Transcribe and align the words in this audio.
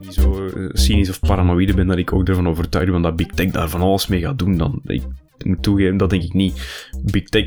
niet 0.00 0.14
zo 0.14 0.46
eh, 0.46 0.68
cynisch 0.72 1.08
of 1.08 1.20
paranoïde 1.20 1.74
ben 1.74 1.86
dat 1.86 1.98
ik 1.98 2.12
ook 2.12 2.28
ervan 2.28 2.48
overtuigd 2.48 2.90
ben 2.90 3.02
dat 3.02 3.16
Big 3.16 3.26
Tech 3.26 3.50
daar 3.50 3.68
van 3.68 3.80
alles 3.80 4.06
mee 4.06 4.20
gaat 4.20 4.38
doen, 4.38 4.56
dan 4.56 4.80
ik 4.86 5.02
moet 5.46 5.62
toegeven, 5.62 5.96
dat 5.96 6.10
denk 6.10 6.22
ik 6.22 6.32
niet. 6.32 6.60
Big 7.02 7.28
Tech 7.28 7.44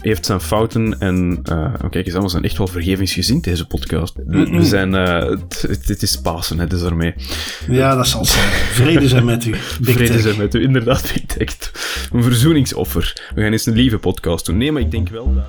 heeft 0.00 0.26
zijn 0.26 0.40
fouten 0.40 0.98
en 0.98 1.40
uh, 1.50 1.74
kijk 1.90 2.06
eens 2.06 2.14
we 2.14 2.28
zijn 2.28 2.44
echt 2.44 2.58
wel 2.58 2.66
vergevingsgezind 2.66 3.44
deze 3.44 3.66
podcast. 3.66 4.14
We, 4.26 4.64
zijn, 4.64 4.94
uh, 4.94 5.36
het, 5.60 6.02
is 6.02 6.20
Pasen, 6.20 6.58
hè, 6.58 6.66
dus 6.66 6.80
daarmee. 6.80 7.14
Ja, 7.68 7.94
dat 7.94 8.06
zal 8.06 8.24
zijn. 8.24 8.48
Vrede 8.48 9.08
zijn 9.08 9.24
met 9.24 9.44
u. 9.44 9.50
Big 9.50 9.60
Vrede 9.94 10.12
tech. 10.12 10.20
zijn 10.20 10.36
met 10.36 10.54
u, 10.54 10.62
inderdaad, 10.62 11.12
Big 11.14 11.24
Tech. 11.26 11.72
Een 12.12 12.22
verzoeningsoffer. 12.22 13.30
We 13.34 13.42
gaan 13.42 13.52
eens 13.52 13.66
een 13.66 13.74
lieve 13.74 13.98
podcast 13.98 14.46
doen. 14.46 14.56
Nee, 14.56 14.72
maar 14.72 14.82
ik 14.82 14.90
denk 14.90 15.08
wel 15.08 15.34
dat... 15.34 15.44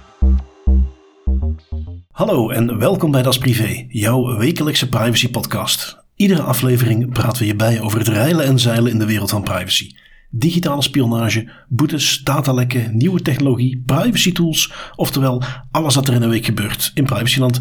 Hallo 2.18 2.50
en 2.50 2.80
welkom 2.80 3.12
bij 3.12 3.22
Das 3.22 3.38
Privé, 3.38 3.86
jouw 3.88 4.38
wekelijkse 4.38 4.90
privacy 4.90 5.30
podcast. 5.30 5.98
Iedere 6.16 6.42
aflevering 6.42 7.14
praten 7.14 7.42
we 7.42 7.48
je 7.48 7.56
bij 7.56 7.82
over 7.82 8.00
het 8.00 8.08
reilen 8.08 8.46
en 8.46 8.60
zeilen 8.60 8.92
in 8.92 9.00
de 9.00 9.06
wereld 9.06 9.30
van 9.30 9.44
privacy. 9.44 9.92
Digitale 10.30 10.82
spionage, 10.82 11.50
boetes, 11.68 12.22
datalekken, 12.24 12.98
nieuwe 12.98 13.22
technologie, 13.22 13.84
privacy 13.86 14.32
tools, 14.32 14.74
oftewel 14.96 15.44
alles 15.72 15.96
wat 15.96 16.08
er 16.08 16.14
in 16.14 16.22
een 16.22 16.30
week 16.30 16.46
gebeurt 16.46 16.92
in 16.94 17.06
privacyland. 17.06 17.60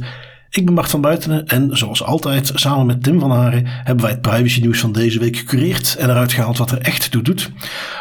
Ik 0.50 0.64
ben 0.64 0.74
Bart 0.74 0.90
van 0.90 1.00
Buitenen 1.00 1.46
en 1.46 1.76
zoals 1.76 2.02
altijd 2.02 2.52
samen 2.54 2.86
met 2.86 3.02
Tim 3.02 3.20
van 3.20 3.30
Haren 3.30 3.62
hebben 3.66 4.04
wij 4.04 4.12
het 4.12 4.22
privacy 4.22 4.60
nieuws 4.60 4.80
van 4.80 4.92
deze 4.92 5.18
week 5.18 5.36
gecureerd 5.36 5.96
en 5.98 6.10
eruit 6.10 6.32
gehaald 6.32 6.58
wat 6.58 6.70
er 6.70 6.80
echt 6.80 7.10
toe 7.10 7.22
doet. 7.22 7.50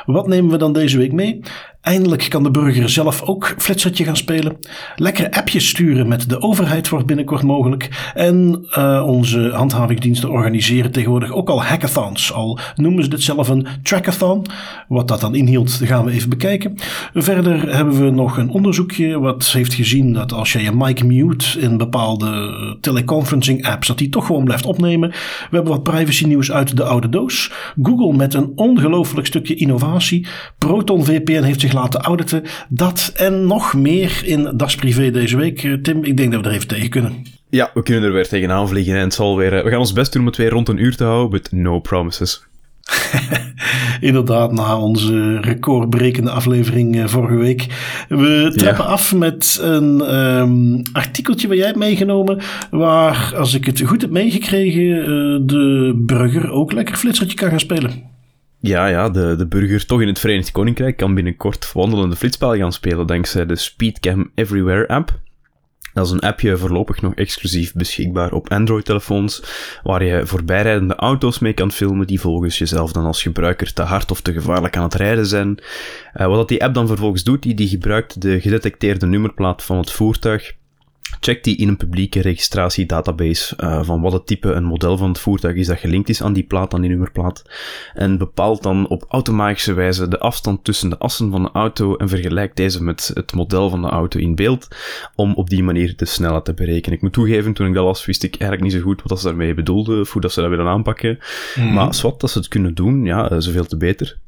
Wat 0.06 0.28
nemen 0.28 0.52
we 0.52 0.58
dan 0.58 0.74
deze 0.74 0.98
week 0.98 1.12
mee? 1.12 1.40
Eindelijk 1.86 2.26
kan 2.30 2.44
de 2.44 2.52
burger 2.52 2.90
zelf 2.90 3.22
ook 3.22 3.56
flitsertje 3.58 4.04
gaan 4.04 4.18
spelen. 4.18 4.58
Lekkere 4.96 5.32
appjes 5.32 5.68
sturen 5.68 6.08
met 6.08 6.30
de 6.30 6.42
overheid 6.42 6.90
wordt 6.90 7.06
binnenkort 7.06 7.44
mogelijk. 7.44 8.12
En 8.14 8.66
uh, 8.78 9.04
onze 9.08 9.50
handhavingsdiensten 9.54 10.30
organiseren 10.30 10.92
tegenwoordig 10.92 11.32
ook 11.32 11.50
al 11.50 11.64
hackathons. 11.64 12.34
Al 12.34 12.60
noemen 12.76 13.04
ze 13.04 13.10
dit 13.10 13.24
zelf 13.24 13.48
een 13.48 13.68
trackathon. 13.84 14.46
Wat 14.88 15.08
dat 15.08 15.22
dan 15.22 15.36
inhield, 15.36 15.72
gaan 15.72 16.06
we 16.06 16.12
even 16.12 16.30
bekijken. 16.30 16.74
Verder 17.14 17.76
hebben 17.76 18.04
we 18.04 18.10
nog 18.10 18.38
een 18.38 18.50
onderzoekje 18.50 19.20
wat 19.20 19.52
heeft 19.52 19.74
gezien 19.74 20.14
dat 20.14 20.34
als 20.34 20.54
je 20.54 20.64
je 20.64 20.72
mic 20.72 21.04
mute 21.04 21.60
in 21.60 21.78
bepaalde 21.78 22.78
teleconferencing 22.82 23.66
apps, 23.66 23.88
dat 23.88 23.98
die 23.98 24.10
toch 24.10 24.26
gewoon 24.26 24.44
blijft 24.44 24.66
opnemen. 24.66 25.10
We 25.10 25.56
hebben 25.56 25.72
wat 25.72 25.84
privacy 25.84 26.26
nieuws 26.26 26.52
uit 26.52 26.78
de 26.78 26.84
oude 26.84 27.10
doos. 27.10 27.52
Google 27.82 28.14
met 28.14 28.34
een 28.34 28.52
ongelooflijk 28.56 29.28
stukje 29.28 29.56
innovatie. 29.56 30.28
Proton 30.58 31.06
VPN 31.06 31.44
heeft 31.44 31.62
zich 31.62 31.74
laten 31.76 32.02
auditen. 32.02 32.44
Dat 32.70 33.12
en 33.16 33.48
nog 33.48 33.74
meer 33.74 34.22
in 34.24 34.54
Das 34.56 34.76
Privé 34.76 35.12
deze 35.12 35.38
week. 35.38 35.64
Eh, 35.64 35.74
Tim, 35.74 36.04
ik 36.04 36.18
denk 36.18 36.32
dat 36.32 36.42
we 36.42 36.48
er 36.48 36.54
even 36.54 36.68
tegen 36.68 36.90
kunnen. 36.90 37.26
Ja, 37.50 37.72
we 37.74 37.84
kunnen 37.84 38.04
er 38.04 38.14
weer 38.14 38.28
tegenaan 38.28 38.68
vliegen 38.68 38.96
en 38.96 39.02
het 39.02 39.14
zal 39.14 39.38
weer... 39.38 39.54
Eh, 39.54 39.64
we 39.64 39.70
gaan 39.70 39.80
ons 39.80 39.94
best 39.94 40.12
doen 40.12 40.22
om 40.22 40.28
het 40.28 40.38
weer 40.38 40.50
rond 40.50 40.70
een 40.70 40.84
uur 40.84 40.96
te 40.96 41.04
houden, 41.04 41.30
but 41.30 41.52
no 41.52 41.80
promises. 41.80 42.44
Inderdaad, 44.00 44.52
na 44.52 44.80
onze 44.80 45.40
recordbrekende 45.40 46.30
aflevering 46.32 46.96
uh, 46.96 47.08
vorige 47.08 47.36
week. 47.36 47.66
We 48.10 48.54
trappen 48.56 48.86
af 48.86 49.14
met 49.14 49.60
een 49.62 50.16
um, 50.16 50.82
artikeltje 50.94 51.48
waar 51.48 51.58
jij 51.58 51.66
hebt 51.66 51.78
meegenomen. 51.78 52.42
Waar, 52.72 53.34
als 53.36 53.54
ik 53.54 53.66
het 53.66 53.82
goed 53.82 54.02
heb 54.02 54.12
meegekregen, 54.12 54.84
uh, 54.84 55.06
de 55.42 55.94
burger 56.06 56.52
ook 56.52 56.72
lekker 56.72 56.96
flitsertje 56.96 57.38
kan 57.38 57.50
gaan 57.50 57.60
spelen. 57.60 58.15
Ja, 58.60 58.88
ja 58.88 59.10
de, 59.10 59.36
de 59.38 59.48
burger 59.48 59.86
toch 59.86 60.02
in 60.02 60.08
het 60.08 60.20
Verenigd 60.20 60.52
Koninkrijk 60.52 60.98
kan 60.98 61.14
binnenkort 61.14 61.72
wandelende 61.74 62.16
flitspel 62.16 62.56
gaan 62.56 62.74
spelen 62.74 63.08
dankzij 63.08 63.46
de 63.46 63.56
Speedcam 63.56 64.32
Everywhere 64.36 64.88
app. 64.88 65.20
Dat 65.94 66.06
is 66.06 66.12
een 66.12 66.20
appje 66.20 66.58
voorlopig 66.58 67.02
nog 67.02 67.14
exclusief 67.14 67.74
beschikbaar 67.74 68.32
op 68.32 68.52
Android-telefoons, 68.52 69.44
waar 69.84 70.04
je 70.04 70.26
voorbijrijdende 70.26 70.96
auto's 70.96 71.40
mee 71.40 71.54
kan 71.54 71.72
filmen 71.72 72.08
die 72.08 72.20
volgens 72.20 72.58
jezelf 72.58 72.92
dan 72.92 73.06
als 73.06 73.22
gebruiker 73.22 73.74
te 73.74 73.82
hard 73.82 74.12
of 74.12 74.22
te 74.22 74.34
gevaarlijk 74.34 74.78
aan 74.78 74.84
het 74.84 74.94
rijden 74.94 75.26
zijn. 75.26 75.60
Uh, 76.16 76.28
wat 76.28 76.48
die 76.48 76.64
app 76.64 76.74
dan 76.74 76.88
vervolgens 76.88 77.24
doet, 77.24 77.44
die, 77.44 77.54
die 77.54 77.68
gebruikt 77.68 78.22
de 78.22 78.42
gedetecteerde 78.42 79.06
nummerplaat 79.06 79.64
van 79.64 79.78
het 79.78 79.92
voertuig 79.92 80.56
Check 81.20 81.44
die 81.44 81.58
in 81.58 81.68
een 81.68 81.78
publieke 81.78 82.22
registratiedatabase 82.22 83.58
uh, 83.58 83.84
van 83.84 84.02
wat 84.02 84.14
het 84.14 84.26
type 84.26 84.54
en 84.54 84.64
model 84.64 84.98
van 84.98 85.08
het 85.08 85.20
voertuig 85.20 85.56
is 85.56 85.68
dat 85.68 85.80
gelinkt 85.80 86.10
is 86.10 86.24
aan 86.24 86.34
die 86.34 86.44
plaat, 86.44 86.74
aan 86.74 86.82
die 86.82 86.90
nummerplaat. 86.90 87.44
En 87.94 88.18
bepaalt 88.18 88.64
dan 88.64 88.88
op 88.88 89.06
automatische 89.08 89.74
wijze 89.74 90.08
de 90.08 90.20
afstand 90.20 90.64
tussen 90.64 90.90
de 90.90 90.98
assen 90.98 91.32
van 91.32 91.44
de 91.44 91.52
auto 91.52 91.96
en 91.96 92.10
vergelijkt 92.10 92.56
deze 92.56 92.84
met 92.84 93.12
het 93.14 93.34
model 93.34 93.70
van 93.70 93.82
de 93.82 93.88
auto 93.88 94.20
in 94.20 94.36
beeld, 94.36 94.68
om 95.16 95.34
op 95.34 95.50
die 95.50 95.64
manier 95.64 95.94
de 95.96 96.06
snelheid 96.06 96.46
te 96.46 96.54
berekenen. 96.54 96.96
Ik 96.96 97.02
moet 97.02 97.14
toegeven, 97.14 97.54
toen 97.54 97.68
ik 97.68 97.74
dat 97.74 97.86
las, 97.86 98.06
wist 98.06 98.24
ik 98.24 98.36
eigenlijk 98.36 98.62
niet 98.62 98.82
zo 98.82 98.88
goed 98.88 99.02
wat 99.06 99.20
ze 99.20 99.28
daarmee 99.28 99.54
bedoelden, 99.54 100.00
of 100.00 100.12
hoe 100.12 100.22
dat 100.22 100.32
ze 100.32 100.42
dat 100.42 100.50
willen 100.50 100.68
aanpakken. 100.68 101.20
Mm. 101.56 101.74
Maar 101.74 102.00
wat 102.02 102.20
dat 102.20 102.32
ze 102.32 102.38
het 102.38 102.48
kunnen 102.48 102.74
doen, 102.74 103.06
ja, 103.06 103.30
eh, 103.30 103.38
zoveel 103.40 103.66
te 103.66 103.78
beter. 103.78 104.20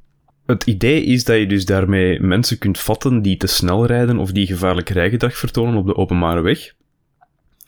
Het 0.46 0.64
idee 0.64 1.04
is 1.04 1.24
dat 1.24 1.38
je 1.38 1.48
dus 1.48 1.66
daarmee 1.66 2.20
mensen 2.20 2.58
kunt 2.58 2.80
vatten 2.80 3.22
die 3.22 3.38
te 3.38 3.48
snel 3.48 3.86
rijden 3.86 4.18
of 4.18 4.32
die 4.32 4.48
gevaarlijk 4.48 4.90
rijgedrag 4.90 5.38
vertonen 5.38 5.76
op 5.76 5.86
de 5.86 5.96
openbare 5.96 6.42
weg. 6.42 6.74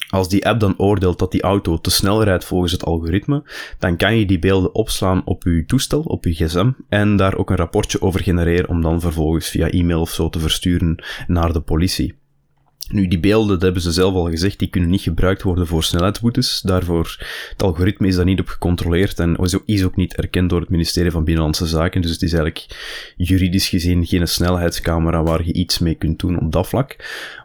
Als 0.10 0.30
die 0.30 0.48
app 0.48 0.60
dan 0.60 0.74
oordeelt 0.78 1.20
dat 1.20 1.32
die 1.32 1.42
auto 1.42 1.78
te 1.78 1.92
snel 1.92 2.24
rijdt 2.24 2.46
volgens 2.46 2.72
het 2.72 2.86
algoritme, 2.86 3.44
dan 3.80 3.98
kan 3.98 4.18
je 4.18 4.26
die 4.26 4.40
beelden 4.40 4.76
opslaan 4.76 5.22
op 5.26 5.44
je 5.44 5.66
toestel, 5.66 6.02
op 6.02 6.24
je 6.24 6.34
gsm, 6.34 6.72
en 6.90 7.16
daar 7.16 7.36
ook 7.36 7.50
een 7.50 7.56
rapportje 7.56 8.02
over 8.02 8.20
genereren 8.20 8.70
om 8.70 8.82
dan 8.82 9.02
vervolgens 9.02 9.48
via 9.48 9.70
e-mail 9.70 10.02
of 10.02 10.12
zo 10.12 10.30
te 10.30 10.40
versturen 10.40 11.04
naar 11.28 11.54
de 11.54 11.62
politie. 11.62 12.19
Nu, 12.92 13.08
die 13.08 13.20
beelden, 13.20 13.50
dat 13.50 13.62
hebben 13.62 13.82
ze 13.82 13.92
zelf 13.92 14.14
al 14.14 14.30
gezegd, 14.30 14.60
die 14.60 14.68
kunnen 14.68 14.90
niet 14.90 15.02
gebruikt 15.02 15.42
worden 15.42 15.68
voor 15.68 15.84
snelheidsboetes. 15.84 16.62
Daarvoor, 16.62 17.16
het 17.50 17.64
algoritme 17.64 18.08
is 18.08 18.16
daar 18.16 18.26
niet 18.26 18.40
op 18.40 18.48
gecontroleerd 18.48 19.20
en 19.20 19.36
is 19.66 19.84
ook 19.84 19.96
niet 19.96 20.16
erkend 20.16 20.50
door 20.50 20.60
het 20.60 20.70
ministerie 20.70 21.12
van 21.12 21.24
Binnenlandse 21.24 21.66
Zaken. 21.66 22.02
Dus 22.02 22.12
het 22.12 22.22
is 22.22 22.34
eigenlijk 22.34 22.66
juridisch 23.18 23.70
gezien 23.70 24.06
geen 24.06 24.28
snelheidscamera 24.28 25.24
waar 25.24 25.46
je 25.46 25.54
iets 25.54 25.80
mee 25.80 25.96
kunt 25.96 26.20
doen 26.20 26.40
op 26.40 26.52
dat 26.52 26.68
vlak. 26.68 26.96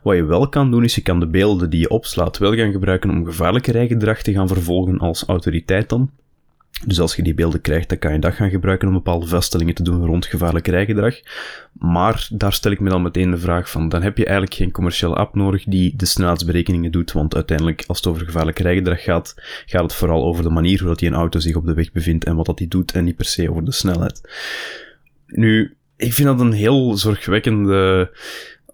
Wat 0.02 0.16
je 0.16 0.24
wel 0.24 0.48
kan 0.48 0.70
doen, 0.70 0.84
is 0.84 0.94
je 0.94 1.02
kan 1.02 1.20
de 1.20 1.28
beelden 1.28 1.70
die 1.70 1.80
je 1.80 1.88
opslaat 1.88 2.38
wel 2.38 2.54
gaan 2.54 2.72
gebruiken 2.72 3.10
om 3.10 3.24
gevaarlijke 3.24 3.72
rijgedrag 3.72 4.22
te 4.22 4.32
gaan 4.32 4.48
vervolgen 4.48 4.98
als 4.98 5.24
autoriteit 5.24 5.88
dan. 5.88 6.10
Dus 6.86 7.00
als 7.00 7.16
je 7.16 7.22
die 7.22 7.34
beelden 7.34 7.60
krijgt, 7.60 7.88
dan 7.88 7.98
kan 7.98 8.12
je 8.12 8.18
dat 8.18 8.34
gaan 8.34 8.50
gebruiken 8.50 8.88
om 8.88 8.94
bepaalde 8.94 9.26
vaststellingen 9.26 9.74
te 9.74 9.82
doen 9.82 10.06
rond 10.06 10.26
gevaarlijk 10.26 10.66
rijgedrag. 10.66 11.20
Maar 11.72 12.28
daar 12.32 12.52
stel 12.52 12.70
ik 12.70 12.80
me 12.80 12.88
dan 12.88 13.02
meteen 13.02 13.30
de 13.30 13.38
vraag 13.38 13.70
van, 13.70 13.88
dan 13.88 14.02
heb 14.02 14.16
je 14.16 14.24
eigenlijk 14.24 14.54
geen 14.56 14.70
commerciële 14.70 15.14
app 15.14 15.34
nodig 15.34 15.64
die 15.64 15.96
de 15.96 16.06
snelheidsberekeningen 16.06 16.92
doet, 16.92 17.12
want 17.12 17.34
uiteindelijk, 17.34 17.84
als 17.86 17.96
het 17.98 18.06
over 18.06 18.24
gevaarlijk 18.24 18.58
rijgedrag 18.58 19.02
gaat, 19.02 19.34
gaat 19.66 19.82
het 19.82 19.94
vooral 19.94 20.24
over 20.24 20.42
de 20.42 20.50
manier 20.50 20.78
hoe 20.78 20.88
dat 20.88 20.98
die 20.98 21.08
een 21.08 21.14
auto 21.14 21.38
zich 21.38 21.56
op 21.56 21.66
de 21.66 21.74
weg 21.74 21.92
bevindt 21.92 22.24
en 22.24 22.36
wat 22.36 22.46
dat 22.46 22.58
die 22.58 22.68
doet 22.68 22.92
en 22.92 23.04
niet 23.04 23.16
per 23.16 23.24
se 23.24 23.50
over 23.50 23.64
de 23.64 23.72
snelheid. 23.72 24.20
Nu, 25.26 25.76
ik 25.96 26.12
vind 26.12 26.28
dat 26.28 26.40
een 26.40 26.52
heel 26.52 26.96
zorgwekkende 26.96 28.10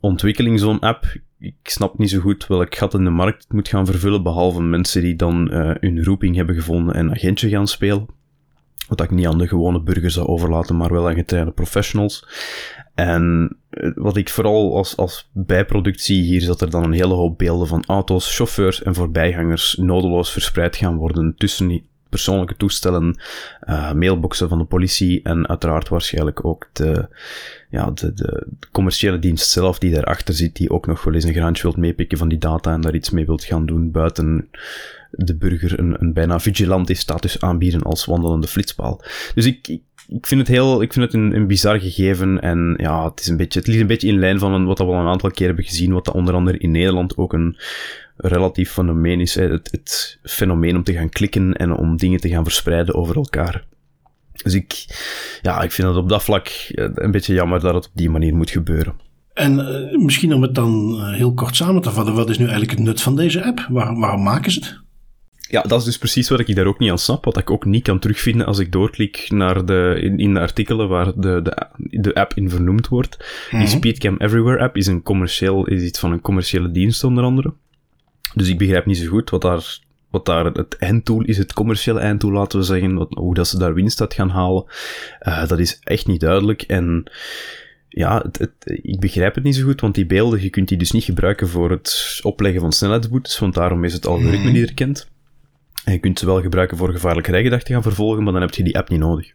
ontwikkeling, 0.00 0.60
zo'n 0.60 0.81
app 0.81 1.05
ik 1.41 1.55
snap 1.62 1.99
niet 1.99 2.11
zo 2.11 2.21
goed 2.21 2.47
welk 2.47 2.75
gat 2.75 2.95
in 2.95 3.05
de 3.05 3.11
markt 3.11 3.53
moet 3.53 3.69
gaan 3.69 3.87
vervullen, 3.87 4.23
behalve 4.23 4.62
mensen 4.62 5.03
die 5.03 5.17
dan 5.17 5.49
uh, 5.53 5.71
hun 5.81 6.05
roeping 6.05 6.37
hebben 6.37 6.55
gevonden 6.55 6.95
en 6.95 7.11
agentje 7.11 7.49
gaan 7.49 7.69
spelen. 7.69 8.06
Wat 8.89 9.01
ik 9.01 9.11
niet 9.11 9.27
aan 9.27 9.39
de 9.39 9.49
gewone 9.49 9.83
burgers 9.83 10.15
zou 10.15 10.27
overlaten, 10.27 10.77
maar 10.77 10.93
wel 10.93 11.09
aan 11.09 11.15
getrainde 11.15 11.53
professionals. 11.53 12.27
En 12.95 13.56
eh, 13.71 13.91
wat 13.95 14.17
ik 14.17 14.28
vooral 14.28 14.77
als, 14.77 14.97
als 14.97 15.31
bijproduct 15.33 16.01
zie 16.01 16.23
hier, 16.23 16.41
is 16.41 16.47
dat 16.47 16.61
er 16.61 16.71
dan 16.71 16.84
een 16.84 16.93
hele 16.93 17.15
hoop 17.15 17.39
beelden 17.39 17.67
van 17.67 17.84
auto's, 17.87 18.37
chauffeurs 18.37 18.83
en 18.83 18.95
voorbijgangers 18.95 19.75
nodeloos 19.75 20.33
verspreid 20.33 20.77
gaan 20.77 20.97
worden 20.97 21.34
tussen 21.37 21.83
persoonlijke 22.10 22.56
toestellen, 22.56 23.21
uh, 23.69 23.93
mailboxen 23.93 24.48
van 24.48 24.59
de 24.59 24.65
politie 24.65 25.22
en 25.22 25.48
uiteraard 25.48 25.88
waarschijnlijk 25.88 26.44
ook 26.44 26.69
de, 26.72 27.09
ja, 27.71 27.91
de, 27.91 28.12
de, 28.12 28.47
commerciële 28.72 29.19
dienst 29.19 29.50
zelf 29.50 29.78
die 29.78 29.93
daarachter 29.93 30.34
zit, 30.34 30.56
die 30.56 30.71
ook 30.71 30.87
nog 30.87 31.04
wel 31.04 31.15
eens 31.15 31.25
een 31.25 31.34
graantje 31.34 31.62
wilt 31.62 31.76
meepikken 31.76 32.19
van 32.19 32.28
die 32.28 32.38
data 32.38 32.72
en 32.72 32.81
daar 32.81 32.94
iets 32.94 33.10
mee 33.10 33.26
wilt 33.26 33.44
gaan 33.44 33.66
doen 33.66 33.91
buiten 33.91 34.48
de 35.10 35.37
burger 35.37 35.78
een, 35.78 35.97
een 35.98 36.12
bijna 36.12 36.41
vigilante 36.41 36.95
status 36.95 37.41
aanbieden 37.41 37.83
als 37.83 38.04
wandelende 38.04 38.47
flitspaal. 38.47 39.03
Dus 39.34 39.47
ik, 39.47 39.68
ik, 39.68 39.83
ik 40.09 40.27
vind 40.27 40.41
het 40.41 40.48
heel, 40.48 40.83
ik 40.83 40.92
vind 40.92 41.04
het 41.04 41.15
een, 41.15 41.34
een 41.34 41.47
bizar 41.47 41.80
gegeven 41.80 42.41
en 42.41 42.74
ja, 42.77 43.04
het 43.04 43.21
is 43.21 43.27
een 43.27 43.36
beetje, 43.36 43.59
het 43.59 43.68
ligt 43.68 43.80
een 43.80 43.86
beetje 43.86 44.09
in 44.09 44.18
lijn 44.18 44.39
van 44.39 44.65
wat 44.65 44.78
we 44.78 44.84
al 44.84 44.95
een 44.95 45.07
aantal 45.07 45.30
keer 45.30 45.47
hebben 45.47 45.65
gezien, 45.65 45.92
wat 45.92 46.10
onder 46.10 46.34
andere 46.34 46.59
in 46.59 46.71
Nederland 46.71 47.16
ook 47.16 47.33
een 47.33 47.57
relatief 48.21 48.72
fenomeen 48.72 49.21
is. 49.21 49.34
Het, 49.34 49.69
het 49.71 50.19
fenomeen 50.22 50.77
om 50.77 50.83
te 50.83 50.93
gaan 50.93 51.09
klikken 51.09 51.53
en 51.53 51.72
om 51.72 51.97
dingen 51.97 52.21
te 52.21 52.28
gaan 52.28 52.45
verspreiden 52.45 52.95
over 52.95 53.17
elkaar. 53.17 53.65
Dus 54.43 54.55
ik, 54.55 54.84
ja, 55.43 55.63
ik 55.63 55.72
vind 55.72 55.89
het 55.89 55.97
op 55.97 56.09
dat 56.09 56.22
vlak 56.22 56.47
eh, 56.47 56.89
een 56.95 57.11
beetje 57.11 57.34
jammer 57.34 57.61
dat 57.61 57.75
het 57.75 57.87
op 57.87 57.93
die 57.95 58.11
manier 58.11 58.34
moet 58.34 58.51
gebeuren. 58.51 58.95
En 59.33 59.59
uh, 59.59 59.99
misschien 60.05 60.34
om 60.34 60.43
het 60.43 60.55
dan 60.55 60.95
uh, 60.95 61.15
heel 61.15 61.34
kort 61.34 61.57
samen 61.57 61.83
te 61.83 61.91
vatten, 61.91 62.15
wat 62.15 62.31
is 62.31 62.39
nu 62.39 62.45
eigenlijk 62.45 62.78
het 62.78 62.87
nut 62.87 63.01
van 63.01 63.17
deze 63.17 63.45
app? 63.45 63.67
Waar, 63.69 63.99
waarom 63.99 64.22
maken 64.22 64.53
ze 64.53 64.59
het? 64.59 64.81
Ja, 65.51 65.63
dat 65.63 65.78
is 65.78 65.84
dus 65.84 65.99
precies 65.99 66.28
wat 66.28 66.41
ik 66.41 66.55
daar 66.55 66.67
ook 66.67 66.78
niet 66.78 66.91
aan 66.91 66.99
snap. 66.99 67.25
Wat 67.25 67.37
ik 67.37 67.51
ook 67.51 67.65
niet 67.65 67.83
kan 67.83 67.99
terugvinden 67.99 68.47
als 68.47 68.59
ik 68.59 68.72
doorklik 68.72 69.27
naar 69.28 69.65
de, 69.65 69.99
in, 70.03 70.19
in 70.19 70.34
de 70.34 70.41
artikelen 70.41 70.89
waar 70.89 71.13
de, 71.17 71.43
de, 71.43 72.01
de 72.01 72.15
app 72.15 72.34
in 72.34 72.51
vernoemd 72.51 72.89
wordt. 72.89 73.17
Mm 73.19 73.25
-hmm. 73.51 73.59
Die 73.59 73.69
mhm. 73.69 73.77
Speedcam 73.77 74.17
Everywhere 74.19 74.59
app 74.59 74.77
is, 74.77 74.87
een 74.87 75.03
commercieel, 75.03 75.67
is 75.67 75.83
iets 75.83 75.99
van 75.99 76.13
een 76.13 76.21
commerciële 76.21 76.71
dienst 76.71 77.05
onder 77.05 77.25
andere. 77.25 77.53
Dus 78.34 78.48
ik 78.48 78.59
begrijp 78.59 78.86
niet 78.86 78.98
zo 78.98 79.09
goed 79.09 79.30
wat 79.30 79.42
daar 79.42 79.78
wat 80.10 80.27
daar 80.27 80.44
het 80.44 80.77
einddoel 80.77 81.22
is, 81.22 81.38
het 81.38 81.53
commerciële 81.53 82.00
einddoel, 82.00 82.32
laten 82.32 82.59
we 82.59 82.65
zeggen, 82.65 82.94
wat, 82.94 83.09
hoe 83.10 83.34
dat 83.34 83.48
ze 83.48 83.59
daar 83.59 83.74
winst 83.74 84.00
uit 84.00 84.15
gaan 84.15 84.30
halen, 84.30 84.65
uh, 85.22 85.48
dat 85.48 85.59
is 85.59 85.78
echt 85.82 86.06
niet 86.06 86.21
duidelijk. 86.21 86.62
En 86.62 87.10
ja, 87.88 88.22
het, 88.22 88.38
het, 88.38 88.53
ik 88.82 89.00
begrijp 89.00 89.34
het 89.34 89.44
niet 89.44 89.56
zo 89.56 89.65
goed, 89.65 89.80
want 89.80 89.94
die 89.94 90.06
beelden, 90.06 90.42
je 90.42 90.50
kunt 90.50 90.68
die 90.68 90.78
dus 90.78 90.91
niet 90.91 91.04
gebruiken 91.04 91.48
voor 91.48 91.71
het 91.71 92.21
opleggen 92.22 92.60
van 92.60 92.72
snelheidsboetes, 92.72 93.38
want 93.38 93.54
daarom 93.54 93.84
is 93.84 93.92
het 93.92 94.06
algoritme 94.06 94.44
mhm. 94.44 94.53
niet 94.53 94.68
erkend. 94.68 95.09
En 95.84 95.92
je 95.92 95.98
kunt 95.98 96.18
ze 96.18 96.26
wel 96.26 96.41
gebruiken 96.41 96.76
voor 96.76 96.92
gevaarlijke 96.92 97.30
rijgedrag 97.30 97.62
te 97.62 97.72
gaan 97.72 97.83
vervolgen, 97.83 98.22
maar 98.22 98.33
dan 98.33 98.42
heb 98.42 98.54
je 98.54 98.62
die 98.62 98.78
app 98.78 98.88
niet 98.88 99.00
nodig. 99.00 99.33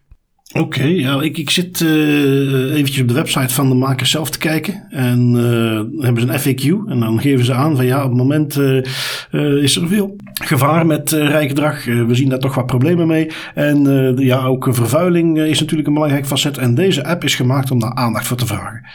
Oké, 0.54 0.84
ja, 0.84 1.22
ik, 1.22 1.38
ik 1.38 1.50
zit 1.50 1.80
uh, 1.80 2.74
eventjes 2.74 3.02
op 3.02 3.08
de 3.08 3.14
website 3.14 3.54
van 3.54 3.70
de 3.70 3.76
maker 3.76 4.08
zelf 4.08 4.30
te 4.30 4.38
kijken. 4.38 4.86
En 4.90 5.34
uh, 5.36 6.04
hebben 6.06 6.22
ze 6.22 6.28
een 6.28 6.40
FAQ. 6.40 6.90
En 6.90 7.00
dan 7.00 7.22
geven 7.22 7.46
ze 7.46 7.54
aan 7.54 7.76
van 7.76 7.86
ja, 7.86 8.04
op 8.04 8.10
het 8.10 8.18
moment 8.18 8.58
uh, 8.58 9.64
is 9.64 9.76
er 9.76 9.88
veel 9.88 10.16
gevaar 10.44 10.86
met 10.86 11.12
rijgedrag. 11.12 11.86
we 11.86 12.16
zien 12.16 12.30
daar 12.30 12.40
toch 12.40 12.56
wat 12.56 12.66
problemen 12.66 13.08
mee. 13.08 13.32
En 13.54 13.84
ja, 14.18 14.46
ook 14.46 14.68
vervuiling 14.72 15.40
is 15.40 15.60
natuurlijk 15.60 15.88
een 15.88 15.94
belangrijk 15.94 16.26
facet. 16.26 16.58
En 16.58 16.76
deze 16.76 17.06
app 17.06 17.24
is 17.24 17.36
gemaakt 17.36 17.72
om 17.72 17.80
daar 17.80 17.94
aandacht 17.94 18.28
voor 18.28 18.38
te 18.38 18.46
vragen. 18.46 18.86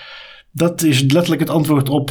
Dat 0.53 0.83
is 0.83 1.01
letterlijk 1.01 1.41
het 1.41 1.51
antwoord 1.51 1.89
op 1.89 2.11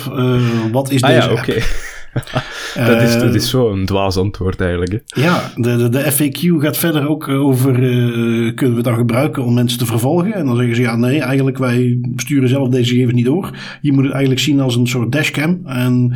wat 0.71 0.91
is 0.91 1.01
ah, 1.01 1.09
deze 1.09 1.29
ja, 1.29 1.35
app. 1.35 1.97
dat, 2.87 3.01
is, 3.01 3.13
dat 3.13 3.35
is 3.35 3.43
eh, 3.43 3.49
zo'n 3.49 3.85
dwaas 3.85 4.17
antwoord 4.17 4.61
eigenlijk. 4.61 4.91
Hè? 4.91 5.21
Ja, 5.21 5.51
de, 5.55 5.77
de, 5.77 5.89
de, 5.89 6.11
FAQ 6.11 6.61
gaat 6.61 6.77
verder 6.77 7.07
ook 7.07 7.27
over, 7.27 7.79
uh, 7.79 8.55
kunnen 8.55 8.75
we 8.75 8.81
het 8.81 8.83
dan 8.83 8.95
gebruiken 8.95 9.43
om 9.43 9.53
mensen 9.53 9.79
te 9.79 9.85
vervolgen? 9.85 10.33
En 10.33 10.45
dan 10.45 10.55
zeggen 10.55 10.75
ze, 10.75 10.81
ja 10.81 10.95
nee, 10.95 11.19
eigenlijk 11.19 11.57
wij 11.57 11.99
sturen 12.15 12.49
zelf 12.49 12.69
deze 12.69 12.89
gegevens 12.89 13.13
niet 13.13 13.25
door. 13.25 13.49
Je 13.81 13.91
moet 13.91 14.03
het 14.03 14.13
eigenlijk 14.13 14.41
zien 14.41 14.59
als 14.59 14.75
een 14.75 14.87
soort 14.87 15.11
dashcam. 15.11 15.61
En 15.65 16.13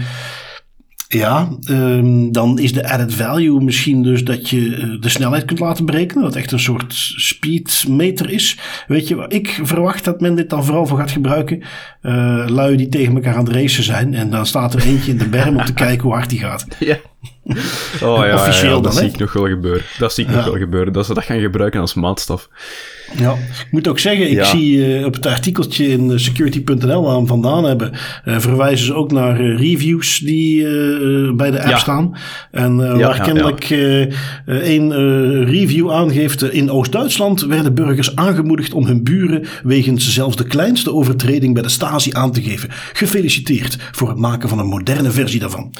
ja, 1.14 1.50
um, 1.70 2.32
dan 2.32 2.60
is 2.60 2.74
de 2.74 2.90
added 2.90 3.14
value 3.14 3.62
misschien 3.62 4.04
dus 4.04 4.24
dat 4.24 4.50
je 4.50 4.76
eh, 4.76 5.02
de 5.02 5.10
snelheid 5.10 5.46
kunt 5.46 5.60
laten 5.60 5.86
berekenen. 5.86 6.24
Dat 6.24 6.36
echt 6.36 6.52
een 6.52 6.60
soort 6.60 6.94
speedmeter 7.16 8.30
is. 8.30 8.58
Weet 8.88 9.08
je, 9.08 9.26
ik 9.28 9.60
verwacht 9.64 10.06
dat 10.06 10.22
men 10.22 10.36
dit 10.36 10.50
dan 10.50 10.66
vooral 10.66 10.86
voor 10.86 10.98
gaat 10.98 11.12
gebruiken. 11.12 11.64
Uh, 12.02 12.46
lui 12.48 12.76
die 12.76 12.90
tegen 12.90 13.16
elkaar 13.16 13.36
aan 13.36 13.46
het 13.46 13.56
racen 13.56 13.84
zijn. 13.84 14.14
En 14.14 14.30
dan 14.30 14.46
staat 14.46 14.74
er 14.74 14.86
eentje 14.86 15.12
in 15.12 15.18
de 15.18 15.30
berm 15.30 15.58
om 15.58 15.66
te 15.66 15.74
kijken 15.86 16.04
hoe 16.04 16.14
hard 16.14 16.30
die 16.30 16.40
gaat. 16.40 16.68
Ja. 16.80 16.98
Oh 18.04 18.26
ja, 18.26 18.34
Officieel 18.34 18.82
dat 18.82 18.96
zie 18.96 19.08
ik 19.08 19.18
nog 19.18 19.34
wel 19.34 19.48
gebeuren. 19.48 19.84
Dat 19.98 20.14
zie 20.14 20.26
ik 20.26 20.32
nog 20.32 20.46
wel 20.46 20.58
gebeuren. 20.58 20.94
Dat 20.94 21.06
ze 21.06 21.14
dat 21.14 21.24
gaan 21.24 21.40
gebruiken 21.40 21.82
als 21.82 21.94
maatstaf. 21.94 22.50
Ja, 23.18 23.32
ik 23.32 23.68
moet 23.72 23.88
ook 23.88 24.00
zeggen, 24.00 24.32
ik 24.32 24.44
zie 24.44 25.00
uh, 25.00 25.06
op 25.06 25.14
het 25.14 25.26
artikeltje 25.26 25.88
in 25.88 26.20
security.nl 26.20 27.04
waar 27.04 27.22
we 27.22 27.28
vandaan 27.28 27.64
hebben, 27.64 27.92
uh, 28.26 28.40
verwijzen 28.40 28.86
ze 28.86 28.94
ook 28.94 29.12
naar 29.12 29.42
uh, 29.42 29.60
reviews 29.60 30.20
die 30.20 30.62
bij 31.34 31.52
de 31.52 31.64
app 31.64 31.78
staan. 31.78 32.18
En 32.52 32.98
waar 33.00 33.22
kennelijk 33.22 33.70
een 34.46 35.46
review 35.46 35.92
aangeeft, 35.92 36.42
in 36.42 36.72
Oost-Duitsland 36.72 37.42
werden 37.42 37.74
burgers 37.74 38.16
aangemoedigd 38.16 38.74
om 38.74 38.86
hun 38.86 39.04
buren 39.04 39.46
wegens 39.64 40.14
zelfs 40.14 40.36
de 40.36 40.48
kleinste 40.48 40.94
overtreding 40.94 41.54
bij 41.54 41.64
de 41.64 41.70
Stasi 41.70 42.14
aan 42.14 42.32
te 42.32 42.42
geven. 42.42 42.70
Gefeliciteerd 42.94 43.78
voor 43.92 44.10
het 44.10 44.18
maken 44.18 44.50
van 44.50 44.60
een 44.60 44.68
moderne 44.68 45.12
versie 45.12 45.40
daarvan. 45.40 45.72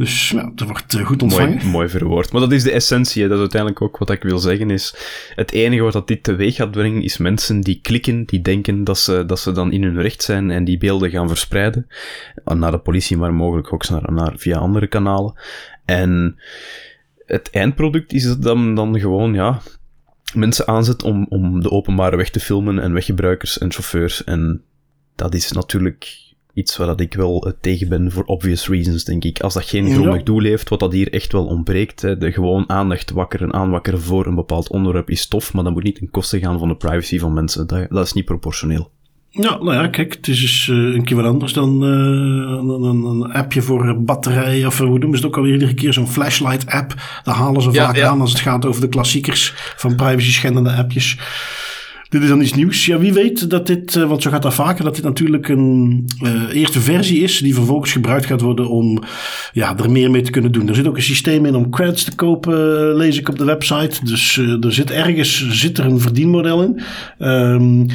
Dus 0.00 0.30
ja, 0.30 0.50
dat 0.54 0.68
wordt 0.68 1.00
goed 1.00 1.22
ontvangen. 1.22 1.56
Mooi, 1.56 1.66
mooi 1.66 1.88
verwoord. 1.88 2.32
Maar 2.32 2.40
dat 2.40 2.52
is 2.52 2.62
de 2.62 2.72
essentie. 2.72 3.22
Dat 3.22 3.32
is 3.32 3.38
uiteindelijk 3.38 3.82
ook 3.82 3.98
wat 3.98 4.10
ik 4.10 4.22
wil 4.22 4.38
zeggen. 4.38 4.70
Is 4.70 4.94
het 5.34 5.52
enige 5.52 5.82
wat 5.82 5.92
dat 5.92 6.08
dit 6.08 6.22
teweeg 6.22 6.54
gaat 6.54 6.70
brengen, 6.70 7.02
is 7.02 7.18
mensen 7.18 7.60
die 7.60 7.80
klikken, 7.82 8.24
die 8.24 8.42
denken 8.42 8.84
dat 8.84 8.98
ze, 8.98 9.24
dat 9.26 9.38
ze 9.38 9.52
dan 9.52 9.72
in 9.72 9.82
hun 9.82 10.00
recht 10.00 10.22
zijn 10.22 10.50
en 10.50 10.64
die 10.64 10.78
beelden 10.78 11.10
gaan 11.10 11.28
verspreiden. 11.28 11.86
Naar 12.44 12.70
de 12.70 12.78
politie, 12.78 13.16
maar 13.16 13.34
mogelijk 13.34 13.72
ook 13.72 13.88
naar, 13.88 14.12
naar, 14.12 14.32
via 14.36 14.58
andere 14.58 14.86
kanalen. 14.86 15.34
En 15.84 16.40
het 17.26 17.50
eindproduct 17.50 18.12
is 18.12 18.36
dan, 18.36 18.74
dan 18.74 19.00
gewoon, 19.00 19.34
ja, 19.34 19.60
mensen 20.34 20.66
aanzet 20.68 21.02
om, 21.02 21.26
om 21.28 21.60
de 21.60 21.70
openbare 21.70 22.16
weg 22.16 22.30
te 22.30 22.40
filmen 22.40 22.78
en 22.78 22.92
weggebruikers 22.92 23.58
en 23.58 23.72
chauffeurs. 23.72 24.24
En 24.24 24.62
dat 25.14 25.34
is 25.34 25.52
natuurlijk 25.52 26.29
iets 26.60 26.76
waar 26.76 26.86
dat 26.86 27.00
ik 27.00 27.14
wel 27.14 27.52
tegen 27.60 27.88
ben 27.88 28.12
voor 28.12 28.24
obvious 28.24 28.68
reasons, 28.68 29.04
denk 29.04 29.24
ik. 29.24 29.40
Als 29.40 29.54
dat 29.54 29.64
geen 29.64 29.90
grondig 29.90 30.22
doel 30.22 30.42
heeft, 30.42 30.68
wat 30.68 30.80
dat 30.80 30.92
hier 30.92 31.12
echt 31.12 31.32
wel 31.32 31.46
ontbreekt, 31.46 32.02
hè, 32.02 32.16
de 32.16 32.32
gewoon 32.32 32.68
aandacht 32.68 33.10
wakkeren, 33.10 33.52
aanwakkeren 33.52 34.00
voor 34.00 34.26
een 34.26 34.34
bepaald 34.34 34.68
onderwerp 34.68 35.10
is 35.10 35.28
tof, 35.28 35.52
maar 35.52 35.64
dat 35.64 35.72
moet 35.72 35.82
niet 35.82 35.96
ten 35.96 36.10
koste 36.10 36.38
gaan 36.38 36.58
van 36.58 36.68
de 36.68 36.76
privacy 36.76 37.18
van 37.18 37.32
mensen. 37.32 37.66
Dat, 37.66 37.90
dat 37.90 38.06
is 38.06 38.12
niet 38.12 38.24
proportioneel. 38.24 38.90
Ja, 39.32 39.58
nou 39.58 39.72
ja, 39.72 39.88
kijk, 39.88 40.14
het 40.14 40.28
is 40.28 40.40
dus 40.40 40.66
uh, 40.66 40.94
een 40.94 41.04
keer 41.04 41.16
wat 41.16 41.24
anders 41.24 41.52
dan 41.52 41.84
uh, 41.84 41.88
een, 41.88 43.04
een, 43.04 43.32
appje 43.32 43.62
voor 43.62 44.02
batterij. 44.02 44.66
Of 44.66 44.78
hoe 44.78 45.00
doen 45.00 45.10
ze 45.10 45.16
het 45.16 45.26
ook 45.26 45.36
alweer 45.36 45.52
iedere 45.52 45.74
keer? 45.74 45.92
Zo'n 45.92 46.08
flashlight 46.08 46.66
app. 46.66 46.94
Daar 47.24 47.34
halen 47.34 47.62
ze 47.62 47.72
vaak 47.72 48.00
aan 48.00 48.20
als 48.20 48.30
het 48.30 48.40
gaat 48.40 48.66
over 48.66 48.80
de 48.80 48.88
klassiekers 48.88 49.54
van 49.76 49.94
privacy 49.94 50.30
schendende 50.30 50.72
appjes. 50.72 51.18
Dit 52.10 52.22
is 52.22 52.28
dan 52.28 52.40
iets 52.40 52.54
nieuws. 52.54 52.86
Ja, 52.86 52.98
wie 52.98 53.12
weet 53.12 53.50
dat 53.50 53.66
dit, 53.66 53.94
uh, 53.94 54.08
want 54.08 54.22
zo 54.22 54.30
gaat 54.30 54.42
dat 54.42 54.54
vaker, 54.54 54.84
dat 54.84 54.94
dit 54.94 55.04
natuurlijk 55.04 55.48
een 55.48 56.04
uh, 56.22 56.54
eerste 56.54 56.80
versie 56.80 57.22
is 57.22 57.38
die 57.38 57.54
vervolgens 57.54 57.92
gebruikt 57.92 58.26
gaat 58.26 58.40
worden 58.40 58.68
om 58.68 59.02
ja, 59.52 59.78
er 59.78 59.90
meer 59.90 60.10
mee 60.10 60.22
te 60.22 60.30
kunnen 60.30 60.52
doen. 60.52 60.68
Er 60.68 60.74
zit 60.74 60.88
ook 60.88 60.96
een 60.96 61.02
systeem 61.02 61.46
in 61.46 61.54
om 61.54 61.70
credits 61.70 62.04
te 62.04 62.14
kopen, 62.14 62.52
uh, 62.52 62.96
lees 62.96 63.18
ik 63.18 63.28
op 63.28 63.38
de 63.38 63.44
website. 63.44 64.04
Dus 64.04 64.36
er 64.36 64.72
zit 64.72 64.90
ergens 64.90 65.48
zit 65.50 65.78
er 65.78 65.84
een 65.84 66.00
verdienmodel 66.00 66.62
in. 66.62 66.80
Um, 67.18 67.86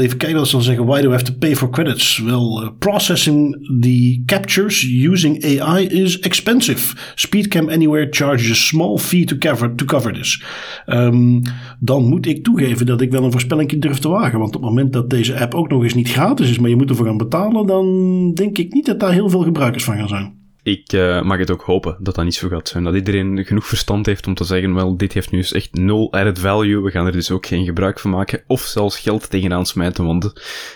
even 0.00 0.16
kijken 0.16 0.36
wat 0.36 0.48
ze 0.48 0.60
zeggen. 0.60 0.86
Why 0.86 1.00
do 1.00 1.06
we 1.06 1.14
have 1.14 1.24
to 1.24 1.34
pay 1.38 1.56
for 1.56 1.70
credits? 1.70 2.18
Well, 2.18 2.72
processing 2.78 3.68
the 3.80 4.22
captures 4.26 4.82
using 4.82 5.44
AI 5.44 5.86
is 5.86 6.18
expensive. 6.18 6.96
Speedcam 7.14 7.68
Anywhere 7.68 8.06
charges 8.10 8.50
a 8.50 8.54
small 8.54 8.98
fee 8.98 9.24
to 9.24 9.36
cover, 9.36 9.74
to 9.74 9.84
cover 9.84 10.12
this. 10.12 10.42
Um, 10.86 11.42
dan 11.78 12.04
moet 12.04 12.26
ik 12.26 12.44
toegeven 12.44 12.77
dat 12.86 13.00
ik 13.00 13.10
wel 13.10 13.24
een 13.24 13.32
voorspelling 13.32 13.80
durf 13.82 13.98
te 13.98 14.08
wagen. 14.08 14.38
Want 14.38 14.56
op 14.56 14.62
het 14.62 14.70
moment 14.70 14.92
dat 14.92 15.10
deze 15.10 15.38
app 15.38 15.54
ook 15.54 15.68
nog 15.68 15.82
eens 15.82 15.94
niet 15.94 16.10
gratis 16.10 16.50
is, 16.50 16.58
maar 16.58 16.70
je 16.70 16.76
moet 16.76 16.90
ervoor 16.90 17.06
gaan 17.06 17.16
betalen, 17.16 17.66
dan 17.66 17.86
denk 18.34 18.58
ik 18.58 18.72
niet 18.72 18.86
dat 18.86 19.00
daar 19.00 19.12
heel 19.12 19.28
veel 19.28 19.42
gebruikers 19.42 19.84
van 19.84 19.96
gaan 19.96 20.08
zijn. 20.08 20.36
Ik 20.62 20.92
uh, 20.92 21.22
mag 21.22 21.38
het 21.38 21.50
ook 21.50 21.62
hopen 21.62 21.96
dat 22.00 22.14
dat 22.14 22.24
niet 22.24 22.34
zo 22.34 22.48
gaat 22.48 22.68
zijn. 22.68 22.84
Dat 22.84 22.94
iedereen 22.94 23.44
genoeg 23.44 23.66
verstand 23.66 24.06
heeft 24.06 24.26
om 24.26 24.34
te 24.34 24.44
zeggen, 24.44 24.74
wel, 24.74 24.96
dit 24.96 25.12
heeft 25.12 25.30
nu 25.30 25.38
eens 25.38 25.52
echt 25.52 25.74
nul 25.74 26.12
added 26.12 26.38
value, 26.38 26.82
we 26.82 26.90
gaan 26.90 27.06
er 27.06 27.12
dus 27.12 27.30
ook 27.30 27.46
geen 27.46 27.64
gebruik 27.64 27.98
van 28.00 28.10
maken. 28.10 28.42
Of 28.46 28.60
zelfs 28.60 28.98
geld 28.98 29.30
tegenaan 29.30 29.66
smijten, 29.66 30.04
want 30.04 30.32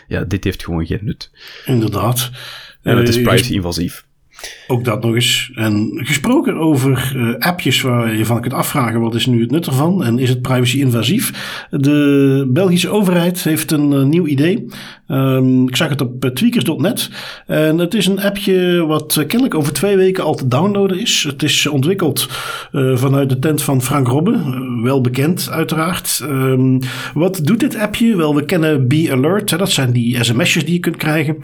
ja, 0.08 0.24
dit 0.24 0.44
heeft 0.44 0.64
gewoon 0.64 0.86
geen 0.86 1.00
nut. 1.02 1.30
Inderdaad. 1.66 2.30
En 2.82 2.96
het 2.96 3.08
is 3.08 3.16
eh, 3.16 3.22
privacy-invasief. 3.22 4.06
Ook 4.66 4.84
dat 4.84 5.02
nog 5.02 5.14
eens. 5.14 5.50
En 5.54 5.90
gesproken 5.94 6.56
over 6.56 7.12
uh, 7.16 7.34
appjes 7.38 7.80
waar 7.80 8.16
je 8.16 8.26
van 8.26 8.40
kunt 8.40 8.54
afvragen: 8.54 9.00
wat 9.00 9.14
is 9.14 9.26
nu 9.26 9.40
het 9.40 9.50
nut 9.50 9.66
ervan 9.66 10.04
en 10.04 10.18
is 10.18 10.28
het 10.28 10.42
privacy-invasief? 10.42 11.66
De 11.70 12.48
Belgische 12.48 12.88
overheid 12.88 13.44
heeft 13.44 13.70
een 13.70 13.92
uh, 13.92 14.02
nieuw 14.02 14.26
idee. 14.26 14.66
Um, 15.12 15.68
ik 15.68 15.76
zag 15.76 15.88
het 15.88 16.00
op 16.00 16.24
uh, 16.24 16.30
tweakers.net. 16.30 17.10
En 17.46 17.78
het 17.78 17.94
is 17.94 18.06
een 18.06 18.20
appje 18.20 18.86
wat 18.86 19.14
kennelijk 19.26 19.54
over 19.54 19.72
twee 19.72 19.96
weken 19.96 20.24
al 20.24 20.34
te 20.34 20.48
downloaden 20.48 21.00
is. 21.00 21.24
Het 21.28 21.42
is 21.42 21.66
ontwikkeld 21.66 22.28
vanuit 22.94 23.28
de 23.28 23.38
tent 23.38 23.62
van 23.62 23.82
Frank 23.82 24.08
Robbe, 24.08 24.40
wel 24.82 25.00
bekend 25.00 25.48
uiteraard. 25.50 26.20
Um, 26.22 26.78
wat 27.14 27.40
doet 27.44 27.60
dit 27.60 27.76
appje? 27.76 28.16
Wel, 28.16 28.34
we 28.34 28.44
kennen 28.44 28.88
Be 28.88 29.08
Alert. 29.12 29.58
Dat 29.58 29.70
zijn 29.70 29.92
die 29.92 30.24
sms'jes 30.24 30.64
die 30.64 30.74
je 30.74 30.80
kunt 30.80 30.96
krijgen. 30.96 31.36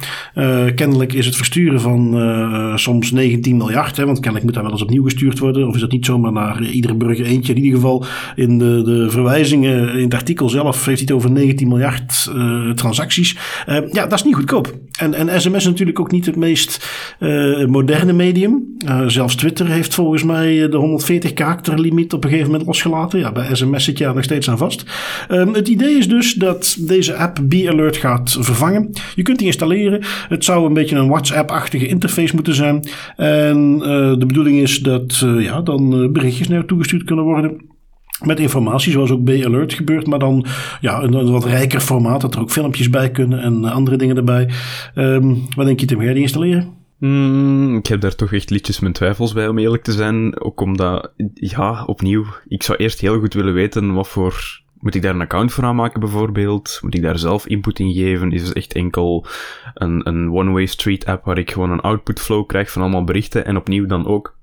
kennelijk 0.74 1.12
is 1.12 1.26
het 1.26 1.36
versturen 1.36 1.80
van 1.80 2.76
soms 2.78 3.10
19 3.10 3.56
miljard. 3.56 3.96
Hè, 3.96 4.04
want 4.04 4.20
kennelijk 4.20 4.44
moet 4.44 4.54
dat 4.54 4.62
wel 4.62 4.72
eens 4.72 4.82
opnieuw 4.82 5.04
gestuurd 5.04 5.38
worden. 5.38 5.68
Of 5.68 5.74
is 5.74 5.80
dat 5.80 5.92
niet 5.92 6.06
zomaar 6.06 6.32
naar 6.32 6.62
iedere 6.62 6.94
burger 6.94 7.24
eentje? 7.24 7.54
In 7.54 7.62
ieder 7.62 7.80
geval 7.80 8.04
in 8.34 8.58
de, 8.58 8.82
de 8.82 9.10
verwijzingen 9.10 9.94
in 9.94 10.04
het 10.04 10.14
artikel 10.14 10.48
zelf 10.48 10.84
heeft 10.84 10.98
hij 10.98 11.08
het 11.08 11.12
over 11.12 11.30
19 11.30 11.68
miljard 11.68 12.30
transacties. 12.74 13.36
Uh, 13.66 13.92
ja, 13.92 14.06
dat 14.06 14.12
is 14.12 14.24
niet 14.24 14.34
goedkoop. 14.34 14.78
En, 14.98 15.14
en 15.14 15.40
sms 15.40 15.56
is 15.56 15.64
natuurlijk 15.64 16.00
ook 16.00 16.10
niet 16.10 16.26
het 16.26 16.36
meest 16.36 16.88
uh, 17.20 17.66
moderne 17.66 18.12
medium. 18.12 18.76
zelfs 19.06 19.34
Twitter 19.34 19.66
heeft 19.66 19.94
volgens 19.94 20.22
mij 20.22 20.68
de 20.68 20.76
140 20.76 21.32
karakter 21.32 21.80
limiet 21.80 22.12
op 22.12 22.24
een 22.24 22.30
gegeven 22.30 22.50
moment 22.50 22.68
losgelaten. 22.68 23.18
Ja, 23.18 23.32
bij 23.32 23.54
sms 23.54 23.84
zit 23.84 23.98
je 23.98 24.04
daar 24.04 24.14
nog 24.14 24.24
steeds 24.24 24.50
aan 24.50 24.58
vast. 24.58 24.84
Um, 25.30 25.54
het 25.54 25.68
idee 25.68 25.98
is 25.98 26.08
dus 26.08 26.34
dat 26.34 26.76
deze 26.80 27.16
app 27.16 27.38
Be 27.42 27.68
Alert 27.70 27.96
gaat 27.96 28.36
vervangen. 28.40 28.90
Je 29.14 29.22
kunt 29.22 29.38
die 29.38 29.46
installeren. 29.46 30.04
Het 30.28 30.44
zou 30.44 30.66
een 30.66 30.74
beetje 30.74 30.96
een 30.96 31.08
WhatsApp-achtige 31.08 31.86
interface 31.86 32.34
moeten 32.34 32.54
zijn. 32.54 32.88
En 33.16 33.78
de 34.18 34.24
bedoeling 34.26 34.60
is 34.60 34.78
dat 34.78 35.24
ja, 35.38 35.60
dan 35.60 36.12
berichtjes 36.12 36.48
naar 36.48 36.64
toegestuurd 36.64 37.04
kunnen 37.04 37.24
worden. 37.24 37.76
Met 38.24 38.40
informatie, 38.40 38.92
zoals 38.92 39.10
ook 39.10 39.24
B-Alert 39.24 39.72
gebeurt, 39.72 40.06
maar 40.06 40.18
dan 40.18 40.46
ja, 40.80 41.02
een, 41.02 41.30
wat 41.30 41.44
rijker 41.44 41.80
formaat, 41.80 42.20
dat 42.20 42.34
er 42.34 42.40
ook 42.40 42.50
filmpjes 42.50 42.90
bij 42.90 43.10
kunnen 43.10 43.40
en 43.40 43.64
andere 43.64 43.96
dingen 43.96 44.16
erbij. 44.16 44.50
Um, 44.94 45.46
wat 45.54 45.66
denk 45.66 45.80
je, 45.80 45.86
Tim? 45.86 45.98
Die 45.98 46.14
installeren? 46.14 46.76
Mm, 46.98 47.76
ik 47.76 47.86
heb 47.86 48.00
daar 48.00 48.14
toch 48.14 48.32
echt 48.32 48.50
liedjes 48.50 48.80
mijn 48.80 48.92
twijfels 48.92 49.32
bij, 49.32 49.48
om 49.48 49.58
eerlijk 49.58 49.82
te 49.82 49.92
zijn. 49.92 50.40
Ook 50.40 50.60
omdat, 50.60 51.12
ja, 51.34 51.84
opnieuw, 51.84 52.24
ik 52.48 52.62
zou 52.62 52.78
eerst 52.78 53.00
heel 53.00 53.18
goed 53.18 53.34
willen 53.34 53.54
weten 53.54 53.92
wat 53.92 54.08
voor 54.08 54.62
moet 54.78 54.94
ik 54.94 55.02
daar 55.02 55.14
een 55.14 55.20
account 55.20 55.52
voor 55.52 55.64
aanmaken 55.64 56.00
bijvoorbeeld? 56.00 56.78
Moet 56.82 56.94
ik 56.94 57.02
daar 57.02 57.18
zelf 57.18 57.46
input 57.46 57.78
in 57.78 57.92
geven? 57.92 58.32
Is 58.32 58.48
het 58.48 58.56
echt 58.56 58.72
enkel 58.72 59.26
een, 59.74 60.08
een 60.08 60.32
one-way 60.32 60.66
street 60.66 61.04
app 61.04 61.24
waar 61.24 61.38
ik 61.38 61.50
gewoon 61.50 61.70
een 61.70 61.80
output 61.80 62.20
flow 62.20 62.46
krijg 62.46 62.70
van 62.70 62.82
allemaal 62.82 63.04
berichten 63.04 63.44
en 63.44 63.56
opnieuw 63.56 63.86
dan 63.86 64.06
ook 64.06 64.37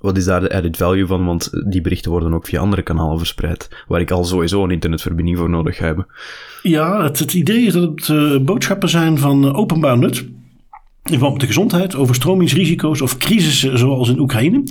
Wat 0.00 0.16
is 0.16 0.24
daar 0.24 0.40
de 0.40 0.54
added 0.54 0.76
value 0.76 1.06
van? 1.06 1.24
Want 1.24 1.50
die 1.70 1.80
berichten 1.80 2.10
worden 2.10 2.34
ook 2.34 2.46
via 2.46 2.60
andere 2.60 2.82
kanalen 2.82 3.18
verspreid, 3.18 3.84
waar 3.88 4.00
ik 4.00 4.10
al 4.10 4.24
sowieso 4.24 4.64
een 4.64 4.70
internetverbinding 4.70 5.38
voor 5.38 5.50
nodig 5.50 5.78
heb. 5.78 6.06
Ja, 6.62 7.02
het, 7.02 7.18
het 7.18 7.34
idee 7.34 7.66
is 7.66 7.72
dat 7.72 7.82
het 7.82 8.08
uh, 8.08 8.38
boodschappen 8.38 8.88
zijn 8.88 9.18
van 9.18 9.54
openbaar 9.54 9.98
nut. 9.98 10.24
In 11.04 11.12
verband 11.12 11.32
met 11.32 11.40
de 11.40 11.46
gezondheid, 11.46 11.94
overstromingsrisico's 11.94 13.00
of 13.00 13.16
crisissen 13.16 13.78
zoals 13.78 14.08
in 14.08 14.18
Oekraïne. 14.18 14.62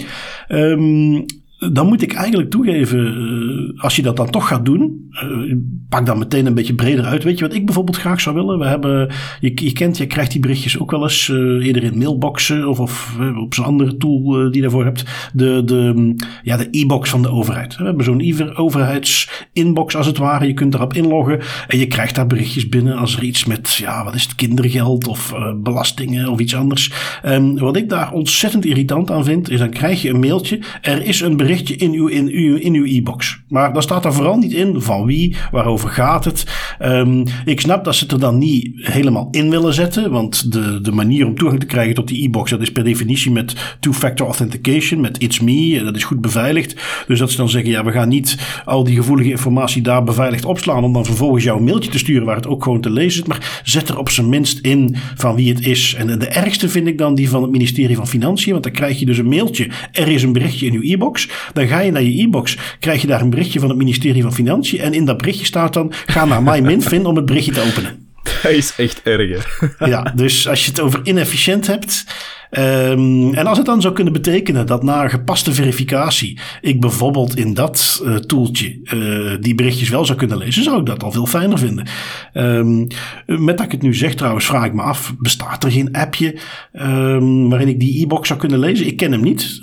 Um, 0.47 1.25
dan 1.71 1.87
moet 1.87 2.01
ik 2.01 2.13
eigenlijk 2.13 2.49
toegeven, 2.49 3.07
eh, 3.07 3.83
als 3.83 3.95
je 3.95 4.01
dat 4.01 4.15
dan 4.15 4.29
toch 4.29 4.47
gaat 4.47 4.65
doen, 4.65 5.09
uh, 5.23 5.55
pak 5.89 6.05
dan 6.05 6.17
meteen 6.17 6.45
een 6.45 6.53
beetje 6.53 6.75
breder 6.75 7.05
uit. 7.05 7.23
Weet 7.23 7.39
je 7.39 7.45
wat 7.45 7.55
ik 7.55 7.65
bijvoorbeeld 7.65 7.97
graag 7.97 8.21
zou 8.21 8.35
willen? 8.35 8.59
We 8.59 8.65
hebben, 8.65 9.11
je, 9.39 9.51
je 9.55 9.73
kent, 9.73 9.97
je 9.97 10.07
krijgt 10.07 10.31
die 10.31 10.41
berichtjes 10.41 10.79
ook 10.79 10.91
wel 10.91 11.03
eens 11.03 11.27
uh, 11.27 11.65
eerder 11.65 11.83
in 11.83 11.97
mailboxen 11.97 12.67
of, 12.67 12.79
of 12.79 13.17
op 13.37 13.53
zo'n 13.53 13.65
andere 13.65 13.97
tool 13.97 14.21
die 14.23 14.55
je 14.55 14.61
daarvoor 14.61 14.83
hebt. 14.83 15.05
De, 15.33 15.61
de, 15.65 16.13
ja, 16.43 16.57
de 16.57 16.67
e-box 16.71 17.09
van 17.09 17.21
de 17.21 17.29
overheid. 17.29 17.75
We 17.75 17.83
hebben 17.83 18.05
zo'n 18.05 18.55
overheidsinbox 18.57 19.95
als 19.95 20.05
het 20.05 20.17
ware. 20.17 20.47
Je 20.47 20.53
kunt 20.53 20.73
erop 20.73 20.93
inloggen 20.93 21.39
en 21.67 21.77
je 21.77 21.87
krijgt 21.87 22.15
daar 22.15 22.27
berichtjes 22.27 22.69
binnen 22.69 22.97
als 22.97 23.17
er 23.17 23.23
iets 23.23 23.45
met, 23.45 23.73
ja, 23.73 24.03
wat 24.03 24.15
is 24.15 24.23
het, 24.23 24.35
kindergeld 24.35 25.07
of 25.07 25.33
belastingen 25.55 26.29
of 26.29 26.39
iets 26.39 26.55
anders. 26.55 26.91
Um, 27.25 27.57
wat 27.57 27.75
ik 27.75 27.89
daar 27.89 28.11
ontzettend 28.11 28.65
irritant 28.65 29.11
aan 29.11 29.23
vind, 29.23 29.49
is 29.49 29.59
dan 29.59 29.69
krijg 29.69 30.01
je 30.01 30.09
een 30.09 30.19
mailtje. 30.19 30.59
Er 30.81 31.05
is 31.05 31.21
een 31.21 31.37
bericht 31.37 31.54
in 31.63 31.93
uw, 31.93 32.07
in 32.07 32.27
uw, 32.27 32.55
in 32.55 32.73
uw 32.73 32.85
e-box. 32.85 33.43
Maar 33.47 33.73
daar 33.73 33.81
staat 33.81 34.05
er 34.05 34.13
vooral 34.13 34.37
niet 34.37 34.53
in 34.53 34.81
van 34.81 35.05
wie, 35.05 35.35
waarover 35.51 35.89
gaat 35.89 36.25
het. 36.25 36.45
Um, 36.81 37.23
ik 37.45 37.61
snap 37.61 37.83
dat 37.85 37.95
ze 37.95 38.03
het 38.03 38.13
er 38.13 38.19
dan 38.19 38.37
niet 38.37 38.71
helemaal 38.75 39.27
in 39.31 39.49
willen 39.49 39.73
zetten. 39.73 40.11
Want 40.11 40.51
de, 40.51 40.81
de 40.81 40.91
manier 40.91 41.25
om 41.25 41.35
toegang 41.35 41.59
te 41.59 41.65
krijgen 41.65 41.95
tot 41.95 42.07
die 42.07 42.23
e-box, 42.23 42.49
dat 42.49 42.61
is 42.61 42.71
per 42.71 42.83
definitie 42.83 43.31
met 43.31 43.77
two-factor 43.79 44.25
authentication, 44.25 45.01
met 45.01 45.21
It's 45.21 45.39
Me. 45.39 45.81
Dat 45.83 45.95
is 45.95 46.03
goed 46.03 46.21
beveiligd. 46.21 46.75
Dus 47.07 47.19
dat 47.19 47.31
ze 47.31 47.37
dan 47.37 47.49
zeggen, 47.49 47.71
ja, 47.71 47.83
we 47.83 47.91
gaan 47.91 48.09
niet 48.09 48.37
al 48.65 48.83
die 48.83 48.95
gevoelige 48.95 49.29
informatie 49.29 49.81
daar 49.81 50.03
beveiligd 50.03 50.45
opslaan. 50.45 50.83
Om 50.83 50.93
dan 50.93 51.05
vervolgens 51.05 51.43
jouw 51.43 51.59
mailtje 51.59 51.91
te 51.91 51.97
sturen 51.97 52.25
waar 52.25 52.35
het 52.35 52.47
ook 52.47 52.63
gewoon 52.63 52.81
te 52.81 52.91
lezen 52.91 53.21
is. 53.21 53.27
Maar 53.27 53.61
zet 53.63 53.89
er 53.89 53.97
op 53.97 54.09
zijn 54.09 54.29
minst 54.29 54.59
in 54.59 54.95
van 55.15 55.35
wie 55.35 55.53
het 55.53 55.65
is. 55.65 55.95
En 55.97 56.19
de 56.19 56.27
ergste 56.27 56.69
vind 56.69 56.87
ik 56.87 56.97
dan 56.97 57.15
die 57.15 57.29
van 57.29 57.41
het 57.41 57.51
ministerie 57.51 57.95
van 57.95 58.07
Financiën. 58.07 58.51
Want 58.51 58.63
dan 58.63 58.73
krijg 58.73 58.99
je 58.99 59.05
dus 59.05 59.17
een 59.17 59.27
mailtje. 59.27 59.69
Er 59.91 60.07
is 60.07 60.23
een 60.23 60.33
berichtje 60.33 60.65
in 60.65 60.73
uw 60.73 60.81
e-box. 60.81 61.29
Dan 61.53 61.67
ga 61.67 61.79
je 61.79 61.91
naar 61.91 62.03
je 62.03 62.21
e-box, 62.21 62.57
krijg 62.79 63.01
je 63.01 63.07
daar 63.07 63.21
een 63.21 63.29
berichtje 63.29 63.59
van 63.59 63.69
het 63.69 63.77
ministerie 63.77 64.21
van 64.21 64.33
Financiën. 64.33 64.79
En 64.79 64.93
in 64.93 65.05
dat 65.05 65.17
berichtje 65.17 65.45
staat 65.45 65.73
dan, 65.73 65.93
ga 66.05 66.25
naar 66.25 66.43
MyMinFin 66.43 67.05
om 67.05 67.15
het 67.15 67.25
berichtje 67.25 67.51
te 67.51 67.61
openen. 67.61 68.03
Dat 68.23 68.51
is 68.51 68.73
echt 68.77 69.01
erg. 69.03 69.61
ja, 69.79 70.11
dus 70.15 70.47
als 70.47 70.63
je 70.63 70.69
het 70.69 70.79
over 70.79 70.99
inefficiënt 71.03 71.67
hebt, 71.67 72.05
Um, 72.51 73.33
en 73.33 73.47
als 73.47 73.57
het 73.57 73.65
dan 73.65 73.81
zou 73.81 73.93
kunnen 73.93 74.13
betekenen 74.13 74.65
dat 74.65 74.83
na 74.83 75.07
gepaste 75.07 75.53
verificatie 75.53 76.39
ik 76.61 76.81
bijvoorbeeld 76.81 77.37
in 77.37 77.53
dat 77.53 78.01
uh, 78.05 78.15
toeltje 78.15 78.79
uh, 78.83 79.31
die 79.39 79.55
berichtjes 79.55 79.89
wel 79.89 80.05
zou 80.05 80.17
kunnen 80.17 80.37
lezen, 80.37 80.63
zou 80.63 80.79
ik 80.79 80.85
dat 80.85 81.03
al 81.03 81.11
veel 81.11 81.25
fijner 81.25 81.57
vinden. 81.57 81.87
Um, 82.33 82.87
met 83.25 83.57
dat 83.57 83.65
ik 83.65 83.71
het 83.71 83.81
nu 83.81 83.93
zeg 83.93 84.13
trouwens, 84.13 84.45
vraag 84.45 84.65
ik 84.65 84.73
me 84.73 84.81
af, 84.81 85.15
bestaat 85.19 85.63
er 85.63 85.71
geen 85.71 85.93
appje 85.93 86.39
um, 86.73 87.49
waarin 87.49 87.67
ik 87.67 87.79
die 87.79 88.03
e-box 88.03 88.27
zou 88.27 88.39
kunnen 88.39 88.59
lezen? 88.59 88.87
Ik 88.87 88.97
ken 88.97 89.11
hem 89.11 89.21
niet, 89.21 89.59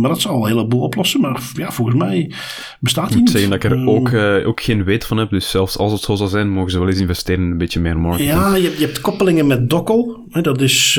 maar 0.00 0.10
dat 0.10 0.20
zal 0.20 0.42
een 0.42 0.48
heleboel 0.48 0.80
oplossen. 0.80 1.20
Maar 1.20 1.40
ja, 1.54 1.70
volgens 1.70 1.96
mij 1.96 2.32
bestaat 2.80 3.08
hij 3.08 3.18
niet. 3.18 3.28
Ik 3.28 3.34
moet 3.34 3.42
zeggen 3.42 3.60
dat 3.60 3.64
ik 3.64 3.78
er 3.78 3.86
ook, 3.86 4.08
uh, 4.08 4.48
ook 4.48 4.60
geen 4.60 4.84
weet 4.84 5.06
van 5.06 5.16
heb, 5.16 5.30
dus 5.30 5.50
zelfs 5.50 5.76
als 5.76 5.92
het 5.92 6.00
zo 6.00 6.14
zou 6.14 6.28
zijn, 6.28 6.50
mogen 6.50 6.70
ze 6.70 6.78
wel 6.78 6.88
eens 6.88 7.00
investeren 7.00 7.44
in 7.44 7.50
een 7.50 7.58
beetje 7.58 7.80
meer 7.80 7.98
marketing. 7.98 8.30
Ja, 8.30 8.54
je, 8.54 8.74
je 8.78 8.84
hebt 8.84 9.00
koppelingen 9.00 9.46
met 9.46 9.70
Dokkel, 9.70 10.26
dat 10.42 10.60
is 10.60 10.94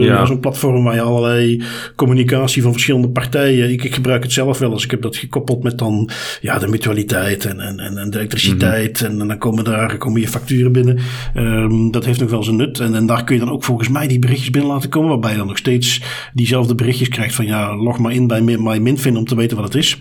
ja 0.00 0.23
zo'n 0.26 0.40
platform 0.40 0.84
waar 0.84 0.94
je 0.94 1.00
allerlei 1.00 1.62
communicatie 1.96 2.62
van 2.62 2.72
verschillende 2.72 3.08
partijen. 3.08 3.70
Ik, 3.70 3.84
ik, 3.84 3.94
gebruik 3.94 4.22
het 4.22 4.32
zelf 4.32 4.58
wel 4.58 4.72
eens. 4.72 4.84
Ik 4.84 4.90
heb 4.90 5.02
dat 5.02 5.16
gekoppeld 5.16 5.62
met 5.62 5.78
dan 5.78 6.10
ja, 6.40 6.58
de 6.58 6.68
mutualiteit 6.68 7.44
en, 7.44 7.60
en, 7.60 7.78
en 7.78 8.10
de 8.10 8.18
elektriciteit. 8.18 9.00
Mhm. 9.00 9.20
en, 9.20 9.28
dan 9.28 9.38
komen 9.38 9.64
daar 9.64 9.96
komen 9.96 10.20
je 10.20 10.28
facturen 10.28 10.72
binnen. 10.72 10.98
Um, 11.36 11.90
dat 11.90 12.04
heeft 12.04 12.20
nog 12.20 12.30
wel 12.30 12.42
zijn 12.42 12.56
nut. 12.56 12.80
En, 12.80 12.94
en 12.94 13.06
daar 13.06 13.24
kun 13.24 13.34
je 13.34 13.44
dan 13.44 13.52
ook 13.52 13.64
volgens 13.64 13.88
mij 13.88 14.08
die 14.08 14.18
berichtjes 14.18 14.50
binnen 14.50 14.70
laten 14.70 14.90
komen. 14.90 15.08
Waarbij 15.08 15.30
je 15.30 15.36
dan 15.36 15.46
nog 15.46 15.58
steeds 15.58 16.02
diezelfde 16.32 16.74
berichtjes 16.74 17.08
krijgt 17.08 17.34
van 17.34 17.46
ja, 17.46 17.76
log 17.76 17.98
maar 17.98 18.12
in 18.12 18.26
bij 18.26 18.40
MyMinFin 18.40 19.16
om 19.16 19.24
te 19.24 19.36
weten 19.36 19.56
wat 19.56 19.66
het 19.66 19.74
is. 19.74 20.00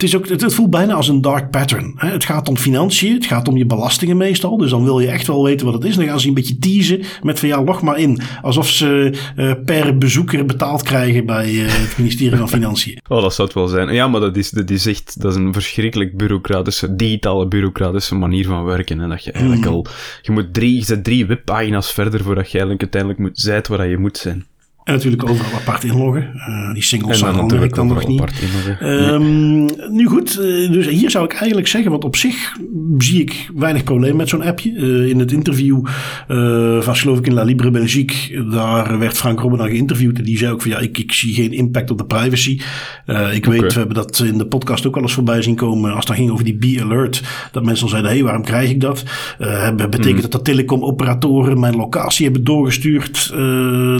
Het, 0.00 0.08
is 0.08 0.16
ook, 0.16 0.28
het, 0.28 0.54
voelt 0.54 0.70
bijna 0.70 0.94
als 0.94 1.08
een 1.08 1.20
dark 1.20 1.50
pattern. 1.50 1.92
Hè? 1.96 2.08
Het 2.08 2.24
gaat 2.24 2.48
om 2.48 2.56
financiën, 2.56 3.14
het 3.14 3.26
gaat 3.26 3.48
om 3.48 3.56
je 3.56 3.66
belastingen 3.66 4.16
meestal. 4.16 4.56
Dus 4.56 4.70
dan 4.70 4.84
wil 4.84 5.00
je 5.00 5.06
echt 5.06 5.26
wel 5.26 5.44
weten 5.44 5.66
wat 5.66 5.74
het 5.74 5.84
is. 5.84 5.96
Dan 5.96 6.04
gaan 6.04 6.20
ze 6.20 6.28
een 6.28 6.34
beetje 6.34 6.58
teasen 6.58 7.02
met 7.22 7.38
van 7.38 7.48
ja, 7.48 7.64
log 7.64 7.82
maar 7.82 7.98
in. 7.98 8.20
Alsof 8.42 8.68
ze 8.68 9.14
uh, 9.36 9.52
per 9.64 9.98
bezoeker 9.98 10.46
betaald 10.46 10.82
krijgen 10.82 11.26
bij 11.26 11.50
uh, 11.52 11.66
het 11.68 11.98
ministerie 11.98 12.38
van 12.38 12.48
Financiën. 12.48 12.98
Oh, 13.08 13.22
dat 13.22 13.34
zou 13.34 13.48
het 13.48 13.56
wel 13.56 13.66
zijn. 13.68 13.94
Ja, 13.94 14.08
maar 14.08 14.20
dat 14.20 14.36
is, 14.36 14.50
dat 14.50 14.70
is 14.70 14.86
echt 14.86 15.20
dat 15.20 15.32
is 15.32 15.38
een 15.38 15.52
verschrikkelijk 15.52 16.16
bureaucratische, 16.16 16.96
digitale 16.96 17.48
bureaucratische 17.48 18.14
manier 18.14 18.46
van 18.46 18.64
werken. 18.64 18.98
Hè? 18.98 19.08
Dat 19.08 19.24
je 19.24 19.32
eigenlijk 19.32 19.64
mm. 19.64 19.72
al, 19.72 19.86
je 20.22 20.32
moet 20.32 20.54
drie, 20.54 20.76
je 20.76 20.84
zet 20.84 21.04
drie 21.04 21.26
webpagina's 21.26 21.92
verder 21.92 22.22
voordat 22.22 22.44
je 22.44 22.58
eigenlijk 22.58 22.80
uiteindelijk 22.80 23.20
moet, 23.20 23.40
zijt 23.40 23.68
waar 23.68 23.88
je 23.88 23.98
moet 23.98 24.18
zijn. 24.18 24.46
En 24.84 24.94
natuurlijk 24.94 25.28
overal 25.28 25.60
apart 25.60 25.84
inloggen. 25.84 26.30
Uh, 26.34 26.72
die 26.72 26.82
singles 26.82 27.18
zijn 27.18 27.36
natuurlijk 27.36 27.74
dan 27.74 27.86
nog 27.86 28.06
niet. 28.06 28.22
Um, 28.82 29.66
nu 29.90 30.06
goed, 30.06 30.38
uh, 30.40 30.72
dus 30.72 30.86
hier 30.86 31.10
zou 31.10 31.24
ik 31.24 31.32
eigenlijk 31.32 31.68
zeggen, 31.68 31.90
want 31.90 32.04
op 32.04 32.16
zich 32.16 32.56
zie 32.98 33.20
ik 33.20 33.50
weinig 33.54 33.84
probleem 33.84 34.16
met 34.16 34.28
zo'n 34.28 34.42
appje. 34.42 34.70
Uh, 34.70 35.08
in 35.08 35.18
het 35.18 35.32
interview 35.32 35.86
van 36.80 36.96
geloof 36.96 37.18
ik 37.18 37.26
in 37.26 37.32
La 37.32 37.42
Libre 37.42 37.70
Belgique, 37.70 38.44
daar 38.50 38.98
werd 38.98 39.16
Frank 39.16 39.40
Robben 39.40 39.58
dan 39.58 39.68
geïnterviewd. 39.68 40.18
En 40.18 40.24
die 40.24 40.38
zei 40.38 40.52
ook 40.52 40.62
van 40.62 40.70
ja, 40.70 40.78
ik, 40.78 40.98
ik 40.98 41.12
zie 41.12 41.34
geen 41.34 41.52
impact 41.52 41.90
op 41.90 41.98
de 41.98 42.04
privacy. 42.04 42.60
ik 43.32 43.44
weet, 43.44 43.72
we 43.72 43.78
hebben 43.78 43.96
dat 43.96 44.18
in 44.18 44.38
de 44.38 44.46
podcast 44.46 44.86
ook 44.86 44.96
al 44.96 45.02
eens 45.02 45.12
voorbij 45.12 45.42
zien 45.42 45.56
komen. 45.56 45.94
Als 45.94 46.06
het 46.06 46.16
ging 46.16 46.30
over 46.30 46.44
die 46.44 46.56
Be 46.56 46.78
Alert, 46.82 47.22
dat 47.52 47.64
mensen 47.64 47.84
al 47.84 47.90
zeiden, 47.90 48.10
hé, 48.10 48.16
hey, 48.16 48.26
waarom 48.26 48.44
krijg 48.44 48.70
ik 48.70 48.80
dat? 48.80 49.04
betekent 49.76 50.14
mm. 50.14 50.20
dat 50.20 50.32
de 50.32 50.42
telecomoperatoren 50.42 51.60
mijn 51.60 51.76
locatie 51.76 52.24
hebben 52.24 52.44
doorgestuurd 52.44 53.30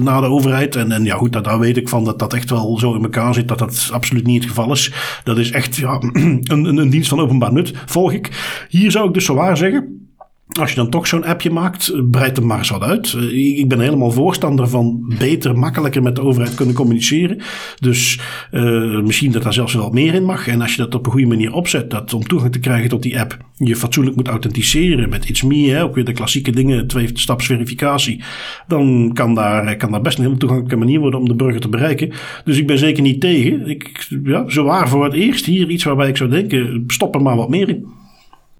naar 0.03 0.21
de 0.21 0.27
overheid? 0.27 0.70
En, 0.77 0.93
en 0.93 1.05
ja, 1.05 1.17
goed, 1.17 1.45
daar, 1.45 1.59
weet 1.59 1.77
ik 1.77 1.89
van 1.89 2.05
dat 2.05 2.19
dat 2.19 2.35
echt 2.35 2.51
wel 2.51 2.79
zo 2.79 2.95
in 2.95 3.03
elkaar 3.03 3.35
zit. 3.35 3.49
Dat 3.49 3.59
dat 3.59 3.91
absoluut 3.93 4.27
niet 4.27 4.41
het 4.41 4.51
geval 4.51 4.73
is. 4.73 4.93
Dat 5.25 5.39
is 5.39 5.51
echt 5.51 5.77
ja, 5.77 5.99
een, 6.01 6.43
een, 6.51 6.77
een 6.77 6.91
dienst 6.91 7.09
van 7.09 7.21
openbaar 7.21 7.53
nut, 7.53 7.73
volg 7.87 8.13
ik. 8.13 8.31
Hier 8.69 8.91
zou 8.91 9.09
ik 9.09 9.15
dus 9.15 9.25
zo 9.25 9.35
waar 9.35 9.57
zeggen 9.57 10.10
als 10.59 10.71
je 10.71 10.77
dan 10.77 10.91
toch 10.91 11.07
zo'n 11.07 11.25
appje 11.25 11.51
maakt, 11.51 12.11
breid 12.11 12.37
hem 12.37 12.47
maar 12.47 12.59
eens 12.59 12.71
wat 12.71 12.83
uit. 12.83 13.13
Eh, 13.13 13.59
ik 13.59 13.69
ben 13.69 13.81
helemaal 13.81 14.11
voorstander 14.11 14.69
van 14.69 15.15
beter, 15.19 15.59
makkelijker 15.59 16.03
met 16.03 16.17
de 16.17 16.23
overheid 16.23 16.55
kunnen 16.55 16.75
communiceren. 16.75 17.39
Dus 17.79 18.21
uh, 18.53 19.01
misschien 19.01 19.33
dat 19.33 19.43
daar 19.43 19.53
zelfs 19.53 19.75
wel 19.75 19.91
meer 19.91 20.15
in 20.15 20.25
mag. 20.25 20.49
En 20.49 20.61
als 20.61 20.75
je 20.75 20.83
dat 20.83 20.95
op 20.95 21.07
een 21.07 21.13
goede 21.13 21.27
manier 21.27 21.53
opzet, 21.53 21.91
dat 21.91 22.15
om 22.15 22.23
toegang 22.23 22.53
te 22.53 22.59
krijgen 22.59 22.89
tot 22.89 23.03
die 23.03 23.21
app, 23.21 23.37
je 23.57 23.77
fatsoenlijk 23.77 24.17
moet 24.17 24.29
authenticeren 24.29 25.09
met 25.09 25.29
iets 25.29 25.43
meer, 25.43 25.83
ook 25.83 25.95
weer 25.95 26.05
de 26.05 26.13
klassieke 26.13 26.51
dingen, 26.51 26.87
twee-staps 26.87 27.47
verificatie, 27.47 28.23
dan 28.67 29.11
kan 29.15 29.35
daar, 29.35 29.77
kan 29.77 29.91
daar 29.91 30.01
best 30.01 30.19
een 30.19 30.25
hele 30.25 30.37
toegankelijke 30.37 30.85
manier 30.85 31.01
worden 31.01 31.21
om 31.21 31.29
de 31.29 31.35
burger 31.35 31.61
te 31.61 31.69
bereiken. 31.69 32.13
Dus 32.45 32.59
ik 32.59 32.67
ben 32.67 32.79
zeker 32.79 33.03
niet 33.03 33.21
tegen. 33.21 33.69
Ik, 33.69 34.09
ja, 34.25 34.49
zo 34.49 34.65
waar 34.65 34.89
voor 34.89 35.05
het 35.05 35.15
eerst 35.15 35.47
hier 35.47 35.69
iets 35.69 35.85
waarbij 35.85 36.09
ik 36.09 36.17
zou 36.17 36.31
denken, 36.31 36.85
stop 36.87 37.15
er 37.15 37.23
maar 37.23 37.37
wat 37.37 37.49
meer 37.49 37.69
in. 37.69 38.00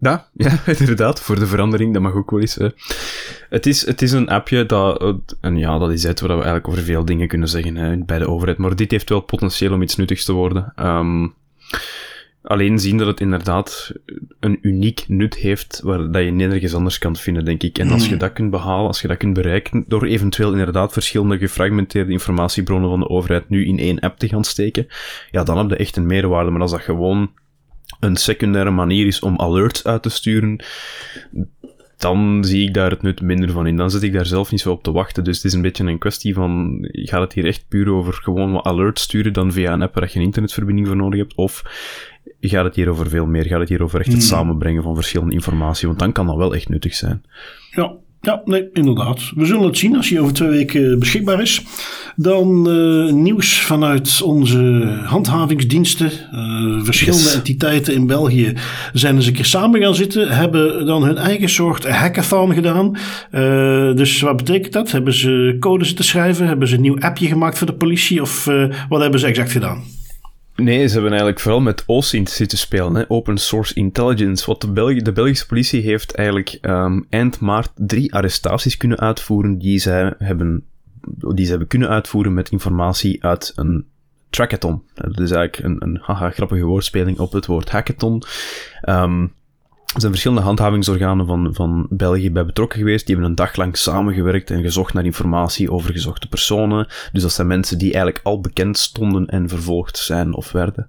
Ja, 0.01 0.29
ja, 0.33 0.59
inderdaad. 0.79 1.21
Voor 1.21 1.39
de 1.39 1.47
verandering, 1.47 1.93
dat 1.93 2.03
mag 2.03 2.15
ook 2.15 2.31
wel 2.31 2.41
eens. 2.41 2.59
Het, 3.49 3.67
is, 3.67 3.87
het 3.87 4.03
is 4.03 4.13
een 4.13 4.29
appje 4.29 4.67
dat... 4.67 5.15
En 5.41 5.57
ja, 5.57 5.79
dat 5.79 5.91
is 5.91 6.03
het 6.03 6.21
waar 6.21 6.29
we 6.29 6.35
eigenlijk 6.35 6.69
over 6.69 6.83
veel 6.83 7.05
dingen 7.05 7.29
kunnen 7.29 7.49
zeggen 7.49 7.77
hè, 7.77 7.97
bij 7.97 8.19
de 8.19 8.29
overheid. 8.29 8.59
Maar 8.59 8.77
dit 8.77 8.91
heeft 8.91 9.09
wel 9.09 9.21
potentieel 9.21 9.73
om 9.73 9.83
iets 9.83 9.97
nuttigs 9.97 10.25
te 10.25 10.33
worden. 10.33 10.73
Um, 10.77 11.35
alleen 12.43 12.79
zien 12.79 12.97
dat 12.97 13.07
het 13.07 13.21
inderdaad 13.21 13.93
een 14.41 14.59
uniek 14.63 15.05
nut 15.09 15.35
heeft, 15.35 15.81
waar 15.85 16.11
dat 16.11 16.25
je 16.25 16.31
nergens 16.31 16.75
anders 16.75 16.99
kan 16.99 17.17
vinden, 17.17 17.45
denk 17.45 17.63
ik. 17.63 17.79
En 17.79 17.91
als 17.91 18.03
je 18.03 18.09
hmm. 18.09 18.19
dat 18.19 18.33
kunt 18.33 18.51
behalen, 18.51 18.87
als 18.87 19.01
je 19.01 19.09
dat 19.09 19.17
kunt 19.17 19.35
bereiken, 19.35 19.85
door 19.89 20.05
eventueel 20.05 20.53
inderdaad 20.53 20.93
verschillende 20.93 21.39
gefragmenteerde 21.39 22.13
informatiebronnen 22.13 22.91
van 22.91 23.01
de 23.01 23.09
overheid 23.09 23.49
nu 23.49 23.67
in 23.67 23.79
één 23.79 23.99
app 24.01 24.19
te 24.19 24.29
gaan 24.29 24.45
steken, 24.45 24.87
ja, 25.31 25.45
dan 25.45 25.59
heb 25.59 25.69
je 25.69 25.77
echt 25.77 25.97
een 25.97 26.07
meerwaarde. 26.07 26.51
Maar 26.51 26.61
als 26.61 26.71
dat 26.71 26.81
gewoon 26.81 27.31
een 28.01 28.17
secundaire 28.17 28.71
manier 28.71 29.07
is 29.07 29.21
om 29.21 29.39
alerts 29.39 29.85
uit 29.85 30.03
te 30.03 30.11
sturen, 30.11 30.65
dan 31.97 32.45
zie 32.45 32.69
ik 32.69 32.75
daar 32.75 32.91
het 32.91 33.03
nut 33.03 33.21
minder 33.21 33.51
van 33.51 33.67
in. 33.67 33.77
Dan 33.77 33.91
zit 33.91 34.03
ik 34.03 34.13
daar 34.13 34.27
zelf 34.27 34.51
niet 34.51 34.61
zo 34.61 34.71
op 34.71 34.83
te 34.83 34.93
wachten. 34.93 35.25
Dus 35.25 35.37
het 35.37 35.45
is 35.45 35.53
een 35.53 35.63
beetje 35.63 35.85
een 35.85 35.99
kwestie 35.99 36.35
van, 36.35 36.79
gaat 36.93 37.21
het 37.21 37.33
hier 37.33 37.47
echt 37.47 37.65
puur 37.69 37.91
over 37.91 38.13
gewoon 38.13 38.53
wat 38.53 38.65
alerts 38.65 39.03
sturen 39.03 39.33
dan 39.33 39.53
via 39.53 39.73
een 39.73 39.83
app 39.83 39.95
waar 39.95 40.09
je 40.13 40.19
een 40.19 40.25
internetverbinding 40.25 40.87
voor 40.87 40.97
nodig 40.97 41.19
hebt? 41.19 41.35
Of 41.35 41.63
gaat 42.41 42.65
het 42.65 42.75
hier 42.75 42.89
over 42.89 43.09
veel 43.09 43.27
meer? 43.27 43.47
Gaat 43.47 43.61
het 43.61 43.69
hier 43.69 43.83
over 43.83 44.01
echt 44.01 44.13
het 44.13 44.19
hmm. 44.19 44.27
samenbrengen 44.27 44.83
van 44.83 44.95
verschillende 44.95 45.35
informatie? 45.35 45.87
Want 45.87 45.99
dan 45.99 46.13
kan 46.13 46.27
dat 46.27 46.37
wel 46.37 46.55
echt 46.55 46.69
nuttig 46.69 46.95
zijn. 46.95 47.25
Ja, 47.71 47.97
Ja, 48.23 48.43
nee, 48.45 48.69
inderdaad. 48.73 49.33
We 49.35 49.45
zullen 49.45 49.67
het 49.67 49.79
zien 49.79 49.97
als 49.97 50.09
hij 50.09 50.21
over 50.21 50.33
twee 50.33 50.49
weken 50.49 50.99
beschikbaar 50.99 51.41
is. 51.41 51.63
Dan 52.17 52.67
uh, 52.69 53.13
nieuws 53.13 53.61
vanuit 53.61 54.23
onze 54.23 54.59
handhavingsdiensten. 55.05 56.11
Uh, 56.35 56.85
verschillende 56.85 57.25
yes. 57.25 57.35
entiteiten 57.35 57.95
in 57.95 58.07
België 58.07 58.55
zijn 58.93 59.17
eens 59.17 59.27
een 59.27 59.33
keer 59.33 59.45
samen 59.45 59.81
gaan 59.81 59.95
zitten. 59.95 60.29
Hebben 60.29 60.87
dan 60.87 61.03
hun 61.03 61.17
eigen 61.17 61.49
soort 61.49 61.89
hackathon 61.89 62.55
gedaan. 62.55 62.97
Uh, 63.33 63.95
dus 63.95 64.21
wat 64.21 64.37
betekent 64.37 64.73
dat? 64.73 64.91
Hebben 64.91 65.15
ze 65.15 65.57
code 65.61 65.85
zitten 65.85 66.05
schrijven? 66.05 66.47
Hebben 66.47 66.69
ze 66.69 66.75
een 66.75 66.81
nieuw 66.81 66.99
appje 66.99 67.27
gemaakt 67.27 67.59
voor 67.59 67.67
de 67.67 67.73
politie? 67.73 68.23
Of 68.23 68.49
wat 68.89 69.01
hebben 69.01 69.21
ze 69.21 69.27
exact 69.27 69.53
gedaan? 69.53 69.83
Nee, 70.61 70.87
ze 70.87 70.93
hebben 70.93 71.11
eigenlijk 71.11 71.41
vooral 71.41 71.61
met 71.61 71.83
OSINT 71.87 72.31
zitten 72.31 72.59
spelen, 72.59 72.95
hè? 72.95 73.05
Open 73.09 73.39
Source 73.39 73.75
Intelligence. 73.75 74.47
Wat 74.47 74.61
de, 74.61 75.01
de 75.03 75.13
Belgische 75.13 75.47
politie 75.47 75.83
heeft 75.83 76.15
eigenlijk 76.15 76.59
um, 76.63 77.07
eind 77.09 77.41
maart 77.41 77.71
drie 77.75 78.15
arrestaties 78.15 78.77
kunnen 78.77 78.99
uitvoeren 78.99 79.59
die 79.59 79.79
zij 79.79 80.15
hebben, 80.19 80.65
die 81.35 81.45
ze 81.45 81.51
hebben 81.51 81.69
kunnen 81.69 81.89
uitvoeren 81.89 82.35
met 82.35 82.51
informatie 82.51 83.25
uit 83.25 83.53
een 83.57 83.87
trackathon. 84.31 84.83
Dat 84.95 85.21
is 85.21 85.31
eigenlijk 85.31 85.59
een, 85.59 85.89
een 85.89 85.99
haha, 86.03 86.31
grappige 86.31 86.65
woordspeling 86.65 87.19
op 87.19 87.33
het 87.33 87.47
woord 87.47 87.71
hackathon. 87.71 88.23
Um, 88.89 89.33
er 89.95 90.01
zijn 90.01 90.13
verschillende 90.13 90.45
handhavingsorganen 90.45 91.27
van, 91.27 91.49
van 91.53 91.87
België 91.91 92.31
bij 92.31 92.45
betrokken 92.45 92.79
geweest. 92.79 93.07
Die 93.07 93.15
hebben 93.15 93.31
een 93.31 93.37
dag 93.37 93.57
lang 93.57 93.77
samengewerkt 93.77 94.51
en 94.51 94.63
gezocht 94.63 94.95
naar 94.95 95.05
informatie 95.05 95.71
over 95.71 95.93
gezochte 95.93 96.29
personen. 96.29 96.87
Dus 97.13 97.23
dat 97.23 97.33
zijn 97.33 97.47
mensen 97.47 97.79
die 97.79 97.93
eigenlijk 97.93 98.25
al 98.25 98.41
bekend 98.41 98.79
stonden 98.79 99.27
en 99.27 99.49
vervolgd 99.49 99.99
zijn 99.99 100.35
of 100.35 100.53
werden. 100.53 100.89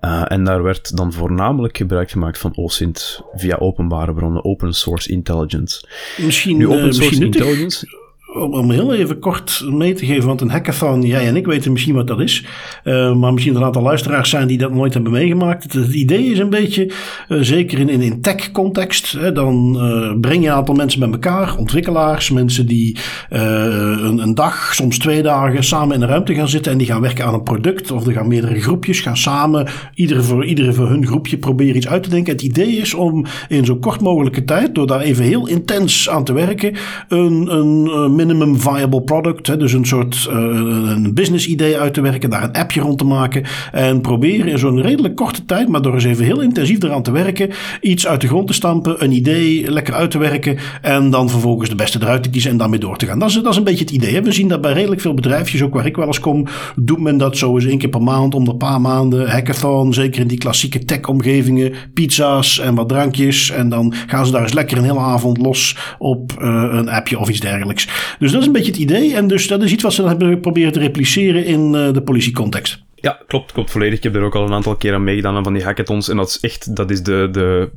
Uh, 0.00 0.22
en 0.28 0.44
daar 0.44 0.62
werd 0.62 0.96
dan 0.96 1.12
voornamelijk 1.12 1.76
gebruik 1.76 2.10
gemaakt 2.10 2.38
van 2.38 2.56
OSINT 2.56 3.22
via 3.34 3.56
openbare 3.56 4.14
bronnen, 4.14 4.44
open 4.44 4.74
source 4.74 5.10
intelligence. 5.10 5.88
Misschien, 6.16 6.56
nu, 6.56 6.66
open 6.66 6.94
source 6.94 7.14
uh, 7.14 7.20
misschien 7.20 7.24
intelligence 7.24 8.02
om 8.34 8.70
heel 8.70 8.94
even 8.94 9.18
kort 9.18 9.64
mee 9.70 9.94
te 9.94 10.06
geven, 10.06 10.26
want 10.26 10.40
een 10.40 10.50
hackathon, 10.50 11.02
jij 11.02 11.26
en 11.26 11.36
ik 11.36 11.46
weten 11.46 11.72
misschien 11.72 11.94
wat 11.94 12.06
dat 12.06 12.20
is. 12.20 12.44
Uh, 12.84 13.14
maar 13.14 13.32
misschien 13.32 13.56
een 13.56 13.64
aantal 13.64 13.82
luisteraars 13.82 14.30
zijn 14.30 14.46
die 14.46 14.58
dat 14.58 14.72
nooit 14.72 14.94
hebben 14.94 15.12
meegemaakt. 15.12 15.72
Het, 15.72 15.94
idee 15.94 16.24
is 16.24 16.38
een 16.38 16.50
beetje, 16.50 16.92
uh, 17.28 17.38
zeker 17.40 17.78
in, 17.78 17.88
in, 17.88 18.00
in 18.00 18.20
tech-context, 18.20 19.34
dan 19.34 19.76
uh, 19.76 20.20
breng 20.20 20.42
je 20.42 20.48
een 20.48 20.54
aantal 20.54 20.74
mensen 20.74 21.00
bij 21.00 21.10
elkaar, 21.10 21.56
ontwikkelaars, 21.56 22.30
mensen 22.30 22.66
die 22.66 22.98
een, 23.28 24.18
een, 24.18 24.34
dag, 24.34 24.74
soms 24.74 24.98
twee 24.98 25.22
dagen 25.22 25.64
samen 25.64 25.94
in 25.94 26.00
de 26.00 26.06
ruimte 26.06 26.34
gaan 26.34 26.48
zitten 26.48 26.72
en 26.72 26.78
die 26.78 26.86
gaan 26.86 27.00
werken 27.00 27.24
aan 27.24 27.34
een 27.34 27.42
product. 27.42 27.90
Of 27.90 28.06
er 28.06 28.12
gaan 28.12 28.28
meerdere 28.28 28.60
groepjes, 28.60 29.00
gaan 29.00 29.16
samen, 29.16 29.66
iedere 29.94 30.22
voor, 30.22 30.44
iedere 30.44 30.72
voor 30.72 30.88
hun 30.88 31.06
groepje 31.06 31.38
proberen 31.38 31.76
iets 31.76 31.88
uit 31.88 32.02
te 32.02 32.08
denken. 32.08 32.32
Het 32.32 32.42
idee 32.42 32.76
is 32.76 32.94
om 32.94 33.24
in 33.48 33.64
zo 33.64 33.76
kort 33.76 34.00
mogelijke 34.00 34.44
tijd, 34.44 34.74
door 34.74 34.86
daar 34.86 35.00
even 35.00 35.24
heel 35.24 35.48
intens 35.48 36.08
aan 36.08 36.24
te 36.24 36.32
werken, 36.32 36.74
een, 37.08 37.54
een 37.54 38.14
minimum 38.26 38.60
viable 38.60 39.02
product. 39.02 39.46
Hè, 39.46 39.56
dus 39.56 39.72
een 39.72 39.86
soort 39.86 40.28
uh, 40.30 40.34
een 40.34 41.14
business 41.14 41.46
idee 41.46 41.78
uit 41.78 41.94
te 41.94 42.00
werken, 42.00 42.30
daar 42.30 42.42
een 42.42 42.52
appje 42.52 42.80
rond 42.80 42.98
te 42.98 43.04
maken. 43.04 43.44
En 43.72 44.00
proberen 44.00 44.46
in 44.46 44.58
zo'n 44.58 44.82
redelijk 44.82 45.16
korte 45.16 45.44
tijd, 45.44 45.68
maar 45.68 45.82
door 45.82 45.94
eens 45.94 46.04
even 46.04 46.24
heel 46.24 46.40
intensief 46.40 46.82
eraan 46.82 47.02
te 47.02 47.10
werken, 47.10 47.50
iets 47.80 48.06
uit 48.06 48.20
de 48.20 48.26
grond 48.26 48.46
te 48.46 48.52
stampen, 48.52 49.04
een 49.04 49.12
idee 49.12 49.70
lekker 49.70 49.94
uit 49.94 50.10
te 50.10 50.18
werken. 50.18 50.56
En 50.82 51.10
dan 51.10 51.30
vervolgens 51.30 51.68
de 51.68 51.74
beste 51.74 51.98
eruit 52.02 52.22
te 52.22 52.30
kiezen 52.30 52.50
en 52.50 52.56
daarmee 52.56 52.78
door 52.78 52.96
te 52.96 53.06
gaan. 53.06 53.18
Dat 53.18 53.28
is, 53.28 53.34
dat 53.34 53.52
is 53.52 53.56
een 53.56 53.64
beetje 53.64 53.84
het 53.84 53.94
idee. 53.94 54.22
We 54.22 54.32
zien 54.32 54.48
dat 54.48 54.60
bij 54.60 54.72
redelijk 54.72 55.00
veel 55.00 55.14
bedrijfjes, 55.14 55.62
ook 55.62 55.74
waar 55.74 55.86
ik 55.86 55.96
wel 55.96 56.06
eens 56.06 56.20
kom, 56.20 56.46
doet 56.76 57.00
men 57.00 57.16
dat 57.16 57.36
zo 57.36 57.54
eens 57.54 57.66
één 57.66 57.78
keer 57.78 57.88
per 57.88 58.02
maand, 58.02 58.34
om 58.34 58.44
de 58.44 58.56
paar 58.56 58.80
maanden. 58.80 59.30
Hackathon, 59.30 59.92
zeker 59.92 60.20
in 60.20 60.28
die 60.28 60.38
klassieke 60.38 60.84
tech-omgevingen, 60.84 61.72
pizza's 61.94 62.58
en 62.58 62.74
wat 62.74 62.88
drankjes. 62.88 63.50
En 63.50 63.68
dan 63.68 63.94
gaan 64.06 64.26
ze 64.26 64.32
daar 64.32 64.42
eens 64.42 64.52
lekker 64.52 64.78
een 64.78 64.84
hele 64.84 64.98
avond 64.98 65.38
los 65.38 65.76
op 65.98 66.32
uh, 66.38 66.68
een 66.70 66.88
appje 66.88 67.18
of 67.18 67.28
iets 67.28 67.40
dergelijks. 67.40 67.88
Dus 68.18 68.32
dat 68.32 68.40
is 68.40 68.46
een 68.46 68.52
beetje 68.52 68.70
het 68.70 68.80
idee. 68.80 69.14
En 69.14 69.26
dus 69.26 69.46
dat 69.46 69.62
is 69.62 69.72
iets 69.72 69.82
wat 69.82 69.92
ze 69.92 70.06
hebben 70.06 70.40
proberen 70.40 70.72
te 70.72 70.78
repliceren 70.78 71.44
in 71.44 71.74
uh, 71.74 71.92
de 71.92 72.02
politiecontext. 72.02 72.82
Ja, 72.94 73.20
klopt, 73.26 73.52
klopt 73.52 73.70
volledig. 73.70 73.96
Ik 73.96 74.02
heb 74.02 74.14
er 74.14 74.22
ook 74.22 74.34
al 74.34 74.46
een 74.46 74.52
aantal 74.52 74.76
keer 74.76 74.94
aan 74.94 75.04
meegedaan 75.04 75.44
van 75.44 75.52
die 75.52 75.64
hackathons. 75.64 76.08
En 76.08 76.16
dat 76.16 76.28
is 76.28 76.40
echt, 76.40 76.76
dat 76.76 76.90
is 76.90 77.02
de, 77.02 77.28
de, 77.32 77.70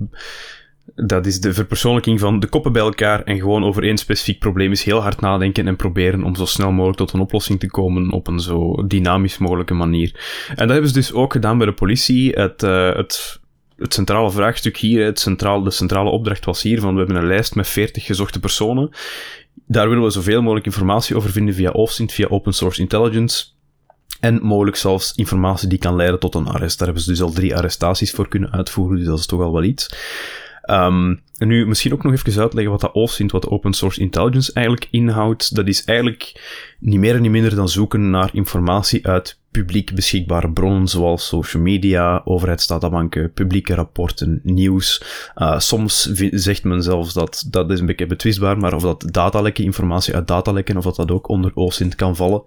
dat 0.96 1.26
is 1.26 1.40
de 1.40 1.54
verpersoonlijking 1.54 2.20
van 2.20 2.40
de 2.40 2.48
koppen 2.48 2.72
bij 2.72 2.82
elkaar 2.82 3.24
en 3.24 3.38
gewoon 3.38 3.64
over 3.64 3.84
één 3.84 3.98
specifiek 3.98 4.40
probleem 4.40 4.72
is 4.72 4.84
heel 4.84 5.02
hard 5.02 5.22
nadenken 5.22 5.68
en 5.68 5.76
proberen 5.76 6.24
om 6.24 6.36
zo 6.36 6.46
snel 6.46 6.72
mogelijk 6.72 6.98
tot 6.98 7.14
een 7.14 7.20
oplossing 7.20 7.60
te 7.60 7.68
komen 7.68 8.12
op 8.12 8.28
een 8.28 8.40
zo 8.40 8.88
dynamisch 8.88 9.38
mogelijke 9.38 9.74
manier. 9.74 10.12
En 10.48 10.56
dat 10.56 10.70
hebben 10.70 10.88
ze 10.88 10.94
dus 10.94 11.14
ook 11.14 11.32
gedaan 11.32 11.58
bij 11.58 11.68
de 11.68 11.74
politie. 11.74 12.32
Het, 12.32 12.64
uh, 12.64 12.96
het 12.96 13.40
het 13.78 13.94
centrale 13.94 14.32
vraagstuk 14.32 14.78
hier, 14.78 15.06
het 15.06 15.20
centraal, 15.20 15.64
de 15.64 15.72
centrale 15.72 16.10
opdracht 16.10 16.46
was 16.46 16.62
hier 16.62 16.80
van 16.80 16.92
we 16.94 16.98
hebben 16.98 17.16
een 17.16 17.28
lijst 17.28 17.56
met 17.56 17.68
40 17.68 18.06
gezochte 18.06 18.40
personen. 18.40 18.90
Daar 19.66 19.90
willen 19.90 20.04
we 20.04 20.10
zoveel 20.10 20.42
mogelijk 20.42 20.66
informatie 20.66 21.16
over 21.16 21.30
vinden 21.30 21.54
via 21.54 21.70
OSINT, 21.70 22.12
via 22.12 22.28
Open 22.28 22.54
Source 22.54 22.82
Intelligence. 22.82 23.46
En 24.20 24.42
mogelijk 24.42 24.78
zelfs 24.78 25.14
informatie 25.16 25.68
die 25.68 25.78
kan 25.78 25.96
leiden 25.96 26.20
tot 26.20 26.36
een 26.36 26.48
arrest. 26.48 26.78
Daar 26.78 26.88
hebben 26.88 27.06
ze 27.06 27.10
dus 27.10 27.22
al 27.22 27.32
drie 27.32 27.56
arrestaties 27.56 28.12
voor 28.12 28.28
kunnen 28.28 28.52
uitvoeren, 28.52 28.98
dus 28.98 29.08
dat 29.08 29.20
is 29.20 29.26
toch 29.26 29.42
al 29.42 29.54
wel 29.54 29.64
iets. 29.64 29.96
Um, 30.70 31.22
en 31.38 31.48
nu 31.48 31.68
misschien 31.68 31.94
ook 31.94 32.04
nog 32.04 32.14
even 32.14 32.42
uitleggen 32.42 32.72
wat 32.72 32.82
dat 32.82 32.94
OSINT, 32.94 33.32
wat 33.32 33.48
Open 33.48 33.74
Source 33.74 34.02
Intelligence 34.02 34.54
eigenlijk 34.54 34.88
inhoudt. 34.92 35.56
Dat 35.56 35.68
is 35.68 35.84
eigenlijk 35.84 36.42
niet 36.80 37.00
meer 37.00 37.16
en 37.16 37.22
niet 37.22 37.32
minder 37.32 37.56
dan 37.56 37.70
zoeken 37.70 38.10
naar 38.10 38.30
informatie 38.34 39.08
uit 39.08 39.40
publiek 39.52 39.96
beschikbare 39.96 40.52
bronnen, 40.52 40.88
zoals 40.88 41.28
social 41.28 41.64
media, 41.64 42.22
overheidsdatabanken, 42.26 43.34
publieke 43.34 43.74
rapporten, 43.74 44.40
nieuws. 44.44 45.04
Uh, 45.36 45.60
soms 45.60 46.02
zegt 46.32 46.64
men 46.64 46.84
zelfs 46.84 47.14
dat, 47.14 47.48
dat 47.50 47.72
is 47.72 47.80
een 47.80 47.86
beetje 47.86 48.06
betwistbaar, 48.06 48.58
maar 48.58 48.74
of 48.74 48.82
dat 48.82 49.06
datalekken, 49.12 49.64
informatie 49.64 50.16
uit 50.16 50.28
datalekken, 50.28 50.78
of 50.78 50.84
dat 50.84 50.96
dat 50.96 51.12
ook 51.12 51.28
onder 51.28 51.52
OSINT 51.54 51.96
kan 51.96 52.16
vallen. 52.16 52.42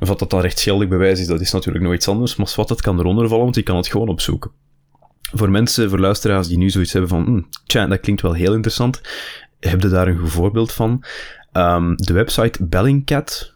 Of 0.00 0.08
dat 0.08 0.18
dat 0.18 0.30
dan 0.30 0.40
rechtsgeldig 0.40 0.88
bewijs 0.88 1.20
is, 1.20 1.26
dat 1.26 1.40
is 1.40 1.52
natuurlijk 1.52 1.84
nog 1.84 1.94
iets 1.94 2.08
anders, 2.08 2.36
maar 2.36 2.52
wat, 2.56 2.68
dat 2.68 2.80
kan 2.80 2.98
eronder 2.98 3.28
vallen, 3.28 3.44
want 3.44 3.56
je 3.56 3.62
kan 3.62 3.76
het 3.76 3.88
gewoon 3.88 4.08
opzoeken 4.08 4.50
voor 5.34 5.50
mensen, 5.50 5.88
voor 5.88 5.98
luisteraars 5.98 6.48
die 6.48 6.58
nu 6.58 6.70
zoiets 6.70 6.92
hebben 6.92 7.10
van, 7.10 7.24
hm, 7.24 7.42
tja, 7.66 7.86
dat 7.86 8.00
klinkt 8.00 8.22
wel 8.22 8.32
heel 8.32 8.54
interessant, 8.54 9.00
heb 9.60 9.80
je 9.80 9.88
daar 9.88 10.08
een 10.08 10.28
voorbeeld 10.28 10.72
van? 10.72 11.04
Um, 11.52 11.96
de 11.96 12.12
website 12.12 12.64
Bellingcat, 12.64 13.53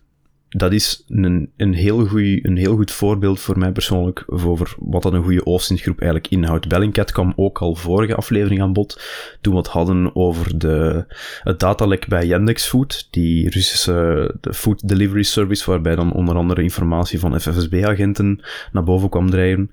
dat 0.58 0.72
is 0.72 1.04
een, 1.08 1.50
een, 1.56 1.74
heel 1.74 2.08
een 2.12 2.56
heel 2.56 2.76
goed 2.76 2.90
voorbeeld 2.90 3.40
voor 3.40 3.58
mij 3.58 3.72
persoonlijk 3.72 4.24
over 4.26 4.74
wat 4.78 5.02
dat 5.02 5.12
een 5.12 5.22
goede 5.22 5.44
OSINT-groep 5.44 6.00
eigenlijk 6.00 6.30
inhoudt. 6.32 6.68
Bellingcat 6.68 7.12
kwam 7.12 7.32
ook 7.36 7.58
al 7.58 7.74
vorige 7.74 8.14
aflevering 8.14 8.62
aan 8.62 8.72
bod, 8.72 9.00
toen 9.40 9.52
we 9.52 9.58
het 9.58 9.68
hadden 9.68 10.16
over 10.16 10.58
de, 10.58 11.04
het 11.42 11.60
datalek 11.60 12.08
bij 12.08 12.26
Yandex 12.26 12.66
Food, 12.66 13.08
die 13.10 13.50
Russische 13.50 14.34
de 14.40 14.54
food 14.54 14.88
delivery 14.88 15.22
service, 15.22 15.70
waarbij 15.70 15.94
dan 15.94 16.12
onder 16.12 16.36
andere 16.36 16.62
informatie 16.62 17.18
van 17.18 17.40
FSB-agenten 17.40 18.40
naar 18.72 18.84
boven 18.84 19.08
kwam 19.08 19.30
drijven. 19.30 19.70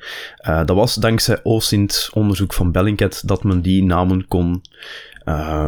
Uh, 0.47 0.65
dat 0.65 0.75
was 0.75 0.95
dankzij 0.95 1.39
OSINT-onderzoek 1.43 2.53
van 2.53 2.71
Bellingcat 2.71 3.23
dat 3.25 3.43
men 3.43 3.61
die 3.61 3.83
namen 3.83 4.27
kon 4.27 4.61
uh, 5.25 5.67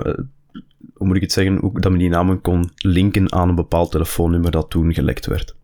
hoe 0.93 1.07
moet 1.07 1.15
ik 1.15 1.21
het 1.21 1.31
zeggen, 1.31 1.63
ook 1.63 1.81
dat 1.81 1.91
men 1.91 1.99
die 1.99 2.09
namen 2.09 2.41
kon 2.41 2.71
linken 2.75 3.31
aan 3.31 3.49
een 3.49 3.55
bepaald 3.55 3.91
telefoonnummer 3.91 4.51
dat 4.51 4.69
toen 4.69 4.93
gelekt 4.93 5.25
werd. 5.25 5.55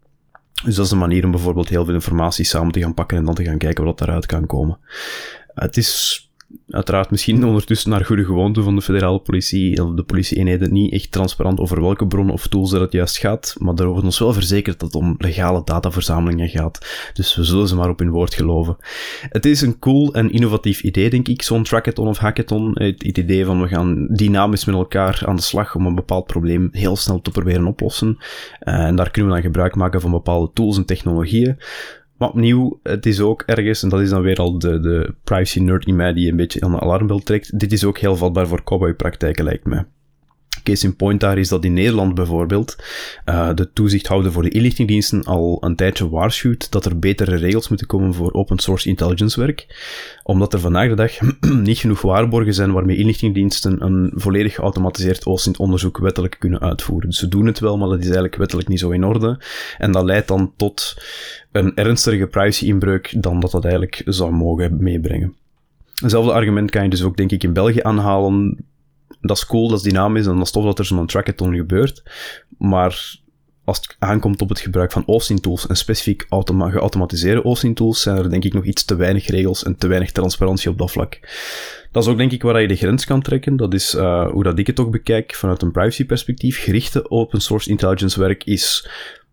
Dus 0.64 0.76
dat 0.76 0.86
is 0.86 0.92
een 0.92 0.98
manier 0.98 1.26
om 1.26 1.32
bijvoorbeeld 1.32 1.70
heel 1.70 1.86
veel 1.86 1.94
informatie 1.94 2.46
samen 2.46 2.72
te 2.72 2.80
gaan 2.80 2.94
pakken 2.94 3.18
en 3.18 3.26
dan 3.26 3.36
te 3.36 3.44
gaan 3.44 3.58
kijken 3.58 3.84
wat 3.84 3.98
daaruit 3.98 4.26
kan 4.26 4.46
komen. 4.46 4.80
Het 5.48 5.78
is 5.78 6.32
uiteraard 6.70 7.12
misschien 7.12 7.46
ondertussen 7.48 7.90
naar 7.90 8.06
goede 8.06 8.26
gewoonte 8.26 8.62
van 8.64 8.76
de 8.76 8.82
federale 8.82 9.20
politie 9.20 9.84
of 9.84 9.96
de 9.96 10.04
politie-eenheden 10.04 10.74
niet 10.74 10.94
echt 10.94 11.12
transparant 11.12 11.60
over 11.60 11.82
welke 11.82 12.08
bronnen 12.08 12.34
of 12.34 12.48
tools 12.48 12.72
dat 12.72 12.82
het 12.82 12.92
juist 12.92 13.18
gaat, 13.18 13.56
maar 13.58 13.76
daar 13.76 13.88
wordt 13.88 14.04
ons 14.04 14.20
wel 14.20 14.34
verzekerd 14.34 14.80
dat 14.80 14.94
het 14.94 15.02
om 15.02 15.16
legale 15.18 15.62
dataverzamelingen 15.64 16.50
gaat. 16.50 17.12
Dus 17.14 17.36
we 17.36 17.44
zullen 17.44 17.68
ze 17.68 17.76
maar 17.76 17.90
op 17.90 18.00
hun 18.00 18.12
woord 18.12 18.34
geloven. 18.34 18.78
Het 19.30 19.46
is 19.46 19.62
een 19.62 19.80
cool 19.80 20.14
en 20.14 20.32
innovatief 20.32 20.82
idee, 20.82 21.10
denk 21.10 21.28
ik, 21.28 21.42
zo'n 21.42 21.64
trackathon 21.64 22.08
of 22.08 22.18
hackathon. 22.18 22.72
Het, 22.74 23.04
het, 23.04 23.18
idee 23.18 23.46
van 23.46 23.62
we 23.62 23.68
gaan 23.68 24.08
dynamisch 24.08 24.66
met 24.66 24.76
elkaar 24.76 25.22
aan 25.26 25.36
de 25.36 25.42
slag 25.42 25.76
om 25.76 25.86
een 25.86 25.96
bepaald 25.96 26.26
probleem 26.26 26.70
heel 26.72 26.96
snel 26.96 27.22
te 27.22 27.32
proberen 27.32 27.68
oplossen. 27.68 28.18
Uh, 28.62 28.74
en 28.74 28.96
daar 28.96 29.12
kunnen 29.12 29.32
we 29.32 29.38
dan 29.38 29.46
gebruik 29.46 29.76
maken 29.76 30.02
van 30.02 30.12
bepaalde 30.12 30.52
tools 30.54 30.78
en 30.78 30.86
technologieën. 30.86 31.58
Maar 32.18 32.30
opnieuw, 32.30 32.80
het 32.84 33.06
is 33.06 33.20
ook 33.20 33.44
ergens, 33.46 33.84
en 33.84 33.90
dat 33.90 34.00
is 34.00 34.10
dan 34.10 34.22
weer 34.22 34.38
al 34.38 34.60
de, 34.60 34.80
de 34.80 35.14
privacy 35.24 35.60
nerd 35.60 35.86
in 35.86 35.96
mij 35.96 36.14
die 36.14 36.30
een 36.30 36.36
beetje 36.36 36.62
aan 36.62 36.72
de 36.72 36.80
alarmbel 36.80 37.20
trekt, 37.20 37.60
dit 37.60 37.72
is 37.72 37.84
ook 37.84 37.98
heel 37.98 38.16
vatbaar 38.16 38.48
voor 38.48 38.64
cowboy-praktijken, 38.64 39.44
lijkt 39.44 39.66
mij. 39.66 39.86
Case 40.64 40.86
in 40.86 40.96
point 40.96 41.20
daar 41.20 41.38
is 41.38 41.50
dat 41.50 41.66
in 41.66 41.74
Nederland 41.74 42.16
bijvoorbeeld 42.16 42.76
uh, 43.26 43.54
de 43.54 43.74
toezichthouder 43.74 44.32
voor 44.32 44.44
de 44.44 44.50
inlichtingendiensten 44.50 45.24
al 45.24 45.58
een 45.62 45.76
tijdje 45.76 46.10
waarschuwt 46.10 46.72
dat 46.72 46.86
er 46.86 47.00
betere 47.00 47.36
regels 47.36 47.68
moeten 47.70 47.88
komen 47.88 48.14
voor 48.14 48.34
open 48.34 48.60
source 48.60 48.90
intelligence 48.90 49.40
werk, 49.40 49.68
omdat 50.24 50.54
er 50.54 50.60
vandaag 50.60 50.90
de 50.90 50.96
dag 50.96 51.12
niet 51.70 51.78
genoeg 51.78 52.02
waarborgen 52.02 52.54
zijn 52.54 52.72
waarmee 52.72 52.98
inlichtingendiensten 52.98 53.84
een 53.86 54.12
volledig 54.16 54.56
geautomatiseerd 54.56 55.26
OSINT-onderzoek 55.26 55.98
wettelijk 55.98 56.36
kunnen 56.40 56.62
uitvoeren. 56.62 57.10
Dus 57.10 57.20
ze 57.20 57.28
doen 57.28 57.46
het 57.46 57.60
wel, 57.60 57.78
maar 57.78 57.88
dat 57.88 58.00
is 58.00 58.04
eigenlijk 58.04 58.36
wettelijk 58.36 58.68
niet 58.68 58.80
zo 58.80 58.90
in 58.90 59.06
orde. 59.06 59.40
En 59.78 59.92
dat 59.92 60.04
leidt 60.04 60.28
dan 60.28 60.54
tot 60.58 61.04
een 61.52 61.76
ernstige 61.76 62.28
privacy-inbreuk 62.28 63.16
dan 63.18 63.40
dat 63.40 63.52
dat 63.52 63.64
eigenlijk 63.64 64.02
zou 64.06 64.32
mogen 64.32 64.84
meebrengen. 64.84 65.36
Hetzelfde 66.02 66.32
argument 66.32 66.72
kan 66.72 66.84
je 66.84 66.90
dus 66.90 67.04
ook, 67.04 67.18
denk 67.18 67.32
ik, 67.32 67.44
in 67.44 67.54
België 67.54 67.80
aanhalen 67.82 68.66
dat 69.28 69.38
is 69.38 69.46
cool, 69.46 69.68
dat 69.68 69.78
is 69.78 69.84
dynamisch 69.84 70.26
en 70.26 70.36
dat 70.36 70.46
is 70.46 70.52
tof 70.52 70.64
dat 70.64 70.80
er 70.80 70.86
zo'n 70.86 71.08
trackathon 71.08 71.56
gebeurt. 71.56 72.04
Maar 72.58 73.22
als 73.66 73.78
het 73.78 73.96
aankomt 74.00 74.42
op 74.42 74.50
het 74.50 74.60
gebruik 74.60 74.92
van 74.92 75.04
Austin 75.08 75.40
tools 75.40 75.68
en 75.68 75.76
specifiek 75.76 76.26
automa 76.30 76.70
geautomatiseerde 76.70 77.42
Austin 77.42 77.74
tools, 77.74 78.02
zijn 78.02 78.18
er 78.18 78.30
denk 78.30 78.44
ik 78.44 78.54
nog 78.54 78.66
iets 78.66 78.86
te 78.86 78.96
weinig 78.96 79.28
regels 79.28 79.64
en 79.64 79.76
te 79.76 79.88
weinig 79.88 80.12
transparantie 80.12 80.70
op 80.70 80.78
dat 80.78 80.92
vlak. 80.92 81.20
Dat 81.92 82.04
is 82.04 82.10
ook 82.10 82.18
denk 82.18 82.32
ik 82.32 82.42
waar 82.42 82.62
je 82.62 82.68
de 82.68 82.76
grens 82.76 83.06
kan 83.06 83.22
trekken. 83.22 83.56
Dat 83.56 83.74
is 83.74 83.96
uh, 83.96 84.32
hoe 84.32 84.44
dat 84.44 84.60
ik 84.60 84.68
het 84.68 84.80
ook 84.80 84.92
bekijk 84.92 85.34
vanuit 85.34 85.62
een 85.62 85.72
privacy 85.72 86.06
perspectief. 86.06 86.64
Gerichte 86.64 87.10
open 87.10 87.42
source 87.42 87.70
intelligence 87.70 88.20
werk 88.20 88.44
is, 88.44 88.90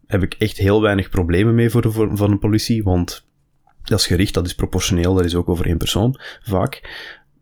heb 0.07 0.23
ik 0.23 0.35
echt 0.39 0.57
heel 0.57 0.83
weinig 0.83 1.09
problemen 1.09 1.55
mee 1.55 1.71
voor, 1.71 1.83
de, 1.83 1.91
van 1.91 2.31
een 2.31 2.39
politie, 2.39 2.83
want 2.83 3.27
dat 3.85 3.99
is 3.99 4.07
gericht, 4.07 4.35
dat 4.35 4.47
is 4.47 4.55
proportioneel, 4.55 5.15
dat 5.15 5.25
is 5.25 5.35
ook 5.35 5.49
over 5.49 5.67
één 5.67 5.79
persoon, 5.79 6.21
vaak. 6.43 6.81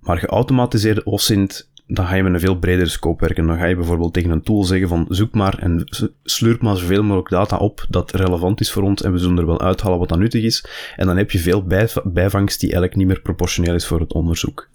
Maar 0.01 0.19
geautomatiseerde 0.19 1.05
OSINT 1.05 1.68
dan 1.91 2.07
ga 2.07 2.15
je 2.15 2.23
met 2.23 2.33
een 2.33 2.41
veel 2.41 2.59
bredere 2.59 2.89
scope 2.89 3.25
werken. 3.25 3.47
Dan 3.47 3.57
ga 3.57 3.65
je 3.65 3.77
bijvoorbeeld 3.77 4.13
tegen 4.13 4.31
een 4.31 4.43
tool 4.43 4.65
zeggen 4.65 4.89
van 4.89 5.07
zoek 5.09 5.35
maar 5.35 5.59
en 5.59 5.85
slurp 6.25 6.63
maar 6.63 6.77
zoveel 6.77 7.03
mogelijk 7.03 7.29
data 7.29 7.57
op 7.57 7.87
dat 7.89 8.11
relevant 8.11 8.61
is 8.61 8.73
voor 8.73 8.83
ons 8.83 9.03
en 9.03 9.13
we 9.13 9.19
zullen 9.19 9.39
er 9.39 9.47
wel 9.47 9.61
uithalen 9.61 9.99
wat 9.99 10.09
dan 10.09 10.19
nuttig 10.19 10.43
is. 10.43 10.65
En 10.97 11.07
dan 11.07 11.17
heb 11.17 11.31
je 11.31 11.39
veel 11.39 11.65
bijvangst 12.05 12.61
die 12.61 12.69
eigenlijk 12.69 12.97
niet 12.97 13.07
meer 13.07 13.21
proportioneel 13.21 13.75
is 13.75 13.87
voor 13.87 14.01
het 14.01 14.13
onderzoek. 14.13 14.69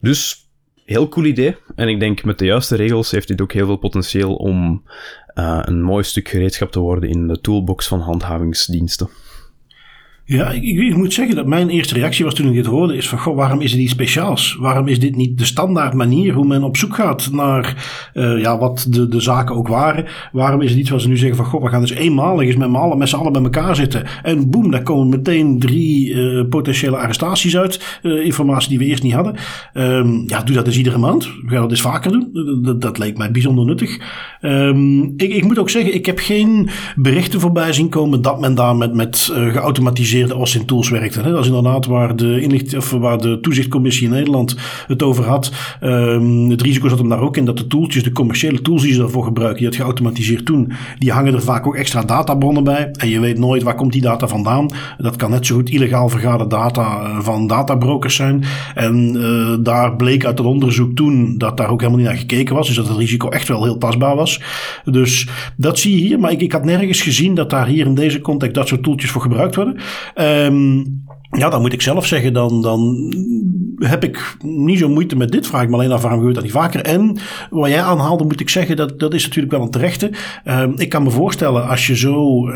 Dus 0.00 0.48
heel 0.84 1.08
cool 1.08 1.26
idee. 1.26 1.56
En 1.74 1.88
ik 1.88 2.00
denk 2.00 2.24
met 2.24 2.38
de 2.38 2.44
juiste 2.44 2.76
regels 2.76 3.10
heeft 3.10 3.28
dit 3.28 3.40
ook 3.40 3.52
heel 3.52 3.66
veel 3.66 3.76
potentieel 3.76 4.34
om 4.34 4.82
uh, 5.34 5.60
een 5.62 5.82
mooi 5.82 6.04
stuk 6.04 6.28
gereedschap 6.28 6.70
te 6.70 6.80
worden 6.80 7.08
in 7.10 7.28
de 7.28 7.40
toolbox 7.40 7.88
van 7.88 8.00
handhavingsdiensten. 8.00 9.08
Ja, 10.30 10.50
ik, 10.50 10.62
ik, 10.62 10.96
moet 10.96 11.12
zeggen 11.12 11.36
dat 11.36 11.46
mijn 11.46 11.68
eerste 11.68 11.94
reactie 11.94 12.24
was 12.24 12.34
toen 12.34 12.46
ik 12.46 12.52
dit 12.52 12.66
hoorde, 12.66 12.96
is 12.96 13.08
van, 13.08 13.18
goh, 13.18 13.36
waarom 13.36 13.60
is 13.60 13.72
het 13.72 13.80
iets 13.80 13.92
speciaals? 13.92 14.56
Waarom 14.60 14.88
is 14.88 15.00
dit 15.00 15.16
niet 15.16 15.38
de 15.38 15.44
standaard 15.44 15.94
manier 15.94 16.34
hoe 16.34 16.46
men 16.46 16.62
op 16.62 16.76
zoek 16.76 16.94
gaat 16.94 17.28
naar 17.32 17.86
uh, 18.14 18.40
ja, 18.40 18.58
wat 18.58 18.86
de, 18.90 19.08
de 19.08 19.20
zaken 19.20 19.54
ook 19.54 19.68
waren? 19.68 20.04
Waarom 20.32 20.60
is 20.60 20.70
het 20.70 20.78
iets 20.78 20.90
wat 20.90 21.02
ze 21.02 21.08
nu 21.08 21.16
zeggen 21.16 21.36
van, 21.36 21.44
goh, 21.44 21.62
we 21.62 21.68
gaan 21.68 21.80
dus 21.80 21.90
eenmalig 21.90 22.46
eens 22.46 22.56
met, 22.56 22.74
allen, 22.74 22.98
met 22.98 23.08
z'n 23.08 23.16
allen 23.16 23.32
bij 23.32 23.42
elkaar 23.42 23.76
zitten. 23.76 24.04
En 24.22 24.50
boem, 24.50 24.70
daar 24.70 24.82
komen 24.82 25.08
meteen 25.08 25.58
drie 25.58 26.08
uh, 26.08 26.48
potentiële 26.48 26.96
arrestaties 26.96 27.56
uit. 27.56 27.98
Uh, 28.02 28.24
informatie 28.24 28.68
die 28.68 28.78
we 28.78 28.84
eerst 28.84 29.02
niet 29.02 29.14
hadden. 29.14 29.36
Um, 29.74 30.24
ja, 30.26 30.42
doe 30.42 30.54
dat 30.54 30.66
eens 30.66 30.76
iedere 30.76 30.98
maand. 30.98 31.24
We 31.24 31.48
gaan 31.48 31.60
dat 31.60 31.70
eens 31.70 31.80
vaker 31.80 32.12
doen. 32.12 32.30
Dat, 32.62 32.80
dat 32.80 32.98
leek 32.98 33.18
mij 33.18 33.30
bijzonder 33.30 33.64
nuttig. 33.64 34.00
Um, 34.40 35.02
ik, 35.16 35.32
ik 35.34 35.44
moet 35.44 35.58
ook 35.58 35.70
zeggen, 35.70 35.94
ik 35.94 36.06
heb 36.06 36.18
geen 36.18 36.68
berichten 36.96 37.40
voorbij 37.40 37.72
zien 37.72 37.88
komen 37.88 38.22
dat 38.22 38.40
men 38.40 38.54
daar 38.54 38.76
met, 38.76 38.94
met 38.94 39.30
geautomatiseerd 39.32 40.16
in 40.18 40.64
Tools 40.66 40.90
werkte. 40.90 41.22
Dat 41.22 41.40
is 41.40 41.46
inderdaad 41.46 41.86
waar 41.86 42.16
de, 42.16 42.40
inlicht, 42.40 42.76
of 42.76 42.90
waar 42.90 43.18
de 43.18 43.38
toezichtcommissie 43.40 44.04
in 44.04 44.12
Nederland 44.12 44.56
het 44.86 45.02
over 45.02 45.24
had. 45.24 45.52
Um, 45.82 46.50
het 46.50 46.62
risico 46.62 46.88
zat 46.88 46.98
hem 46.98 47.08
daar 47.08 47.20
ook 47.20 47.36
in 47.36 47.44
dat 47.44 47.58
de 47.58 47.66
tooltjes, 47.66 48.02
de 48.02 48.12
commerciële 48.12 48.62
tools 48.62 48.82
die 48.82 48.92
ze 48.92 48.98
daarvoor 48.98 49.24
gebruiken, 49.24 49.58
die 49.58 49.66
het 49.66 49.76
geautomatiseerd 49.76 50.46
doen, 50.46 50.72
die 50.98 51.12
hangen 51.12 51.34
er 51.34 51.42
vaak 51.42 51.66
ook 51.66 51.76
extra 51.76 52.02
databronnen 52.02 52.64
bij. 52.64 52.90
En 52.92 53.08
je 53.08 53.20
weet 53.20 53.38
nooit 53.38 53.62
waar 53.62 53.74
komt 53.74 53.92
die 53.92 54.02
data 54.02 54.28
vandaan. 54.28 54.70
Dat 54.98 55.16
kan 55.16 55.30
net 55.30 55.46
zo 55.46 55.54
goed 55.54 55.70
illegaal 55.70 56.08
vergade 56.08 56.46
data 56.46 57.00
eh, 57.02 57.18
van 57.20 57.46
databrokers 57.46 58.14
zijn. 58.14 58.44
En 58.74 59.14
uh, 59.16 59.56
daar 59.60 59.96
bleek 59.96 60.24
uit 60.24 60.38
het 60.38 60.46
onderzoek 60.46 60.96
toen 60.96 61.38
dat 61.38 61.56
daar 61.56 61.70
ook 61.70 61.80
helemaal 61.80 62.00
niet 62.00 62.08
naar 62.08 62.18
gekeken 62.18 62.54
was. 62.54 62.66
Dus 62.66 62.76
dat 62.76 62.88
het 62.88 62.96
risico 62.96 63.28
echt 63.28 63.48
wel 63.48 63.64
heel 63.64 63.76
pasbaar 63.76 64.16
was. 64.16 64.42
Dus 64.84 65.28
dat 65.56 65.78
zie 65.78 65.92
je 65.92 66.06
hier. 66.06 66.18
Maar 66.18 66.32
ik, 66.32 66.40
ik 66.40 66.52
had 66.52 66.64
nergens 66.64 67.00
gezien 67.00 67.34
dat 67.34 67.50
daar 67.50 67.66
hier 67.66 67.86
in 67.86 67.94
deze 67.94 68.20
context 68.20 68.54
dat 68.54 68.68
soort 68.68 68.82
tooltjes 68.82 69.10
voor 69.10 69.22
gebruikt 69.22 69.54
worden. 69.54 69.76
Um, 70.16 71.07
ja, 71.30 71.48
dan 71.48 71.60
moet 71.60 71.72
ik 71.72 71.82
zelf 71.82 72.06
zeggen, 72.06 72.32
dan, 72.32 72.62
dan 72.62 73.12
heb 73.78 74.04
ik 74.04 74.36
niet 74.42 74.78
zo 74.78 74.88
moeite 74.88 75.16
met 75.16 75.32
dit. 75.32 75.46
Vraag 75.46 75.62
ik 75.62 75.68
me 75.68 75.74
alleen 75.74 75.92
af 75.92 76.00
waarom 76.00 76.18
gebeurt 76.18 76.36
dat 76.36 76.44
niet 76.44 76.52
vaker. 76.52 76.80
En 76.80 77.16
wat 77.50 77.68
jij 77.68 77.82
aanhaalde, 77.82 78.24
moet 78.24 78.40
ik 78.40 78.48
zeggen, 78.48 78.76
dat, 78.76 78.98
dat 78.98 79.14
is 79.14 79.24
natuurlijk 79.24 79.52
wel 79.52 79.62
een 79.62 79.70
terechte. 79.70 80.10
Uh, 80.44 80.62
ik 80.76 80.88
kan 80.88 81.02
me 81.02 81.10
voorstellen, 81.10 81.68
als 81.68 81.86
je 81.86 81.96
zo 81.96 82.48
uh, 82.48 82.54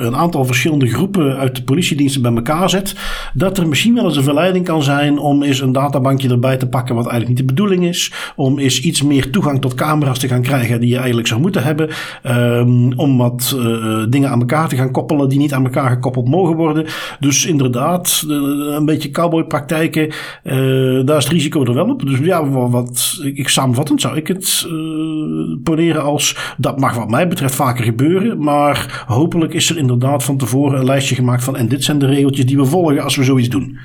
een 0.00 0.16
aantal 0.16 0.44
verschillende 0.44 0.86
groepen 0.86 1.36
uit 1.36 1.56
de 1.56 1.62
politiediensten 1.62 2.22
bij 2.22 2.34
elkaar 2.34 2.70
zet, 2.70 2.94
dat 3.34 3.58
er 3.58 3.68
misschien 3.68 3.94
wel 3.94 4.04
eens 4.04 4.16
een 4.16 4.22
verleiding 4.22 4.64
kan 4.64 4.82
zijn 4.82 5.18
om 5.18 5.42
eens 5.42 5.60
een 5.60 5.72
databankje 5.72 6.28
erbij 6.28 6.56
te 6.56 6.68
pakken, 6.68 6.94
wat 6.94 7.06
eigenlijk 7.06 7.38
niet 7.38 7.48
de 7.48 7.54
bedoeling 7.54 7.84
is. 7.84 8.12
Om 8.36 8.58
eens 8.58 8.80
iets 8.80 9.02
meer 9.02 9.30
toegang 9.30 9.60
tot 9.60 9.74
camera's 9.74 10.18
te 10.18 10.28
gaan 10.28 10.42
krijgen 10.42 10.80
die 10.80 10.88
je 10.88 10.96
eigenlijk 10.96 11.28
zou 11.28 11.40
moeten 11.40 11.62
hebben. 11.62 11.88
Um, 12.26 12.92
om 12.98 13.18
wat 13.18 13.56
uh, 13.56 14.04
dingen 14.08 14.30
aan 14.30 14.40
elkaar 14.40 14.68
te 14.68 14.76
gaan 14.76 14.90
koppelen 14.90 15.28
die 15.28 15.38
niet 15.38 15.54
aan 15.54 15.64
elkaar 15.64 15.90
gekoppeld 15.90 16.28
mogen 16.28 16.56
worden. 16.56 16.86
Dus 17.20 17.46
inderdaad 17.46 18.09
een 18.28 18.84
beetje 18.84 19.10
cowboypraktijken, 19.10 20.06
uh, 20.44 21.06
daar 21.06 21.16
is 21.16 21.24
het 21.24 21.32
risico 21.32 21.64
er 21.64 21.74
wel 21.74 21.88
op. 21.88 22.06
Dus 22.06 22.18
ja, 22.18 22.48
wat, 22.48 23.20
ik, 23.34 23.48
samenvattend 23.48 24.00
zou 24.00 24.16
ik 24.16 24.26
het 24.26 24.66
uh, 24.68 25.56
poneren 25.62 26.02
als 26.02 26.54
dat 26.56 26.80
mag 26.80 26.94
wat 26.94 27.10
mij 27.10 27.28
betreft 27.28 27.54
vaker 27.54 27.84
gebeuren. 27.84 28.42
Maar 28.42 29.04
hopelijk 29.06 29.54
is 29.54 29.70
er 29.70 29.78
inderdaad 29.78 30.24
van 30.24 30.36
tevoren 30.36 30.78
een 30.78 30.84
lijstje 30.84 31.14
gemaakt 31.14 31.44
van 31.44 31.56
en 31.56 31.68
dit 31.68 31.84
zijn 31.84 31.98
de 31.98 32.06
regeltjes 32.06 32.46
die 32.46 32.56
we 32.56 32.64
volgen 32.64 33.02
als 33.02 33.16
we 33.16 33.24
zoiets 33.24 33.48
doen. 33.48 33.78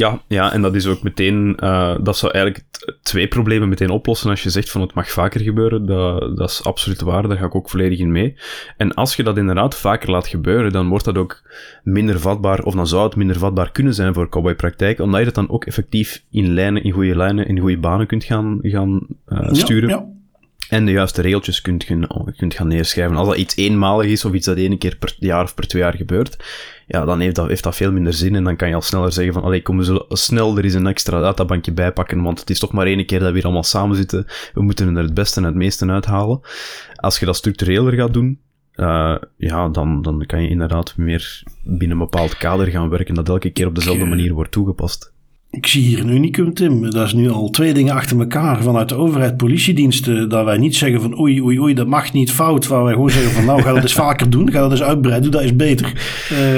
Ja, 0.00 0.22
ja, 0.26 0.52
en 0.52 0.62
dat 0.62 0.74
is 0.74 0.86
ook 0.86 1.02
meteen, 1.02 1.56
uh, 1.62 1.96
dat 2.02 2.16
zou 2.16 2.32
eigenlijk 2.32 2.64
twee 3.02 3.28
problemen 3.28 3.68
meteen 3.68 3.90
oplossen 3.90 4.30
als 4.30 4.42
je 4.42 4.50
zegt 4.50 4.70
van 4.70 4.80
het 4.80 4.94
mag 4.94 5.10
vaker 5.10 5.40
gebeuren. 5.40 5.86
Dat, 5.86 6.36
dat 6.36 6.50
is 6.50 6.64
absoluut 6.64 7.00
waar, 7.00 7.28
daar 7.28 7.36
ga 7.36 7.44
ik 7.44 7.54
ook 7.54 7.70
volledig 7.70 7.98
in 7.98 8.12
mee. 8.12 8.36
En 8.76 8.94
als 8.94 9.16
je 9.16 9.22
dat 9.22 9.36
inderdaad 9.36 9.74
vaker 9.74 10.10
laat 10.10 10.28
gebeuren, 10.28 10.72
dan 10.72 10.88
wordt 10.88 11.04
dat 11.04 11.18
ook 11.18 11.42
minder 11.82 12.20
vatbaar, 12.20 12.62
of 12.62 12.74
dan 12.74 12.86
zou 12.86 13.04
het 13.04 13.16
minder 13.16 13.38
vatbaar 13.38 13.72
kunnen 13.72 13.94
zijn 13.94 14.14
voor 14.14 14.28
cowboypraktijk, 14.28 15.00
omdat 15.00 15.20
je 15.20 15.26
het 15.26 15.34
dan 15.34 15.50
ook 15.50 15.64
effectief 15.64 16.22
in 16.30 16.52
lijnen, 16.52 16.84
in 16.84 16.92
goede 16.92 17.16
lijnen, 17.16 17.46
in 17.46 17.58
goede 17.58 17.78
banen 17.78 18.06
kunt 18.06 18.24
gaan, 18.24 18.58
gaan 18.62 19.06
uh, 19.28 19.48
sturen. 19.52 19.88
Ja, 19.88 19.94
ja 19.94 20.18
en 20.70 20.84
de 20.84 20.92
juiste 20.92 21.22
regeltjes 21.22 21.60
kunt, 21.60 21.86
kunt 22.36 22.54
gaan 22.54 22.68
neerschrijven. 22.68 23.16
Als 23.16 23.28
dat 23.28 23.36
iets 23.36 23.56
eenmalig 23.56 24.10
is 24.10 24.24
of 24.24 24.32
iets 24.32 24.46
dat 24.46 24.56
één 24.56 24.78
keer 24.78 24.96
per 24.96 25.14
jaar 25.18 25.42
of 25.42 25.54
per 25.54 25.66
twee 25.66 25.82
jaar 25.82 25.96
gebeurt, 25.96 26.36
ja, 26.90 27.04
dan 27.04 27.20
heeft 27.20 27.34
dat, 27.34 27.48
heeft 27.48 27.62
dat 27.62 27.76
veel 27.76 27.92
minder 27.92 28.12
zin 28.12 28.34
en 28.34 28.44
dan 28.44 28.56
kan 28.56 28.68
je 28.68 28.74
al 28.74 28.80
sneller 28.80 29.12
zeggen 29.12 29.32
van, 29.32 29.42
allee, 29.42 29.62
kom, 29.62 29.76
we 29.76 29.84
zullen 29.84 30.04
snel 30.08 30.56
er 30.56 30.64
eens 30.64 30.74
een 30.74 30.86
extra 30.86 31.20
databankje 31.20 31.72
bijpakken, 31.72 32.22
want 32.22 32.40
het 32.40 32.50
is 32.50 32.58
toch 32.58 32.72
maar 32.72 32.86
één 32.86 33.06
keer 33.06 33.18
dat 33.18 33.28
we 33.28 33.34
hier 33.34 33.44
allemaal 33.44 33.62
samen 33.62 33.96
zitten. 33.96 34.26
We 34.54 34.62
moeten 34.62 34.96
er 34.96 35.02
het 35.02 35.14
beste 35.14 35.40
en 35.40 35.46
het 35.46 35.54
meeste 35.54 35.86
uithalen. 35.86 36.40
Als 36.94 37.18
je 37.18 37.26
dat 37.26 37.36
structureler 37.36 37.92
gaat 37.92 38.12
doen, 38.12 38.40
uh, 38.74 39.16
ja, 39.36 39.68
dan, 39.68 40.02
dan 40.02 40.26
kan 40.26 40.42
je 40.42 40.48
inderdaad 40.48 40.96
meer 40.96 41.42
binnen 41.62 41.90
een 41.90 41.98
bepaald 41.98 42.36
kader 42.36 42.66
gaan 42.66 42.88
werken 42.88 43.14
dat 43.14 43.28
elke 43.28 43.50
keer 43.50 43.66
op 43.66 43.74
dezelfde 43.74 44.04
manier 44.04 44.32
wordt 44.32 44.52
toegepast. 44.52 45.12
Ik 45.52 45.66
zie 45.66 45.82
hier 45.82 46.00
een 46.00 46.08
unicum, 46.08 46.54
Tim. 46.54 46.90
Dat 46.90 47.06
is 47.06 47.12
nu 47.12 47.30
al 47.30 47.50
twee 47.50 47.74
dingen 47.74 47.94
achter 47.94 48.18
elkaar 48.18 48.62
vanuit 48.62 48.88
de 48.88 48.94
overheid, 48.94 49.36
politiediensten. 49.36 50.28
Dat 50.28 50.44
wij 50.44 50.58
niet 50.58 50.76
zeggen 50.76 51.00
van 51.00 51.20
oei, 51.20 51.42
oei, 51.42 51.60
oei, 51.60 51.74
dat 51.74 51.86
mag 51.86 52.12
niet 52.12 52.32
fout. 52.32 52.66
Waar 52.66 52.84
wij 52.84 52.92
gewoon 52.92 53.10
zeggen 53.10 53.32
van 53.32 53.44
nou, 53.44 53.62
ga 53.62 53.72
dat 53.72 53.82
eens 53.82 53.92
vaker 53.92 54.30
doen. 54.30 54.50
Ga 54.50 54.60
dat 54.60 54.70
eens 54.70 54.82
uitbreiden. 54.82 55.30
Doe 55.30 55.40
dat 55.40 55.50
is 55.50 55.56
beter. 55.56 55.92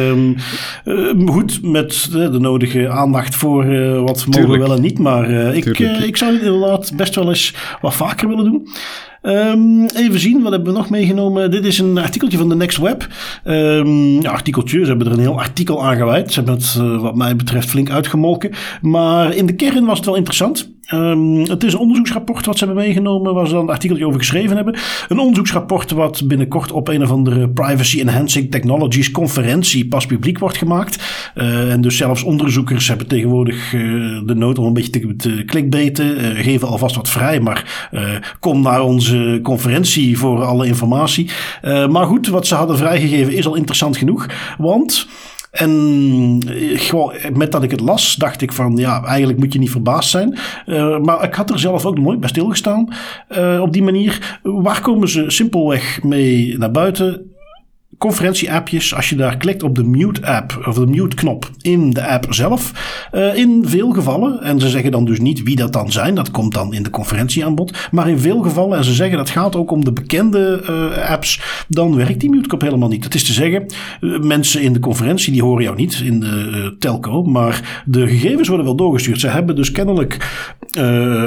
Um, 0.08 0.36
uh, 0.84 1.28
goed, 1.28 1.62
met 1.62 2.08
uh, 2.14 2.32
de 2.32 2.38
nodige 2.38 2.88
aandacht 2.88 3.34
voor 3.34 3.64
uh, 3.64 4.00
wat 4.00 4.26
mogen 4.26 4.58
wel 4.58 4.74
en 4.74 4.82
niet. 4.82 4.98
Maar 4.98 5.30
ik, 5.54 5.64
ik 6.04 6.16
zou 6.16 6.32
het 6.32 6.42
inderdaad 6.42 6.92
best 6.96 7.14
wel 7.14 7.28
eens 7.28 7.54
wat 7.80 7.94
vaker 7.94 8.28
willen 8.28 8.44
doen. 8.44 8.68
Um, 9.22 9.86
even 9.86 10.20
zien, 10.20 10.42
wat 10.42 10.52
hebben 10.52 10.72
we 10.72 10.78
nog 10.78 10.90
meegenomen? 10.90 11.50
Dit 11.50 11.64
is 11.64 11.78
een 11.78 11.98
artikeltje 11.98 12.38
van 12.38 12.48
de 12.48 12.54
Next 12.54 12.78
Web. 12.78 13.08
Um, 13.44 14.22
ja, 14.22 14.30
artikeltje, 14.30 14.80
ze 14.80 14.88
hebben 14.88 15.06
er 15.06 15.12
een 15.12 15.18
heel 15.18 15.38
artikel 15.38 15.84
aan 15.84 15.96
gewijd. 15.96 16.32
Ze 16.32 16.40
hebben 16.40 16.54
het 16.54 16.76
uh, 16.80 17.00
wat 17.00 17.16
mij 17.16 17.36
betreft 17.36 17.68
flink 17.68 17.90
uitgemolken. 17.90 18.50
Maar 18.80 19.34
in 19.34 19.46
de 19.46 19.54
kern 19.54 19.84
was 19.84 19.96
het 19.96 20.06
wel 20.06 20.16
interessant. 20.16 20.71
Um, 20.94 21.40
het 21.40 21.64
is 21.64 21.72
een 21.72 21.78
onderzoeksrapport 21.78 22.46
wat 22.46 22.58
ze 22.58 22.64
hebben 22.64 22.84
meegenomen, 22.84 23.34
waar 23.34 23.46
ze 23.46 23.52
dan 23.52 23.62
een 23.62 23.70
artikeltje 23.70 24.06
over 24.06 24.18
geschreven 24.18 24.56
hebben. 24.56 24.76
Een 25.08 25.18
onderzoeksrapport 25.18 25.90
wat 25.90 26.22
binnenkort 26.26 26.72
op 26.72 26.88
een 26.88 27.02
of 27.02 27.10
andere 27.10 27.48
Privacy 27.48 28.00
Enhancing 28.00 28.50
Technologies 28.50 29.10
conferentie 29.10 29.88
pas 29.88 30.06
publiek 30.06 30.38
wordt 30.38 30.56
gemaakt. 30.56 31.02
Uh, 31.34 31.72
en 31.72 31.80
dus 31.80 31.96
zelfs 31.96 32.22
onderzoekers 32.22 32.88
hebben 32.88 33.06
tegenwoordig 33.06 33.72
uh, 33.72 34.20
de 34.24 34.34
nood 34.34 34.58
om 34.58 34.66
een 34.66 34.72
beetje 34.72 34.90
te, 34.90 35.16
te 35.16 35.42
clickbaiten. 35.46 36.20
Uh, 36.20 36.44
geven 36.44 36.68
alvast 36.68 36.96
wat 36.96 37.10
vrij, 37.10 37.40
maar 37.40 37.90
kom 38.40 38.62
naar 38.62 38.82
onze 38.82 39.40
conferentie 39.42 40.18
voor 40.18 40.44
alle 40.44 40.66
informatie. 40.66 41.30
maar 41.62 42.06
goed, 42.06 42.28
wat 42.28 42.46
ze 42.46 42.54
hadden 42.54 42.76
vrijgegeven 42.76 43.32
is 43.32 43.46
al 43.46 43.54
interessant 43.54 43.96
genoeg, 43.96 44.26
want... 44.58 45.06
En 45.52 46.42
eh, 46.48 46.78
gewoon, 46.80 47.14
met 47.32 47.52
dat 47.52 47.62
ik 47.62 47.70
het 47.70 47.80
las, 47.80 48.14
dacht 48.14 48.42
ik 48.42 48.52
van 48.52 48.76
ja, 48.76 49.04
eigenlijk 49.04 49.38
moet 49.38 49.52
je 49.52 49.58
niet 49.58 49.70
verbaasd 49.70 50.10
zijn. 50.10 50.38
Uh, 50.66 50.98
maar 50.98 51.24
ik 51.24 51.34
had 51.34 51.50
er 51.50 51.58
zelf 51.58 51.86
ook 51.86 51.98
nooit 51.98 52.20
bij 52.20 52.28
stilgestaan. 52.28 52.88
Uh, 53.28 53.60
op 53.60 53.72
die 53.72 53.82
manier, 53.82 54.40
waar 54.42 54.80
komen 54.80 55.08
ze 55.08 55.30
simpelweg 55.30 56.02
mee 56.02 56.58
naar 56.58 56.70
buiten? 56.70 57.31
Conferentie-appjes, 58.02 58.94
als 58.94 59.08
je 59.08 59.16
daar 59.16 59.36
klikt 59.36 59.62
op 59.62 59.74
de 59.74 59.84
mute-app 59.84 60.62
of 60.66 60.74
de 60.74 60.86
mute-knop 60.86 61.50
in 61.60 61.90
de 61.90 62.06
app 62.06 62.26
zelf, 62.28 62.72
uh, 63.12 63.36
in 63.36 63.62
veel 63.66 63.90
gevallen, 63.90 64.42
en 64.42 64.60
ze 64.60 64.68
zeggen 64.68 64.90
dan 64.90 65.04
dus 65.04 65.20
niet 65.20 65.42
wie 65.42 65.56
dat 65.56 65.72
dan 65.72 65.92
zijn, 65.92 66.14
dat 66.14 66.30
komt 66.30 66.54
dan 66.54 66.74
in 66.74 66.82
de 66.82 66.90
conferentieaanbod, 66.90 67.88
maar 67.90 68.08
in 68.08 68.18
veel 68.18 68.40
gevallen, 68.40 68.78
en 68.78 68.84
ze 68.84 68.92
zeggen 68.92 69.16
dat 69.16 69.30
gaat 69.30 69.56
ook 69.56 69.70
om 69.70 69.84
de 69.84 69.92
bekende 69.92 70.62
uh, 70.70 71.10
apps, 71.10 71.40
dan 71.68 71.96
werkt 71.96 72.20
die 72.20 72.30
mute-knop 72.30 72.60
helemaal 72.60 72.88
niet. 72.88 73.02
Dat 73.02 73.14
is 73.14 73.24
te 73.24 73.32
zeggen, 73.32 73.66
uh, 74.00 74.20
mensen 74.20 74.62
in 74.62 74.72
de 74.72 74.80
conferentie 74.80 75.32
die 75.32 75.42
horen 75.42 75.62
jou 75.62 75.76
niet 75.76 76.02
in 76.04 76.20
de 76.20 76.76
telco, 76.78 77.22
maar 77.22 77.82
de 77.86 78.08
gegevens 78.08 78.48
worden 78.48 78.66
wel 78.66 78.76
doorgestuurd. 78.76 79.20
Ze 79.20 79.28
hebben 79.28 79.56
dus 79.56 79.70
kennelijk 79.70 80.40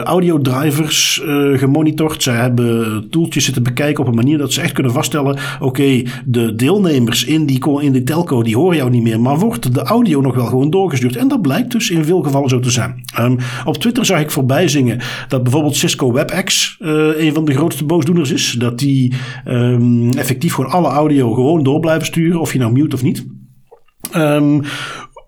audiodrivers 0.03 1.21
gemonitord. 1.55 2.23
Zij 2.23 2.35
hebben 2.35 3.09
toeltjes 3.09 3.45
zitten 3.45 3.63
bekijken 3.63 4.03
op 4.03 4.09
een 4.09 4.15
manier 4.15 4.37
dat 4.37 4.53
ze 4.53 4.61
echt 4.61 4.71
kunnen 4.71 4.91
vaststellen: 4.91 5.37
oké, 5.59 6.03
de 6.25 6.55
deelnemers 6.65 7.25
in 7.25 7.45
die, 7.45 7.81
in 7.81 7.91
die 7.91 8.03
telco 8.03 8.43
die 8.43 8.55
horen 8.55 8.77
jou 8.77 8.89
niet 8.89 9.03
meer, 9.03 9.19
maar 9.19 9.39
wordt 9.39 9.73
de 9.73 9.81
audio 9.81 10.21
nog 10.21 10.35
wel 10.35 10.45
gewoon 10.45 10.69
doorgestuurd. 10.69 11.15
En 11.15 11.27
dat 11.27 11.41
blijkt 11.41 11.71
dus 11.71 11.89
in 11.89 12.05
veel 12.05 12.21
gevallen 12.21 12.49
zo 12.49 12.59
te 12.59 12.69
zijn. 12.69 13.03
Um, 13.19 13.37
op 13.65 13.77
Twitter 13.77 14.05
zag 14.05 14.19
ik 14.19 14.31
voorbij 14.31 14.67
zingen 14.67 15.01
dat 15.27 15.43
bijvoorbeeld 15.43 15.75
Cisco 15.75 16.11
WebEx 16.11 16.77
uh, 16.79 16.89
een 17.17 17.33
van 17.33 17.45
de 17.45 17.53
grootste 17.53 17.85
boosdoeners 17.85 18.31
is. 18.31 18.55
Dat 18.59 18.79
die 18.79 19.13
um, 19.47 20.09
effectief 20.11 20.53
gewoon 20.53 20.71
alle 20.71 20.87
audio 20.87 21.33
gewoon 21.33 21.63
door 21.63 21.79
blijven 21.79 22.05
sturen, 22.05 22.39
of 22.39 22.53
je 22.53 22.59
nou 22.59 22.71
mute 22.71 22.95
of 22.95 23.03
niet. 23.03 23.25
Um, 24.15 24.61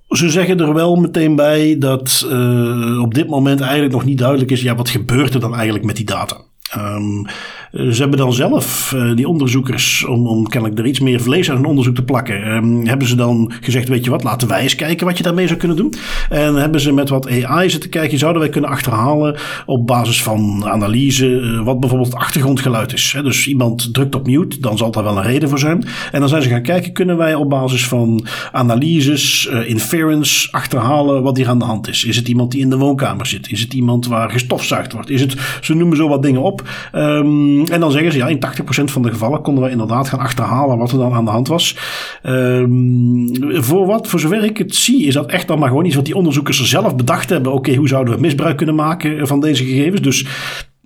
ze 0.08 0.30
zeggen 0.30 0.60
er 0.60 0.74
wel 0.74 0.96
meteen 0.96 1.36
bij 1.36 1.78
dat 1.78 2.28
uh, 2.32 3.02
op 3.02 3.14
dit 3.14 3.28
moment 3.28 3.62
eigenlijk 3.62 3.94
nog 3.94 4.06
niet 4.06 4.18
duidelijk 4.18 4.52
is, 4.52 4.62
ja, 4.62 4.76
wat 4.76 4.90
gebeurt 4.90 5.34
er 5.34 5.40
dan 5.40 5.56
eigenlijk 5.56 5.86
met 5.86 5.96
die 5.96 6.06
data? 6.06 6.38
Um, 6.78 7.26
ze 7.72 7.98
hebben 8.00 8.18
dan 8.18 8.34
zelf, 8.34 8.94
uh, 8.96 9.16
die 9.16 9.28
onderzoekers, 9.28 10.06
om, 10.06 10.28
om 10.28 10.48
kennelijk 10.48 10.80
er 10.80 10.86
iets 10.86 11.00
meer 11.00 11.22
vlees 11.22 11.50
aan 11.50 11.56
hun 11.56 11.66
onderzoek 11.66 11.96
te 11.96 12.04
plakken, 12.04 12.48
um, 12.48 12.86
hebben 12.86 13.08
ze 13.08 13.16
dan 13.16 13.52
gezegd, 13.62 13.88
weet 13.88 14.04
je 14.04 14.10
wat, 14.10 14.24
laten 14.24 14.48
wij 14.48 14.62
eens 14.62 14.76
kijken 14.76 15.06
wat 15.06 15.18
je 15.18 15.24
daarmee 15.24 15.48
zou 15.48 15.60
kunnen 15.60 15.78
doen. 15.78 15.94
En 16.30 16.56
hebben 16.56 16.82
ze 16.82 16.92
met 16.92 17.10
wat 17.10 17.46
AI 17.46 17.70
zitten 17.70 17.90
kijken, 17.90 18.18
zouden 18.18 18.42
wij 18.42 18.52
kunnen 18.52 18.70
achterhalen 18.70 19.36
op 19.66 19.88
basis 19.88 20.24
van 20.24 20.66
analyse 20.66 21.28
uh, 21.28 21.64
wat 21.64 21.80
bijvoorbeeld 21.80 22.12
het 22.12 22.22
achtergrondgeluid 22.22 22.94
is. 22.94 23.12
Hè? 23.16 23.24
Dus 23.24 23.48
iemand 23.48 23.94
drukt 23.94 24.16
op 24.16 24.28
mute, 24.28 24.60
dan 24.60 24.78
zal 24.78 24.92
daar 24.92 25.04
wel 25.04 25.18
een 25.18 25.24
reden 25.24 25.50
voor 25.50 25.60
zijn. 25.60 25.86
En 26.12 26.20
dan 26.20 26.30
zijn 26.30 26.42
ze 26.42 26.50
gaan 26.50 26.62
kijken, 26.62 26.94
kunnen 26.94 27.18
wij 27.18 27.36
op 27.36 27.50
basis 27.50 27.88
van 27.88 28.26
analyses, 28.52 29.50
uh, 29.52 29.70
inference, 29.70 30.52
achterhalen 30.52 31.24
wat 31.24 31.38
hier 31.38 31.48
aan 31.48 31.60
de 31.60 31.66
hand 31.66 31.88
is. 31.88 32.04
Is 32.04 32.16
het 32.16 32.28
iemand 32.28 32.52
die 32.52 32.62
in 32.62 32.70
de 32.70 32.78
woonkamer 32.78 33.26
zit? 33.26 33.52
Is 33.52 33.62
het 33.62 33.74
iemand 33.74 34.08
waar 34.08 34.30
gestofzuigd 34.30 34.94
wordt? 34.94 35.10
Is 35.10 35.22
het, 35.22 35.36
ze 35.62 35.74
noemen 35.74 35.98
zo 35.98 36.08
wat 36.08 36.24
dingen 36.24 36.42
op. 36.42 36.70
Um, 36.94 37.57
en 37.66 37.80
dan 37.80 37.92
zeggen 37.92 38.12
ze, 38.12 38.18
ja, 38.18 38.28
in 38.28 38.40
80% 38.40 38.84
van 38.84 39.02
de 39.02 39.10
gevallen 39.10 39.42
konden 39.42 39.64
we 39.64 39.70
inderdaad 39.70 40.10
gaan 40.10 40.20
achterhalen 40.20 40.78
wat 40.78 40.92
er 40.92 40.98
dan 40.98 41.14
aan 41.14 41.26
de 41.26 41.32
hand 41.32 41.48
was. 41.48 41.78
Um, 42.24 43.30
voor 43.64 43.86
wat, 43.86 44.08
voor 44.08 44.20
zover 44.20 44.44
ik 44.44 44.58
het 44.58 44.76
zie, 44.76 45.06
is 45.06 45.14
dat 45.14 45.30
echt 45.30 45.48
dan 45.48 45.60
maar 45.60 45.70
gewoon 45.70 45.86
iets 45.86 45.96
wat 45.96 46.06
die 46.06 46.16
onderzoekers 46.16 46.64
zelf 46.64 46.96
bedacht 46.96 47.30
hebben. 47.30 47.54
Oké, 47.54 47.76
hoe 47.76 47.88
zouden 47.88 48.14
we 48.14 48.20
misbruik 48.20 48.58
kunnen 48.58 48.76
maken 48.76 49.28
van 49.28 49.40
deze 49.40 49.66
gegevens? 49.66 50.02
Dus 50.02 50.26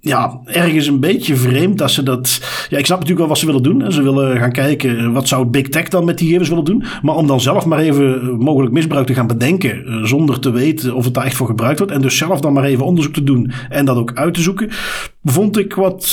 ja, 0.04 0.42
ergens 0.46 0.88
een 0.88 1.00
beetje 1.00 1.36
vreemd 1.36 1.78
dat 1.78 1.92
ze 1.92 2.04
dat. 2.04 2.40
Ja, 2.70 2.78
ik 2.78 2.86
snap 2.86 3.00
natuurlijk 3.00 3.20
wel 3.20 3.28
wat 3.28 3.38
ze 3.38 3.46
willen 3.46 3.64
doen. 3.64 3.92
Ze 3.92 4.02
willen 4.02 4.38
gaan 4.38 4.52
kijken 4.52 5.14
wat 5.14 5.28
zou 5.28 5.46
Big 5.46 5.70
Tech 5.70 5.88
dan 5.88 6.06
met 6.06 6.18
die 6.18 6.26
gegevens 6.26 6.50
willen 6.50 6.64
doen. 6.66 6.84
Maar 7.02 7.16
om 7.16 7.28
dan 7.28 7.42
zelf 7.42 7.66
maar 7.66 7.80
even 7.80 8.36
mogelijk 8.40 8.74
misbruik 8.74 9.08
te 9.08 9.14
gaan 9.14 9.28
bedenken. 9.28 9.86
Eh, 9.86 10.04
zonder 10.04 10.40
te 10.40 10.52
weten 10.52 10.94
of 10.94 11.06
het 11.06 11.14
daar 11.14 11.26
echt 11.26 11.36
voor 11.36 11.48
gebruikt 11.48 11.80
wordt. 11.80 11.94
En 11.94 12.02
dus 12.02 12.18
zelf 12.18 12.40
dan 12.40 12.54
maar 12.54 12.64
even 12.64 12.86
onderzoek 12.86 13.14
te 13.14 13.24
doen 13.24 13.52
en 13.70 13.86
dat 13.86 13.98
ook 13.98 14.12
uit 14.14 14.34
te 14.34 14.42
zoeken. 14.42 14.70
Vond 15.24 15.58
ik 15.58 15.74
wat, 15.74 16.10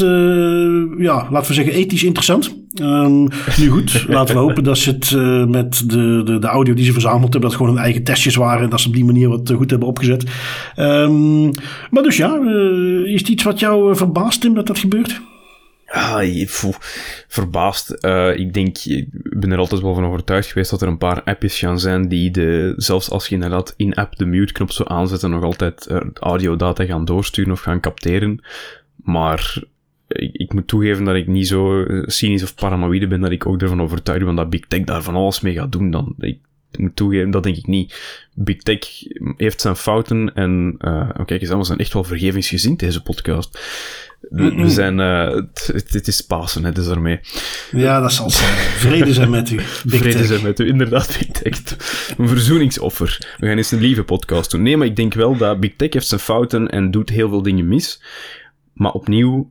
ja, 0.99 1.27
laten 1.31 1.49
we 1.49 1.55
zeggen, 1.55 1.73
ethisch 1.73 2.05
interessant. 2.05 2.57
Um, 2.83 3.29
nu 3.61 3.69
goed, 3.69 4.05
laten 4.09 4.35
we 4.35 4.41
hopen 4.41 4.65
dat 4.65 4.79
ze 4.79 4.91
het 4.91 5.11
uh, 5.11 5.45
met 5.45 5.91
de, 5.91 6.23
de, 6.25 6.39
de 6.39 6.47
audio 6.47 6.75
die 6.75 6.85
ze 6.85 6.93
verzameld 6.93 7.33
hebben, 7.33 7.41
dat 7.41 7.55
gewoon 7.59 7.75
hun 7.75 7.83
eigen 7.83 8.05
testjes 8.05 8.35
waren 8.35 8.63
en 8.63 8.71
dat 8.71 8.81
ze 8.81 8.89
op 8.89 8.95
die 8.95 9.05
manier 9.05 9.29
wat 9.29 9.53
goed 9.57 9.71
hebben 9.71 9.89
opgezet. 9.89 10.25
Um, 10.77 11.51
maar 11.91 12.03
dus 12.03 12.17
ja, 12.17 12.39
uh, 12.39 13.13
is 13.13 13.21
het 13.21 13.29
iets 13.29 13.43
wat 13.43 13.61
jou 13.61 13.97
verbaast, 13.97 14.41
Tim, 14.41 14.55
dat 14.55 14.67
dat 14.67 14.79
gebeurt? 14.79 15.21
Ja, 15.93 16.23
verbaasd. 17.29 17.97
Uh, 18.01 18.37
ik 18.37 18.55
denk, 18.55 18.79
ik 18.79 19.09
ben 19.13 19.53
er 19.53 19.59
altijd 19.59 19.81
wel 19.81 19.95
van 19.95 20.05
overtuigd 20.05 20.49
geweest 20.49 20.71
dat 20.71 20.83
er 20.83 20.89
een 20.89 20.99
paar 20.99 21.23
appjes 21.23 21.59
gaan 21.59 21.81
zijn 21.81 22.09
die 22.09 22.31
de, 22.31 22.73
zelfs 22.77 23.11
als 23.11 23.29
je 23.29 23.35
inderdaad 23.35 23.75
in-app 23.77 24.17
de 24.17 24.27
mute-knop 24.27 24.73
zo 24.73 24.85
aanzetten, 24.85 25.31
nog 25.31 25.43
altijd 25.43 25.89
audiodata 26.15 26.85
gaan 26.85 27.05
doorsturen 27.05 27.53
of 27.53 27.61
gaan 27.61 27.81
capteren. 27.81 28.45
Maar 28.97 29.63
ik, 30.09 30.31
ik, 30.33 30.53
moet 30.53 30.69
toegeven 30.69 31.05
dat 31.05 31.15
ik 31.15 31.27
niet 31.27 31.49
zo 31.49 31.85
cynisch 32.07 32.43
of 32.43 32.55
paranoïde 32.55 33.07
ben 33.07 33.21
dat 33.21 33.31
ik 33.31 33.47
ook 33.47 33.63
ervan 33.63 33.83
overtuigd 33.83 34.25
ben 34.25 34.35
dat 34.35 34.51
Big 34.51 34.67
Tech 34.69 34.85
daar 34.85 35.03
van 35.03 35.15
alles 35.15 35.41
mee 35.41 35.55
gaat 35.55 35.73
doen. 35.73 35.91
Dan, 35.91 36.15
ik, 36.19 36.39
moet 36.79 36.97
toegeven, 36.97 37.31
dat 37.31 37.43
denk 37.43 37.57
ik 37.57 37.67
niet. 37.67 37.95
Big 38.35 38.63
Tech 38.63 38.79
heeft 39.37 39.61
zijn 39.61 39.77
fouten 39.77 40.35
en 40.35 40.75
uh, 40.81 41.11
kijk 41.25 41.41
eens, 41.41 41.51
we 41.51 41.65
zijn 41.65 41.79
echt 41.79 41.93
wel 41.93 42.05
vergevingsgezind 42.05 42.79
deze 42.79 43.03
podcast. 43.03 43.59
We, 44.21 44.69
zijn, 44.71 44.99
uh, 44.99 45.35
het, 45.35 45.89
het, 45.93 46.09
is 46.09 46.21
Pasen, 46.21 46.65
hè, 46.65 46.73
dus 46.73 46.87
daarmee. 46.87 47.21
Ja, 47.71 48.01
dat 48.01 48.13
zal 48.13 48.31
zijn. 48.31 48.53
Vrede 48.55 49.13
zijn 49.13 49.31
met 49.31 49.51
u. 49.51 49.57
Big 49.85 50.01
Vrede 50.01 50.19
tech. 50.19 50.27
zijn 50.27 50.43
met 50.43 50.61
u, 50.61 50.67
inderdaad, 50.67 51.19
Big 51.19 51.29
Tech. 51.31 51.77
Een 52.19 52.29
verzoeningsoffer. 52.29 53.35
We 53.39 53.47
gaan 53.47 53.57
eens 53.57 53.71
een 53.71 53.81
lieve 53.81 54.05
podcast 54.05 54.51
doen. 54.51 54.63
Nee, 54.63 54.77
maar 54.77 54.87
ik 54.87 54.97
denk 54.97 55.15
wel 55.15 55.37
dat 55.37 55.61
Big 55.61 55.77
Tech 55.77 55.93
heeft 55.93 56.07
zijn 56.07 56.21
fouten 56.21 56.69
en 56.69 56.91
doet 56.91 57.09
heel 57.09 57.29
veel 57.29 57.43
dingen 57.43 57.69
mis. 57.69 58.03
Maar 58.73 58.93
opnieuw, 58.93 59.51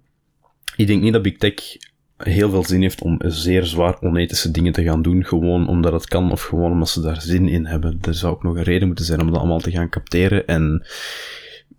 ik 0.78 0.88
denk 0.88 1.02
niet 1.02 1.14
dat 1.14 1.22
Big 1.22 1.38
Tech 1.38 1.78
heel 2.18 2.50
veel 2.50 2.64
zin 2.64 2.82
heeft 2.82 3.02
om 3.02 3.20
zeer 3.26 3.66
zwaar 3.66 4.02
onethische 4.02 4.52
dingen 4.52 4.74
te 4.74 4.84
gaan 4.84 5.02
doen, 5.02 5.26
gewoon 5.26 5.68
omdat 5.68 5.94
het 5.94 6.08
kan 6.08 6.32
of 6.32 6.42
gewoon 6.42 6.72
omdat 6.72 6.90
ze 6.90 7.02
daar 7.02 7.22
zin 7.22 7.48
in 7.48 7.66
hebben. 7.66 7.98
Er 8.02 8.14
zou 8.14 8.34
ook 8.34 8.44
nog 8.44 8.56
een 8.56 8.64
reden 8.64 8.88
moeten 8.88 9.06
zijn 9.06 9.22
om 9.22 9.28
dat 9.32 9.38
allemaal 9.38 9.60
te 9.60 9.72
gaan 9.72 9.90
capteren 9.90 10.48
en 10.48 10.86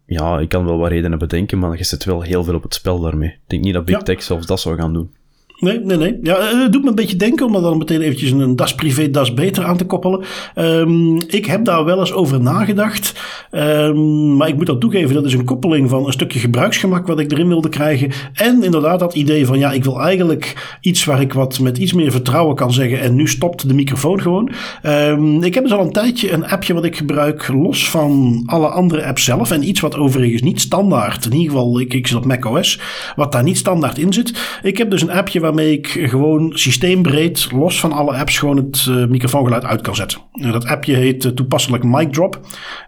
ja, 0.06 0.38
ik 0.38 0.48
kan 0.48 0.64
wel 0.64 0.78
wat 0.78 0.90
redenen 0.90 1.18
bedenken, 1.18 1.58
maar 1.58 1.76
je 1.76 1.84
zit 1.84 2.04
wel 2.04 2.22
heel 2.22 2.44
veel 2.44 2.54
op 2.54 2.62
het 2.62 2.74
spel 2.74 3.00
daarmee. 3.00 3.28
Ik 3.28 3.40
denk 3.46 3.64
niet 3.64 3.74
dat 3.74 3.84
Big 3.84 3.96
ja. 3.96 4.02
Tech 4.02 4.22
zelfs 4.22 4.46
dat 4.46 4.60
zou 4.60 4.76
gaan 4.76 4.92
doen. 4.92 5.14
Nee, 5.60 5.80
nee, 5.80 5.96
nee. 5.96 6.18
Ja, 6.22 6.40
het 6.40 6.52
eh, 6.52 6.70
doet 6.70 6.82
me 6.82 6.88
een 6.88 6.94
beetje 6.94 7.16
denken 7.16 7.46
om 7.46 7.52
dan 7.52 7.78
meteen 7.78 8.00
eventjes 8.00 8.30
een 8.30 8.56
das 8.56 8.74
privé, 8.74 9.10
das 9.10 9.34
beter 9.34 9.64
aan 9.64 9.76
te 9.76 9.84
koppelen. 9.84 10.24
Um, 10.56 11.16
ik 11.26 11.46
heb 11.46 11.64
daar 11.64 11.84
wel 11.84 11.98
eens 11.98 12.12
over 12.12 12.40
nagedacht. 12.40 13.20
Um, 13.52 14.36
maar 14.36 14.48
ik 14.48 14.56
moet 14.56 14.66
dat 14.66 14.80
toegeven, 14.80 15.14
dat 15.14 15.24
is 15.24 15.32
een 15.32 15.44
koppeling 15.44 15.90
van 15.90 16.06
een 16.06 16.12
stukje 16.12 16.38
gebruiksgemak 16.38 17.06
wat 17.06 17.20
ik 17.20 17.32
erin 17.32 17.48
wilde 17.48 17.68
krijgen. 17.68 18.10
En 18.32 18.62
inderdaad 18.62 18.98
dat 18.98 19.14
idee 19.14 19.46
van 19.46 19.58
ja, 19.58 19.72
ik 19.72 19.84
wil 19.84 20.00
eigenlijk 20.00 20.76
iets 20.80 21.04
waar 21.04 21.20
ik 21.20 21.32
wat 21.32 21.58
met 21.58 21.78
iets 21.78 21.92
meer 21.92 22.10
vertrouwen 22.10 22.56
kan 22.56 22.72
zeggen. 22.72 23.00
En 23.00 23.14
nu 23.14 23.28
stopt 23.28 23.68
de 23.68 23.74
microfoon 23.74 24.20
gewoon. 24.20 24.50
Um, 24.82 25.42
ik 25.42 25.54
heb 25.54 25.62
dus 25.62 25.72
al 25.72 25.84
een 25.84 25.92
tijdje 25.92 26.32
een 26.32 26.46
appje 26.46 26.74
wat 26.74 26.84
ik 26.84 26.96
gebruik 26.96 27.48
los 27.48 27.90
van 27.90 28.42
alle 28.46 28.68
andere 28.68 29.04
apps 29.04 29.24
zelf. 29.24 29.50
En 29.50 29.68
iets 29.68 29.80
wat 29.80 29.96
overigens 29.96 30.42
niet 30.42 30.60
standaard, 30.60 31.24
in 31.24 31.32
ieder 31.32 31.50
geval 31.50 31.80
ik, 31.80 31.94
ik 31.94 32.06
zit 32.06 32.16
op 32.16 32.24
macOS, 32.24 32.80
wat 33.16 33.32
daar 33.32 33.42
niet 33.42 33.56
standaard 33.56 33.98
in 33.98 34.12
zit. 34.12 34.58
Ik 34.62 34.78
heb 34.78 34.90
dus 34.90 35.02
een 35.02 35.10
appje 35.10 35.40
waarmee 35.48 35.72
ik 35.72 35.86
gewoon 36.10 36.50
systeembreed, 36.54 37.48
los 37.52 37.80
van 37.80 37.92
alle 37.92 38.16
apps, 38.16 38.38
gewoon 38.38 38.56
het 38.56 38.86
uh, 38.88 39.06
microfoongeluid 39.06 39.64
uit 39.64 39.80
kan 39.80 39.96
zetten. 39.96 40.20
dat 40.32 40.66
appje 40.66 40.94
heet 40.94 41.24
uh, 41.24 41.32
toepasselijk 41.32 41.84
Mic 41.84 42.12
Drop. 42.12 42.40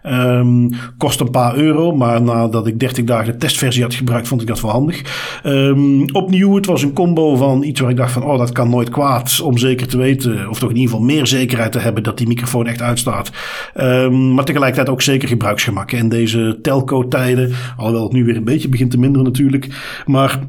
Um, 0.03 0.69
kost 0.97 1.19
een 1.19 1.31
paar 1.31 1.55
euro, 1.55 1.95
maar 1.95 2.21
nadat 2.21 2.67
ik 2.67 2.79
30 2.79 3.03
dagen 3.03 3.31
de 3.31 3.37
testversie 3.37 3.83
had 3.83 3.93
gebruikt, 3.93 4.27
vond 4.27 4.41
ik 4.41 4.47
dat 4.47 4.61
wel 4.61 4.71
handig. 4.71 5.01
Um, 5.45 6.15
opnieuw, 6.15 6.55
het 6.55 6.65
was 6.65 6.83
een 6.83 6.93
combo 6.93 7.35
van 7.35 7.63
iets 7.63 7.79
waar 7.79 7.89
ik 7.89 7.97
dacht 7.97 8.11
van, 8.11 8.23
oh, 8.23 8.37
dat 8.37 8.51
kan 8.51 8.69
nooit 8.69 8.89
kwaad, 8.89 9.41
om 9.41 9.57
zeker 9.57 9.87
te 9.87 9.97
weten, 9.97 10.49
of 10.49 10.59
toch 10.59 10.69
in 10.69 10.75
ieder 10.75 10.91
geval 10.91 11.05
meer 11.05 11.27
zekerheid 11.27 11.71
te 11.71 11.79
hebben 11.79 12.03
dat 12.03 12.17
die 12.17 12.27
microfoon 12.27 12.67
echt 12.67 12.81
uitstaat. 12.81 13.31
Um, 13.75 14.33
maar 14.33 14.45
tegelijkertijd 14.45 14.89
ook 14.89 15.01
zeker 15.01 15.27
gebruiksgemak. 15.27 15.91
In 15.91 16.09
deze 16.09 16.59
telco-tijden, 16.61 17.51
alhoewel 17.77 18.03
het 18.03 18.13
nu 18.13 18.23
weer 18.23 18.35
een 18.35 18.43
beetje 18.43 18.69
begint 18.69 18.91
te 18.91 18.99
minderen 18.99 19.25
natuurlijk, 19.25 20.01
maar 20.05 20.39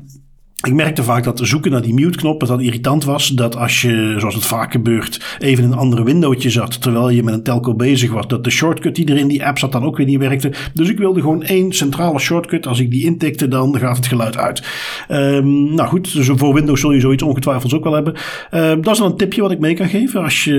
ik 0.62 0.74
merkte 0.74 1.02
vaak 1.02 1.24
dat 1.24 1.40
zoeken 1.42 1.70
naar 1.70 1.82
die 1.82 1.94
mute-knop 1.94 2.40
het 2.40 2.48
dan 2.48 2.60
irritant 2.60 3.04
was. 3.04 3.28
Dat 3.28 3.56
als 3.56 3.82
je, 3.82 4.14
zoals 4.18 4.34
het 4.34 4.46
vaak 4.46 4.72
gebeurt, 4.72 5.36
even 5.38 5.64
in 5.64 5.72
een 5.72 5.78
andere 5.78 6.04
windowtje 6.04 6.50
zat. 6.50 6.80
Terwijl 6.80 7.10
je 7.10 7.22
met 7.22 7.34
een 7.34 7.42
telco 7.42 7.74
bezig 7.74 8.12
was. 8.12 8.26
Dat 8.26 8.44
de 8.44 8.50
shortcut 8.50 8.94
die 8.94 9.06
er 9.06 9.16
in 9.16 9.28
die 9.28 9.46
app 9.46 9.58
zat 9.58 9.72
dan 9.72 9.84
ook 9.84 9.96
weer 9.96 10.06
niet 10.06 10.18
werkte. 10.18 10.52
Dus 10.74 10.88
ik 10.88 10.98
wilde 10.98 11.20
gewoon 11.20 11.42
één 11.42 11.72
centrale 11.72 12.18
shortcut. 12.18 12.66
Als 12.66 12.80
ik 12.80 12.90
die 12.90 13.04
intikte, 13.04 13.48
dan 13.48 13.78
gaat 13.78 13.96
het 13.96 14.06
geluid 14.06 14.36
uit. 14.36 14.62
Um, 15.08 15.74
nou 15.74 15.88
goed, 15.88 16.12
dus 16.12 16.30
voor 16.34 16.54
Windows 16.54 16.80
zul 16.80 16.92
je 16.92 17.00
zoiets 17.00 17.22
ongetwijfeld 17.22 17.74
ook 17.74 17.84
wel 17.84 17.92
hebben. 17.92 18.14
Um, 18.54 18.82
dat 18.82 18.92
is 18.92 18.98
dan 18.98 19.10
een 19.10 19.16
tipje 19.16 19.42
wat 19.42 19.50
ik 19.50 19.58
mee 19.58 19.74
kan 19.74 19.88
geven. 19.88 20.22
Als 20.22 20.44
je 20.44 20.54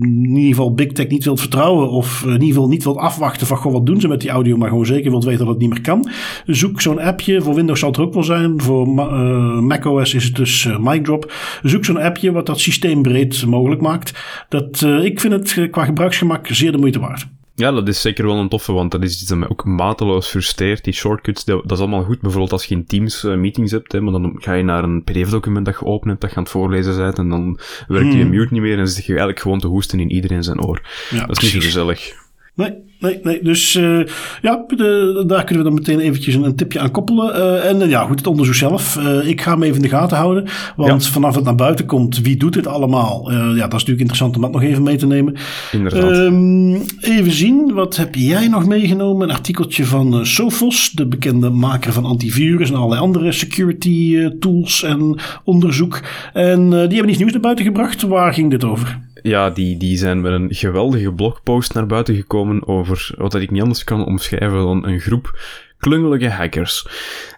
in 0.00 0.34
ieder 0.34 0.48
geval 0.48 0.74
Big 0.74 0.92
Tech 0.92 1.08
niet 1.08 1.24
wilt 1.24 1.40
vertrouwen. 1.40 1.90
Of 1.90 2.22
in 2.24 2.32
ieder 2.32 2.48
geval 2.48 2.68
niet 2.68 2.84
wilt 2.84 2.96
afwachten 2.96 3.46
van, 3.46 3.56
goh, 3.56 3.72
wat 3.72 3.86
doen 3.86 4.00
ze 4.00 4.08
met 4.08 4.20
die 4.20 4.30
audio. 4.30 4.56
Maar 4.56 4.68
gewoon 4.68 4.86
zeker 4.86 5.10
wilt 5.10 5.24
weten 5.24 5.38
dat 5.38 5.48
het 5.48 5.58
niet 5.58 5.70
meer 5.70 5.80
kan. 5.80 6.08
Zoek 6.46 6.80
zo'n 6.80 7.00
appje. 7.00 7.42
Voor 7.42 7.54
Windows 7.54 7.80
zal 7.80 7.88
het 7.88 7.98
er 7.98 8.04
ook 8.04 8.14
wel 8.14 8.24
zijn 8.24 8.60
voor 8.66 8.86
uh, 8.86 9.58
macOS 9.58 10.14
is 10.14 10.24
het 10.24 10.34
dus 10.34 10.64
uh, 10.64 10.78
MicDrop. 10.78 11.32
Zoek 11.62 11.84
zo'n 11.84 12.00
appje 12.00 12.32
wat 12.32 12.46
dat 12.46 12.60
systeembreed 12.60 13.46
mogelijk 13.46 13.80
maakt. 13.80 14.12
Dat, 14.48 14.80
uh, 14.80 15.04
ik 15.04 15.20
vind 15.20 15.32
het 15.32 15.70
qua 15.70 15.84
gebruiksgemak 15.84 16.46
zeer 16.46 16.72
de 16.72 16.78
moeite 16.78 17.00
waard. 17.00 17.26
Ja, 17.54 17.72
dat 17.72 17.88
is 17.88 18.00
zeker 18.00 18.26
wel 18.26 18.36
een 18.36 18.48
toffe, 18.48 18.72
want 18.72 18.90
dat 18.90 19.02
is 19.02 19.12
iets 19.12 19.28
dat 19.28 19.38
mij 19.38 19.48
ook 19.48 19.64
mateloos 19.64 20.28
frustreert. 20.28 20.84
Die 20.84 20.92
shortcuts, 20.92 21.44
dat, 21.44 21.72
is 21.72 21.78
allemaal 21.78 22.04
goed. 22.04 22.20
Bijvoorbeeld 22.20 22.52
als 22.52 22.64
je 22.64 22.74
in 22.74 22.86
Teams 22.86 23.24
uh, 23.24 23.36
meetings 23.36 23.72
hebt, 23.72 23.92
hè, 23.92 24.00
maar 24.00 24.12
dan 24.12 24.34
ga 24.38 24.52
je 24.52 24.62
naar 24.62 24.84
een 24.84 25.04
pdf-document 25.04 25.64
dat 25.64 25.76
je 25.78 25.84
opent 25.84 26.20
dat 26.20 26.30
je 26.30 26.36
aan 26.36 26.42
het 26.42 26.52
voorlezen 26.52 26.96
bent, 26.96 27.18
en 27.18 27.28
dan 27.28 27.58
werkt 27.88 28.08
hmm. 28.08 28.18
je 28.18 28.24
mute 28.24 28.52
niet 28.52 28.62
meer 28.62 28.78
en 28.78 28.88
zit 28.88 29.04
je 29.04 29.08
eigenlijk 29.08 29.40
gewoon 29.40 29.58
te 29.58 29.66
hoesten 29.66 30.00
in 30.00 30.10
iedereen 30.10 30.42
zijn 30.42 30.62
oor. 30.62 30.82
Ja, 31.10 31.20
dat 31.20 31.30
is 31.30 31.38
precies. 31.38 31.52
niet 31.54 31.62
zo 31.62 31.68
gezellig. 31.68 32.12
Nee, 32.54 32.72
nee, 32.98 33.18
nee. 33.22 33.42
Dus 33.42 33.74
uh, 33.74 34.06
ja, 34.42 34.64
de, 34.68 35.24
daar 35.26 35.44
kunnen 35.44 35.64
we 35.64 35.70
dan 35.70 35.78
meteen 35.78 36.00
eventjes 36.00 36.34
een, 36.34 36.42
een 36.42 36.56
tipje 36.56 36.80
aan 36.80 36.90
koppelen. 36.90 37.36
Uh, 37.36 37.68
en 37.68 37.80
uh, 37.80 37.88
ja, 37.88 38.04
goed, 38.04 38.18
het 38.18 38.26
onderzoek 38.26 38.54
zelf. 38.54 38.98
ik 39.24 39.40
ga 39.40 39.50
hem 39.50 39.62
even 39.62 39.76
in 39.76 39.82
de 39.82 39.88
gaten 39.88 40.16
houden. 40.16 40.48
Want 40.76 41.04
ja. 41.04 41.10
vanaf 41.10 41.34
het 41.34 41.44
naar 41.44 41.54
buiten 41.54 41.86
komt, 41.86 42.20
wie 42.20 42.36
doet 42.36 42.52
dit 42.52 42.66
allemaal? 42.66 43.32
ja, 43.32 43.38
dat 43.46 43.56
is 43.56 43.56
natuurlijk 43.60 43.98
interessant 44.00 44.36
om 44.36 44.42
dat 44.42 44.52
nog 44.52 44.62
even 44.62 44.82
mee 44.82 44.96
te 44.96 45.06
nemen. 45.06 45.36
Inderdaad. 45.72 46.16
Um, 46.16 46.82
even 47.00 47.32
zien, 47.32 47.72
wat 47.72 47.96
heb 47.96 48.14
jij 48.14 48.48
nog 48.48 48.66
meegenomen? 48.66 49.28
Een 49.28 49.34
artikeltje 49.34 49.84
van 49.84 50.26
Sophos, 50.26 50.90
de 50.90 51.06
bekende 51.06 51.50
maker 51.50 51.92
van 51.92 52.04
antivirus 52.04 52.68
en 52.68 52.76
allerlei 52.76 53.00
andere 53.00 53.32
security 53.32 54.28
tools 54.38 54.82
en 54.82 55.18
onderzoek. 55.44 56.02
En 56.32 56.70
die 56.70 56.78
hebben 56.78 57.08
iets 57.08 57.18
nieuws 57.18 57.32
naar 57.32 57.40
buiten 57.40 57.64
gebracht. 57.64 58.02
Waar 58.02 58.32
ging 58.32 58.50
dit 58.50 58.64
over? 58.64 58.98
Ja, 59.26 59.50
die, 59.50 59.76
die 59.76 59.96
zijn 59.96 60.20
met 60.20 60.32
een 60.32 60.54
geweldige 60.54 61.12
blogpost 61.12 61.74
naar 61.74 61.86
buiten 61.86 62.14
gekomen 62.14 62.66
over 62.68 63.14
wat 63.16 63.34
ik 63.34 63.50
niet 63.50 63.62
anders 63.62 63.84
kan 63.84 64.04
omschrijven 64.04 64.58
dan 64.58 64.86
een 64.86 65.00
groep 65.00 65.38
klungelige 65.78 66.28
hackers. 66.28 66.86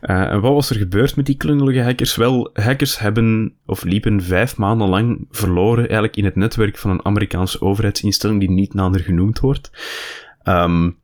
Uh, 0.03 0.21
en 0.21 0.41
wat 0.41 0.53
was 0.53 0.71
er 0.71 0.77
gebeurd 0.77 1.17
met 1.17 1.27
die 1.27 1.37
klungelige 1.37 1.83
hackers? 1.83 2.17
Wel, 2.17 2.51
hackers 2.53 2.99
hebben 2.99 3.55
of 3.67 3.85
liepen 3.85 4.23
vijf 4.23 4.57
maanden 4.57 4.89
lang 4.89 5.27
verloren 5.31 5.83
eigenlijk 5.83 6.17
in 6.17 6.25
het 6.25 6.37
netwerk 6.37 6.79
van 6.79 6.91
een 6.91 7.05
Amerikaanse 7.05 7.61
overheidsinstelling 7.61 8.41
die 8.41 8.51
niet 8.51 8.75
nader 8.75 9.01
genoemd 9.01 9.41
wordt. 9.41 9.71
Um, 10.45 10.99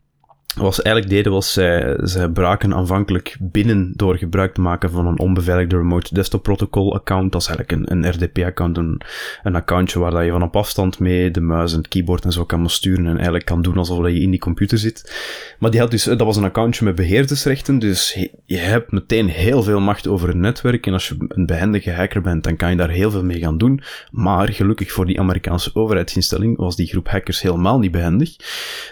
wat 0.55 0.75
ze 0.75 0.83
eigenlijk 0.83 1.14
deden 1.14 1.33
was, 1.33 1.53
zij, 1.53 1.97
zij 2.03 2.29
braken 2.29 2.75
aanvankelijk 2.75 3.37
binnen 3.40 3.93
door 3.97 4.17
gebruik 4.17 4.55
te 4.55 4.61
maken 4.61 4.90
van 4.90 5.07
een 5.07 5.19
onbeveiligde 5.19 5.77
remote 5.77 6.14
desktop 6.14 6.43
protocol 6.43 6.95
account. 6.95 7.33
Dat 7.33 7.40
is 7.40 7.47
eigenlijk 7.49 7.90
een, 7.90 8.05
een 8.05 8.11
RDP-account, 8.11 8.77
een, 8.77 9.01
een 9.43 9.55
accountje 9.55 9.99
waar 9.99 10.11
dat 10.11 10.25
je 10.25 10.31
van 10.31 10.43
op 10.43 10.57
afstand 10.57 10.99
mee 10.99 11.31
de 11.31 11.40
muis 11.40 11.73
en 11.73 11.79
het 11.79 11.88
keyboard 11.88 12.25
en 12.25 12.33
zo 12.33 12.45
kan 12.45 12.71
sturen 12.71 13.07
en 13.07 13.14
eigenlijk 13.14 13.45
kan 13.45 13.62
doen 13.62 13.77
alsof 13.77 14.07
je 14.07 14.21
in 14.21 14.31
die 14.31 14.40
computer 14.40 14.79
zit. 14.79 15.14
Maar 15.59 15.71
die 15.71 15.81
had 15.81 15.90
dus, 15.90 16.05
dat 16.05 16.21
was 16.21 16.37
een 16.37 16.45
accountje 16.45 16.85
met 16.85 16.95
beheerdersrechten, 16.95 17.79
dus 17.79 18.29
je 18.45 18.57
hebt 18.57 18.93
meteen 18.93 19.29
heel 19.29 19.62
veel 19.62 19.81
macht 19.81 20.07
over 20.07 20.29
het 20.29 20.37
netwerk 20.37 20.87
en 20.87 20.93
als 20.93 21.09
je 21.09 21.17
een 21.29 21.47
behendige 21.47 21.93
hacker 21.93 22.21
bent, 22.21 22.45
dan 22.45 22.57
kan 22.57 22.71
je 22.71 22.77
daar 22.77 22.90
heel 22.90 23.11
veel 23.11 23.25
mee 23.25 23.38
gaan 23.38 23.59
doen. 23.59 23.83
Maar 24.11 24.49
gelukkig 24.49 24.93
voor 24.93 25.07
die 25.07 25.21
Amerikaanse 25.21 25.75
overheidsinstelling 25.75 26.57
was 26.57 26.77
die 26.77 26.87
groep 26.87 27.09
hackers 27.09 27.43
helemaal 27.43 27.79
niet 27.79 27.90
behendig. 27.90 28.37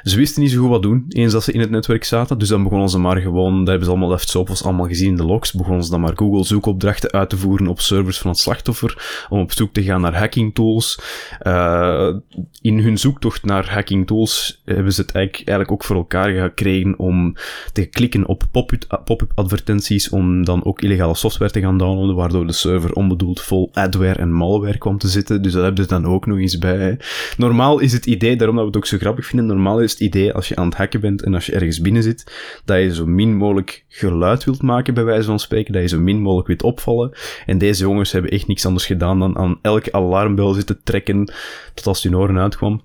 Ze 0.03 0.17
wisten 0.17 0.43
niet 0.43 0.51
zo 0.51 0.61
goed 0.61 0.69
wat 0.69 0.83
doen, 0.83 1.05
eens 1.09 1.33
dat 1.33 1.45
ze 1.45 1.52
in 1.53 1.61
het 1.61 1.71
netwerk 1.71 2.05
zaten. 2.05 2.39
Dus 2.39 2.49
dan 2.49 2.63
begonnen 2.63 2.89
ze 2.89 2.99
maar 2.99 3.17
gewoon, 3.17 3.59
dat 3.59 3.67
hebben 3.67 3.85
ze 3.85 3.91
allemaal 3.91 4.09
left 4.09 4.29
softwares 4.29 4.65
allemaal 4.65 4.87
gezien 4.87 5.09
in 5.09 5.17
de 5.17 5.25
logs, 5.25 5.53
begonnen 5.53 5.85
ze 5.85 5.91
dan 5.91 6.01
maar 6.01 6.17
Google 6.17 6.45
zoekopdrachten 6.45 7.13
uit 7.13 7.31
te 7.31 7.37
voeren 7.37 7.67
op 7.67 7.81
servers 7.81 8.19
van 8.19 8.31
het 8.31 8.41
slachtoffer, 8.41 9.27
om 9.29 9.41
op 9.41 9.53
zoek 9.53 9.73
te 9.73 9.83
gaan 9.83 10.01
naar 10.01 10.19
hacking 10.19 10.55
tools. 10.55 11.01
Uh, 11.43 12.15
in 12.61 12.79
hun 12.79 12.99
zoektocht 12.99 13.45
naar 13.45 13.71
hacking 13.71 14.07
tools 14.07 14.63
hebben 14.65 14.93
ze 14.93 15.01
het 15.01 15.11
eigenlijk, 15.11 15.49
eigenlijk 15.49 15.71
ook 15.71 15.85
voor 15.85 15.97
elkaar 15.97 16.31
gekregen 16.31 16.99
om 16.99 17.37
te 17.73 17.85
klikken 17.85 18.27
op 18.27 18.45
pop-up 18.51 19.33
advertenties, 19.35 20.09
om 20.09 20.45
dan 20.45 20.65
ook 20.65 20.81
illegale 20.81 21.15
software 21.15 21.51
te 21.51 21.61
gaan 21.61 21.79
downloaden, 21.79 22.15
waardoor 22.15 22.47
de 22.47 22.53
server 22.53 22.93
onbedoeld 22.93 23.41
vol 23.41 23.71
adware 23.73 24.19
en 24.19 24.33
malware 24.33 24.79
kwam 24.79 24.99
te 24.99 25.09
zitten. 25.09 25.43
Dus 25.43 25.53
dat 25.53 25.63
hebben 25.63 25.85
ze 25.85 25.91
dan 25.91 26.07
ook 26.07 26.27
nog 26.27 26.39
eens 26.39 26.59
bij. 26.59 26.99
Normaal 27.37 27.79
is 27.79 27.93
het 27.93 28.07
idee, 28.07 28.37
daarom 28.37 28.57
dat 28.57 28.65
we 28.65 28.71
het 28.71 28.81
ook 28.81 28.87
zo 28.87 28.99
grappig 28.99 29.27
vinden, 29.27 29.47
normaal 29.47 29.81
is 29.81 29.91
het 29.91 30.01
idee 30.01 30.33
als 30.33 30.49
je 30.49 30.57
aan 30.57 30.67
het 30.67 30.77
hacken 30.77 31.01
bent 31.01 31.23
en 31.23 31.42
je 31.47 31.53
ergens 31.53 31.81
binnen 31.81 32.03
zit, 32.03 32.33
dat 32.65 32.79
je 32.79 32.95
zo 32.95 33.07
min 33.07 33.37
mogelijk 33.37 33.85
geluid 33.89 34.45
wilt 34.45 34.63
maken, 34.63 34.95
bij 34.95 35.05
wijze 35.05 35.27
van 35.27 35.39
spreken, 35.39 35.73
dat 35.73 35.83
je 35.83 35.89
zo 35.89 36.01
min 36.01 36.21
mogelijk 36.21 36.49
wilt 36.49 36.63
opvallen. 36.63 37.13
En 37.47 37.59
deze 37.59 37.83
jongens 37.83 38.13
hebben 38.13 38.31
echt 38.31 38.47
niks 38.47 38.67
anders 38.67 38.87
gedaan 38.87 39.19
dan 39.19 39.37
aan 39.39 39.59
elke 39.63 39.93
alarmbel 39.93 40.53
zitten 40.53 40.81
trekken, 40.83 41.33
tot 41.75 41.87
als 41.87 42.03
hun 42.03 42.17
oren 42.17 42.39
uitkwam. 42.39 42.83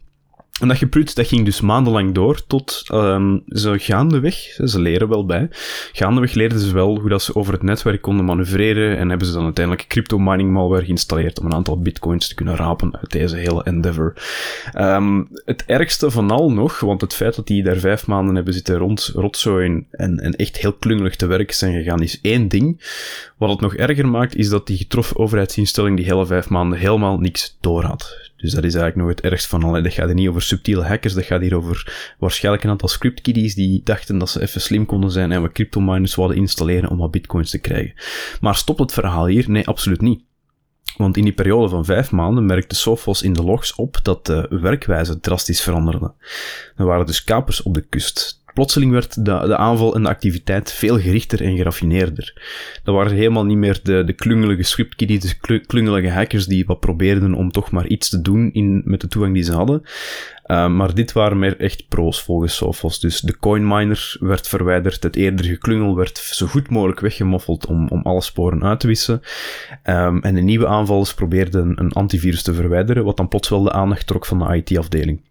En 0.59 0.67
dat 0.67 0.77
geprut, 0.77 1.15
dat 1.15 1.27
ging 1.27 1.45
dus 1.45 1.61
maandenlang 1.61 2.13
door 2.13 2.45
tot 2.47 2.83
um, 2.93 3.43
ze 3.47 3.79
gaandeweg, 3.79 4.35
ze 4.65 4.79
leren 4.79 5.09
wel 5.09 5.25
bij, 5.25 5.47
gaandeweg 5.91 6.33
leerden 6.33 6.59
ze 6.59 6.73
wel 6.73 6.99
hoe 6.99 7.09
dat 7.09 7.21
ze 7.21 7.35
over 7.35 7.53
het 7.53 7.63
netwerk 7.63 8.01
konden 8.01 8.25
manoeuvreren 8.25 8.97
en 8.97 9.09
hebben 9.09 9.27
ze 9.27 9.33
dan 9.33 9.43
uiteindelijk 9.43 9.87
crypto 9.87 10.17
mining 10.17 10.51
malware 10.51 10.85
geïnstalleerd 10.85 11.39
om 11.39 11.45
een 11.45 11.53
aantal 11.53 11.79
bitcoins 11.79 12.27
te 12.27 12.35
kunnen 12.35 12.55
rapen 12.55 12.97
uit 12.97 13.11
deze 13.11 13.35
hele 13.35 13.63
endeavor. 13.63 14.13
Um, 14.77 15.27
het 15.45 15.63
ergste 15.65 16.11
van 16.11 16.31
al 16.31 16.51
nog, 16.51 16.79
want 16.79 17.01
het 17.01 17.13
feit 17.13 17.35
dat 17.35 17.47
die 17.47 17.63
daar 17.63 17.77
vijf 17.77 18.07
maanden 18.07 18.35
hebben 18.35 18.53
zitten 18.53 18.77
rond 18.77 19.11
rotzooien 19.15 19.87
en, 19.91 20.19
en 20.19 20.35
echt 20.35 20.57
heel 20.57 20.73
klungelig 20.73 21.15
te 21.15 21.25
werk 21.25 21.51
zijn 21.51 21.73
gegaan, 21.73 22.01
is 22.01 22.19
één 22.21 22.47
ding. 22.47 22.81
Wat 23.37 23.49
het 23.49 23.61
nog 23.61 23.75
erger 23.75 24.07
maakt, 24.07 24.35
is 24.35 24.49
dat 24.49 24.67
die 24.67 24.77
getroffen 24.77 25.17
overheidsinstelling 25.17 25.97
die 25.97 26.05
hele 26.05 26.25
vijf 26.25 26.49
maanden 26.49 26.79
helemaal 26.79 27.17
niks 27.17 27.57
door 27.59 27.83
had. 27.83 28.26
Dus 28.37 28.51
dat 28.51 28.63
is 28.63 28.75
eigenlijk 28.75 28.95
nog 28.95 29.07
het 29.07 29.21
ergste 29.21 29.49
van 29.49 29.63
al. 29.63 29.83
Dat 29.83 29.93
gaat 29.93 30.05
hier 30.05 30.15
niet 30.15 30.27
over 30.27 30.41
subtiele 30.41 30.83
hackers, 30.83 31.13
dat 31.13 31.25
gaat 31.25 31.41
hier 31.41 31.55
over 31.55 32.13
waarschijnlijk 32.19 32.63
een 32.63 32.69
aantal 32.69 32.89
scriptkiddies 32.89 33.55
die 33.55 33.81
dachten 33.83 34.17
dat 34.17 34.29
ze 34.29 34.41
even 34.41 34.61
slim 34.61 34.85
konden 34.85 35.11
zijn 35.11 35.31
en 35.31 35.41
we 35.41 35.51
cryptominers 35.51 36.15
wilden 36.15 36.37
installeren 36.37 36.89
om 36.89 36.97
wat 36.97 37.11
bitcoins 37.11 37.49
te 37.49 37.59
krijgen. 37.59 37.93
Maar 38.41 38.55
stopt 38.55 38.79
het 38.79 38.93
verhaal 38.93 39.25
hier? 39.27 39.49
Nee, 39.49 39.67
absoluut 39.67 40.01
niet. 40.01 40.25
Want 40.97 41.17
in 41.17 41.23
die 41.23 41.33
periode 41.33 41.69
van 41.69 41.85
vijf 41.85 42.11
maanden 42.11 42.45
merkte 42.45 42.75
Sophos 42.75 43.21
in 43.21 43.33
de 43.33 43.43
logs 43.43 43.75
op 43.75 43.99
dat 44.03 44.25
de 44.25 44.47
werkwijze 44.49 45.19
drastisch 45.19 45.61
veranderde. 45.61 46.13
Er 46.75 46.85
waren 46.85 47.05
dus 47.05 47.23
kapers 47.23 47.61
op 47.61 47.73
de 47.73 47.81
kust. 47.81 48.43
Plotseling 48.57 48.91
werd 48.91 49.25
de, 49.25 49.43
de 49.47 49.57
aanval 49.57 49.95
en 49.95 50.03
de 50.03 50.09
activiteit 50.09 50.71
veel 50.71 50.99
gerichter 50.99 51.43
en 51.43 51.57
geraffineerder. 51.57 52.33
Dat 52.83 52.95
waren 52.95 53.11
helemaal 53.11 53.45
niet 53.45 53.57
meer 53.57 53.79
de, 53.83 54.03
de 54.03 54.13
klungelige 54.13 54.63
scriptkiddies, 54.63 55.37
de 55.41 55.59
klungelige 55.59 56.09
hackers 56.09 56.45
die 56.45 56.65
wat 56.65 56.79
probeerden 56.79 57.33
om 57.33 57.51
toch 57.51 57.71
maar 57.71 57.87
iets 57.87 58.09
te 58.09 58.21
doen 58.21 58.49
in, 58.53 58.81
met 58.85 59.01
de 59.01 59.07
toegang 59.07 59.33
die 59.33 59.43
ze 59.43 59.53
hadden. 59.53 59.81
Uh, 60.47 60.67
maar 60.67 60.93
dit 60.93 61.11
waren 61.11 61.39
meer 61.39 61.59
echt 61.59 61.87
pro's 61.87 62.21
volgens 62.21 62.55
Sophos. 62.55 62.99
Dus 62.99 63.19
de 63.19 63.37
coinminer 63.37 64.17
werd 64.19 64.47
verwijderd, 64.47 65.03
het 65.03 65.15
eerder 65.15 65.45
geklungel 65.45 65.95
werd 65.95 66.17
zo 66.17 66.45
goed 66.45 66.69
mogelijk 66.69 66.99
weggemoffeld 66.99 67.65
om, 67.65 67.87
om 67.87 68.01
alle 68.01 68.21
sporen 68.21 68.63
uit 68.63 68.79
te 68.79 68.87
wissen. 68.87 69.21
Um, 69.83 70.21
en 70.21 70.35
de 70.35 70.41
nieuwe 70.41 70.67
aanvallers 70.67 71.13
probeerden 71.13 71.79
een 71.79 71.91
antivirus 71.91 72.43
te 72.43 72.53
verwijderen, 72.53 73.03
wat 73.03 73.17
dan 73.17 73.27
plots 73.27 73.49
wel 73.49 73.63
de 73.63 73.71
aandacht 73.71 74.07
trok 74.07 74.25
van 74.25 74.39
de 74.39 74.55
IT-afdeling. 74.55 75.21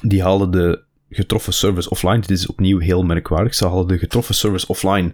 Die 0.00 0.22
haalden 0.22 0.50
de 0.50 0.88
getroffen 1.10 1.52
service 1.52 1.90
offline. 1.90 2.18
Dit 2.18 2.30
is 2.30 2.46
opnieuw 2.46 2.78
heel 2.78 3.02
merkwaardig. 3.02 3.54
Ze 3.54 3.66
hadden 3.66 3.86
de 3.86 3.98
getroffen 3.98 4.34
service 4.34 4.66
offline. 4.66 5.12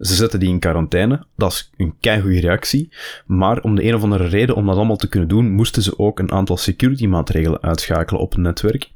Ze 0.00 0.14
zetten 0.14 0.40
die 0.40 0.48
in 0.48 0.58
quarantaine. 0.58 1.24
Dat 1.36 1.52
is 1.52 1.70
een 1.76 1.94
keigoede 2.00 2.40
reactie. 2.40 2.88
Maar 3.26 3.60
om 3.62 3.74
de 3.74 3.84
een 3.84 3.94
of 3.94 4.02
andere 4.02 4.26
reden, 4.26 4.54
om 4.54 4.66
dat 4.66 4.76
allemaal 4.76 4.96
te 4.96 5.08
kunnen 5.08 5.28
doen, 5.28 5.52
moesten 5.52 5.82
ze 5.82 5.98
ook 5.98 6.18
een 6.18 6.32
aantal 6.32 6.56
security 6.56 7.06
maatregelen 7.06 7.62
uitschakelen 7.62 8.20
op 8.20 8.30
het 8.30 8.40
netwerk. 8.40 8.90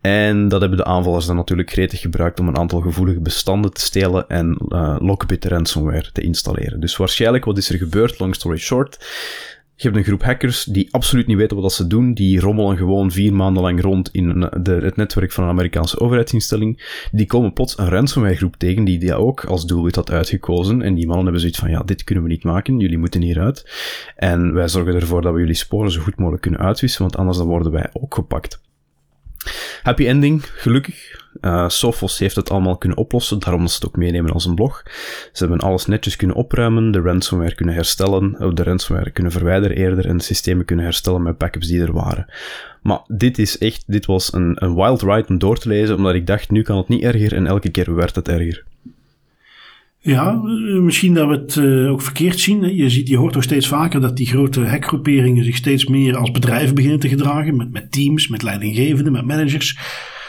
En 0.00 0.48
dat 0.48 0.60
hebben 0.60 0.78
de 0.78 0.84
aanvallers 0.84 1.26
dan 1.26 1.36
natuurlijk 1.36 1.70
gretig 1.70 2.00
gebruikt 2.00 2.40
om 2.40 2.48
een 2.48 2.58
aantal 2.58 2.80
gevoelige 2.80 3.20
bestanden 3.20 3.72
te 3.72 3.80
stelen 3.80 4.28
en 4.28 4.58
uh, 4.68 4.96
Lockbit 4.98 5.44
ransomware 5.44 6.12
te 6.12 6.20
installeren. 6.20 6.80
Dus 6.80 6.96
waarschijnlijk, 6.96 7.44
wat 7.44 7.58
is 7.58 7.70
er 7.70 7.78
gebeurd? 7.78 8.18
Long 8.18 8.34
story 8.34 8.58
short. 8.58 8.98
Je 9.80 9.86
hebt 9.86 9.98
een 9.98 10.04
groep 10.04 10.22
hackers 10.22 10.64
die 10.64 10.88
absoluut 10.90 11.26
niet 11.26 11.36
weten 11.36 11.60
wat 11.60 11.72
ze 11.72 11.86
doen. 11.86 12.14
Die 12.14 12.40
rommelen 12.40 12.76
gewoon 12.76 13.10
vier 13.10 13.34
maanden 13.34 13.62
lang 13.62 13.80
rond 13.80 14.08
in 14.12 14.50
de, 14.62 14.72
het 14.72 14.96
netwerk 14.96 15.32
van 15.32 15.44
een 15.44 15.50
Amerikaanse 15.50 16.00
overheidsinstelling. 16.00 16.98
Die 17.12 17.26
komen 17.26 17.52
plots 17.52 17.78
een 17.78 17.88
ransomware 17.88 18.36
groep 18.36 18.56
tegen 18.56 18.84
die 18.84 18.98
die 18.98 19.14
ook 19.14 19.44
als 19.44 19.66
doelwit 19.66 19.94
had 19.94 20.10
uitgekozen. 20.10 20.82
En 20.82 20.94
die 20.94 21.06
mannen 21.06 21.24
hebben 21.24 21.40
zoiets 21.40 21.58
van, 21.58 21.70
ja, 21.70 21.82
dit 21.82 22.04
kunnen 22.04 22.24
we 22.24 22.30
niet 22.30 22.44
maken. 22.44 22.78
Jullie 22.78 22.98
moeten 22.98 23.22
hieruit. 23.22 23.70
En 24.16 24.54
wij 24.54 24.68
zorgen 24.68 24.94
ervoor 24.94 25.22
dat 25.22 25.32
we 25.32 25.38
jullie 25.38 25.54
sporen 25.54 25.90
zo 25.90 26.00
goed 26.00 26.16
mogelijk 26.16 26.42
kunnen 26.42 26.60
uitwissen, 26.60 27.02
want 27.02 27.16
anders 27.16 27.38
dan 27.38 27.46
worden 27.46 27.72
wij 27.72 27.90
ook 27.92 28.14
gepakt. 28.14 28.60
Happy 29.82 30.06
ending, 30.06 30.44
gelukkig. 30.44 31.18
Uh, 31.40 31.68
Sophos 31.68 32.18
heeft 32.18 32.36
het 32.36 32.50
allemaal 32.50 32.76
kunnen 32.76 32.98
oplossen, 32.98 33.38
daarom 33.38 33.60
dat 33.60 33.70
ze 33.70 33.76
het 33.76 33.86
ook 33.86 33.96
meenemen 33.96 34.32
als 34.32 34.44
een 34.44 34.54
blog. 34.54 34.82
Ze 35.32 35.44
hebben 35.44 35.58
alles 35.58 35.86
netjes 35.86 36.16
kunnen 36.16 36.36
opruimen, 36.36 36.90
de 36.90 37.00
ransomware 37.00 37.54
kunnen 37.54 37.74
herstellen, 37.74 38.36
of 38.38 38.52
de 38.52 38.62
ransomware 38.62 39.10
kunnen 39.10 39.32
verwijderen 39.32 39.76
eerder 39.76 40.06
en 40.06 40.16
de 40.16 40.22
systemen 40.22 40.64
kunnen 40.64 40.84
herstellen 40.84 41.22
met 41.22 41.38
backups 41.38 41.66
die 41.66 41.80
er 41.80 41.92
waren. 41.92 42.26
Maar 42.82 43.00
dit 43.06 43.38
is 43.38 43.58
echt, 43.58 43.84
dit 43.86 44.06
was 44.06 44.32
een, 44.32 44.64
een 44.64 44.74
wild 44.74 45.02
ride 45.02 45.28
om 45.28 45.38
door 45.38 45.58
te 45.58 45.68
lezen, 45.68 45.96
omdat 45.96 46.14
ik 46.14 46.26
dacht, 46.26 46.50
nu 46.50 46.62
kan 46.62 46.76
het 46.76 46.88
niet 46.88 47.02
erger 47.02 47.34
en 47.34 47.46
elke 47.46 47.70
keer 47.70 47.94
werd 47.94 48.14
het 48.14 48.28
erger. 48.28 48.64
Ja, 50.02 50.32
eh, 50.32 50.80
misschien 50.80 51.14
dat 51.14 51.28
we 51.28 51.34
het 51.34 51.56
uh, 51.56 51.90
ook 51.90 52.02
verkeerd 52.02 52.38
zien. 52.38 52.76
Je, 52.76 52.90
ziet, 52.90 53.08
je 53.08 53.16
hoort 53.16 53.36
ook 53.36 53.42
steeds 53.42 53.68
vaker 53.68 54.00
dat 54.00 54.16
die 54.16 54.26
grote 54.26 54.66
hackgroeperingen 54.66 55.44
zich 55.44 55.56
steeds 55.56 55.86
meer 55.86 56.16
als 56.16 56.30
bedrijven 56.30 56.74
beginnen 56.74 57.00
te 57.00 57.08
gedragen. 57.08 57.56
Met, 57.56 57.72
met 57.72 57.92
teams, 57.92 58.28
met 58.28 58.42
leidinggevenden, 58.42 59.12
met 59.12 59.24
managers. 59.24 59.78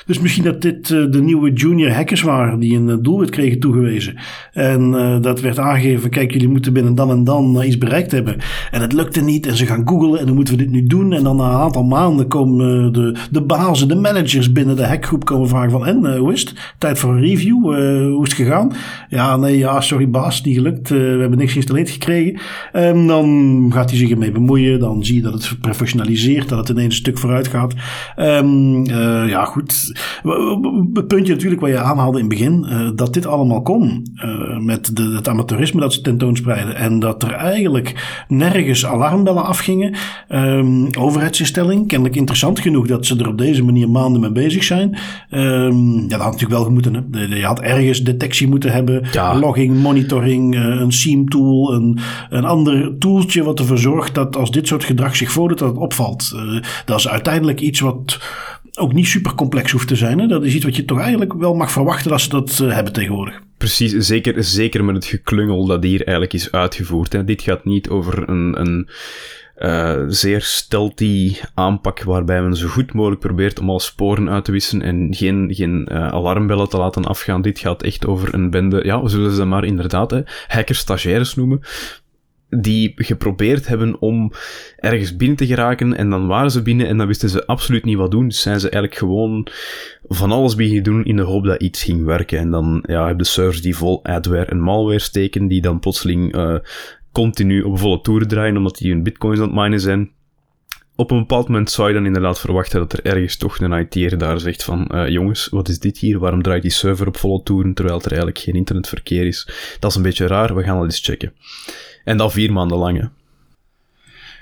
Dus 0.05 0.19
misschien 0.19 0.43
dat 0.43 0.61
dit 0.61 0.89
uh, 0.89 1.11
de 1.11 1.21
nieuwe 1.21 1.53
junior 1.53 1.91
hackers 1.91 2.21
waren 2.21 2.59
die 2.59 2.77
een 2.77 2.87
uh, 2.87 2.95
doelwit 3.01 3.29
kregen 3.29 3.59
toegewezen. 3.59 4.15
En 4.53 4.93
uh, 4.93 5.21
dat 5.21 5.41
werd 5.41 5.59
aangegeven, 5.59 6.09
kijk 6.09 6.31
jullie 6.31 6.49
moeten 6.49 6.73
binnen 6.73 6.95
dan 6.95 7.09
en 7.09 7.23
dan 7.23 7.63
iets 7.63 7.77
bereikt 7.77 8.11
hebben. 8.11 8.37
En 8.71 8.81
het 8.81 8.93
lukte 8.93 9.21
niet 9.21 9.47
en 9.47 9.55
ze 9.55 9.65
gaan 9.65 9.87
googlen 9.87 10.19
en 10.19 10.25
dan 10.25 10.35
moeten 10.35 10.57
we 10.57 10.63
dit 10.63 10.71
nu 10.71 10.83
doen. 10.83 11.13
En 11.13 11.23
dan 11.23 11.35
na 11.35 11.49
een 11.49 11.59
aantal 11.59 11.83
maanden 11.83 12.27
komen 12.27 12.93
de, 12.93 13.15
de 13.31 13.41
bazen, 13.41 13.87
de 13.87 13.95
managers 13.95 14.51
binnen 14.51 14.75
de 14.75 14.85
hackgroep 14.85 15.25
komen 15.25 15.47
vragen 15.47 15.71
van 15.71 15.85
en 15.85 16.17
hoe 16.17 16.33
is 16.33 16.39
het? 16.41 16.73
Tijd 16.77 16.99
voor 16.99 17.13
een 17.13 17.21
review, 17.21 17.63
hoe 18.13 18.23
is 18.23 18.29
het 18.29 18.47
gegaan? 18.47 18.71
Ja, 19.09 19.35
nee, 19.37 19.57
ja, 19.57 19.81
sorry 19.81 20.09
baas, 20.09 20.43
niet 20.43 20.55
gelukt. 20.55 20.89
we 20.89 21.17
hebben 21.19 21.37
niks 21.37 21.51
geïnstalleerd 21.51 21.89
gekregen. 21.89 22.39
En 22.71 23.07
dan 23.07 23.69
gaat 23.73 23.89
hij 23.89 23.99
zich 23.99 24.09
ermee 24.09 24.32
bemoeien. 24.32 24.80
Dan 24.80 25.05
zie 25.05 25.15
je 25.15 25.21
dat 25.21 25.34
het 25.34 25.57
professionaliseert, 25.61 26.49
dat 26.49 26.57
het 26.57 26.69
ineens 26.69 26.93
een 26.93 26.99
stuk 26.99 27.17
vooruit 27.17 27.47
gaat. 27.47 27.73
Um, 28.17 28.86
ja, 29.28 29.45
goed 29.45 29.90
het 30.93 31.07
puntje 31.07 31.33
natuurlijk 31.33 31.61
wat 31.61 31.69
je 31.69 31.79
aanhaalde 31.79 32.19
in 32.19 32.25
het 32.25 32.33
begin, 32.33 32.65
uh, 32.69 32.89
dat 32.95 33.13
dit 33.13 33.25
allemaal 33.25 33.61
kon 33.61 34.07
uh, 34.15 34.57
met 34.57 34.95
de, 34.95 35.03
het 35.03 35.27
amateurisme 35.27 35.81
dat 35.81 35.93
ze 35.93 36.01
tentoonspreiden 36.01 36.75
en 36.75 36.99
dat 36.99 37.23
er 37.23 37.31
eigenlijk 37.31 38.23
nergens 38.27 38.85
alarmbellen 38.85 39.45
afgingen. 39.45 39.95
Um, 40.29 40.87
overheidsinstelling, 40.97 41.87
kennelijk 41.87 42.15
interessant 42.15 42.59
genoeg 42.59 42.87
dat 42.87 43.05
ze 43.05 43.17
er 43.17 43.27
op 43.27 43.37
deze 43.37 43.63
manier 43.63 43.89
maanden 43.89 44.21
mee 44.21 44.31
bezig 44.31 44.63
zijn. 44.63 44.97
Um, 45.29 45.99
ja, 45.99 46.07
dat 46.07 46.21
had 46.21 46.31
natuurlijk 46.31 46.61
wel 46.61 46.71
moeten. 46.71 47.07
Hè. 47.11 47.35
Je 47.35 47.45
had 47.45 47.59
ergens 47.59 48.03
detectie 48.03 48.47
moeten 48.47 48.71
hebben, 48.71 49.07
ja. 49.11 49.39
logging, 49.39 49.77
monitoring, 49.77 50.55
uh, 50.55 50.61
een 50.61 50.91
SIEM 50.91 51.29
tool, 51.29 51.73
een, 51.73 51.99
een 52.29 52.45
ander 52.45 52.97
toeltje 52.97 53.43
wat 53.43 53.59
ervoor 53.59 53.77
zorgt 53.77 54.15
dat 54.15 54.35
als 54.35 54.51
dit 54.51 54.67
soort 54.67 54.83
gedrag 54.83 55.15
zich 55.15 55.31
voordoet, 55.31 55.59
dat 55.59 55.69
het 55.69 55.77
opvalt. 55.77 56.35
dat 56.85 56.97
is 56.97 57.07
uiteindelijk 57.07 57.59
iets 57.59 57.79
wat 57.79 58.19
ook 58.74 58.93
niet 58.93 59.07
super 59.07 59.36
complex 59.36 59.72
hoeft 59.72 59.88
te 59.88 59.95
zijn. 59.95 60.19
Hè? 60.19 60.28
Dat 60.28 60.43
is 60.43 60.55
iets 60.55 60.65
wat 60.65 60.76
je 60.76 60.86
toch 60.86 60.99
eigenlijk 60.99 61.34
wel 61.34 61.53
mag 61.53 61.72
verwachten 61.72 62.11
als 62.11 62.24
ze 62.24 62.30
dat 62.30 62.59
uh, 62.61 62.74
hebben 62.74 62.93
tegenwoordig. 62.93 63.41
Precies, 63.57 63.91
zeker, 63.91 64.43
zeker 64.43 64.84
met 64.84 64.95
het 64.95 65.05
geklungel 65.05 65.65
dat 65.65 65.84
hier 65.84 66.03
eigenlijk 66.03 66.34
is 66.34 66.51
uitgevoerd. 66.51 67.13
Hè. 67.13 67.24
Dit 67.24 67.41
gaat 67.41 67.65
niet 67.65 67.89
over 67.89 68.30
een, 68.30 68.59
een 68.59 68.89
uh, 69.57 70.03
zeer 70.07 70.41
stealthy 70.41 71.36
aanpak 71.53 72.03
waarbij 72.03 72.41
men 72.41 72.55
zo 72.55 72.67
goed 72.67 72.93
mogelijk 72.93 73.22
probeert 73.22 73.59
om 73.59 73.69
al 73.69 73.80
sporen 73.80 74.30
uit 74.30 74.45
te 74.45 74.51
wissen 74.51 74.82
en 74.82 75.07
geen, 75.15 75.53
geen 75.53 75.88
uh, 75.91 76.07
alarmbellen 76.07 76.69
te 76.69 76.78
laten 76.78 77.05
afgaan. 77.05 77.41
Dit 77.41 77.59
gaat 77.59 77.84
echt 77.84 78.05
over 78.05 78.34
een 78.34 78.49
bende, 78.49 78.82
ja, 78.86 79.01
we 79.01 79.09
zullen 79.09 79.32
ze 79.32 79.45
maar 79.45 79.63
inderdaad 79.63 80.11
hè, 80.11 80.22
hackers-stagiaires 80.47 81.36
noemen, 81.36 81.61
die 82.60 82.91
geprobeerd 82.95 83.68
hebben 83.68 84.02
om 84.02 84.32
ergens 84.78 85.16
binnen 85.16 85.38
te 85.38 85.45
geraken 85.45 85.97
en 85.97 86.10
dan 86.10 86.28
waren 86.28 86.52
ze 86.52 86.62
binnen 86.62 86.88
en 86.88 86.97
dan 86.97 87.08
wisten 87.08 87.30
ze 87.30 87.45
absoluut 87.45 87.86
niet 87.86 87.97
wat 87.97 88.12
doen. 88.12 88.28
Dus 88.28 88.41
zijn 88.41 88.60
ze 88.60 88.70
eigenlijk 88.70 88.95
gewoon 89.02 89.47
van 90.08 90.32
alles 90.32 90.56
beginnen 90.56 90.84
doen 90.84 91.06
in 91.06 91.16
de 91.16 91.22
hoop 91.22 91.45
dat 91.45 91.62
iets 91.62 91.84
ging 91.84 92.06
werken. 92.06 92.39
En 92.39 92.52
dan 92.52 92.84
ja, 92.88 93.08
heb 93.08 93.18
je 93.18 93.26
servers 93.26 93.62
die 93.62 93.76
vol 93.76 94.04
adware 94.04 94.45
en 94.45 94.60
malware 94.60 94.99
steken, 94.99 95.47
die 95.47 95.62
dan 95.62 95.80
plotseling 95.80 96.36
uh, 96.36 96.56
continu 97.12 97.62
op 97.62 97.80
volle 97.80 98.02
toeren 98.02 98.28
draaien 98.28 98.58
omdat 98.58 98.78
die 98.78 98.91
hun 98.91 99.04
bitcoins 99.04 99.39
aan 99.39 99.45
het 99.45 99.56
minen 99.56 99.80
zijn. 99.80 100.12
Op 101.02 101.12
een 101.12 101.18
bepaald 101.18 101.47
moment 101.47 101.72
zou 101.72 101.88
je 101.88 101.93
dan 101.93 102.06
inderdaad 102.06 102.39
verwachten 102.39 102.80
dat 102.80 102.93
er 102.93 103.06
ergens 103.06 103.38
toch 103.38 103.60
een 103.60 103.88
IT'er 103.89 104.18
daar 104.18 104.39
zegt 104.39 104.64
van 104.64 104.88
uh, 104.91 105.08
jongens, 105.08 105.47
wat 105.47 105.70
is 105.70 105.80
dit 105.80 105.97
hier? 105.97 106.20
Waarom 106.20 106.41
draait 106.41 106.62
die 106.62 106.72
server 106.72 107.08
op 107.08 107.18
volle 107.18 107.43
toeren 107.43 107.74
terwijl 107.74 107.97
er 107.97 108.08
eigenlijk 108.08 108.39
geen 108.39 108.56
internetverkeer 108.56 109.26
is? 109.26 109.49
Dat 109.80 109.89
is 109.89 109.97
een 109.97 110.04
beetje 110.04 110.28
raar, 110.28 110.56
we 110.56 110.64
gaan 110.64 110.76
dat 110.76 110.84
eens 110.84 110.99
checken. 110.99 111.34
En 112.04 112.18
dan 112.18 112.32
vier 112.32 112.54
maanden 112.54 112.78
lang. 112.78 112.99
Hè. 112.99 113.06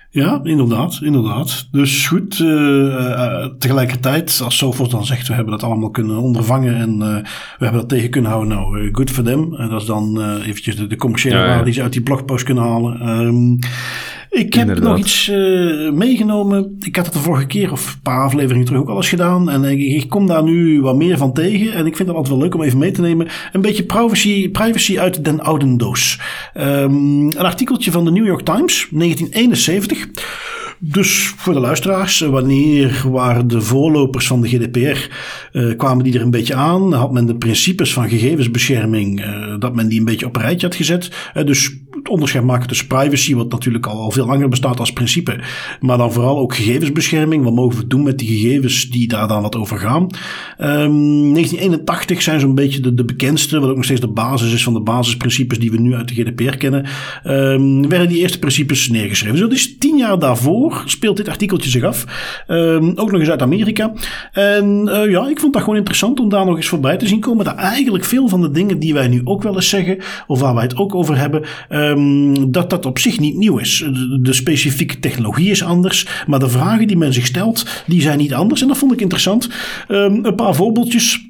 Ja, 0.09 0.39
inderdaad, 0.43 0.99
inderdaad. 1.03 1.67
Dus 1.71 2.07
goed, 2.07 2.39
uh, 2.39 3.45
tegelijkertijd, 3.45 4.41
als 4.43 4.57
Sophos 4.57 4.89
dan 4.89 5.05
zegt, 5.05 5.27
we 5.27 5.33
hebben 5.33 5.51
dat 5.51 5.63
allemaal 5.63 5.89
kunnen 5.89 6.17
ondervangen 6.17 6.75
en 6.75 6.93
uh, 6.93 7.15
we 7.57 7.63
hebben 7.65 7.79
dat 7.79 7.89
tegen 7.89 8.09
kunnen 8.09 8.31
houden, 8.31 8.57
nou, 8.57 8.89
good 8.91 9.11
for 9.11 9.23
them. 9.23 9.49
dat 9.69 9.81
is 9.81 9.87
dan 9.87 10.21
eventjes 10.41 10.75
de, 10.75 10.87
de 10.87 10.95
commerciële 10.95 11.35
ja, 11.35 11.45
waarde 11.45 11.63
die 11.63 11.73
ze 11.73 11.81
uit 11.81 11.93
die 11.93 12.01
blogpost 12.01 12.43
kunnen 12.43 12.63
halen. 12.63 13.09
Um, 13.09 13.59
ik 14.39 14.53
heb 14.53 14.79
nog 14.79 14.97
iets 14.97 15.29
uh, 15.29 15.91
meegenomen. 15.91 16.77
Ik 16.79 16.95
had 16.95 17.05
het 17.05 17.13
de 17.13 17.19
vorige 17.19 17.45
keer 17.45 17.71
of 17.71 17.93
een 17.93 18.01
paar 18.01 18.23
afleveringen 18.23 18.65
terug 18.65 18.81
ook 18.81 18.89
al 18.89 18.95
eens 18.95 19.09
gedaan. 19.09 19.49
En 19.49 19.63
ik, 19.63 19.79
ik, 19.79 20.09
kom 20.09 20.27
daar 20.27 20.43
nu 20.43 20.81
wat 20.81 20.95
meer 20.95 21.17
van 21.17 21.33
tegen. 21.33 21.73
En 21.73 21.85
ik 21.85 21.95
vind 21.95 22.07
het 22.07 22.17
altijd 22.17 22.35
wel 22.35 22.43
leuk 22.43 22.55
om 22.55 22.61
even 22.61 22.77
mee 22.77 22.91
te 22.91 23.01
nemen. 23.01 23.27
Een 23.51 23.61
beetje 23.61 23.83
privacy, 23.83 24.49
privacy 24.49 24.99
uit 24.99 25.25
den 25.25 25.39
oude 25.39 25.75
doos. 25.75 26.19
Um, 26.57 27.27
een 27.27 27.37
artikeltje 27.37 27.91
van 27.91 28.05
de 28.05 28.11
New 28.11 28.25
York 28.25 28.41
Times, 28.41 28.87
1971. 28.91 30.07
Dus 30.81 31.33
voor 31.37 31.53
de 31.53 31.59
luisteraars, 31.59 32.19
wanneer 32.19 33.03
waren 33.05 33.47
de 33.47 33.61
voorlopers 33.61 34.27
van 34.27 34.41
de 34.41 34.47
GDPR? 34.47 35.09
Uh, 35.51 35.77
kwamen 35.77 36.03
die 36.03 36.13
er 36.13 36.21
een 36.21 36.31
beetje 36.31 36.55
aan? 36.55 36.93
Had 36.93 37.11
men 37.11 37.25
de 37.25 37.35
principes 37.35 37.93
van 37.93 38.09
gegevensbescherming, 38.09 39.25
uh, 39.25 39.55
dat 39.59 39.75
men 39.75 39.87
die 39.87 39.99
een 39.99 40.05
beetje 40.05 40.25
op 40.25 40.35
een 40.35 40.41
rijtje 40.41 40.67
had 40.67 40.75
gezet? 40.75 41.31
Dus 41.45 41.77
het 41.99 42.09
onderscheid 42.09 42.43
maken 42.43 42.67
tussen 42.67 42.87
privacy, 42.87 43.35
wat 43.35 43.51
natuurlijk 43.51 43.85
al, 43.85 43.99
al 43.99 44.11
veel 44.11 44.25
langer 44.25 44.49
bestaat 44.49 44.79
als 44.79 44.93
principe, 44.93 45.39
maar 45.79 45.97
dan 45.97 46.13
vooral 46.13 46.37
ook 46.37 46.55
gegevensbescherming. 46.55 47.43
Wat 47.43 47.53
mogen 47.53 47.79
we 47.79 47.87
doen 47.87 48.03
met 48.03 48.17
die 48.17 48.27
gegevens 48.27 48.89
die 48.89 49.07
daar 49.07 49.27
dan 49.27 49.41
wat 49.41 49.55
over 49.55 49.77
gaan? 49.77 50.01
Um, 50.01 51.33
1981 51.33 52.21
zijn 52.21 52.39
zo'n 52.39 52.55
beetje 52.55 52.79
de, 52.79 52.93
de 52.93 53.05
bekendste, 53.05 53.59
wat 53.59 53.69
ook 53.69 53.75
nog 53.75 53.85
steeds 53.85 54.01
de 54.01 54.07
basis 54.07 54.53
is 54.53 54.63
van 54.63 54.73
de 54.73 54.81
basisprincipes 54.81 55.59
die 55.59 55.71
we 55.71 55.79
nu 55.79 55.95
uit 55.95 56.07
de 56.07 56.13
GDPR 56.13 56.57
kennen. 56.57 56.85
Um, 57.25 57.89
werden 57.89 58.07
die 58.07 58.17
eerste 58.17 58.39
principes 58.39 58.89
neergeschreven. 58.89 59.37
Dus 59.37 59.47
dat 59.47 59.57
is 59.57 59.77
tien 59.77 59.97
jaar 59.97 60.19
daarvoor 60.19 60.83
speelt 60.85 61.17
dit 61.17 61.27
artikeltje 61.29 61.69
zich 61.69 61.83
af. 61.83 62.05
Um, 62.47 62.91
ook 62.95 63.11
nog 63.11 63.19
eens 63.19 63.29
uit 63.29 63.41
Amerika. 63.41 63.93
En 64.31 64.87
uh, 64.87 65.11
ja, 65.11 65.27
ik 65.27 65.39
vond 65.39 65.53
dat 65.53 65.61
gewoon 65.61 65.77
interessant 65.77 66.19
om 66.19 66.29
daar 66.29 66.45
nog 66.45 66.55
eens 66.55 66.67
voorbij 66.67 66.97
te 66.97 67.07
zien 67.07 67.19
komen. 67.19 67.45
Dat 67.45 67.55
eigenlijk 67.55 68.05
veel 68.05 68.27
van 68.27 68.41
de 68.41 68.51
dingen 68.51 68.79
die 68.79 68.93
wij 68.93 69.07
nu 69.07 69.21
ook 69.23 69.43
wel 69.43 69.55
eens 69.55 69.69
zeggen, 69.69 69.97
of 70.27 70.39
waar 70.39 70.53
wij 70.53 70.63
het 70.63 70.77
ook 70.77 70.95
over 70.95 71.17
hebben, 71.17 71.43
um, 71.89 72.51
dat 72.51 72.69
dat 72.69 72.85
op 72.85 72.99
zich 72.99 73.19
niet 73.19 73.35
nieuw 73.35 73.57
is. 73.57 73.85
De, 74.21 74.33
specifieke 74.33 74.99
technologie 74.99 75.49
is 75.49 75.63
anders, 75.63 76.07
maar 76.27 76.39
de 76.39 76.49
vragen 76.49 76.87
die 76.87 76.97
men 76.97 77.13
zich 77.13 77.25
stelt, 77.25 77.83
die 77.87 78.01
zijn 78.01 78.17
niet 78.17 78.33
anders. 78.33 78.61
En 78.61 78.67
dat 78.67 78.77
vond 78.77 78.93
ik 78.93 79.01
interessant. 79.01 79.49
Um, 79.87 80.25
een 80.25 80.35
paar 80.35 80.55
voorbeeldjes. 80.55 81.27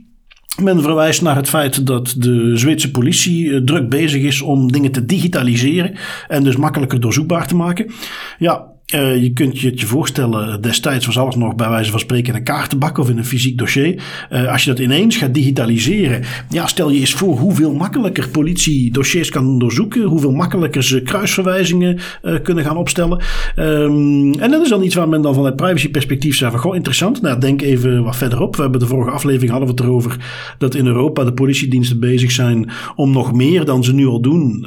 Men 0.61 0.81
verwijst 0.81 1.21
naar 1.21 1.35
het 1.35 1.49
feit 1.49 1.85
dat 1.85 2.15
de 2.17 2.57
Zweedse 2.57 2.91
politie 2.91 3.53
eh, 3.53 3.61
druk 3.61 3.89
bezig 3.89 4.21
is 4.21 4.41
om 4.41 4.71
dingen 4.71 4.91
te 4.91 5.05
digitaliseren 5.05 5.97
en 6.27 6.43
dus 6.43 6.55
makkelijker 6.55 6.99
doorzoekbaar 6.99 7.47
te 7.47 7.55
maken. 7.55 7.91
Ja, 8.37 8.65
uh, 8.95 9.21
je 9.21 9.33
kunt 9.33 9.59
je 9.59 9.69
het 9.69 9.79
je 9.79 9.85
voorstellen, 9.85 10.61
destijds 10.61 11.05
was 11.05 11.17
alles 11.17 11.35
nog 11.35 11.55
bij 11.55 11.69
wijze 11.69 11.91
van 11.91 11.99
spreken 11.99 12.33
in 12.33 12.39
een 12.39 12.43
kaartenbak 12.43 12.97
of 12.97 13.09
in 13.09 13.17
een 13.17 13.25
fysiek 13.25 13.57
dossier. 13.57 14.03
Uh, 14.31 14.51
als 14.51 14.63
je 14.63 14.69
dat 14.69 14.79
ineens 14.79 15.17
gaat 15.17 15.33
digitaliseren, 15.33 16.23
ja, 16.49 16.67
stel 16.67 16.89
je 16.89 16.99
eens 16.99 17.13
voor 17.13 17.37
hoeveel 17.37 17.73
makkelijker 17.73 18.29
politie 18.29 18.91
dossiers 18.91 19.29
kan 19.29 19.59
doorzoeken, 19.59 20.03
hoeveel 20.03 20.31
makkelijker 20.31 20.83
ze 20.83 21.01
kruisverwijzingen 21.01 21.99
uh, 22.23 22.35
kunnen 22.43 22.63
gaan 22.63 22.77
opstellen. 22.77 23.21
Um, 23.55 24.33
en 24.39 24.51
dat 24.51 24.63
is 24.63 24.69
dan 24.69 24.83
iets 24.83 24.95
waar 24.95 25.09
men 25.09 25.21
dan 25.21 25.33
vanuit 25.33 25.55
privacyperspectief 25.55 26.35
zei 26.35 26.51
van, 26.51 26.59
goh, 26.59 26.75
interessant. 26.75 27.21
Nou, 27.21 27.39
denk 27.39 27.61
even 27.61 28.03
wat 28.03 28.15
verderop. 28.15 28.55
We 28.55 28.61
hebben 28.61 28.79
de 28.79 28.87
vorige 28.87 29.11
aflevering 29.11 29.51
hadden 29.51 29.69
we 29.69 29.75
het 29.75 29.83
erover 29.83 30.17
dat 30.57 30.75
in 30.75 30.85
Europa 30.85 31.23
de 31.23 31.33
politiediensten 31.33 31.99
bezig 31.99 32.31
zijn 32.31 32.69
om 32.95 33.11
nog 33.11 33.33
meer 33.33 33.65
dan 33.65 33.83
ze 33.83 33.93
nu 33.93 34.05
al 34.05 34.21
doen, 34.21 34.65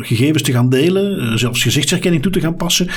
gegevens 0.00 0.42
te 0.42 0.52
gaan 0.52 0.68
delen, 0.68 1.38
zelfs 1.38 1.62
gezichtsherkenning 1.62 2.22
toe 2.22 2.32
te 2.32 2.40
gaan 2.40 2.56
passen. 2.56 2.88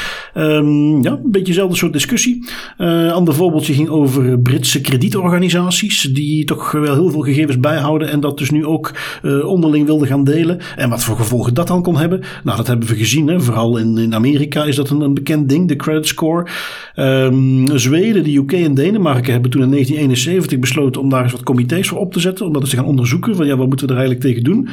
Um, 0.41 1.03
ja, 1.03 1.11
een 1.11 1.31
beetje 1.31 1.45
dezelfde 1.45 1.75
soort 1.75 1.93
discussie. 1.93 2.45
Uh, 2.77 2.87
een 2.87 3.11
ander 3.11 3.33
voorbeeldje 3.33 3.73
ging 3.73 3.89
over 3.89 4.39
Britse 4.39 4.81
kredietorganisaties, 4.81 6.01
die 6.01 6.45
toch 6.45 6.71
wel 6.71 6.93
heel 6.93 7.09
veel 7.09 7.21
gegevens 7.21 7.59
bijhouden 7.59 8.09
en 8.09 8.19
dat 8.19 8.37
dus 8.37 8.49
nu 8.49 8.65
ook 8.65 8.91
uh, 9.23 9.45
onderling 9.45 9.85
wilden 9.85 10.07
gaan 10.07 10.23
delen. 10.23 10.59
En 10.75 10.89
wat 10.89 11.03
voor 11.03 11.15
gevolgen 11.15 11.53
dat 11.53 11.67
dan 11.67 11.81
kon 11.81 11.97
hebben, 11.97 12.21
nou 12.43 12.57
dat 12.57 12.67
hebben 12.67 12.87
we 12.87 12.95
gezien. 12.95 13.27
Hè. 13.27 13.39
Vooral 13.39 13.77
in, 13.77 13.97
in 13.97 14.15
Amerika 14.15 14.63
is 14.63 14.75
dat 14.75 14.89
een, 14.89 15.01
een 15.01 15.13
bekend 15.13 15.49
ding, 15.49 15.67
de 15.67 15.75
credit 15.75 16.07
score. 16.07 16.47
Um, 16.95 17.77
Zweden, 17.77 18.23
de 18.23 18.35
UK 18.35 18.51
en 18.51 18.73
Denemarken 18.73 19.31
hebben 19.31 19.51
toen 19.51 19.61
in 19.61 19.69
1971 19.69 20.59
besloten 20.59 21.01
om 21.01 21.09
daar 21.09 21.23
eens 21.23 21.31
wat 21.31 21.43
comité's 21.43 21.87
voor 21.87 21.99
op 21.99 22.13
te 22.13 22.19
zetten, 22.19 22.45
om 22.45 22.53
dat 22.53 22.61
eens 22.61 22.71
te 22.71 22.77
gaan 22.77 22.85
onderzoeken 22.85 23.35
van 23.35 23.45
ja, 23.45 23.57
wat 23.57 23.67
moeten 23.67 23.87
we 23.87 23.93
er 23.93 23.99
eigenlijk 23.99 24.27
tegen 24.27 24.43
doen? 24.43 24.69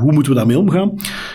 Hoe 0.00 0.12
moeten 0.12 0.32
we 0.32 0.38
daarmee 0.38 0.58
omgaan? 0.58 0.92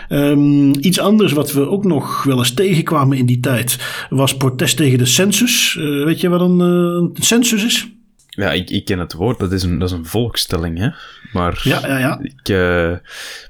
Um, 0.08 0.72
iets 0.80 1.00
anders 1.00 1.32
wat 1.32 1.52
we 1.52 1.68
ook 1.68 1.84
nog 1.84 2.22
wel 2.22 2.38
eens 2.38 2.54
tegenkomen 2.54 2.88
kwamen 2.90 3.16
in 3.16 3.26
die 3.26 3.40
tijd 3.40 3.78
was 4.10 4.36
protest 4.36 4.76
tegen 4.76 4.98
de 4.98 5.06
census. 5.06 5.76
Uh, 5.78 6.04
weet 6.04 6.20
je 6.20 6.28
wat 6.28 6.40
een, 6.40 6.58
uh, 6.58 6.66
een 6.66 7.22
census 7.22 7.64
is? 7.64 7.88
Ja, 8.28 8.52
ik, 8.52 8.70
ik 8.70 8.84
ken 8.84 8.98
het 8.98 9.12
woord. 9.12 9.38
Dat 9.38 9.52
is 9.52 9.62
een, 9.62 9.78
dat 9.78 9.88
is 9.88 9.94
een 9.94 10.06
volkstelling, 10.06 10.78
hè. 10.78 10.88
Maar 11.32 11.60
ja, 11.64 11.86
ja, 11.86 11.98
ja. 11.98 12.20
ik 12.22 12.48
uh, 12.48 12.92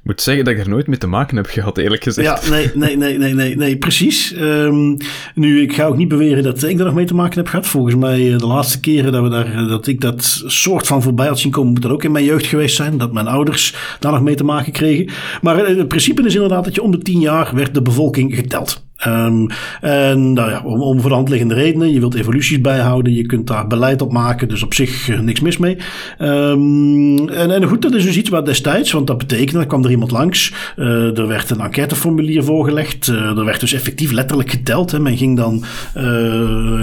moet 0.03 0.21
zeggen 0.21 0.45
dat 0.45 0.55
ik 0.55 0.61
er 0.61 0.69
nooit 0.69 0.87
mee 0.87 0.99
te 0.99 1.07
maken 1.07 1.37
heb 1.37 1.47
gehad, 1.47 1.79
eerlijk 1.79 2.03
gezegd. 2.03 2.45
Ja, 2.45 2.51
nee, 2.51 2.71
nee, 2.75 2.97
nee, 2.97 3.19
nee, 3.19 3.35
nee, 3.35 3.57
nee 3.57 3.77
precies. 3.77 4.35
Um, 4.37 4.97
nu, 5.35 5.63
ik 5.63 5.75
ga 5.75 5.85
ook 5.85 5.97
niet 5.97 6.09
beweren 6.09 6.43
dat 6.43 6.63
ik 6.63 6.79
er 6.79 6.85
nog 6.85 6.95
mee 6.95 7.05
te 7.05 7.15
maken 7.15 7.39
heb 7.39 7.49
gehad. 7.49 7.67
Volgens 7.67 7.95
mij, 7.95 8.19
de 8.39 8.47
laatste 8.47 8.81
keren 8.81 9.13
dat, 9.13 9.23
we 9.23 9.29
daar, 9.29 9.67
dat 9.69 9.87
ik 9.87 10.01
dat 10.01 10.43
soort 10.47 10.87
van 10.87 11.03
voorbij 11.03 11.27
had 11.27 11.39
zien 11.39 11.53
komen, 11.53 11.73
moet 11.73 11.83
dat 11.83 11.93
ook 11.93 12.05
in 12.05 12.13
mijn 12.13 12.25
jeugd 12.25 12.47
geweest 12.47 12.77
zijn. 12.77 12.99
Dat 12.99 13.13
mijn 13.13 13.27
ouders 13.27 13.75
daar 13.99 14.13
nog 14.13 14.23
mee 14.23 14.35
te 14.35 14.45
maken 14.45 14.73
kregen. 14.73 15.11
Maar 15.43 15.67
het 15.67 15.89
principe 15.89 16.23
is 16.23 16.35
inderdaad 16.35 16.65
dat 16.65 16.75
je 16.75 16.83
om 16.83 16.91
de 16.91 16.99
tien 16.99 17.21
jaar 17.21 17.55
werd 17.55 17.75
de 17.75 17.83
bevolking 17.83 18.35
geteld. 18.35 18.89
Um, 19.07 19.47
en 19.81 20.33
nou 20.33 20.65
om, 20.65 20.81
om 20.81 21.01
voor 21.01 21.11
de 21.11 21.17
hand 21.17 21.29
liggende 21.29 21.55
redenen. 21.55 21.93
Je 21.93 22.01
wilt 22.01 22.15
evoluties 22.15 22.61
bijhouden. 22.61 23.15
Je 23.15 23.27
kunt 23.27 23.47
daar 23.47 23.67
beleid 23.67 24.03
op 24.03 24.13
maken. 24.13 24.49
Dus 24.49 24.63
op 24.63 24.75
zich 24.75 25.09
uh, 25.09 25.21
niks 25.21 25.41
mis 25.41 25.59
mee. 25.59 25.77
Um, 26.19 27.29
en, 27.29 27.51
en 27.51 27.65
goed, 27.65 27.83
dat 27.83 27.95
is 27.95 28.05
dus 28.05 28.17
iets 28.17 28.29
wat 28.29 28.47
destijds, 28.47 28.93
want 28.93 29.07
dat 29.07 29.19
betekende, 29.19 29.61
er 29.61 29.67
kwam 29.67 29.85
er 29.85 29.91
iemand 29.91 30.11
langs. 30.11 30.53
Uh, 30.77 31.19
er 31.19 31.27
werd 31.27 31.51
een 31.51 31.61
enquêteformulier 31.61 32.45
voorgelegd. 32.45 33.09
Uh, 33.09 33.39
er 33.39 33.45
werd 33.45 33.61
dus 33.61 33.73
effectief 33.73 34.11
letterlijk 34.11 34.51
geteld. 34.51 34.91
Hè. 34.91 35.01
Men 35.01 35.17
ging 35.17 35.37
dan 35.37 35.65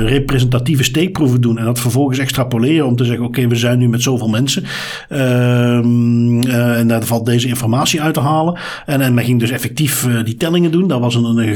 representatieve 0.06 0.84
steekproeven 0.84 1.42
doen. 1.42 1.58
En 1.58 1.66
dat 1.66 1.80
vervolgens 1.80 2.20
extrapoleren 2.20 2.86
om 2.86 2.96
te 2.96 3.06
zeggen: 3.06 3.26
oké, 3.26 3.48
we 3.48 3.56
zijn 3.56 3.80
nu 3.80 3.90
met 3.90 4.02
zoveel 4.02 4.30
mensen. 4.30 4.64
Um, 5.10 6.44
en 6.48 6.88
daar 6.88 7.04
valt 7.04 7.26
deze 7.26 7.48
informatie 7.48 8.02
uit 8.02 8.14
te 8.14 8.20
halen. 8.20 8.58
En, 8.86 9.02
en 9.02 9.14
men 9.14 9.24
ging 9.24 9.40
dus 9.40 9.52
effectief 9.52 10.08
die 10.24 10.36
tellingen 10.36 10.72
doen. 10.72 10.88
Dat 10.88 11.00
was 11.00 11.16
een, 11.16 11.24
een 11.24 11.56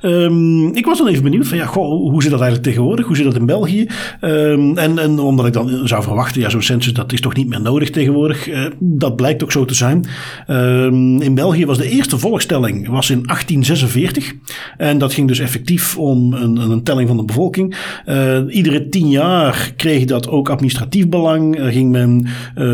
Ehm, 0.00 0.66
ik 0.66 0.86
was 0.86 0.98
dan 0.98 1.08
even 1.08 1.22
benieuwd 1.22 1.46
van 1.46 1.58
ja, 1.58 1.66
goh, 1.66 2.10
hoe 2.10 2.22
zit 2.22 2.30
dat 2.30 2.40
eigenlijk 2.40 2.70
tegenwoordig? 2.70 3.06
Hoe 3.06 3.16
zit 3.16 3.24
dat 3.24 3.36
in 3.36 3.46
België? 3.46 3.86
Ehm, 4.20 4.78
en, 4.78 4.98
en 4.98 5.18
omdat 5.18 5.46
ik 5.46 5.52
dan 5.52 5.80
zou 5.88 6.02
verwachten, 6.02 6.40
ja, 6.40 6.48
zo'n 6.48 6.62
census 6.62 6.92
dat 6.92 7.12
is 7.12 7.20
toch 7.20 7.34
niet 7.34 7.48
meer 7.48 7.60
nodig 7.60 7.90
tegenwoordig. 7.90 8.48
Uh, 8.48 8.64
dat 8.78 9.16
blijkt 9.16 9.42
ook 9.42 9.52
zo 9.52 9.64
te 9.64 9.74
zijn. 9.74 10.04
Um, 10.48 11.20
in 11.20 11.34
België 11.34 11.66
was 11.66 11.78
de 11.78 11.88
eerste 11.88 12.18
volkstelling 12.18 12.88
was 12.88 13.10
in 13.10 13.22
1846. 13.22 14.34
En 14.76 14.98
dat 14.98 15.12
ging 15.12 15.28
dus 15.28 15.38
effectief 15.38 15.98
om 15.98 16.32
een, 16.32 16.56
een 16.56 16.82
telling 16.82 17.08
van 17.08 17.16
de 17.16 17.24
bevolking. 17.24 17.76
Uh, 18.06 18.38
iedere 18.48 18.88
tien 18.88 19.08
jaar 19.08 19.72
kreeg 19.76 20.04
dat 20.04 20.28
ook 20.28 20.50
administratief 20.50 21.08
belang. 21.08 21.58
Ging 21.60 21.90
men 21.90 22.26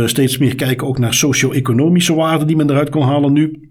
steeds 0.04 0.38
meer 0.38 0.54
kijken 0.54 0.86
ook 0.86 0.98
naar 0.98 1.14
socio-economische 1.14 2.14
waarden 2.14 2.46
die 2.46 2.56
men 2.56 2.70
eruit 2.70 2.90
kon 2.90 3.02
halen. 3.02 3.32
Nu 3.32 3.65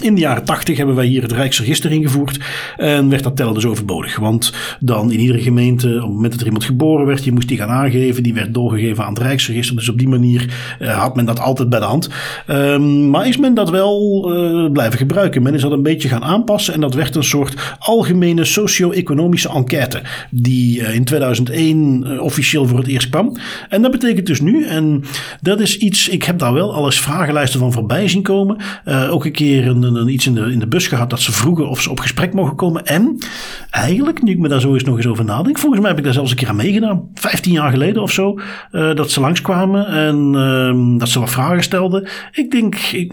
in 0.00 0.14
de 0.14 0.20
jaren 0.20 0.44
80 0.44 0.76
hebben 0.76 0.94
wij 0.94 1.06
hier 1.06 1.22
het 1.22 1.32
Rijksregister 1.32 1.90
ingevoerd 1.90 2.38
en 2.76 3.08
werd 3.08 3.22
dat 3.22 3.36
tellen 3.36 3.54
dus 3.54 3.66
overbodig. 3.66 4.16
Want 4.16 4.52
dan 4.80 5.12
in 5.12 5.20
iedere 5.20 5.40
gemeente, 5.40 5.88
op 5.88 6.00
het 6.00 6.12
moment 6.12 6.30
dat 6.30 6.40
er 6.40 6.46
iemand 6.46 6.64
geboren 6.64 7.06
werd, 7.06 7.24
je 7.24 7.32
moest 7.32 7.48
die 7.48 7.56
gaan 7.56 7.68
aangeven, 7.68 8.22
die 8.22 8.34
werd 8.34 8.54
doorgegeven 8.54 9.04
aan 9.04 9.12
het 9.12 9.22
Rijksregister. 9.22 9.76
Dus 9.76 9.88
op 9.88 9.98
die 9.98 10.08
manier 10.08 10.76
uh, 10.80 10.98
had 10.98 11.16
men 11.16 11.24
dat 11.24 11.40
altijd 11.40 11.68
bij 11.68 11.78
de 11.78 11.84
hand. 11.84 12.08
Um, 12.46 13.10
maar 13.10 13.28
is 13.28 13.36
men 13.36 13.54
dat 13.54 13.70
wel 13.70 14.26
uh, 14.36 14.72
blijven 14.72 14.98
gebruiken? 14.98 15.42
Men 15.42 15.54
is 15.54 15.62
dat 15.62 15.72
een 15.72 15.82
beetje 15.82 16.08
gaan 16.08 16.24
aanpassen 16.24 16.74
en 16.74 16.80
dat 16.80 16.94
werd 16.94 17.16
een 17.16 17.24
soort 17.24 17.76
algemene 17.78 18.44
socio-economische 18.44 19.48
enquête 19.48 20.02
die 20.30 20.80
uh, 20.80 20.94
in 20.94 21.04
2001 21.04 22.20
officieel 22.20 22.66
voor 22.66 22.78
het 22.78 22.86
eerst 22.86 23.08
kwam. 23.08 23.36
En 23.68 23.82
dat 23.82 23.90
betekent 23.90 24.26
dus 24.26 24.40
nu, 24.40 24.64
en 24.64 25.04
dat 25.40 25.60
is 25.60 25.78
iets, 25.78 26.08
ik 26.08 26.22
heb 26.22 26.38
daar 26.38 26.52
wel 26.52 26.74
alles 26.74 27.00
vragenlijsten 27.00 27.60
van 27.60 27.72
voorbij 27.72 28.08
zien 28.08 28.22
komen. 28.22 28.56
ook 29.10 29.24
een 29.24 29.32
keer 29.32 29.66
een 29.66 29.87
een, 29.94 30.08
iets 30.08 30.26
in 30.26 30.34
de, 30.34 30.52
in 30.52 30.58
de 30.58 30.66
bus 30.66 30.86
gehad 30.86 31.10
dat 31.10 31.20
ze 31.20 31.32
vroegen 31.32 31.68
of 31.68 31.82
ze 31.82 31.90
op 31.90 32.00
gesprek 32.00 32.34
mogen 32.34 32.56
komen. 32.56 32.86
En 32.86 33.18
eigenlijk, 33.70 34.22
nu 34.22 34.32
ik 34.32 34.38
me 34.38 34.48
daar 34.48 34.60
zo 34.60 34.72
eens 34.72 34.84
nog 34.84 34.96
eens 34.96 35.06
over 35.06 35.24
nadenk, 35.24 35.58
volgens 35.58 35.80
mij 35.80 35.90
heb 35.90 35.98
ik 35.98 36.04
daar 36.04 36.12
zelfs 36.12 36.30
een 36.30 36.36
keer 36.36 36.48
aan 36.48 36.56
meegedaan. 36.56 37.08
15 37.14 37.52
jaar 37.52 37.70
geleden 37.70 38.02
of 38.02 38.12
zo. 38.12 38.40
Uh, 38.72 38.94
dat 38.94 39.10
ze 39.10 39.20
langskwamen 39.20 39.86
en 39.86 40.32
uh, 40.34 40.98
dat 40.98 41.08
ze 41.08 41.20
wat 41.20 41.30
vragen 41.30 41.62
stelden. 41.62 42.08
Ik 42.32 42.50
denk, 42.50 42.76
ik, 42.76 43.12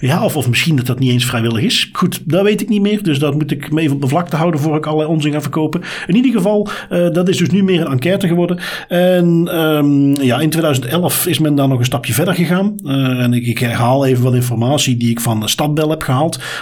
ja, 0.00 0.24
of, 0.24 0.36
of 0.36 0.48
misschien 0.48 0.76
dat 0.76 0.86
dat 0.86 0.98
niet 0.98 1.10
eens 1.10 1.24
vrijwillig 1.24 1.62
is. 1.62 1.90
Goed, 1.92 2.30
dat 2.30 2.42
weet 2.42 2.60
ik 2.60 2.68
niet 2.68 2.82
meer. 2.82 3.02
Dus 3.02 3.18
dat 3.18 3.34
moet 3.34 3.50
ik 3.50 3.72
me 3.72 3.80
even 3.80 3.94
op 3.94 4.02
de 4.02 4.08
vlakte 4.08 4.36
houden 4.36 4.60
voor 4.60 4.76
ik 4.76 4.86
allerlei 4.86 5.10
onzin 5.10 5.32
ga 5.32 5.40
verkopen. 5.40 5.82
In 6.06 6.16
ieder 6.16 6.32
geval, 6.32 6.68
uh, 6.90 7.10
dat 7.10 7.28
is 7.28 7.36
dus 7.36 7.50
nu 7.50 7.62
meer 7.62 7.80
een 7.80 7.92
enquête 7.92 8.28
geworden. 8.28 8.58
En 8.88 9.58
um, 9.60 10.22
ja, 10.22 10.40
in 10.40 10.50
2011 10.50 11.26
is 11.26 11.38
men 11.38 11.54
daar 11.54 11.68
nog 11.68 11.78
een 11.78 11.84
stapje 11.84 12.12
verder 12.12 12.34
gegaan. 12.34 12.74
Uh, 12.84 13.22
en 13.22 13.32
ik, 13.32 13.46
ik 13.46 13.58
herhaal 13.58 14.06
even 14.06 14.24
wat 14.24 14.34
informatie 14.34 14.96
die 14.96 15.10
ik 15.10 15.20
van 15.20 15.40
de 15.40 15.48
Stadbel 15.48 15.90
heb 15.90 16.02
gehaald. 16.02 16.13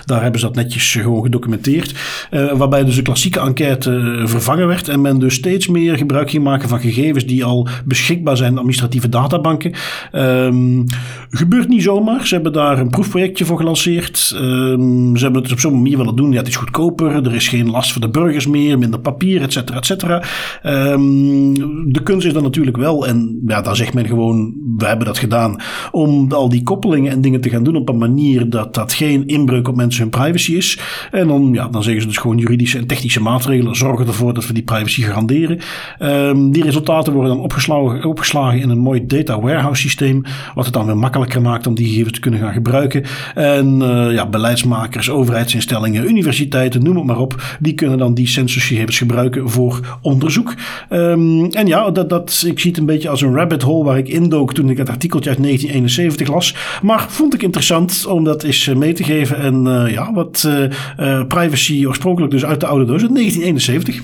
Daar 0.04 0.22
hebben 0.22 0.40
ze 0.40 0.46
dat 0.46 0.54
netjes 0.54 0.92
gewoon 0.92 1.22
gedocumenteerd. 1.22 1.94
Uh, 2.30 2.52
waarbij 2.52 2.84
dus 2.84 2.96
de 2.96 3.02
klassieke 3.02 3.40
enquête 3.40 3.90
eh, 3.96 4.26
vervangen 4.26 4.66
werd. 4.66 4.88
En 4.88 5.00
men 5.00 5.18
dus 5.18 5.34
steeds 5.34 5.68
meer 5.68 5.96
gebruik 5.96 6.30
ging 6.30 6.44
maken 6.44 6.68
van 6.68 6.80
gegevens 6.80 7.26
die 7.26 7.44
al 7.44 7.68
beschikbaar 7.84 8.36
zijn 8.36 8.50
in 8.50 8.56
administratieve 8.56 9.08
databanken. 9.08 9.72
Um, 10.12 10.84
gebeurt 11.30 11.68
niet 11.68 11.82
zomaar. 11.82 12.26
Ze 12.26 12.34
hebben 12.34 12.52
daar 12.52 12.78
een 12.78 12.90
proefprojectje 12.90 13.44
voor 13.44 13.56
gelanceerd. 13.56 14.32
Um, 14.36 15.16
ze 15.16 15.24
hebben 15.24 15.42
het 15.42 15.52
op 15.52 15.60
zo'n 15.60 15.74
manier 15.74 15.96
willen 15.96 16.16
doen. 16.16 16.32
Ja, 16.32 16.38
het 16.38 16.48
is 16.48 16.56
goedkoper. 16.56 17.26
Er 17.26 17.34
is 17.34 17.48
geen 17.48 17.70
last 17.70 17.92
voor 17.92 18.00
de 18.00 18.10
burgers 18.10 18.46
meer. 18.46 18.78
Minder 18.78 19.00
papier, 19.00 19.42
et 19.42 19.52
cetera, 19.52 19.78
et 19.78 19.86
cetera. 19.86 20.22
Um, 20.66 21.92
de 21.92 22.02
kunst 22.02 22.26
is 22.26 22.32
dan 22.32 22.42
natuurlijk 22.42 22.76
wel. 22.76 23.06
En 23.06 23.40
ja, 23.46 23.62
daar 23.62 23.76
zegt 23.76 23.94
men 23.94 24.06
gewoon, 24.06 24.54
we 24.76 24.86
hebben 24.86 25.06
dat 25.06 25.18
gedaan. 25.18 25.60
Om 25.90 26.32
al 26.32 26.48
die 26.48 26.62
koppelingen 26.62 27.12
en 27.12 27.20
dingen 27.20 27.40
te 27.40 27.48
gaan 27.48 27.64
doen 27.64 27.76
op 27.76 27.88
een 27.88 27.98
manier 27.98 28.50
dat 28.50 28.74
dat 28.74 28.92
geen 28.92 29.26
inbreuk 29.42 29.68
op 29.68 29.76
mensen 29.76 30.02
hun 30.02 30.10
privacy 30.10 30.54
is. 30.54 30.78
En 31.10 31.28
dan, 31.28 31.50
ja, 31.52 31.68
dan 31.68 31.82
zeggen 31.82 32.02
ze 32.02 32.08
dus 32.08 32.16
gewoon 32.16 32.38
juridische 32.38 32.78
en 32.78 32.86
technische 32.86 33.20
maatregelen 33.20 33.76
zorgen 33.76 34.06
ervoor 34.06 34.34
dat 34.34 34.46
we 34.46 34.52
die 34.52 34.62
privacy 34.62 35.02
garanderen. 35.02 35.58
Um, 36.00 36.52
die 36.52 36.62
resultaten 36.62 37.12
worden 37.12 37.32
dan 37.32 37.42
opgeslagen, 37.42 38.04
opgeslagen 38.04 38.60
in 38.60 38.70
een 38.70 38.78
mooi 38.78 39.06
data 39.06 39.40
warehouse 39.40 39.80
systeem, 39.80 40.22
wat 40.54 40.64
het 40.64 40.74
dan 40.74 40.86
weer 40.86 40.96
makkelijker 40.96 41.42
maakt 41.42 41.66
om 41.66 41.74
die 41.74 41.88
gegevens 41.88 42.12
te 42.12 42.20
kunnen 42.20 42.40
gaan 42.40 42.52
gebruiken. 42.52 43.04
En 43.34 43.80
uh, 43.80 44.12
ja, 44.12 44.26
beleidsmakers, 44.26 45.10
overheidsinstellingen, 45.10 46.08
universiteiten, 46.08 46.82
noem 46.82 46.96
het 46.96 47.04
maar 47.04 47.18
op, 47.18 47.56
die 47.60 47.74
kunnen 47.74 47.98
dan 47.98 48.14
die 48.14 48.26
censusgegevens 48.26 48.98
gebruiken 48.98 49.50
voor 49.50 49.98
onderzoek. 50.02 50.54
Um, 50.90 51.44
en 51.44 51.66
ja, 51.66 51.90
dat, 51.90 52.08
dat, 52.08 52.44
ik 52.46 52.60
zie 52.60 52.70
het 52.70 52.80
een 52.80 52.86
beetje 52.86 53.08
als 53.08 53.20
een 53.20 53.34
rabbit 53.34 53.62
hole 53.62 53.84
waar 53.84 53.98
ik 53.98 54.08
indook 54.08 54.54
toen 54.54 54.70
ik 54.70 54.76
het 54.76 54.88
artikeltje 54.88 55.30
uit 55.30 55.42
1971 55.42 56.28
las. 56.28 56.54
Maar 56.82 57.06
vond 57.08 57.34
ik 57.34 57.42
interessant 57.42 58.06
om 58.06 58.24
dat 58.24 58.42
eens 58.42 58.66
eh, 58.66 58.76
mee 58.76 58.92
te 58.92 59.04
geven 59.04 59.31
en 59.34 59.66
uh, 59.66 59.92
ja, 59.92 60.12
wat 60.12 60.44
uh, 60.46 61.26
privacy 61.26 61.86
oorspronkelijk 61.86 62.32
dus 62.32 62.44
uit 62.44 62.60
de 62.60 62.66
oude 62.66 62.84
doos 62.84 63.02
uit 63.02 63.14
1971. 63.14 64.02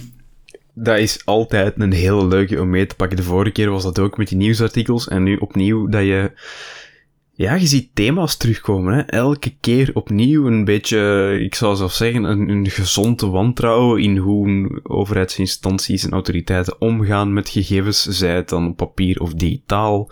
Dat 0.75 0.99
is 0.99 1.21
altijd 1.25 1.75
een 1.77 1.93
hele 1.93 2.27
leuke 2.27 2.61
om 2.61 2.71
mee 2.71 2.87
te 2.87 2.95
pakken. 2.95 3.17
De 3.17 3.23
vorige 3.23 3.53
keer 3.53 3.71
was 3.71 3.83
dat 3.83 3.99
ook 3.99 4.17
met 4.17 4.29
die 4.29 4.39
nieuwsartikels. 4.39 5.09
En 5.09 5.23
nu 5.23 5.37
opnieuw 5.37 5.89
dat 5.89 6.03
je... 6.03 6.33
Ja, 7.33 7.55
je 7.55 7.67
ziet 7.67 7.91
thema's 7.95 8.37
terugkomen. 8.37 8.95
Hè? 8.95 9.01
Elke 9.01 9.55
keer 9.61 9.91
opnieuw 9.95 10.47
een 10.47 10.65
beetje, 10.65 11.37
ik 11.41 11.55
zou 11.55 11.77
zo 11.77 11.89
zeggen, 11.89 12.25
een, 12.25 12.49
een 12.49 12.71
gezonde 12.71 13.27
wantrouwen 13.27 14.03
in 14.03 14.17
hoe 14.17 14.81
overheidsinstanties 14.83 16.05
en 16.05 16.11
autoriteiten 16.11 16.81
omgaan 16.81 17.33
met 17.33 17.49
gegevens, 17.49 18.03
zij 18.03 18.35
het 18.35 18.49
dan 18.49 18.67
op 18.67 18.77
papier 18.77 19.21
of 19.21 19.35
digitaal 19.35 20.11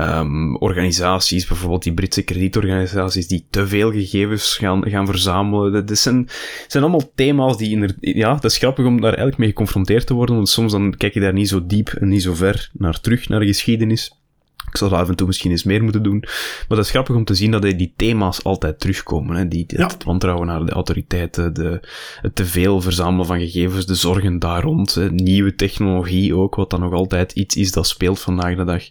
um, 0.00 0.56
organisaties, 0.56 1.46
bijvoorbeeld 1.46 1.82
die 1.82 1.94
Britse 1.94 2.22
kredietorganisaties, 2.22 3.28
die 3.28 3.46
te 3.50 3.66
veel 3.66 3.92
gegevens 3.92 4.56
gaan, 4.56 4.90
gaan 4.90 5.06
verzamelen. 5.06 5.86
Dat 5.86 5.98
zijn, 5.98 6.28
zijn 6.66 6.82
allemaal 6.82 7.12
thema's 7.14 7.56
die, 7.56 7.70
in 7.70 7.96
ja, 8.00 8.34
dat 8.34 8.44
is 8.44 8.58
grappig 8.58 8.86
om 8.86 8.96
daar 8.96 9.04
eigenlijk 9.04 9.38
mee 9.38 9.48
geconfronteerd 9.48 10.06
te 10.06 10.14
worden, 10.14 10.34
want 10.34 10.48
soms 10.48 10.72
dan 10.72 10.94
kijk 10.96 11.14
je 11.14 11.20
daar 11.20 11.32
niet 11.32 11.48
zo 11.48 11.66
diep 11.66 11.88
en 11.88 12.08
niet 12.08 12.22
zo 12.22 12.34
ver 12.34 12.70
naar 12.72 13.00
terug, 13.00 13.28
naar 13.28 13.40
de 13.40 13.46
geschiedenis. 13.46 14.20
Ik 14.72 14.78
zal 14.78 14.96
af 14.96 15.08
en 15.08 15.16
toe 15.16 15.26
misschien 15.26 15.50
eens 15.50 15.64
meer 15.64 15.82
moeten 15.82 16.02
doen. 16.02 16.18
Maar 16.18 16.76
dat 16.76 16.84
is 16.84 16.90
grappig 16.90 17.16
om 17.16 17.24
te 17.24 17.34
zien 17.34 17.50
dat 17.50 17.62
die 17.62 17.92
thema's 17.96 18.44
altijd 18.44 18.80
terugkomen. 18.80 19.36
Hè? 19.36 19.48
Die, 19.48 19.64
ja. 19.66 19.86
Het 19.86 20.04
wantrouwen 20.04 20.46
naar 20.46 20.64
de 20.64 20.72
autoriteiten, 20.72 21.54
de, 21.54 21.80
het 22.20 22.34
te 22.34 22.44
veel 22.44 22.80
verzamelen 22.80 23.26
van 23.26 23.38
gegevens, 23.40 23.86
de 23.86 23.94
zorgen 23.94 24.38
daar 24.38 24.62
rond, 24.62 24.94
hè? 24.94 25.10
nieuwe 25.10 25.54
technologie 25.54 26.34
ook, 26.36 26.54
wat 26.54 26.70
dan 26.70 26.80
nog 26.80 26.92
altijd 26.92 27.32
iets 27.32 27.56
is 27.56 27.72
dat 27.72 27.86
speelt 27.86 28.20
vandaag 28.20 28.56
de 28.56 28.64
dag 28.64 28.82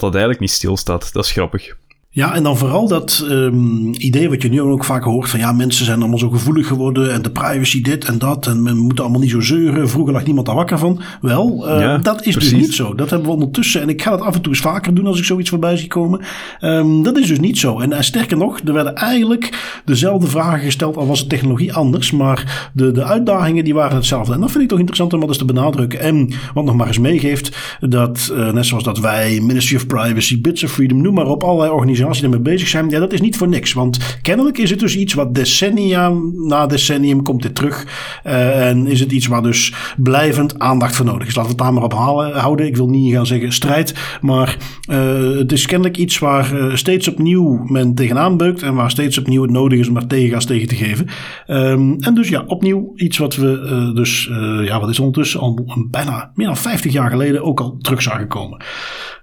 dat 0.00 0.12
dat 0.12 0.12
eigenlijk 0.12 0.40
niet 0.40 0.50
stilstaat. 0.50 1.12
Dat 1.12 1.24
is 1.24 1.32
grappig. 1.32 1.76
Ja, 2.14 2.34
en 2.34 2.42
dan 2.42 2.56
vooral 2.56 2.88
dat 2.88 3.26
um, 3.30 3.94
idee 3.98 4.28
wat 4.28 4.42
je 4.42 4.48
nu 4.48 4.60
ook 4.60 4.84
vaak 4.84 5.04
hoort 5.04 5.30
van 5.30 5.40
ja, 5.40 5.52
mensen 5.52 5.84
zijn 5.84 6.00
allemaal 6.00 6.18
zo 6.18 6.30
gevoelig 6.30 6.66
geworden 6.66 7.12
en 7.12 7.22
de 7.22 7.30
privacy 7.30 7.82
dit 7.82 8.04
en 8.04 8.18
dat 8.18 8.46
en 8.46 8.62
men 8.62 8.76
moet 8.76 9.00
allemaal 9.00 9.20
niet 9.20 9.30
zo 9.30 9.40
zeuren. 9.40 9.88
Vroeger 9.88 10.12
lag 10.12 10.24
niemand 10.24 10.46
daar 10.46 10.54
wakker 10.54 10.78
van. 10.78 11.00
Wel, 11.20 11.68
uh, 11.68 11.80
ja, 11.80 11.98
dat 11.98 12.18
is 12.18 12.24
dus 12.24 12.34
precies. 12.34 12.52
dus 12.52 12.60
niet 12.60 12.74
zo. 12.74 12.94
Dat 12.94 13.10
hebben 13.10 13.28
we 13.28 13.34
ondertussen 13.34 13.80
en 13.80 13.88
ik 13.88 14.02
ga 14.02 14.10
dat 14.10 14.20
af 14.20 14.34
en 14.34 14.40
toe 14.40 14.52
eens 14.52 14.62
vaker 14.62 14.94
doen 14.94 15.06
als 15.06 15.18
ik 15.18 15.24
zoiets 15.24 15.50
voorbij 15.50 15.76
zie 15.76 15.88
komen. 15.88 16.20
Um, 16.60 17.02
dat 17.02 17.18
is 17.18 17.26
dus 17.26 17.40
niet 17.40 17.58
zo. 17.58 17.78
En 17.78 17.90
uh, 17.90 18.00
sterker 18.00 18.36
nog, 18.36 18.60
er 18.64 18.72
werden 18.72 18.94
eigenlijk 18.94 19.80
dezelfde 19.84 20.26
vragen 20.26 20.64
gesteld, 20.64 20.96
al 20.96 21.06
was 21.06 21.20
de 21.20 21.26
technologie 21.26 21.74
anders, 21.74 22.10
maar 22.10 22.70
de, 22.74 22.90
de 22.90 23.04
uitdagingen 23.04 23.64
die 23.64 23.74
waren 23.74 23.96
hetzelfde. 23.96 24.34
En 24.34 24.40
dat 24.40 24.50
vind 24.50 24.62
ik 24.62 24.68
toch 24.68 24.78
interessant 24.78 25.12
om 25.12 25.20
dat 25.20 25.28
eens 25.28 25.38
te 25.38 25.44
benadrukken. 25.44 26.00
En 26.00 26.30
wat 26.54 26.64
nog 26.64 26.76
maar 26.76 26.86
eens 26.86 26.98
meegeeft, 26.98 27.56
dat 27.80 28.32
uh, 28.32 28.52
net 28.52 28.66
zoals 28.66 28.84
dat 28.84 28.98
wij, 28.98 29.40
Ministry 29.40 29.76
of 29.76 29.86
Privacy, 29.86 30.40
Bits 30.40 30.64
of 30.64 30.70
Freedom, 30.70 31.02
noem 31.02 31.14
maar 31.14 31.26
op, 31.26 31.42
allerlei 31.42 31.70
organisaties 31.70 32.02
organisaties 32.04 32.22
ermee 32.22 32.54
bezig 32.54 32.68
zijn, 32.68 32.90
ja, 32.90 33.00
dat 33.00 33.12
is 33.12 33.20
niet 33.20 33.36
voor 33.36 33.48
niks. 33.48 33.72
Want 33.72 34.18
kennelijk 34.22 34.58
is 34.58 34.70
het 34.70 34.78
dus 34.78 34.96
iets 34.96 35.14
wat 35.14 35.34
decennia 35.34 36.12
na 36.32 36.66
decennium 36.66 37.22
komt 37.22 37.42
dit 37.42 37.54
terug. 37.54 37.86
Uh, 38.26 38.68
en 38.68 38.86
is 38.86 39.00
het 39.00 39.12
iets 39.12 39.26
waar 39.26 39.42
dus 39.42 39.74
blijvend 39.96 40.58
aandacht 40.58 40.96
voor 40.96 41.06
nodig 41.06 41.28
is. 41.28 41.34
Laten 41.34 41.50
we 41.50 41.56
het 41.56 41.64
daar 41.64 41.72
maar 41.72 41.82
op 41.82 41.92
halen, 41.92 42.38
houden. 42.38 42.66
Ik 42.66 42.76
wil 42.76 42.88
niet 42.88 43.12
gaan 43.12 43.26
zeggen 43.26 43.52
strijd. 43.52 43.94
Maar 44.20 44.56
uh, 44.90 45.36
het 45.38 45.52
is 45.52 45.66
kennelijk 45.66 45.96
iets 45.96 46.18
waar 46.18 46.54
uh, 46.54 46.74
steeds 46.74 47.08
opnieuw 47.08 47.64
men 47.64 47.94
tegenaan 47.94 48.36
beukt. 48.36 48.62
En 48.62 48.74
waar 48.74 48.90
steeds 48.90 49.18
opnieuw 49.18 49.42
het 49.42 49.50
nodig 49.50 49.78
is 49.78 49.88
om 49.88 49.94
daar 49.94 50.06
tegengas 50.06 50.44
tegen 50.44 50.68
te 50.68 50.74
geven. 50.74 51.06
Um, 51.46 51.96
en 52.00 52.14
dus 52.14 52.28
ja, 52.28 52.44
opnieuw 52.46 52.92
iets 52.94 53.18
wat 53.18 53.36
we 53.36 53.92
dus, 53.94 54.30
ja, 54.64 54.80
wat 54.80 54.88
is 54.88 54.98
ondertussen 54.98 55.40
al 55.40 55.64
bijna 55.90 56.30
meer 56.34 56.46
dan 56.46 56.56
50 56.56 56.92
jaar 56.92 57.10
geleden 57.10 57.42
ook 57.42 57.60
al 57.60 57.76
terug 57.80 58.02
zagen 58.02 58.28
komen. 58.28 58.62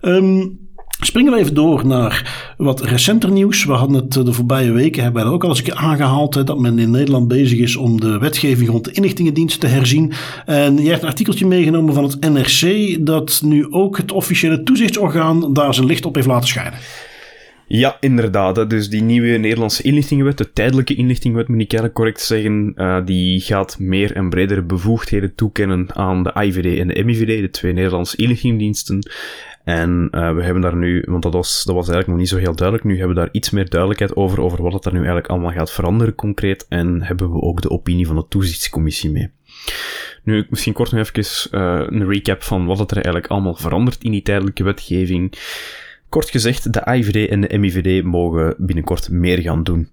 Um, 0.01 0.60
Springen 1.03 1.33
we 1.33 1.39
even 1.39 1.53
door 1.53 1.85
naar 1.85 2.53
wat 2.57 2.81
recenter 2.81 3.31
nieuws. 3.31 3.65
We 3.65 3.71
hadden 3.71 3.95
het 3.95 4.13
de 4.13 4.33
voorbije 4.33 4.71
weken, 4.71 5.03
hebben 5.03 5.25
we 5.25 5.31
ook 5.31 5.43
al 5.43 5.49
eens 5.49 5.57
een 5.57 5.63
keer 5.63 5.75
aangehaald, 5.75 6.47
dat 6.47 6.59
men 6.59 6.79
in 6.79 6.91
Nederland 6.91 7.27
bezig 7.27 7.59
is 7.59 7.75
om 7.75 7.99
de 7.99 8.17
wetgeving 8.17 8.69
rond 8.69 8.85
de 8.85 8.91
inlichtingendienst 8.91 9.59
te 9.59 9.67
herzien. 9.67 10.13
En 10.45 10.83
je 10.83 10.89
hebt 10.89 11.01
een 11.01 11.07
artikeltje 11.07 11.47
meegenomen 11.47 11.93
van 11.93 12.03
het 12.03 12.19
NRC, 12.19 12.97
dat 13.05 13.41
nu 13.43 13.71
ook 13.71 13.97
het 13.97 14.11
officiële 14.11 14.63
toezichtsorgaan 14.63 15.53
daar 15.53 15.73
zijn 15.73 15.87
licht 15.87 16.05
op 16.05 16.15
heeft 16.15 16.27
laten 16.27 16.47
schijnen. 16.47 16.79
Ja, 17.73 17.97
inderdaad. 17.99 18.69
Dus 18.69 18.89
die 18.89 19.01
nieuwe 19.01 19.37
Nederlandse 19.37 19.83
inlichtingenwet, 19.83 20.37
de 20.37 20.53
tijdelijke 20.53 20.95
inlichtingenwet 20.95 21.47
moet 21.47 21.61
ik 21.61 21.71
eigenlijk 21.71 21.93
correct 21.93 22.21
zeggen, 22.21 22.73
uh, 22.75 23.05
die 23.05 23.39
gaat 23.39 23.79
meer 23.79 24.15
en 24.15 24.29
bredere 24.29 24.61
bevoegdheden 24.61 25.35
toekennen 25.35 25.95
aan 25.95 26.23
de 26.23 26.33
IVD 26.41 26.79
en 26.79 26.87
de 26.87 27.03
MIVD, 27.03 27.41
de 27.41 27.49
twee 27.49 27.73
Nederlandse 27.73 28.17
inlichtingendiensten. 28.17 28.99
En 29.63 30.07
uh, 30.11 30.33
we 30.33 30.43
hebben 30.43 30.61
daar 30.61 30.75
nu, 30.75 31.05
want 31.07 31.23
dat 31.23 31.33
was, 31.33 31.63
dat 31.63 31.75
was 31.75 31.89
eigenlijk 31.89 32.07
nog 32.07 32.17
niet 32.17 32.29
zo 32.29 32.37
heel 32.37 32.55
duidelijk, 32.55 32.87
nu 32.87 32.97
hebben 32.97 33.15
we 33.15 33.21
daar 33.21 33.31
iets 33.31 33.49
meer 33.49 33.69
duidelijkheid 33.69 34.15
over, 34.15 34.41
over 34.41 34.61
wat 34.61 34.73
het 34.73 34.85
er 34.85 34.91
nu 34.91 34.97
eigenlijk 34.97 35.27
allemaal 35.27 35.51
gaat 35.51 35.71
veranderen 35.71 36.15
concreet, 36.15 36.65
en 36.69 37.01
hebben 37.01 37.31
we 37.31 37.41
ook 37.41 37.61
de 37.61 37.69
opinie 37.69 38.07
van 38.07 38.15
de 38.15 38.25
toezichtscommissie 38.29 39.11
mee. 39.11 39.29
Nu, 40.23 40.45
misschien 40.49 40.73
kort 40.73 40.91
nog 40.91 41.07
even 41.07 41.59
uh, 41.59 41.85
een 41.87 42.07
recap 42.07 42.43
van 42.43 42.65
wat 42.65 42.79
het 42.79 42.91
er 42.91 42.95
eigenlijk 42.95 43.27
allemaal 43.27 43.55
verandert 43.55 44.03
in 44.03 44.11
die 44.11 44.21
tijdelijke 44.21 44.63
wetgeving. 44.63 45.33
Kort 46.09 46.29
gezegd, 46.29 46.73
de 46.73 46.93
IVD 46.93 47.29
en 47.29 47.41
de 47.41 47.57
MIVD 47.57 48.03
mogen 48.03 48.55
binnenkort 48.57 49.09
meer 49.09 49.39
gaan 49.41 49.63
doen. 49.63 49.89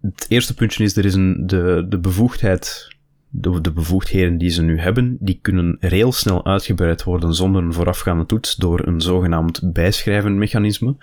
Het 0.00 0.26
eerste 0.28 0.54
puntje 0.54 0.84
is, 0.84 0.96
er 0.96 1.04
is 1.04 1.14
een, 1.14 1.46
de, 1.46 1.86
de 1.88 1.98
bevoegdheid 1.98 2.93
de, 3.36 3.60
de 3.60 3.72
bevoegdheden 3.72 4.38
die 4.38 4.50
ze 4.50 4.62
nu 4.62 4.78
hebben, 4.78 5.16
die 5.20 5.38
kunnen 5.42 5.76
heel 5.80 6.12
snel 6.12 6.46
uitgebreid 6.46 7.02
worden 7.02 7.34
zonder 7.34 7.62
een 7.62 7.72
voorafgaande 7.72 8.26
toets 8.26 8.54
door 8.54 8.86
een 8.86 9.00
zogenaamd 9.00 9.72
bijschrijvenmechanisme. 9.72 10.96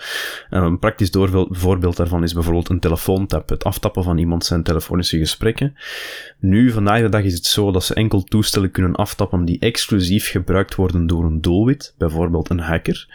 En 0.49 0.63
een 0.63 0.79
praktisch 0.79 1.09
voorbeeld 1.49 1.97
daarvan 1.97 2.23
is 2.23 2.33
bijvoorbeeld 2.33 2.69
een 2.69 2.79
telefoontap, 2.79 3.49
het 3.49 3.63
aftappen 3.63 4.03
van 4.03 4.17
iemand 4.17 4.45
zijn 4.45 4.63
telefonische 4.63 5.17
gesprekken. 5.17 5.75
Nu, 6.39 6.71
vandaag 6.71 7.01
de 7.01 7.09
dag 7.09 7.23
is 7.23 7.33
het 7.33 7.45
zo 7.45 7.71
dat 7.71 7.83
ze 7.83 7.93
enkel 7.93 8.23
toestellen 8.23 8.71
kunnen 8.71 8.95
aftappen 8.95 9.45
die 9.45 9.59
exclusief 9.59 10.29
gebruikt 10.29 10.75
worden 10.75 11.07
door 11.07 11.25
een 11.25 11.41
doelwit, 11.41 11.95
bijvoorbeeld 11.97 12.49
een 12.49 12.59
hacker. 12.59 13.07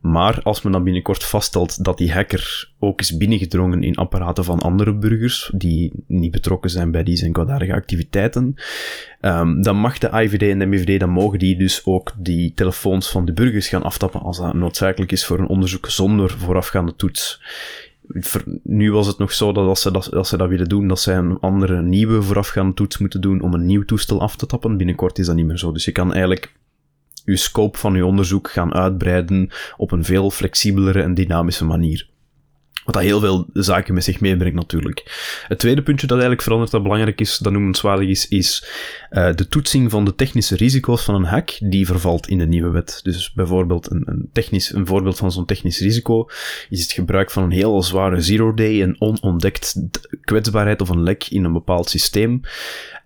Maar 0.00 0.40
als 0.42 0.62
men 0.62 0.72
dan 0.72 0.84
binnenkort 0.84 1.24
vaststelt 1.24 1.84
dat 1.84 1.98
die 1.98 2.12
hacker 2.12 2.71
ook 2.82 3.00
is 3.00 3.16
binnengedrongen 3.16 3.82
in 3.82 3.94
apparaten 3.94 4.44
van 4.44 4.58
andere 4.58 4.94
burgers, 4.94 5.50
die 5.54 5.92
niet 6.06 6.30
betrokken 6.30 6.70
zijn 6.70 6.90
bij 6.90 7.02
die 7.02 7.16
zijn 7.16 7.36
activiteiten, 7.72 8.54
um, 9.20 9.62
dan 9.62 9.76
mag 9.76 9.98
de 9.98 10.08
IVD 10.22 10.42
en 10.42 10.58
de 10.58 10.66
MVD, 10.66 11.00
dan 11.00 11.10
mogen 11.10 11.38
die 11.38 11.56
dus 11.56 11.84
ook 11.84 12.12
die 12.18 12.52
telefoons 12.54 13.10
van 13.10 13.24
de 13.24 13.32
burgers 13.32 13.68
gaan 13.68 13.82
aftappen 13.82 14.20
als 14.20 14.38
dat 14.38 14.54
noodzakelijk 14.54 15.12
is 15.12 15.24
voor 15.24 15.38
een 15.38 15.48
onderzoek 15.48 15.86
zonder 15.86 16.30
voorafgaande 16.30 16.96
toets. 16.96 17.42
Nu 18.62 18.92
was 18.92 19.06
het 19.06 19.18
nog 19.18 19.32
zo 19.32 19.52
dat 19.52 19.66
als 19.66 19.80
ze 19.80 19.90
dat, 19.90 20.14
als 20.14 20.28
ze 20.28 20.36
dat 20.36 20.48
willen 20.48 20.68
doen, 20.68 20.88
dat 20.88 21.00
zij 21.00 21.16
een 21.16 21.38
andere 21.40 21.82
nieuwe 21.82 22.22
voorafgaande 22.22 22.74
toets 22.74 22.98
moeten 22.98 23.20
doen 23.20 23.40
om 23.40 23.54
een 23.54 23.66
nieuw 23.66 23.84
toestel 23.84 24.20
af 24.20 24.36
te 24.36 24.46
tappen. 24.46 24.76
Binnenkort 24.76 25.18
is 25.18 25.26
dat 25.26 25.36
niet 25.36 25.46
meer 25.46 25.58
zo. 25.58 25.72
Dus 25.72 25.84
je 25.84 25.92
kan 25.92 26.12
eigenlijk 26.12 26.52
je 27.24 27.36
scope 27.36 27.78
van 27.78 27.94
je 27.94 28.06
onderzoek 28.06 28.50
gaan 28.50 28.74
uitbreiden 28.74 29.50
op 29.76 29.92
een 29.92 30.04
veel 30.04 30.30
flexibelere 30.30 31.02
en 31.02 31.14
dynamische 31.14 31.64
manier. 31.64 32.10
Wat 32.84 32.94
dat 32.94 33.02
heel 33.02 33.20
veel 33.20 33.46
zaken 33.52 33.94
met 33.94 34.04
zich 34.04 34.20
meebrengt 34.20 34.56
natuurlijk. 34.56 35.02
Het 35.48 35.58
tweede 35.58 35.82
puntje 35.82 36.06
dat 36.06 36.16
eigenlijk 36.16 36.42
verandert 36.42 36.70
dat 36.70 36.82
belangrijk 36.82 37.20
is, 37.20 37.38
dat 37.38 37.52
noemenswaardig 37.52 38.08
is, 38.08 38.28
is 38.28 38.64
uh, 39.10 39.34
de 39.34 39.48
toetsing 39.48 39.90
van 39.90 40.04
de 40.04 40.14
technische 40.14 40.56
risico's 40.56 41.02
van 41.02 41.14
een 41.14 41.24
hack, 41.24 41.58
die 41.60 41.86
vervalt 41.86 42.28
in 42.28 42.38
de 42.38 42.46
nieuwe 42.46 42.70
wet. 42.70 43.00
Dus 43.02 43.32
bijvoorbeeld 43.32 43.90
een, 43.90 44.02
een, 44.04 44.28
technisch, 44.32 44.72
een 44.72 44.86
voorbeeld 44.86 45.16
van 45.16 45.32
zo'n 45.32 45.46
technisch 45.46 45.80
risico 45.80 46.26
is 46.68 46.82
het 46.82 46.92
gebruik 46.92 47.30
van 47.30 47.42
een 47.42 47.50
heel 47.50 47.82
zware 47.82 48.20
zero-day 48.20 48.82
en 48.82 49.00
onontdekt 49.00 49.82
kwetsbaarheid 50.20 50.80
of 50.80 50.88
een 50.88 51.02
lek 51.02 51.26
in 51.28 51.44
een 51.44 51.52
bepaald 51.52 51.88
systeem. 51.90 52.40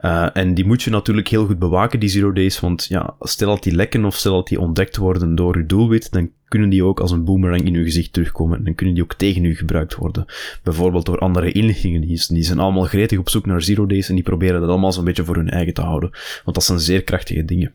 Uh, 0.06 0.26
en 0.32 0.54
die 0.54 0.66
moet 0.66 0.82
je 0.82 0.90
natuurlijk 0.90 1.28
heel 1.28 1.46
goed 1.46 1.58
bewaken, 1.58 2.00
die 2.00 2.08
zero 2.08 2.32
days, 2.32 2.60
want 2.60 2.86
ja, 2.88 3.14
stel 3.20 3.48
dat 3.48 3.62
die 3.62 3.74
lekken 3.74 4.04
of 4.04 4.16
stel 4.16 4.34
dat 4.34 4.48
die 4.48 4.60
ontdekt 4.60 4.96
worden 4.96 5.34
door 5.34 5.58
je 5.58 5.66
doelwit, 5.66 6.12
dan 6.12 6.30
kunnen 6.48 6.68
die 6.68 6.84
ook 6.84 7.00
als 7.00 7.10
een 7.10 7.24
boomerang 7.24 7.64
in 7.64 7.74
uw 7.74 7.84
gezicht 7.84 8.12
terugkomen. 8.12 8.58
En 8.58 8.64
dan 8.64 8.74
kunnen 8.74 8.94
die 8.94 9.02
ook 9.02 9.14
tegen 9.14 9.44
u 9.44 9.54
gebruikt 9.54 9.94
worden. 9.94 10.24
Bijvoorbeeld 10.62 11.06
door 11.06 11.18
andere 11.18 11.52
inlichtingendiensten. 11.52 12.34
Die 12.34 12.44
zijn 12.44 12.58
allemaal 12.58 12.82
gretig 12.82 13.18
op 13.18 13.28
zoek 13.28 13.46
naar 13.46 13.62
zero 13.62 13.86
days 13.86 14.08
en 14.08 14.14
die 14.14 14.24
proberen 14.24 14.60
dat 14.60 14.68
allemaal 14.68 14.92
zo'n 14.92 15.04
beetje 15.04 15.24
voor 15.24 15.36
hun 15.36 15.50
eigen 15.50 15.74
te 15.74 15.82
houden. 15.82 16.10
Want 16.44 16.56
dat 16.56 16.64
zijn 16.64 16.80
zeer 16.80 17.02
krachtige 17.02 17.44
dingen. 17.44 17.74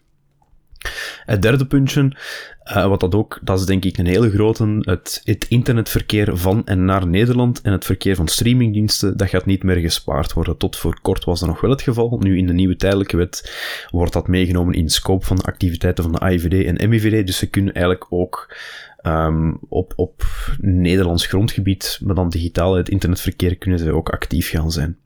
Het 1.26 1.42
derde 1.42 1.66
puntje, 1.66 2.12
uh, 2.66 2.88
wat 2.88 3.00
dat 3.00 3.16
ook, 3.16 3.40
dat 3.42 3.60
is 3.60 3.66
denk 3.66 3.86
ik 3.86 3.98
een 3.98 4.06
hele 4.06 4.30
grote, 4.30 4.78
het, 4.82 5.22
het 5.24 5.46
internetverkeer 5.50 6.38
van 6.38 6.66
en 6.66 6.86
naar 6.86 7.08
Nederland 7.08 7.62
en 7.62 7.72
het 7.72 7.86
verkeer 7.86 8.16
van 8.16 8.28
streamingdiensten, 8.28 9.18
dat 9.18 9.30
gaat 9.30 9.46
niet 9.46 9.64
meer 9.64 9.78
gespaard 9.78 10.34
worden. 10.34 10.58
Tot 10.58 10.76
voor 10.76 11.00
kort 11.02 11.24
was 11.24 11.40
dat 11.40 11.50
nog 11.50 11.62
wel 11.62 11.72
het 11.72 11.82
geval. 11.82 12.18
Nu 12.20 12.38
in 12.38 12.48
de 12.48 12.54
nieuwe 12.54 12.76
tijdelijke 12.76 13.18
wet 13.18 13.54
wordt 13.90 14.14
dat 14.14 14.28
meegenomen 14.28 14.74
in 14.74 14.90
scope 14.90 15.26
van 15.26 15.36
de 15.36 15.44
activiteiten 15.44 16.04
van 16.04 16.14
de 16.14 16.20
AIVD 16.20 16.66
en 16.66 16.90
MIVD, 16.90 17.26
dus 17.26 17.38
ze 17.38 17.50
kunnen 17.50 17.74
eigenlijk 17.74 18.06
ook 18.10 18.56
um, 19.04 19.60
op, 19.70 19.94
op 19.96 20.24
Nederlands 20.60 21.26
grondgebied, 21.26 22.00
maar 22.04 22.16
dan 22.16 22.30
digitaal, 22.30 22.76
het 22.76 22.90
internetverkeer, 22.90 23.58
kunnen 23.58 23.80
ze 23.80 23.94
ook 23.94 24.10
actief 24.10 24.50
gaan 24.50 24.72
zijn. 24.72 24.98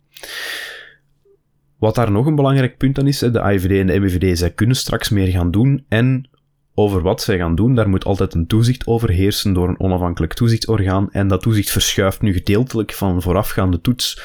Wat 1.86 1.96
daar 1.96 2.12
nog 2.12 2.26
een 2.26 2.36
belangrijk 2.36 2.78
punt 2.78 3.00
aan 3.00 3.08
is, 3.08 3.20
de 3.20 3.42
IVD 3.54 3.80
en 3.80 3.88
de 3.88 4.00
MVD, 4.00 4.38
zij 4.38 4.52
kunnen 4.52 4.76
straks 4.76 5.10
meer 5.10 5.28
gaan 5.28 5.52
doen 5.52 5.86
en 5.88 6.30
over 6.74 7.02
wat 7.02 7.22
zij 7.22 7.38
gaan 7.38 7.56
doen, 7.56 7.76
daar 7.76 7.90
moet 7.90 8.06
altijd 8.06 8.34
een 8.34 8.48
toezicht 8.48 8.88
over 8.88 9.10
heersen 9.10 9.54
door 9.54 9.70
een 9.70 9.80
onafhankelijk 9.80 10.34
toezichtsorgaan 10.34 11.12
en 11.12 11.28
dat 11.28 11.42
toezicht 11.42 11.70
verschuift 11.70 12.22
nu 12.22 12.34
gedeeltelijk 12.34 12.94
van 12.94 13.22
voorafgaande 13.22 13.82
toets 13.82 14.22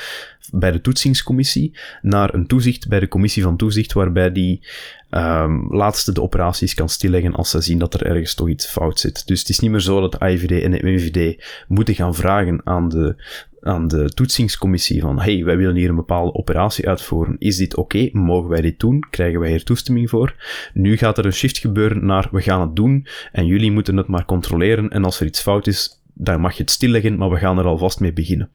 bij 0.52 0.70
de 0.70 0.80
toetsingscommissie 0.80 1.78
naar 2.02 2.34
een 2.34 2.46
toezicht 2.46 2.88
bij 2.88 3.00
de 3.00 3.08
commissie 3.08 3.42
van 3.42 3.56
toezicht, 3.56 3.92
waarbij 3.92 4.32
die 4.32 4.66
um, 5.10 5.74
laatste 5.74 6.12
de 6.12 6.22
operaties 6.22 6.74
kan 6.74 6.88
stilleggen 6.88 7.34
als 7.34 7.50
ze 7.50 7.60
zien 7.60 7.78
dat 7.78 7.94
er 7.94 8.06
ergens 8.06 8.34
toch 8.34 8.48
iets 8.48 8.66
fout 8.66 9.00
zit. 9.00 9.26
Dus 9.26 9.38
het 9.38 9.48
is 9.48 9.58
niet 9.58 9.70
meer 9.70 9.80
zo 9.80 10.00
dat 10.00 10.12
de 10.12 10.26
IVD 10.26 10.62
en 10.62 10.70
de 10.70 10.80
MVD 10.82 11.44
moeten 11.68 11.94
gaan 11.94 12.14
vragen 12.14 12.60
aan 12.64 12.88
de 12.88 13.22
aan 13.62 13.88
de 13.88 14.08
toetsingscommissie 14.08 15.00
van 15.00 15.20
hey, 15.20 15.44
wij 15.44 15.56
willen 15.56 15.76
hier 15.76 15.88
een 15.88 15.96
bepaalde 15.96 16.34
operatie 16.34 16.88
uitvoeren. 16.88 17.36
Is 17.38 17.56
dit 17.56 17.76
oké? 17.76 18.08
Mogen 18.12 18.50
wij 18.50 18.60
dit 18.60 18.80
doen? 18.80 19.06
Krijgen 19.10 19.40
wij 19.40 19.50
hier 19.50 19.64
toestemming 19.64 20.10
voor? 20.10 20.34
Nu 20.74 20.96
gaat 20.96 21.18
er 21.18 21.26
een 21.26 21.32
shift 21.32 21.58
gebeuren 21.58 22.06
naar 22.06 22.28
we 22.30 22.42
gaan 22.42 22.60
het 22.60 22.76
doen 22.76 23.06
en 23.32 23.46
jullie 23.46 23.72
moeten 23.72 23.96
het 23.96 24.06
maar 24.06 24.24
controleren 24.24 24.90
en 24.90 25.04
als 25.04 25.20
er 25.20 25.26
iets 25.26 25.40
fout 25.40 25.66
is, 25.66 26.02
dan 26.14 26.40
mag 26.40 26.56
je 26.56 26.62
het 26.62 26.70
stilleggen, 26.70 27.16
maar 27.16 27.30
we 27.30 27.36
gaan 27.36 27.58
er 27.58 27.64
alvast 27.64 28.00
mee 28.00 28.12
beginnen. 28.12 28.50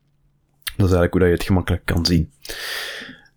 Dat 0.63 0.89
is 0.89 0.95
eigenlijk 0.95 1.13
hoe 1.13 1.25
je 1.25 1.31
het 1.31 1.43
gemakkelijk 1.43 1.85
kan 1.85 2.05
zien. 2.05 2.31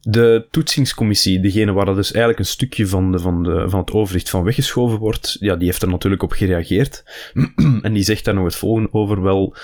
De 0.00 0.46
toetsingscommissie, 0.50 1.40
degene 1.40 1.72
waar 1.72 1.84
dat 1.84 1.96
dus 1.96 2.10
eigenlijk 2.10 2.38
een 2.38 2.44
stukje 2.44 2.86
van, 2.86 3.12
de, 3.12 3.18
van, 3.18 3.42
de, 3.42 3.68
van 3.68 3.80
het 3.80 3.92
overzicht 3.92 4.30
van 4.30 4.42
weggeschoven 4.42 4.98
wordt, 4.98 5.36
ja, 5.40 5.56
die 5.56 5.66
heeft 5.66 5.82
er 5.82 5.88
natuurlijk 5.88 6.22
op 6.22 6.32
gereageerd. 6.32 7.04
en 7.82 7.92
die 7.92 8.02
zegt 8.02 8.24
daar 8.24 8.34
nog 8.34 8.44
het 8.44 8.56
volgende 8.56 8.92
over. 8.92 9.22
Wel, 9.22 9.56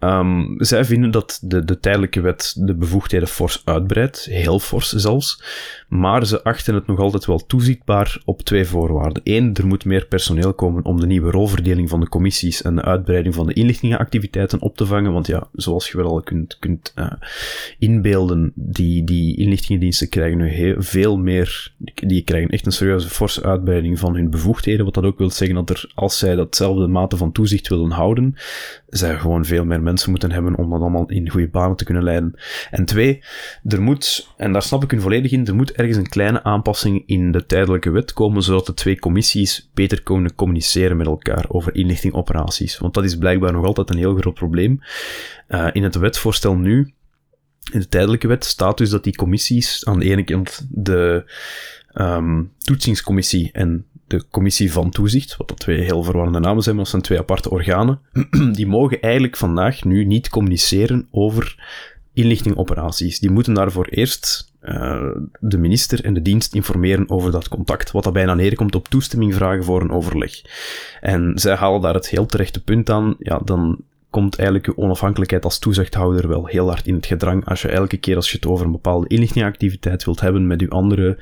Um, 0.00 0.54
zij 0.58 0.84
vinden 0.84 1.10
dat 1.10 1.38
de, 1.42 1.64
de 1.64 1.78
tijdelijke 1.78 2.20
wet 2.20 2.54
de 2.58 2.74
bevoegdheden 2.74 3.28
fors 3.28 3.62
uitbreidt, 3.64 4.24
heel 4.24 4.58
fors 4.58 4.92
zelfs, 4.92 5.42
maar 5.88 6.26
ze 6.26 6.42
achten 6.42 6.74
het 6.74 6.86
nog 6.86 6.98
altijd 6.98 7.26
wel 7.26 7.46
toezichtbaar 7.46 8.20
op 8.24 8.42
twee 8.42 8.64
voorwaarden. 8.64 9.22
Eén, 9.24 9.54
er 9.54 9.66
moet 9.66 9.84
meer 9.84 10.06
personeel 10.06 10.54
komen 10.54 10.84
om 10.84 11.00
de 11.00 11.06
nieuwe 11.06 11.30
rolverdeling 11.30 11.88
van 11.88 12.00
de 12.00 12.08
commissies 12.08 12.62
en 12.62 12.74
de 12.74 12.82
uitbreiding 12.82 13.34
van 13.34 13.46
de 13.46 13.52
inlichtingenactiviteiten 13.52 14.60
op 14.60 14.76
te 14.76 14.86
vangen, 14.86 15.12
want 15.12 15.26
ja, 15.26 15.48
zoals 15.52 15.88
je 15.90 15.96
wel 15.96 16.10
al 16.10 16.22
kunt, 16.22 16.56
kunt 16.58 16.92
uh, 16.96 17.12
inbeelden, 17.78 18.52
die, 18.54 19.04
die 19.04 19.36
inlichtingendiensten 19.36 20.08
krijgen 20.08 20.38
nu 20.38 20.48
heel, 20.48 20.74
veel 20.78 21.16
meer, 21.16 21.72
die 21.94 22.22
krijgen 22.22 22.50
echt 22.50 22.66
een 22.66 22.72
serieuze 22.72 23.08
forse 23.08 23.42
uitbreiding 23.42 23.98
van 23.98 24.14
hun 24.14 24.30
bevoegdheden, 24.30 24.84
wat 24.84 24.94
dat 24.94 25.04
ook 25.04 25.18
wil 25.18 25.30
zeggen 25.30 25.56
dat 25.56 25.70
er, 25.70 25.92
als 25.94 26.18
zij 26.18 26.34
datzelfde 26.34 26.86
mate 26.86 27.16
van 27.16 27.32
toezicht 27.32 27.68
willen 27.68 27.90
houden, 27.90 28.34
zij 28.88 29.18
gewoon 29.18 29.44
veel 29.44 29.64
meer 29.64 29.82
mensen 29.82 30.10
moeten 30.10 30.32
hebben 30.32 30.56
om 30.56 30.70
dat 30.70 30.80
allemaal 30.80 31.08
in 31.08 31.30
goede 31.30 31.48
banen 31.48 31.76
te 31.76 31.84
kunnen 31.84 32.02
leiden. 32.02 32.34
En 32.70 32.84
twee, 32.84 33.22
er 33.64 33.82
moet, 33.82 34.28
en 34.36 34.52
daar 34.52 34.62
snap 34.62 34.82
ik 34.82 34.90
hun 34.90 35.00
volledig 35.00 35.30
in, 35.30 35.46
er 35.46 35.54
moet 35.54 35.75
ergens 35.76 35.96
een 35.96 36.08
kleine 36.08 36.42
aanpassing 36.42 37.02
in 37.06 37.32
de 37.32 37.46
tijdelijke 37.46 37.90
wet 37.90 38.12
komen, 38.12 38.42
zodat 38.42 38.66
de 38.66 38.74
twee 38.74 38.98
commissies 38.98 39.70
beter 39.74 40.02
kunnen 40.02 40.34
communiceren 40.34 40.96
met 40.96 41.06
elkaar 41.06 41.44
over 41.48 41.74
inlichtingoperaties. 41.74 42.78
Want 42.78 42.94
dat 42.94 43.04
is 43.04 43.16
blijkbaar 43.16 43.52
nog 43.52 43.64
altijd 43.64 43.90
een 43.90 43.96
heel 43.96 44.16
groot 44.16 44.34
probleem. 44.34 44.80
Uh, 45.48 45.68
in 45.72 45.82
het 45.82 45.94
wetsvoorstel 45.94 46.56
nu, 46.56 46.94
in 47.72 47.78
de 47.80 47.88
tijdelijke 47.88 48.28
wet, 48.28 48.44
staat 48.44 48.78
dus 48.78 48.90
dat 48.90 49.04
die 49.04 49.16
commissies 49.16 49.84
aan 49.84 49.98
de 49.98 50.10
ene 50.10 50.24
kant 50.24 50.66
de 50.70 51.32
um, 51.94 52.52
toetsingscommissie 52.58 53.50
en 53.52 53.86
de 54.06 54.24
commissie 54.30 54.72
van 54.72 54.90
toezicht, 54.90 55.36
wat 55.36 55.48
dat 55.48 55.58
twee 55.58 55.80
heel 55.80 56.02
verwarrende 56.02 56.40
namen 56.40 56.62
zijn, 56.62 56.74
maar 56.74 56.84
dat 56.84 56.92
zijn 56.92 57.04
twee 57.04 57.18
aparte 57.18 57.50
organen, 57.50 58.00
die 58.52 58.66
mogen 58.66 59.00
eigenlijk 59.00 59.36
vandaag 59.36 59.84
nu 59.84 60.04
niet 60.04 60.28
communiceren 60.28 61.08
over 61.10 61.56
inlichtingoperaties. 62.16 63.18
Die 63.18 63.30
moeten 63.30 63.54
daarvoor 63.54 63.86
eerst 63.86 64.52
uh, 64.62 65.10
de 65.40 65.58
minister 65.58 66.04
en 66.04 66.14
de 66.14 66.22
dienst 66.22 66.54
informeren 66.54 67.10
over 67.10 67.30
dat 67.30 67.48
contact, 67.48 67.90
wat 67.90 68.04
dat 68.04 68.12
bijna 68.12 68.34
neerkomt 68.34 68.74
op 68.74 68.88
toestemming 68.88 69.34
vragen 69.34 69.64
voor 69.64 69.80
een 69.80 69.90
overleg. 69.90 70.42
En 71.00 71.32
zij 71.34 71.54
halen 71.54 71.80
daar 71.80 71.94
het 71.94 72.08
heel 72.08 72.26
terechte 72.26 72.62
punt 72.62 72.90
aan, 72.90 73.16
ja, 73.18 73.40
dan 73.44 73.80
komt 74.16 74.36
eigenlijk 74.36 74.66
je 74.66 74.76
onafhankelijkheid 74.76 75.44
als 75.44 75.58
toezichthouder 75.58 76.28
wel 76.28 76.46
heel 76.46 76.68
hard 76.68 76.86
in 76.86 76.94
het 76.94 77.06
gedrang. 77.06 77.44
Als 77.44 77.62
je 77.62 77.68
elke 77.68 77.96
keer 77.96 78.16
als 78.16 78.30
je 78.30 78.36
het 78.36 78.46
over 78.46 78.66
een 78.66 78.72
bepaalde 78.72 79.08
inlichtingactiviteit 79.08 80.04
wilt 80.04 80.20
hebben 80.20 80.46
met 80.46 80.60
je 80.60 80.68
andere 80.68 81.18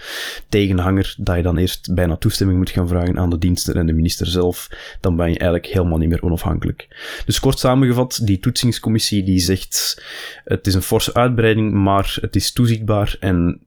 tegenhanger, 0.48 1.14
dat 1.18 1.36
je 1.36 1.42
dan 1.42 1.56
eerst 1.56 1.94
bijna 1.94 2.16
toestemming 2.16 2.58
moet 2.58 2.70
gaan 2.70 2.88
vragen 2.88 3.18
aan 3.18 3.30
de 3.30 3.38
diensten 3.38 3.74
en 3.74 3.86
de 3.86 3.92
minister 3.92 4.26
zelf, 4.26 4.68
dan 5.00 5.16
ben 5.16 5.26
je 5.26 5.38
eigenlijk 5.38 5.66
helemaal 5.66 5.98
niet 5.98 6.08
meer 6.08 6.22
onafhankelijk. 6.22 6.88
Dus 7.26 7.40
kort 7.40 7.58
samengevat, 7.58 8.20
die 8.22 8.38
toetsingscommissie 8.38 9.24
die 9.24 9.38
zegt, 9.38 10.04
het 10.44 10.66
is 10.66 10.74
een 10.74 10.82
forse 10.82 11.14
uitbreiding, 11.14 11.72
maar 11.72 12.16
het 12.20 12.36
is 12.36 12.52
toezichtbaar 12.52 13.16
en 13.20 13.60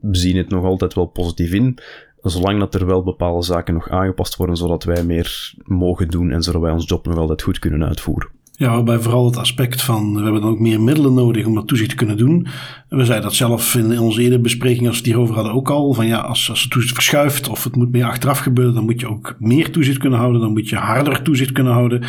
we 0.00 0.16
zien 0.16 0.36
het 0.36 0.48
nog 0.48 0.64
altijd 0.64 0.94
wel 0.94 1.06
positief 1.06 1.52
in. 1.52 1.78
zolang 2.20 2.58
dat 2.58 2.74
er 2.74 2.86
wel 2.86 3.02
bepaalde 3.02 3.44
zaken 3.44 3.74
nog 3.74 3.88
aangepast 3.90 4.36
worden, 4.36 4.56
zodat 4.56 4.84
wij 4.84 5.04
meer 5.04 5.54
mogen 5.62 6.08
doen 6.08 6.30
en 6.30 6.42
zodat 6.42 6.60
wij 6.60 6.72
ons 6.72 6.88
job 6.88 7.06
nog 7.06 7.16
altijd 7.16 7.42
goed 7.42 7.58
kunnen 7.58 7.88
uitvoeren. 7.88 8.35
Ja, 8.58 8.70
waarbij 8.70 8.98
vooral 8.98 9.26
het 9.26 9.36
aspect 9.36 9.82
van 9.82 10.14
we 10.14 10.22
hebben 10.22 10.40
dan 10.40 10.50
ook 10.50 10.58
meer 10.58 10.80
middelen 10.80 11.14
nodig 11.14 11.46
om 11.46 11.54
dat 11.54 11.66
toezicht 11.66 11.90
te 11.90 11.96
kunnen 11.96 12.16
doen. 12.16 12.46
We 12.88 13.04
zeiden 13.04 13.26
dat 13.28 13.34
zelf 13.34 13.74
in 13.74 14.00
onze 14.00 14.22
eerdere 14.22 14.40
bespreking, 14.40 14.86
als 14.86 14.90
we 14.90 14.96
het 14.96 15.06
hierover 15.06 15.34
hadden, 15.34 15.52
ook 15.52 15.70
al. 15.70 15.92
Van 15.92 16.06
ja, 16.06 16.18
als, 16.18 16.50
als 16.50 16.62
het 16.62 16.70
toezicht 16.70 16.94
verschuift 16.94 17.48
of 17.48 17.64
het 17.64 17.76
moet 17.76 17.92
meer 17.92 18.04
achteraf 18.04 18.38
gebeuren, 18.38 18.74
dan 18.74 18.84
moet 18.84 19.00
je 19.00 19.08
ook 19.08 19.36
meer 19.38 19.70
toezicht 19.70 19.98
kunnen 19.98 20.18
houden. 20.18 20.40
Dan 20.40 20.52
moet 20.52 20.68
je 20.68 20.76
harder 20.76 21.22
toezicht 21.22 21.52
kunnen 21.52 21.72
houden. 21.72 22.04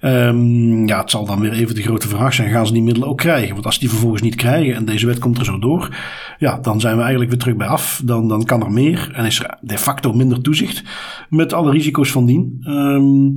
Um, 0.00 0.86
ja, 0.86 1.00
het 1.00 1.10
zal 1.10 1.26
dan 1.26 1.40
weer 1.40 1.52
even 1.52 1.74
de 1.74 1.82
grote 1.82 2.08
vraag 2.08 2.34
zijn: 2.34 2.50
gaan 2.50 2.66
ze 2.66 2.72
die 2.72 2.82
middelen 2.82 3.08
ook 3.08 3.18
krijgen? 3.18 3.52
Want 3.52 3.66
als 3.66 3.78
die 3.78 3.88
vervolgens 3.88 4.22
niet 4.22 4.34
krijgen 4.34 4.74
en 4.74 4.84
deze 4.84 5.06
wet 5.06 5.18
komt 5.18 5.38
er 5.38 5.44
zo 5.44 5.58
door, 5.58 5.96
ja, 6.38 6.58
dan 6.58 6.80
zijn 6.80 6.94
we 6.94 7.00
eigenlijk 7.00 7.30
weer 7.30 7.40
terug 7.40 7.56
bij 7.56 7.66
af. 7.66 8.02
Dan, 8.04 8.28
dan 8.28 8.44
kan 8.44 8.62
er 8.62 8.72
meer 8.72 9.10
en 9.12 9.24
is 9.24 9.40
er 9.40 9.58
de 9.60 9.78
facto 9.78 10.12
minder 10.12 10.40
toezicht 10.40 10.82
met 11.28 11.52
alle 11.52 11.70
risico's 11.70 12.10
van 12.10 12.26
dien. 12.26 12.64
Um, 12.66 13.36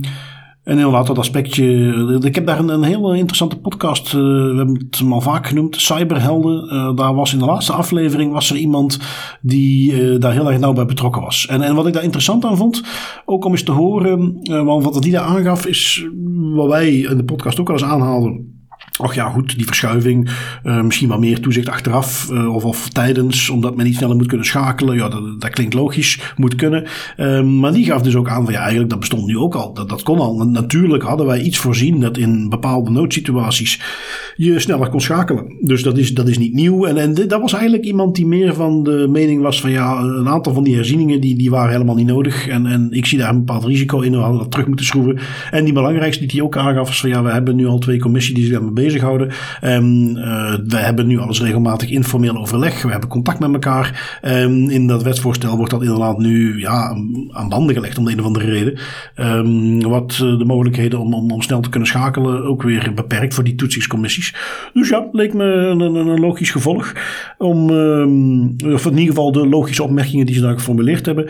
en 0.66 0.76
inderdaad, 0.76 1.06
dat 1.06 1.18
aspectje. 1.18 2.20
Ik 2.22 2.34
heb 2.34 2.46
daar 2.46 2.58
een, 2.58 2.68
een 2.68 2.82
hele 2.82 3.16
interessante 3.16 3.58
podcast. 3.58 4.06
Uh, 4.06 4.20
we 4.20 4.54
hebben 4.56 4.86
het 4.90 5.02
al 5.10 5.20
vaak 5.20 5.46
genoemd. 5.46 5.80
Cyberhelden. 5.80 6.74
Uh, 6.74 6.96
daar 6.96 7.14
was 7.14 7.32
in 7.32 7.38
de 7.38 7.44
laatste 7.44 7.72
aflevering 7.72 8.32
was 8.32 8.50
er 8.50 8.56
iemand 8.56 9.00
die 9.40 9.92
uh, 9.92 10.20
daar 10.20 10.32
heel 10.32 10.50
erg 10.50 10.60
nauw 10.60 10.72
bij 10.72 10.86
betrokken 10.86 11.22
was. 11.22 11.46
En, 11.46 11.62
en 11.62 11.74
wat 11.74 11.86
ik 11.86 11.92
daar 11.92 12.02
interessant 12.02 12.44
aan 12.44 12.56
vond, 12.56 12.82
ook 13.24 13.44
om 13.44 13.52
eens 13.52 13.62
te 13.62 13.72
horen, 13.72 14.40
want 14.64 14.84
wat 14.84 15.02
die 15.02 15.12
daar 15.12 15.22
aangaf, 15.22 15.66
is 15.66 16.06
wat 16.54 16.68
wij 16.68 16.96
in 16.96 17.16
de 17.16 17.24
podcast 17.24 17.60
ook 17.60 17.68
al 17.68 17.74
eens 17.74 17.84
aanhaalden. 17.84 18.55
Och 18.98 19.14
ja, 19.14 19.30
goed, 19.30 19.56
die 19.56 19.66
verschuiving. 19.66 20.28
Uh, 20.64 20.82
misschien 20.82 21.08
wel 21.08 21.18
meer 21.18 21.40
toezicht 21.40 21.68
achteraf 21.68 22.28
uh, 22.32 22.54
of, 22.54 22.64
of 22.64 22.88
tijdens, 22.88 23.50
omdat 23.50 23.76
men 23.76 23.84
niet 23.84 23.96
sneller 23.96 24.16
moet 24.16 24.26
kunnen 24.26 24.46
schakelen. 24.46 24.96
Ja, 24.96 25.08
dat, 25.08 25.40
dat 25.40 25.50
klinkt 25.50 25.74
logisch, 25.74 26.32
moet 26.36 26.54
kunnen. 26.54 26.84
Uh, 27.16 27.42
maar 27.42 27.72
die 27.72 27.84
gaf 27.84 28.02
dus 28.02 28.14
ook 28.14 28.28
aan 28.28 28.44
van 28.44 28.52
ja, 28.52 28.60
eigenlijk 28.60 28.90
dat 28.90 29.00
bestond 29.00 29.26
nu 29.26 29.38
ook 29.38 29.54
al. 29.54 29.74
Dat, 29.74 29.88
dat 29.88 30.02
kon 30.02 30.18
al. 30.18 30.46
Natuurlijk 30.46 31.02
hadden 31.02 31.26
wij 31.26 31.40
iets 31.40 31.58
voorzien 31.58 32.00
dat 32.00 32.16
in 32.16 32.48
bepaalde 32.48 32.90
noodsituaties 32.90 33.80
je 34.36 34.58
sneller 34.58 34.88
kon 34.88 35.00
schakelen. 35.00 35.56
Dus 35.60 35.82
dat 35.82 35.98
is, 35.98 36.14
dat 36.14 36.28
is 36.28 36.38
niet 36.38 36.52
nieuw. 36.52 36.84
En, 36.84 36.96
en 36.96 37.14
dat 37.14 37.40
was 37.40 37.52
eigenlijk 37.52 37.84
iemand 37.84 38.14
die 38.14 38.26
meer 38.26 38.54
van 38.54 38.82
de 38.82 39.06
mening 39.10 39.42
was 39.42 39.60
van 39.60 39.70
ja, 39.70 40.00
een 40.00 40.28
aantal 40.28 40.52
van 40.52 40.64
die 40.64 40.74
herzieningen 40.74 41.20
die, 41.20 41.36
die 41.36 41.50
waren 41.50 41.72
helemaal 41.72 41.94
niet 41.94 42.06
nodig. 42.06 42.48
En, 42.48 42.66
en 42.66 42.88
ik 42.90 43.06
zie 43.06 43.18
daar 43.18 43.30
een 43.30 43.44
bepaald 43.44 43.64
risico 43.64 44.00
in. 44.00 44.12
We 44.12 44.18
hadden 44.18 44.38
dat 44.38 44.50
terug 44.50 44.66
moeten 44.66 44.86
schroeven. 44.86 45.18
En 45.50 45.64
die 45.64 45.72
belangrijkste 45.72 46.26
die 46.26 46.36
hij 46.36 46.46
ook 46.46 46.56
aangaf 46.56 46.86
was 46.86 47.00
van 47.00 47.08
ja, 47.08 47.22
we 47.22 47.30
hebben 47.30 47.56
nu 47.56 47.66
al 47.66 47.78
twee 47.78 47.98
commissies 47.98 48.34
die 48.34 48.44
zich 48.44 48.52
daarmee 48.52 48.72
bezighouden. 48.86 49.30
Um, 49.64 50.16
uh, 50.16 50.54
we 50.66 50.76
hebben 50.76 51.06
nu 51.06 51.18
alles 51.18 51.40
regelmatig 51.42 51.90
informeel 51.90 52.36
overleg. 52.36 52.82
We 52.82 52.90
hebben 52.90 53.08
contact 53.08 53.38
met 53.38 53.52
elkaar. 53.52 54.18
Um, 54.22 54.70
in 54.70 54.86
dat 54.86 55.02
wetsvoorstel 55.02 55.56
wordt 55.56 55.70
dat 55.70 55.82
inderdaad 55.82 56.18
nu 56.18 56.60
ja, 56.60 56.96
aan 57.30 57.48
banden 57.48 57.74
gelegd 57.74 57.98
om 57.98 58.04
de 58.04 58.12
een 58.12 58.20
of 58.20 58.26
andere 58.26 58.50
reden. 58.50 58.78
Um, 59.16 59.82
wat 59.82 60.10
de 60.10 60.44
mogelijkheden 60.46 60.98
om, 60.98 61.14
om, 61.14 61.42
snel 61.42 61.60
te 61.60 61.68
kunnen 61.68 61.88
schakelen 61.88 62.44
ook 62.44 62.62
weer 62.62 62.92
beperkt 62.94 63.34
voor 63.34 63.44
die 63.44 63.54
toetsingscommissies. 63.54 64.34
Dus 64.72 64.88
ja, 64.88 65.08
leek 65.12 65.34
me 65.34 65.44
een, 65.44 65.80
een, 65.80 66.20
logisch 66.20 66.50
gevolg. 66.50 66.92
Om, 67.38 67.70
of 68.72 68.86
in 68.86 68.98
ieder 68.98 69.14
geval 69.14 69.32
de 69.32 69.48
logische 69.48 69.82
opmerkingen 69.82 70.26
die 70.26 70.34
ze 70.34 70.40
daar 70.40 70.54
geformuleerd 70.54 71.06
hebben. 71.06 71.28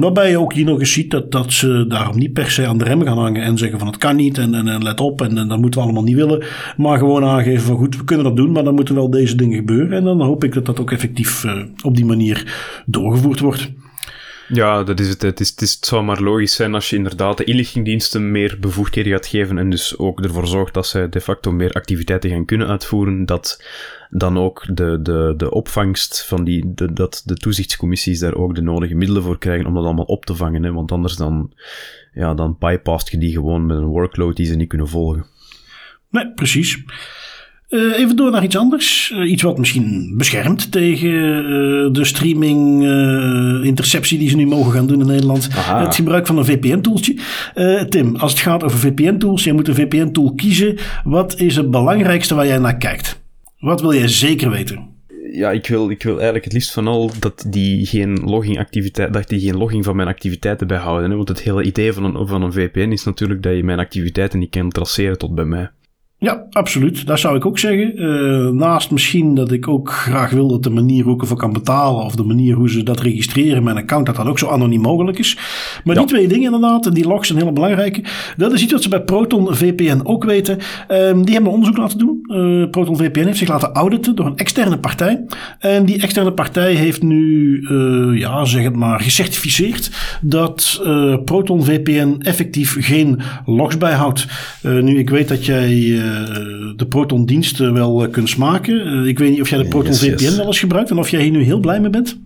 waarbij 0.00 0.30
je 0.30 0.38
ook 0.38 0.52
hier 0.52 0.64
nog 0.64 0.78
eens 0.78 0.92
ziet 0.92 1.10
dat, 1.28 1.52
ze 1.52 1.84
daarom 1.88 2.18
niet 2.18 2.32
per 2.32 2.50
se 2.50 2.66
aan 2.66 2.78
de 2.78 2.84
rem 2.84 3.02
gaan 3.02 3.18
hangen 3.18 3.42
en 3.42 3.58
zeggen 3.58 3.78
van 3.78 3.88
het 3.88 3.96
kan 3.96 4.16
niet 4.16 4.38
en, 4.38 4.54
en, 4.54 4.68
en 4.68 4.82
let 4.82 5.00
op 5.00 5.22
en, 5.22 5.38
en 5.38 5.48
dat 5.48 5.58
moeten 5.58 5.80
we 5.80 5.86
allemaal 5.86 6.04
niet 6.04 6.16
willen. 6.16 6.44
Maar 6.76 6.98
gewoon 6.98 7.24
aangeven 7.24 7.64
van 7.64 7.76
goed, 7.76 7.96
we 7.96 8.04
kunnen 8.04 8.24
dat 8.24 8.36
doen, 8.36 8.52
maar 8.52 8.64
dan 8.64 8.74
moeten 8.74 8.94
wel 8.94 9.10
deze 9.10 9.36
dingen 9.36 9.56
gebeuren. 9.56 9.92
En 9.92 10.04
dan 10.04 10.20
hoop 10.20 10.44
ik 10.44 10.52
dat 10.52 10.66
dat 10.66 10.80
ook 10.80 10.92
effectief 10.92 11.44
uh, 11.44 11.62
op 11.82 11.96
die 11.96 12.04
manier 12.04 12.54
doorgevoerd 12.86 13.40
wordt. 13.40 13.70
Ja, 14.48 14.82
dat 14.82 15.00
is 15.00 15.08
het. 15.08 15.22
Het, 15.22 15.40
is, 15.40 15.50
het, 15.50 15.60
is, 15.60 15.78
zou 15.80 16.04
maar 16.04 16.20
logisch 16.20 16.54
zijn 16.54 16.74
als 16.74 16.90
je 16.90 16.96
inderdaad 16.96 17.36
de 17.36 17.44
inlichtingdiensten 17.44 18.30
meer 18.30 18.56
bevoegdheden 18.60 19.12
gaat 19.12 19.26
geven 19.26 19.58
en 19.58 19.70
dus 19.70 19.98
ook 19.98 20.20
ervoor 20.20 20.46
zorgt 20.46 20.74
dat 20.74 20.86
zij 20.86 21.08
de 21.08 21.20
facto 21.20 21.52
meer 21.52 21.72
activiteiten 21.72 22.30
gaan 22.30 22.44
kunnen 22.44 22.68
uitvoeren, 22.68 23.26
dat 23.26 23.64
dan 24.10 24.38
ook 24.38 24.66
de, 24.76 24.98
de, 25.02 25.34
de 25.36 25.50
opvangst 25.50 26.26
van 26.26 26.44
die, 26.44 26.74
de, 26.74 26.92
dat 26.92 27.22
de 27.24 27.34
toezichtscommissies 27.34 28.18
daar 28.18 28.34
ook 28.34 28.54
de 28.54 28.62
nodige 28.62 28.94
middelen 28.94 29.22
voor 29.22 29.38
krijgen 29.38 29.66
om 29.66 29.74
dat 29.74 29.84
allemaal 29.84 30.04
op 30.04 30.24
te 30.24 30.34
vangen. 30.34 30.62
Hè? 30.62 30.72
Want 30.72 30.92
anders 30.92 31.16
dan, 31.16 31.52
ja, 32.12 32.34
dan 32.34 32.56
bypast 32.58 33.08
je 33.08 33.18
die 33.18 33.32
gewoon 33.32 33.66
met 33.66 33.76
een 33.76 33.84
workload 33.84 34.36
die 34.36 34.46
ze 34.46 34.54
niet 34.54 34.68
kunnen 34.68 34.88
volgen. 34.88 35.26
Nee, 36.14 36.32
precies. 36.34 36.82
Uh, 37.68 37.98
even 37.98 38.16
door 38.16 38.30
naar 38.30 38.44
iets 38.44 38.56
anders. 38.56 39.12
Uh, 39.14 39.30
iets 39.30 39.42
wat 39.42 39.58
misschien 39.58 40.14
beschermt 40.16 40.72
tegen 40.72 41.08
uh, 41.08 41.92
de 41.92 42.04
streaming 42.04 42.82
interceptie 43.64 44.18
die 44.18 44.28
ze 44.28 44.36
nu 44.36 44.46
mogen 44.46 44.72
gaan 44.72 44.86
doen 44.86 45.00
in 45.00 45.06
Nederland. 45.06 45.48
Aha. 45.50 45.84
Het 45.84 45.94
gebruik 45.94 46.26
van 46.26 46.38
een 46.38 46.44
VPN-toeltje. 46.44 47.16
Tim, 47.88 48.16
als 48.16 48.32
het 48.32 48.40
gaat 48.40 48.62
over 48.62 48.78
VPN-tools, 48.78 49.44
jij 49.44 49.52
moet 49.52 49.68
een 49.68 49.74
VPN-tool 49.74 50.34
kiezen. 50.34 50.78
Wat 51.04 51.40
is 51.40 51.56
het 51.56 51.70
belangrijkste 51.70 52.34
waar 52.34 52.46
jij 52.46 52.58
naar 52.58 52.76
kijkt? 52.76 53.22
Wat 53.58 53.80
wil 53.80 53.94
jij 53.94 54.08
zeker 54.08 54.50
weten? 54.50 54.92
ja, 55.34 55.50
ik 55.50 55.66
wil, 55.66 55.90
ik 55.90 56.02
wil 56.02 56.14
eigenlijk 56.14 56.44
het 56.44 56.52
liefst 56.52 56.72
van 56.72 56.86
al 56.86 57.10
dat 57.18 57.46
die 57.48 57.86
geen 57.86 58.20
logging 58.24 58.58
activiteit, 58.58 59.12
dat 59.12 59.28
die 59.28 59.40
geen 59.40 59.56
logging 59.56 59.84
van 59.84 59.96
mijn 59.96 60.08
activiteiten 60.08 60.66
bijhouden. 60.66 61.10
Hè? 61.10 61.16
Want 61.16 61.28
het 61.28 61.42
hele 61.42 61.62
idee 61.62 61.92
van 61.92 62.04
een, 62.04 62.26
van 62.26 62.42
een 62.42 62.52
VPN 62.52 62.90
is 62.90 63.04
natuurlijk 63.04 63.42
dat 63.42 63.56
je 63.56 63.64
mijn 63.64 63.78
activiteiten 63.78 64.38
niet 64.38 64.50
kan 64.50 64.70
traceren 64.70 65.18
tot 65.18 65.34
bij 65.34 65.44
mij. 65.44 65.70
Ja, 66.18 66.46
absoluut. 66.50 67.06
Dat 67.06 67.20
zou 67.20 67.36
ik 67.36 67.46
ook 67.46 67.58
zeggen. 67.58 68.02
Uh, 68.02 68.48
naast 68.50 68.90
misschien 68.90 69.34
dat 69.34 69.52
ik 69.52 69.68
ook 69.68 69.92
graag 69.92 70.30
wil 70.30 70.48
dat 70.48 70.62
de 70.62 70.70
manier 70.70 71.04
hoe 71.04 71.14
ik 71.14 71.20
ervoor 71.20 71.36
kan 71.36 71.52
betalen. 71.52 72.04
of 72.04 72.14
de 72.14 72.22
manier 72.22 72.54
hoe 72.54 72.70
ze 72.70 72.82
dat 72.82 73.00
registreren, 73.00 73.62
mijn 73.62 73.76
account, 73.76 74.06
dat 74.06 74.16
dat 74.16 74.26
ook 74.26 74.38
zo 74.38 74.48
anoniem 74.48 74.80
mogelijk 74.80 75.18
is. 75.18 75.38
Maar 75.84 75.94
die 75.94 76.04
twee 76.04 76.28
dingen 76.28 76.44
inderdaad, 76.44 76.86
en 76.86 76.94
die 76.94 77.06
logs 77.06 77.28
zijn 77.28 77.38
heel 77.38 77.52
belangrijke. 77.52 78.04
Dat 78.36 78.52
is 78.52 78.62
iets 78.62 78.72
wat 78.72 78.82
ze 78.82 78.88
bij 78.88 79.02
Proton 79.02 79.54
VPN 79.54 80.00
ook 80.02 80.24
weten. 80.24 80.58
Um, 80.88 81.24
die 81.24 81.34
hebben 81.34 81.52
onderzoek 81.52 81.76
laten 81.76 81.98
doen. 81.98 82.18
Uh, 82.22 82.70
Proton 82.70 82.96
VPN 82.96 83.24
heeft 83.24 83.38
zich 83.38 83.48
laten 83.48 83.72
auditen 83.72 84.16
door 84.16 84.26
een 84.26 84.36
externe 84.36 84.78
partij. 84.78 85.24
En 85.58 85.84
die 85.84 86.02
externe 86.02 86.32
partij 86.32 86.74
heeft 86.74 87.02
nu, 87.02 87.58
uh, 87.60 88.18
ja, 88.18 88.44
zeg 88.44 88.62
het 88.62 88.76
maar, 88.76 89.00
gecertificeerd 89.00 89.90
dat 90.20 90.80
Proton 91.24 91.64
VPN 91.64 92.16
effectief 92.18 92.76
geen 92.80 93.20
logs 93.46 93.78
bijhoudt. 93.78 94.26
nu, 94.62 94.98
ik 94.98 95.10
weet 95.10 95.28
dat 95.28 95.44
jij 95.44 96.02
de 96.76 96.86
Proton-diensten 96.88 97.72
wel 97.72 98.04
eh, 98.04 98.10
kunt 98.10 98.28
smaken. 98.28 98.86
Eh, 98.86 99.06
ik 99.06 99.18
weet 99.18 99.30
niet 99.30 99.40
of 99.40 99.50
jij 99.50 99.58
de 99.58 99.68
Proton 99.68 99.90
yes, 99.90 100.00
VPN 100.00 100.22
yes. 100.22 100.36
wel 100.36 100.46
eens 100.46 100.58
gebruikt 100.58 100.90
en 100.90 100.98
of 100.98 101.08
jij 101.08 101.22
hier 101.22 101.30
nu 101.30 101.42
heel 101.42 101.60
blij 101.60 101.80
mee 101.80 101.90
bent. 101.90 102.18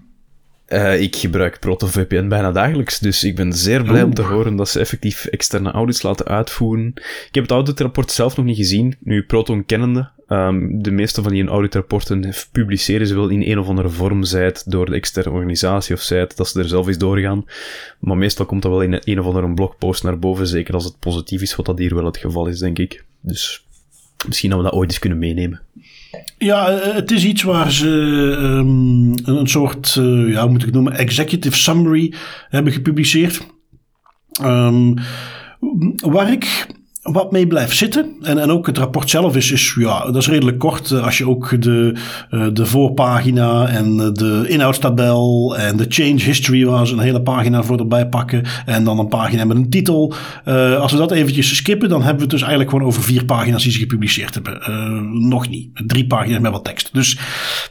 Uh, 0.68 1.00
ik 1.00 1.16
gebruik 1.16 1.58
Proton 1.60 1.88
VPN 1.88 2.28
bijna 2.28 2.52
dagelijks, 2.52 2.98
dus 2.98 3.24
ik 3.24 3.36
ben 3.36 3.52
zeer 3.52 3.82
blij 3.82 4.02
om 4.02 4.14
te 4.14 4.22
horen 4.22 4.56
dat 4.56 4.68
ze 4.68 4.80
effectief 4.80 5.24
externe 5.24 5.70
audits 5.70 6.02
laten 6.02 6.26
uitvoeren. 6.26 6.92
Ik 6.96 7.28
heb 7.30 7.42
het 7.42 7.52
auditrapport 7.52 8.10
zelf 8.10 8.36
nog 8.36 8.46
niet 8.46 8.56
gezien, 8.56 8.96
nu 9.00 9.22
Proton 9.22 9.64
kennende. 9.64 10.08
Um, 10.28 10.82
de 10.82 10.90
meeste 10.90 11.22
van 11.22 11.32
die 11.32 11.46
auditrapporten 11.46 12.34
publiceren 12.52 13.06
ze 13.06 13.14
wel 13.14 13.28
in 13.28 13.42
een 13.42 13.58
of 13.58 13.68
andere 13.68 13.88
vorm, 13.88 14.22
zij 14.24 14.44
het 14.44 14.62
door 14.66 14.86
de 14.86 14.94
externe 14.94 15.30
organisatie 15.30 15.94
of 15.94 16.00
zij 16.00 16.18
het 16.18 16.36
dat 16.36 16.48
ze 16.48 16.58
er 16.58 16.68
zelf 16.68 16.86
eens 16.86 16.98
doorgaan. 16.98 17.44
Maar 17.98 18.16
meestal 18.16 18.46
komt 18.46 18.62
dat 18.62 18.70
wel 18.70 18.82
in 18.82 19.00
een 19.04 19.20
of 19.20 19.26
andere 19.26 19.54
blogpost 19.54 20.02
naar 20.02 20.18
boven, 20.18 20.46
zeker 20.46 20.74
als 20.74 20.84
het 20.84 20.98
positief 20.98 21.42
is, 21.42 21.56
wat 21.56 21.66
dat 21.66 21.78
hier 21.78 21.94
wel 21.94 22.04
het 22.04 22.16
geval 22.16 22.46
is, 22.46 22.58
denk 22.58 22.78
ik. 22.78 23.04
Dus 23.20 23.66
Misschien 24.26 24.50
dat 24.50 24.58
we 24.58 24.64
dat 24.64 24.74
ooit 24.74 24.88
eens 24.88 24.98
kunnen 24.98 25.18
meenemen. 25.18 25.60
Ja, 26.38 26.68
eh, 26.68 26.94
het 26.94 27.10
is 27.10 27.24
iets 27.24 27.42
waar 27.42 27.72
ze 27.72 27.88
um, 28.40 29.14
een 29.24 29.48
soort, 29.48 29.94
uh, 29.98 30.32
ja, 30.32 30.40
hoe 30.40 30.50
moet 30.50 30.60
ik 30.60 30.66
het 30.66 30.74
noemen, 30.74 30.92
executive 30.92 31.56
summary 31.56 32.12
hebben 32.48 32.72
gepubliceerd. 32.72 33.46
Um, 34.42 34.94
waar 35.96 36.32
ik 36.32 36.66
wat 37.12 37.32
mee 37.32 37.46
blijft 37.46 37.76
zitten. 37.76 38.16
En, 38.22 38.38
en 38.38 38.50
ook 38.50 38.66
het 38.66 38.78
rapport 38.78 39.10
zelf 39.10 39.36
is, 39.36 39.52
is 39.52 39.74
ja, 39.78 40.04
dat 40.04 40.16
is 40.16 40.28
redelijk 40.28 40.58
kort. 40.58 40.90
Eh, 40.90 41.04
als 41.04 41.18
je 41.18 41.28
ook 41.28 41.62
de, 41.62 41.94
eh, 42.30 42.46
de 42.52 42.66
voorpagina 42.66 43.68
en 43.68 43.96
de 43.96 44.44
inhoudstabel 44.48 45.56
en 45.56 45.76
de 45.76 45.86
change 45.88 46.22
history 46.22 46.64
waar 46.64 46.86
ze 46.86 46.92
een 46.92 46.98
hele 46.98 47.22
pagina 47.22 47.62
voor 47.62 47.78
erbij 47.78 48.08
pakken. 48.08 48.44
En 48.66 48.84
dan 48.84 48.98
een 48.98 49.08
pagina 49.08 49.44
met 49.44 49.56
een 49.56 49.70
titel. 49.70 50.14
Als 50.80 50.92
we 50.92 50.98
dat 50.98 51.10
eventjes 51.10 51.56
skippen, 51.56 51.88
dan 51.88 51.98
hebben 51.98 52.16
we 52.16 52.22
het 52.22 52.30
dus 52.30 52.40
eigenlijk 52.40 52.70
gewoon 52.70 52.86
over 52.86 53.02
vier 53.02 53.24
pagina's 53.24 53.62
die 53.62 53.72
ze 53.72 53.78
gepubliceerd 53.78 54.34
hebben. 54.34 54.58
Nog 55.28 55.48
niet. 55.48 55.68
Drie 55.86 56.06
pagina's 56.06 56.40
met 56.40 56.52
wat 56.52 56.64
tekst. 56.64 56.90
Dus 56.92 57.18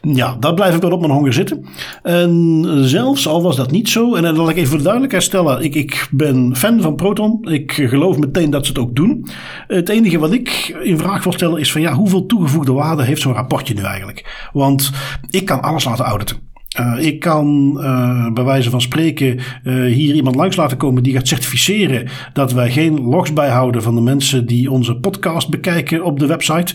ja, 0.01 0.37
daar 0.39 0.53
blijf 0.53 0.75
ik 0.75 0.81
wel 0.81 0.91
op 0.91 0.99
mijn 0.99 1.11
honger 1.11 1.33
zitten. 1.33 1.65
En 2.03 2.65
zelfs 2.81 3.27
al 3.27 3.41
was 3.41 3.55
dat 3.55 3.71
niet 3.71 3.89
zo. 3.89 4.15
En 4.15 4.23
dan 4.23 4.35
laat 4.35 4.49
ik 4.49 4.55
even 4.55 4.69
voor 4.69 4.77
de 4.77 4.83
duidelijkheid 4.83 5.23
stellen. 5.23 5.63
Ik, 5.63 5.75
ik 5.75 6.07
ben 6.11 6.55
fan 6.55 6.81
van 6.81 6.95
Proton. 6.95 7.39
Ik 7.49 7.71
geloof 7.71 8.17
meteen 8.17 8.49
dat 8.49 8.65
ze 8.65 8.71
het 8.71 8.81
ook 8.81 8.95
doen. 8.95 9.26
Het 9.67 9.89
enige 9.89 10.19
wat 10.19 10.33
ik 10.33 10.77
in 10.83 10.97
vraag 10.97 11.23
wil 11.23 11.33
stellen 11.33 11.59
is 11.59 11.71
van 11.71 11.81
ja, 11.81 11.93
hoeveel 11.93 12.25
toegevoegde 12.25 12.71
waarde 12.71 13.03
heeft 13.03 13.21
zo'n 13.21 13.33
rapportje 13.33 13.73
nu 13.73 13.81
eigenlijk? 13.81 14.49
Want 14.53 14.91
ik 15.29 15.45
kan 15.45 15.61
alles 15.61 15.83
laten 15.83 16.05
auditen. 16.05 16.37
Uh, 16.79 17.05
ik 17.05 17.19
kan 17.19 17.77
uh, 17.77 18.31
bij 18.31 18.43
wijze 18.43 18.69
van 18.69 18.81
spreken 18.81 19.39
uh, 19.63 19.93
hier 19.93 20.15
iemand 20.15 20.35
langs 20.35 20.55
laten 20.55 20.77
komen 20.77 21.03
die 21.03 21.13
gaat 21.13 21.27
certificeren 21.27 22.07
dat 22.33 22.51
wij 22.51 22.71
geen 22.71 23.01
logs 23.01 23.33
bijhouden 23.33 23.83
van 23.83 23.95
de 23.95 24.01
mensen 24.01 24.45
die 24.45 24.71
onze 24.71 24.95
podcast 24.95 25.49
bekijken 25.49 26.03
op 26.03 26.19
de 26.19 26.25
website. 26.27 26.73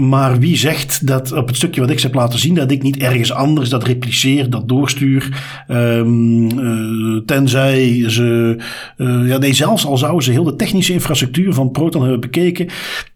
Maar 0.00 0.38
wie 0.38 0.56
zegt 0.56 1.06
dat 1.06 1.32
op 1.32 1.46
het 1.46 1.56
stukje 1.56 1.80
wat 1.80 1.90
ik 1.90 1.98
ze 1.98 2.06
heb 2.06 2.14
laten 2.14 2.38
zien, 2.38 2.54
dat 2.54 2.70
ik 2.70 2.82
niet 2.82 2.96
ergens 2.96 3.32
anders 3.32 3.68
dat 3.68 3.84
repliceer, 3.84 4.50
dat 4.50 4.68
doorstuur. 4.68 5.44
Um, 5.68 7.24
tenzij 7.26 8.04
ze, 8.06 8.56
uh, 8.96 9.28
ja 9.28 9.38
nee, 9.38 9.52
zelfs 9.52 9.86
al 9.86 9.98
zouden 9.98 10.22
ze 10.22 10.30
heel 10.30 10.44
de 10.44 10.56
technische 10.56 10.92
infrastructuur 10.92 11.54
van 11.54 11.70
Proton 11.70 12.02
hebben 12.02 12.20
bekeken. 12.20 12.68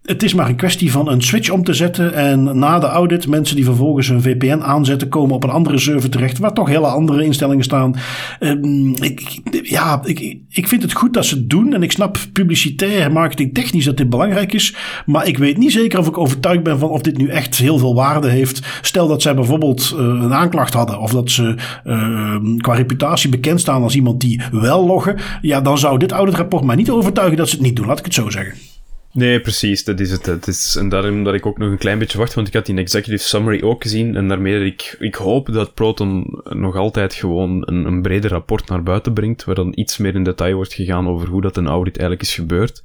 Het 0.03 0.23
is 0.23 0.33
maar 0.33 0.49
een 0.49 0.55
kwestie 0.55 0.91
van 0.91 1.09
een 1.09 1.21
switch 1.21 1.49
om 1.49 1.63
te 1.63 1.73
zetten. 1.73 2.13
En 2.13 2.59
na 2.59 2.79
de 2.79 2.85
audit, 2.85 3.27
mensen 3.27 3.55
die 3.55 3.65
vervolgens 3.65 4.09
een 4.09 4.21
VPN 4.21 4.59
aanzetten, 4.61 5.09
komen 5.09 5.35
op 5.35 5.43
een 5.43 5.49
andere 5.49 5.77
server 5.77 6.09
terecht, 6.09 6.37
waar 6.37 6.53
toch 6.53 6.67
hele 6.67 6.87
andere 6.87 7.23
instellingen 7.23 7.63
staan. 7.63 7.95
Um, 8.39 8.95
ik, 8.95 9.41
ja, 9.63 10.01
ik, 10.03 10.37
ik 10.49 10.67
vind 10.67 10.81
het 10.81 10.93
goed 10.93 11.13
dat 11.13 11.25
ze 11.25 11.35
het 11.35 11.49
doen. 11.49 11.73
En 11.73 11.83
ik 11.83 11.91
snap 11.91 12.17
publicitair, 12.33 13.11
marketing 13.11 13.53
technisch 13.53 13.85
dat 13.85 13.97
dit 13.97 14.09
belangrijk 14.09 14.53
is. 14.53 14.75
Maar 15.05 15.27
ik 15.27 15.37
weet 15.37 15.57
niet 15.57 15.71
zeker 15.71 15.99
of 15.99 16.07
ik 16.07 16.17
overtuigd 16.17 16.63
ben 16.63 16.79
van 16.79 16.89
of 16.89 17.01
dit 17.01 17.17
nu 17.17 17.27
echt 17.27 17.55
heel 17.55 17.77
veel 17.77 17.95
waarde 17.95 18.29
heeft. 18.29 18.79
Stel 18.81 19.07
dat 19.07 19.21
zij 19.21 19.35
bijvoorbeeld 19.35 19.93
uh, 19.95 19.99
een 19.99 20.33
aanklacht 20.33 20.73
hadden. 20.73 20.99
Of 20.99 21.11
dat 21.11 21.31
ze 21.31 21.55
uh, 21.85 22.57
qua 22.57 22.73
reputatie 22.73 23.29
bekend 23.29 23.59
staan 23.59 23.83
als 23.83 23.95
iemand 23.95 24.21
die 24.21 24.41
wel 24.51 24.85
loggen. 24.85 25.17
Ja, 25.41 25.61
dan 25.61 25.77
zou 25.77 25.97
dit 25.97 26.11
auditrapport 26.11 26.63
mij 26.63 26.75
niet 26.75 26.89
overtuigen 26.89 27.37
dat 27.37 27.49
ze 27.49 27.55
het 27.55 27.63
niet 27.65 27.75
doen. 27.75 27.85
Laat 27.85 27.99
ik 27.99 28.05
het 28.05 28.13
zo 28.13 28.29
zeggen. 28.29 28.72
Nee, 29.13 29.41
precies, 29.41 29.83
dat 29.83 29.99
is 29.99 30.11
het. 30.11 30.25
het 30.25 30.47
is, 30.47 30.75
en 30.75 30.89
daarom 30.89 31.23
dat 31.23 31.33
ik 31.33 31.45
ook 31.45 31.57
nog 31.57 31.69
een 31.69 31.77
klein 31.77 31.99
beetje 31.99 32.17
wacht, 32.17 32.33
want 32.33 32.47
ik 32.47 32.53
had 32.53 32.65
die 32.65 32.77
executive 32.77 33.23
summary 33.23 33.61
ook 33.61 33.83
gezien. 33.83 34.15
En 34.15 34.27
daarmee 34.27 34.65
ik, 34.65 34.95
ik 34.99 35.15
hoop 35.15 35.53
dat 35.53 35.73
Proton 35.73 36.41
nog 36.43 36.75
altijd 36.75 37.13
gewoon 37.13 37.63
een, 37.65 37.85
een 37.85 38.01
breder 38.01 38.31
rapport 38.31 38.69
naar 38.69 38.83
buiten 38.83 39.13
brengt, 39.13 39.43
waar 39.43 39.55
dan 39.55 39.71
iets 39.75 39.97
meer 39.97 40.15
in 40.15 40.23
detail 40.23 40.55
wordt 40.55 40.73
gegaan 40.73 41.07
over 41.07 41.27
hoe 41.27 41.41
dat 41.41 41.57
een 41.57 41.67
audit 41.67 41.97
eigenlijk 41.97 42.27
is 42.27 42.35
gebeurd. 42.35 42.81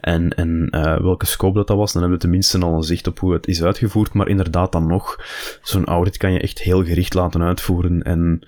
En, 0.00 0.34
en 0.34 0.68
uh, 0.70 1.00
welke 1.00 1.26
scope 1.26 1.56
dat, 1.58 1.66
dat 1.66 1.76
was. 1.76 1.92
Dan 1.92 2.02
hebben 2.02 2.18
we 2.18 2.24
tenminste 2.24 2.58
al 2.58 2.74
een 2.74 2.82
zicht 2.82 3.06
op 3.06 3.18
hoe 3.18 3.32
het 3.32 3.46
is 3.46 3.62
uitgevoerd. 3.62 4.12
Maar 4.12 4.28
inderdaad, 4.28 4.72
dan 4.72 4.86
nog, 4.86 5.20
zo'n 5.62 5.86
audit 5.86 6.16
kan 6.16 6.32
je 6.32 6.40
echt 6.40 6.62
heel 6.62 6.84
gericht 6.84 7.14
laten 7.14 7.42
uitvoeren. 7.42 8.02
En 8.02 8.46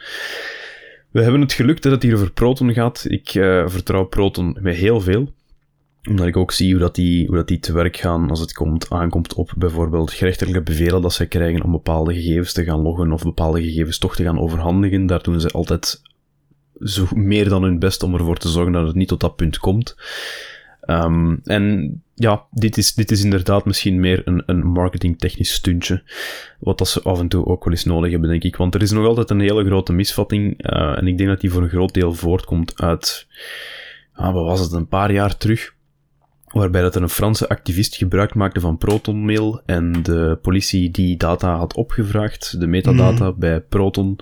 we 1.11 1.23
hebben 1.23 1.41
het 1.41 1.53
geluk 1.53 1.83
dat 1.83 1.93
het 1.93 2.03
hier 2.03 2.15
over 2.15 2.33
Proton 2.33 2.73
gaat. 2.73 3.05
Ik 3.09 3.35
uh, 3.35 3.69
vertrouw 3.69 4.05
Proton 4.05 4.57
met 4.61 4.75
heel 4.75 5.01
veel 5.01 5.37
omdat 6.09 6.27
ik 6.27 6.37
ook 6.37 6.53
zie 6.53 6.71
hoe, 6.71 6.81
dat 6.81 6.95
die, 6.95 7.27
hoe 7.27 7.37
dat 7.37 7.49
die 7.49 7.59
te 7.59 7.73
werk 7.73 7.97
gaan 7.97 8.31
als 8.31 8.41
het 8.41 8.53
komt, 8.53 8.91
aankomt 8.91 9.35
op 9.35 9.53
bijvoorbeeld 9.57 10.13
gerechtelijke 10.13 10.63
bevelen 10.63 11.03
dat 11.03 11.13
zij 11.13 11.27
krijgen 11.27 11.63
om 11.63 11.71
bepaalde 11.71 12.15
gegevens 12.15 12.53
te 12.53 12.65
gaan 12.65 12.81
loggen 12.81 13.13
of 13.13 13.23
bepaalde 13.23 13.63
gegevens 13.63 13.99
toch 13.99 14.17
te 14.17 14.23
gaan 14.23 14.41
overhandigen. 14.41 15.07
Daar 15.07 15.23
doen 15.23 15.41
ze 15.41 15.49
altijd 15.49 16.03
zo 16.81 17.07
meer 17.15 17.49
dan 17.49 17.63
hun 17.63 17.79
best 17.79 18.03
om 18.03 18.15
ervoor 18.15 18.37
te 18.37 18.49
zorgen 18.49 18.73
dat 18.73 18.87
het 18.87 18.97
niet 18.97 19.09
tot 19.09 19.21
dat 19.21 19.37
punt 19.37 19.59
komt. 19.59 19.97
Um, 20.87 21.41
en 21.45 22.03
ja, 22.15 22.45
dit 22.51 22.77
is, 22.77 22.95
dit 22.95 23.11
is 23.11 23.25
inderdaad 23.25 23.65
misschien 23.65 24.01
meer 24.01 24.23
een, 24.25 24.43
een 24.47 24.67
marketingtechnisch 24.67 25.53
stuntje. 25.53 26.03
Wat 26.59 26.79
dat 26.79 26.89
ze 26.89 27.03
af 27.03 27.21
en 27.21 27.29
toe 27.29 27.47
ook 27.47 27.65
wel 27.65 27.73
eens 27.73 27.85
nodig 27.85 28.11
hebben, 28.11 28.31
denk 28.31 28.43
ik. 28.43 28.57
Want 28.57 28.75
er 28.75 28.83
is 28.83 28.91
nog 28.91 29.07
altijd 29.07 29.31
een 29.31 29.41
hele 29.41 29.65
grote 29.65 29.93
misvatting. 29.93 30.73
Uh, 30.73 30.99
en 30.99 31.07
ik 31.07 31.19
denk 31.19 31.29
dat 31.29 31.41
die 31.41 31.51
voor 31.51 31.63
een 31.63 31.69
groot 31.69 31.95
deel 31.95 32.15
voortkomt 32.15 32.81
uit, 32.81 33.27
ah, 34.13 34.35
wat 34.35 34.45
was 34.45 34.61
het, 34.61 34.73
een 34.73 34.89
paar 34.89 35.13
jaar 35.13 35.37
terug 35.37 35.77
waarbij 36.53 36.81
dat 36.81 36.95
er 36.95 37.03
een 37.03 37.09
Franse 37.09 37.49
activist 37.49 37.97
gebruik 37.97 38.35
maakte 38.35 38.61
van 38.61 38.79
ProtonMail 38.79 39.63
en 39.67 40.03
de 40.03 40.39
politie 40.43 40.91
die 40.91 41.17
data 41.17 41.57
had 41.57 41.75
opgevraagd, 41.75 42.61
de 42.61 42.67
metadata 42.67 43.31
mm. 43.31 43.39
bij 43.39 43.61
Proton. 43.61 44.19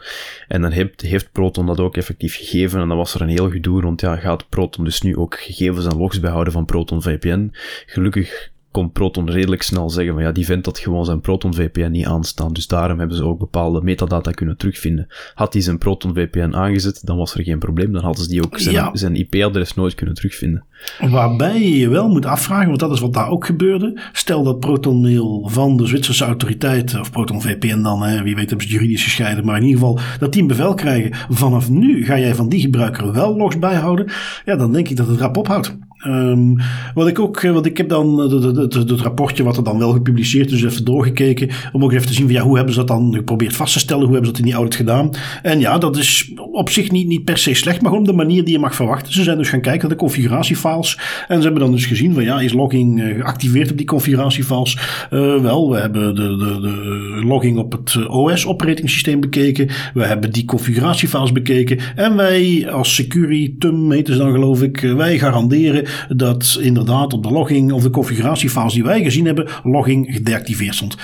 En 0.49 0.61
dan 0.61 0.71
heeft, 0.71 1.01
heeft 1.01 1.33
Proton 1.33 1.67
dat 1.67 1.81
ook 1.81 1.97
effectief 1.97 2.37
gegeven 2.37 2.81
en 2.81 2.89
dan 2.89 2.97
was 2.97 3.15
er 3.15 3.21
een 3.21 3.29
heel 3.29 3.51
gedoe 3.51 3.81
rond, 3.81 4.01
ja, 4.01 4.17
gaat 4.17 4.49
Proton 4.49 4.85
dus 4.85 5.03
nu 5.03 5.17
ook 5.17 5.41
gegevens 5.41 5.87
en 5.87 5.97
logs 5.97 6.21
bijhouden 6.21 6.53
van 6.53 6.65
Proton 6.65 7.03
VPN? 7.03 7.51
Gelukkig 7.87 8.55
kon 8.77 8.93
Proton 8.93 9.31
redelijk 9.31 9.63
snel 9.63 9.91
zeggen 9.91 10.15
van 10.15 10.23
ja, 10.23 10.33
die 10.33 10.45
vindt 10.45 10.65
dat 10.65 10.79
gewoon 10.79 11.05
zijn 11.05 11.21
Proton 11.21 11.55
VPN 11.55 11.91
niet 11.91 12.07
aanstaan. 12.07 12.53
Dus 12.53 12.67
daarom 12.67 12.99
hebben 12.99 13.17
ze 13.17 13.25
ook 13.25 13.39
bepaalde 13.39 13.83
metadata 13.83 14.31
kunnen 14.31 14.57
terugvinden. 14.57 15.07
Had 15.35 15.53
hij 15.53 15.63
zijn 15.63 15.79
Proton 15.79 16.15
VPN 16.15 16.55
aangezet, 16.55 17.01
dan 17.05 17.17
was 17.17 17.35
er 17.35 17.43
geen 17.43 17.59
probleem. 17.59 17.93
Dan 17.93 18.03
hadden 18.03 18.23
ze 18.23 18.31
die 18.31 18.45
ook 18.45 18.59
zijn, 18.59 18.91
zijn 18.93 19.15
IP-adres 19.15 19.75
nooit 19.75 19.95
kunnen 19.95 20.15
terugvinden. 20.15 20.65
Waarbij 21.11 21.63
je 21.63 21.79
je 21.79 21.89
wel 21.89 22.09
moet 22.09 22.27
afvragen, 22.27 22.67
want 22.67 22.81
dat 22.81 22.93
is 22.93 23.01
wat 23.01 23.13
daar 23.13 23.29
ook 23.29 23.47
gebeurde. 23.47 24.01
Stel 24.13 24.43
dat 24.43 24.61
ProtonMail 24.61 25.49
van 25.49 25.77
de 25.77 25.87
Zwitserse 25.87 26.25
autoriteiten, 26.25 27.01
of 27.01 27.11
Proton 27.11 27.43
VPN 27.43 27.83
dan, 27.83 28.03
hè, 28.03 28.23
wie 28.23 28.35
weet 28.35 28.49
hebben 28.49 28.67
ze 28.69 28.73
juridisch 28.73 29.05
gescheiden, 29.05 29.45
maar 29.45 29.57
in 29.57 29.63
ieder 29.63 29.79
geval 29.81 29.99
dat 30.19 30.33
die 30.33 30.43
een 30.43 30.49
bevel 30.49 30.75
krijgen. 30.75 31.15
Vanaf 31.29 31.71
nu 31.71 32.05
ga 32.05 32.19
jij 32.19 32.35
van 32.35 32.49
die 32.49 32.61
gebruiker 32.61 33.13
wel 33.13 33.37
logs 33.37 33.59
bijhouden. 33.59 34.11
Ja, 34.45 34.57
dan 34.57 34.73
denk 34.73 34.89
ik 34.89 34.97
dat 34.97 35.07
het 35.07 35.21
rap 35.21 35.37
ophoudt. 35.37 35.77
Um, 36.07 36.57
wat 36.95 37.09
ik 37.09 37.19
ook, 37.19 37.37
eh, 37.37 37.53
want 37.53 37.67
ik 37.67 37.77
heb 37.77 37.89
dan 37.89 38.19
het 38.19 39.01
rapportje 39.01 39.43
wat 39.43 39.57
er 39.57 39.65
dan 39.65 39.79
wel 39.79 39.93
gepubliceerd 39.93 40.53
is, 40.53 40.65
even 40.65 40.85
doorgekeken. 40.85 41.49
Om 41.73 41.85
ook 41.85 41.93
even 41.93 42.07
te 42.07 42.13
zien 42.13 42.25
van 42.25 42.35
ja, 42.35 42.43
hoe 42.43 42.57
hebben 42.57 42.75
ze 42.75 42.79
dat 42.79 42.89
dan 42.89 43.15
geprobeerd 43.15 43.57
vast 43.57 43.73
te 43.73 43.79
stellen? 43.79 44.05
Hoe 44.05 44.13
hebben 44.13 44.27
ze 44.27 44.33
dat 44.33 44.41
in 44.41 44.47
die 44.47 44.57
audit 44.57 44.75
gedaan? 44.75 45.11
En 45.43 45.61
ja, 45.61 45.79
dat 45.79 45.97
is 45.97 46.33
op 46.53 46.71
zich 46.71 46.91
niet, 46.91 47.07
niet 47.07 47.25
per 47.25 47.39
se 47.39 47.55
slecht, 47.55 47.81
maar 47.81 47.91
gewoon 47.91 48.07
de 48.07 48.13
manier 48.13 48.45
die 48.45 48.53
je 48.53 48.59
mag 48.59 48.75
verwachten. 48.75 49.13
Ze 49.13 49.23
zijn 49.23 49.39
dus 49.39 49.49
gaan 49.49 49.61
kijken 49.61 49.81
naar 49.81 49.97
de 49.97 50.05
configuratiefiles. 50.05 50.99
En 51.29 51.37
ze 51.37 51.43
hebben 51.43 51.63
dan 51.63 51.73
dus 51.73 51.87
gezien 51.87 52.15
van 52.15 52.25
ja, 52.25 52.41
is 52.41 52.53
logging 52.53 53.03
eh, 53.03 53.15
geactiveerd 53.15 53.71
op 53.71 53.77
die 53.77 53.87
configuratiefiles? 53.87 54.79
Wel, 55.11 55.71
we 55.71 55.79
hebben 55.79 56.15
de, 56.15 56.23
de, 56.23 56.61
de 56.61 57.25
logging 57.25 57.59
op 57.59 57.73
het 57.73 58.07
OS 58.07 58.47
operating 58.47 58.91
systeem 58.91 59.21
bekeken. 59.21 59.69
We 59.95 60.05
hebben 60.05 60.33
die 60.33 60.45
configuratiefiles 60.45 61.33
bekeken. 61.33 61.79
En 61.95 62.17
wij 62.17 62.71
als 62.71 62.95
Securitum, 62.95 63.93
heten 63.93 64.15
ze 64.15 64.21
dan 64.21 64.33
geloof 64.33 64.63
ik, 64.63 64.81
wij 64.81 65.19
garanderen 65.19 65.85
dat 66.09 66.59
inderdaad 66.61 67.13
op 67.13 67.23
de 67.23 67.31
logging 67.31 67.73
of 67.73 67.83
de 67.83 67.91
configuratiefase 67.91 68.75
die 68.75 68.85
wij 68.85 69.03
gezien 69.03 69.27
hebben, 69.27 69.49
logging 69.63 70.13
gedeactiveerd 70.15 70.75
stond. 70.75 70.97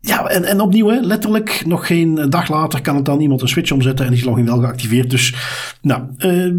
Ja, 0.00 0.26
en, 0.26 0.44
en 0.44 0.60
opnieuw, 0.60 0.88
hè, 0.88 1.00
letterlijk 1.00 1.62
nog 1.66 1.86
geen 1.86 2.26
dag 2.28 2.48
later 2.48 2.80
kan 2.80 2.96
het 2.96 3.04
dan 3.04 3.20
iemand 3.20 3.42
een 3.42 3.48
switch 3.48 3.72
omzetten 3.72 4.06
en 4.06 4.12
is 4.12 4.24
logging 4.24 4.46
wel 4.48 4.60
geactiveerd. 4.60 5.10
Dus, 5.10 5.34
nou, 5.82 6.02
uh, 6.18 6.54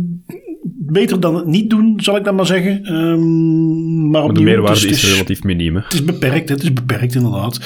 beter 0.91 1.19
dan 1.19 1.35
het 1.35 1.45
niet 1.45 1.69
doen, 1.69 1.93
zal 1.97 2.15
ik 2.15 2.23
dan 2.23 2.35
maar 2.35 2.45
zeggen. 2.45 2.95
Um, 2.95 4.09
maar, 4.09 4.33
de 4.33 4.41
meerwaarde 4.41 4.87
is, 4.87 5.03
is, 5.03 5.11
relatief 5.13 5.43
miniem. 5.43 5.75
Het 5.75 5.93
is 5.93 6.03
beperkt, 6.03 6.49
het 6.49 6.63
is 6.63 6.73
beperkt 6.73 7.15
inderdaad. 7.15 7.59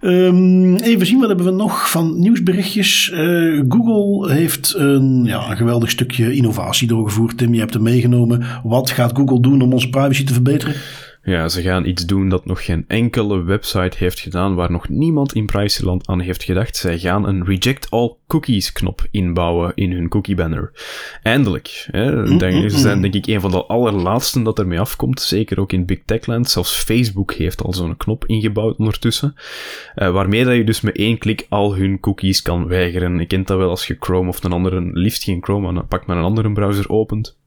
Um, 0.00 0.76
even 0.76 1.06
zien, 1.06 1.18
wat 1.18 1.28
hebben 1.28 1.46
we 1.46 1.52
nog 1.52 1.90
van 1.90 2.20
nieuwsberichtjes? 2.20 3.10
Uh, 3.14 3.62
Google 3.68 4.32
heeft 4.32 4.74
een, 4.76 5.24
ja, 5.24 5.50
een 5.50 5.56
geweldig 5.56 5.90
stukje 5.90 6.34
innovatie 6.34 6.88
doorgevoerd. 6.88 7.38
Tim, 7.38 7.54
je 7.54 7.60
hebt 7.60 7.74
hem 7.74 7.82
meegenomen. 7.82 8.42
Wat 8.62 8.90
gaat 8.90 9.16
Google 9.16 9.40
doen 9.40 9.62
om 9.62 9.72
onze 9.72 9.88
privacy 9.88 10.24
te 10.24 10.32
verbeteren? 10.32 10.74
Ja, 11.22 11.48
ze 11.48 11.62
gaan 11.62 11.84
iets 11.84 12.06
doen 12.06 12.28
dat 12.28 12.46
nog 12.46 12.64
geen 12.64 12.84
enkele 12.88 13.42
website 13.42 13.96
heeft 13.96 14.20
gedaan, 14.20 14.54
waar 14.54 14.70
nog 14.70 14.88
niemand 14.88 15.32
in 15.32 15.46
privacyland 15.46 16.06
aan 16.06 16.20
heeft 16.20 16.42
gedacht. 16.42 16.76
Zij 16.76 16.98
gaan 16.98 17.26
een 17.26 17.44
Reject 17.44 17.90
All 17.90 18.14
Cookies 18.26 18.72
knop 18.72 19.06
inbouwen 19.10 19.72
in 19.74 19.92
hun 19.92 20.08
cookie 20.08 20.34
banner. 20.34 20.72
Eindelijk. 21.22 21.88
Hè? 21.90 22.36
Denk, 22.36 22.70
ze 22.70 22.78
zijn 22.78 23.00
denk 23.00 23.14
ik 23.14 23.26
een 23.26 23.40
van 23.40 23.50
de 23.50 23.64
allerlaatsten 23.64 24.42
dat 24.42 24.58
ermee 24.58 24.80
afkomt. 24.80 25.20
Zeker 25.20 25.60
ook 25.60 25.72
in 25.72 25.86
Big 25.86 25.98
Tech 26.04 26.26
Land. 26.26 26.50
Zelfs 26.50 26.76
Facebook 26.76 27.32
heeft 27.32 27.62
al 27.62 27.72
zo'n 27.72 27.96
knop 27.96 28.26
ingebouwd 28.26 28.76
ondertussen. 28.76 29.34
Uh, 29.96 30.10
waarmee 30.10 30.44
dat 30.44 30.54
je 30.54 30.64
dus 30.64 30.80
met 30.80 30.96
één 30.96 31.18
klik 31.18 31.46
al 31.48 31.76
hun 31.76 32.00
cookies 32.00 32.42
kan 32.42 32.66
weigeren. 32.66 33.18
Je 33.18 33.26
kent 33.26 33.46
dat 33.46 33.58
wel 33.58 33.70
als 33.70 33.86
je 33.86 33.96
Chrome 33.98 34.28
of 34.28 34.44
een 34.44 34.52
andere, 34.52 34.90
liefst 34.92 35.24
geen 35.24 35.42
Chrome, 35.42 35.72
maar 35.72 35.84
pakt 35.84 36.06
men 36.06 36.16
een 36.16 36.24
andere 36.24 36.52
browser 36.52 36.88
opent 36.88 37.38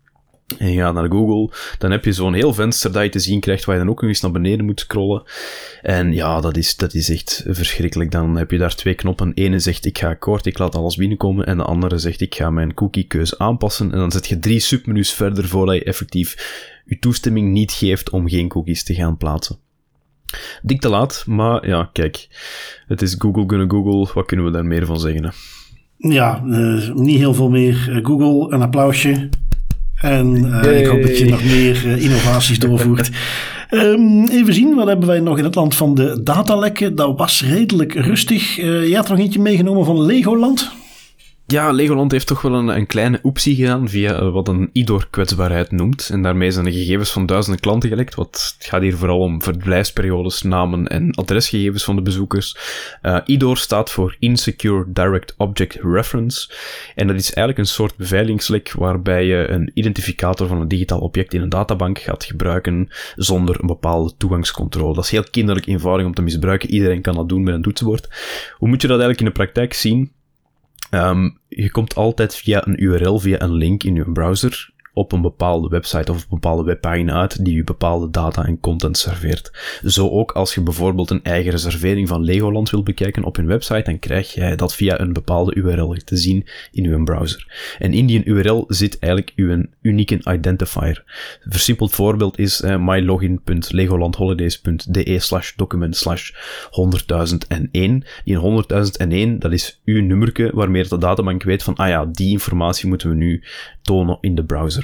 en 0.57 0.71
je 0.71 0.79
gaat 0.79 0.93
naar 0.93 1.11
Google, 1.11 1.55
dan 1.77 1.91
heb 1.91 2.05
je 2.05 2.11
zo'n 2.11 2.33
heel 2.33 2.53
venster 2.53 2.91
dat 2.91 3.03
je 3.03 3.09
te 3.09 3.19
zien 3.19 3.39
krijgt 3.39 3.65
waar 3.65 3.75
je 3.75 3.81
dan 3.81 3.89
ook 3.89 4.01
nog 4.01 4.09
eens 4.09 4.21
naar 4.21 4.31
beneden 4.31 4.65
moet 4.65 4.79
scrollen. 4.79 5.23
En 5.81 6.13
ja, 6.13 6.41
dat 6.41 6.57
is, 6.57 6.75
dat 6.75 6.93
is 6.93 7.09
echt 7.09 7.43
verschrikkelijk. 7.47 8.11
Dan 8.11 8.37
heb 8.37 8.51
je 8.51 8.57
daar 8.57 8.75
twee 8.75 8.93
knoppen. 8.93 9.31
Ene 9.33 9.59
zegt 9.59 9.85
ik 9.85 9.97
ga 9.97 10.09
akkoord, 10.09 10.45
ik 10.45 10.57
laat 10.57 10.75
alles 10.75 10.95
binnenkomen. 10.95 11.45
En 11.45 11.57
de 11.57 11.63
andere 11.63 11.97
zegt 11.97 12.21
ik 12.21 12.35
ga 12.35 12.49
mijn 12.49 12.73
cookiekeuze 12.73 13.37
aanpassen. 13.37 13.91
En 13.91 13.97
dan 13.97 14.11
zet 14.11 14.27
je 14.27 14.39
drie 14.39 14.59
submenus 14.59 15.13
verder 15.13 15.47
voordat 15.47 15.75
je 15.75 15.83
effectief 15.83 16.35
je 16.85 16.99
toestemming 16.99 17.51
niet 17.51 17.71
geeft 17.71 18.09
om 18.09 18.29
geen 18.29 18.47
cookies 18.47 18.83
te 18.83 18.93
gaan 18.93 19.17
plaatsen. 19.17 19.57
Dik 20.61 20.81
te 20.81 20.89
laat, 20.89 21.23
maar 21.27 21.67
ja, 21.67 21.89
kijk. 21.93 22.27
Het 22.87 23.01
is 23.01 23.15
Google 23.17 23.45
kunnen 23.45 23.69
Google. 23.69 24.13
Wat 24.13 24.25
kunnen 24.25 24.45
we 24.45 24.51
daar 24.51 24.65
meer 24.65 24.85
van 24.85 24.99
zeggen? 24.99 25.23
Hè? 25.23 25.29
Ja, 25.97 26.43
uh, 26.45 26.93
niet 26.93 27.17
heel 27.17 27.33
veel 27.33 27.49
meer. 27.49 27.89
Uh, 27.89 28.05
Google, 28.05 28.55
een 28.55 28.61
applausje. 28.61 29.29
En 30.03 30.45
uh, 30.45 30.79
ik 30.79 30.85
hoop 30.85 31.01
dat 31.01 31.17
je 31.17 31.25
nog 31.25 31.43
meer 31.43 31.85
uh, 31.85 32.03
innovaties 32.03 32.59
doorvoert. 32.59 33.09
Um, 33.71 34.27
even 34.37 34.53
zien, 34.53 34.75
wat 34.75 34.87
hebben 34.87 35.07
wij 35.07 35.19
nog 35.19 35.37
in 35.37 35.43
het 35.43 35.55
land 35.55 35.75
van 35.75 35.95
de 35.95 36.23
datalekken? 36.23 36.95
Dat 36.95 37.17
was 37.17 37.43
redelijk 37.43 37.93
rustig. 37.93 38.59
Uh, 38.59 38.87
jij 38.87 38.97
had 38.97 39.09
nog 39.09 39.19
eentje 39.19 39.39
meegenomen 39.39 39.85
van 39.85 40.05
Legoland? 40.05 40.71
Ja, 41.53 41.71
Legoland 41.71 42.11
heeft 42.11 42.27
toch 42.27 42.41
wel 42.41 42.53
een, 42.53 42.67
een 42.67 42.87
kleine 42.87 43.19
optie 43.21 43.55
gedaan 43.55 43.89
via 43.89 44.13
eh, 44.13 44.31
wat 44.31 44.47
een 44.47 44.69
IDOR-kwetsbaarheid 44.71 45.71
noemt. 45.71 46.09
En 46.09 46.21
daarmee 46.21 46.51
zijn 46.51 46.65
de 46.65 46.71
gegevens 46.71 47.11
van 47.11 47.25
duizenden 47.25 47.61
klanten 47.61 47.89
gelekt. 47.89 48.15
Wat, 48.15 48.55
gaat 48.59 48.81
hier 48.81 48.97
vooral 48.97 49.19
om 49.19 49.41
verblijfsperiodes, 49.41 50.41
namen 50.41 50.87
en 50.87 51.15
adresgegevens 51.15 51.83
van 51.83 51.95
de 51.95 52.01
bezoekers. 52.01 52.57
Uh, 53.01 53.17
IDOR 53.25 53.57
staat 53.57 53.91
voor 53.91 54.15
Insecure 54.19 54.85
Direct 54.87 55.33
Object 55.37 55.77
Reference. 55.81 56.49
En 56.95 57.07
dat 57.07 57.15
is 57.15 57.33
eigenlijk 57.33 57.57
een 57.57 57.73
soort 57.73 57.95
beveiligingslek 57.95 58.71
waarbij 58.71 59.25
je 59.25 59.47
een 59.49 59.71
identificator 59.73 60.47
van 60.47 60.61
een 60.61 60.67
digitaal 60.67 60.99
object 60.99 61.33
in 61.33 61.41
een 61.41 61.49
databank 61.49 61.99
gaat 61.99 62.23
gebruiken 62.23 62.87
zonder 63.15 63.61
een 63.61 63.67
bepaalde 63.67 64.13
toegangscontrole. 64.17 64.93
Dat 64.93 65.03
is 65.03 65.11
heel 65.11 65.27
kinderlijk 65.31 65.65
eenvoudig 65.65 66.05
om 66.05 66.13
te 66.13 66.21
misbruiken. 66.21 66.69
Iedereen 66.69 67.01
kan 67.01 67.15
dat 67.15 67.29
doen 67.29 67.43
met 67.43 67.53
een 67.53 67.61
toetsenbord. 67.61 68.07
Hoe 68.57 68.67
moet 68.69 68.81
je 68.81 68.87
dat 68.87 68.99
eigenlijk 68.99 69.19
in 69.19 69.25
de 69.25 69.43
praktijk 69.43 69.73
zien? 69.73 70.21
Um, 70.93 71.37
je 71.47 71.71
komt 71.71 71.95
altijd 71.95 72.35
via 72.35 72.67
een 72.67 72.83
URL, 72.83 73.17
via 73.17 73.41
een 73.41 73.53
link 73.53 73.83
in 73.83 73.95
je 73.95 74.11
browser 74.11 74.72
op 74.93 75.11
een 75.11 75.21
bepaalde 75.21 75.67
website 75.67 76.11
of 76.11 76.17
een 76.17 76.27
bepaalde 76.29 76.63
webpagina 76.63 77.13
uit 77.13 77.45
die 77.45 77.55
je 77.55 77.63
bepaalde 77.63 78.09
data 78.09 78.45
en 78.45 78.59
content 78.59 78.97
serveert. 78.97 79.51
Zo 79.85 80.09
ook 80.09 80.31
als 80.31 80.53
je 80.53 80.61
bijvoorbeeld 80.61 81.09
een 81.09 81.23
eigen 81.23 81.51
reservering 81.51 82.07
van 82.07 82.23
Legoland 82.23 82.69
wilt 82.69 82.83
bekijken 82.83 83.23
op 83.23 83.35
hun 83.35 83.47
website, 83.47 83.83
dan 83.83 83.99
krijg 83.99 84.33
jij 84.33 84.55
dat 84.55 84.75
via 84.75 84.99
een 84.99 85.13
bepaalde 85.13 85.55
URL 85.55 85.95
te 86.05 86.17
zien 86.17 86.45
in 86.71 86.83
je 86.83 87.03
browser. 87.03 87.75
En 87.79 87.93
in 87.93 88.05
die 88.05 88.23
URL 88.23 88.65
zit 88.67 88.99
eigenlijk 88.99 89.33
uw 89.35 89.63
unieke 89.81 90.19
identifier. 90.33 91.03
Een 91.43 91.51
versimpeld 91.51 91.91
voorbeeld 91.91 92.39
is 92.39 92.61
uh, 92.61 92.77
mylogin.legolandholidays.de 92.77 95.19
slash 95.19 95.53
document 95.55 95.95
slash 95.95 96.31
100.001. 96.31 96.37
Die 98.23 98.39
100.001, 99.33 99.37
dat 99.37 99.51
is 99.51 99.81
uw 99.85 100.01
nummerke 100.01 100.51
waarmee 100.53 100.87
de 100.87 100.97
databank 100.97 101.43
weet 101.43 101.63
van, 101.63 101.75
ah 101.75 101.87
ja, 101.87 102.05
die 102.05 102.29
informatie 102.29 102.87
moeten 102.87 103.09
we 103.09 103.15
nu 103.15 103.43
tonen 103.81 104.17
in 104.21 104.35
de 104.35 104.45
browser. 104.45 104.82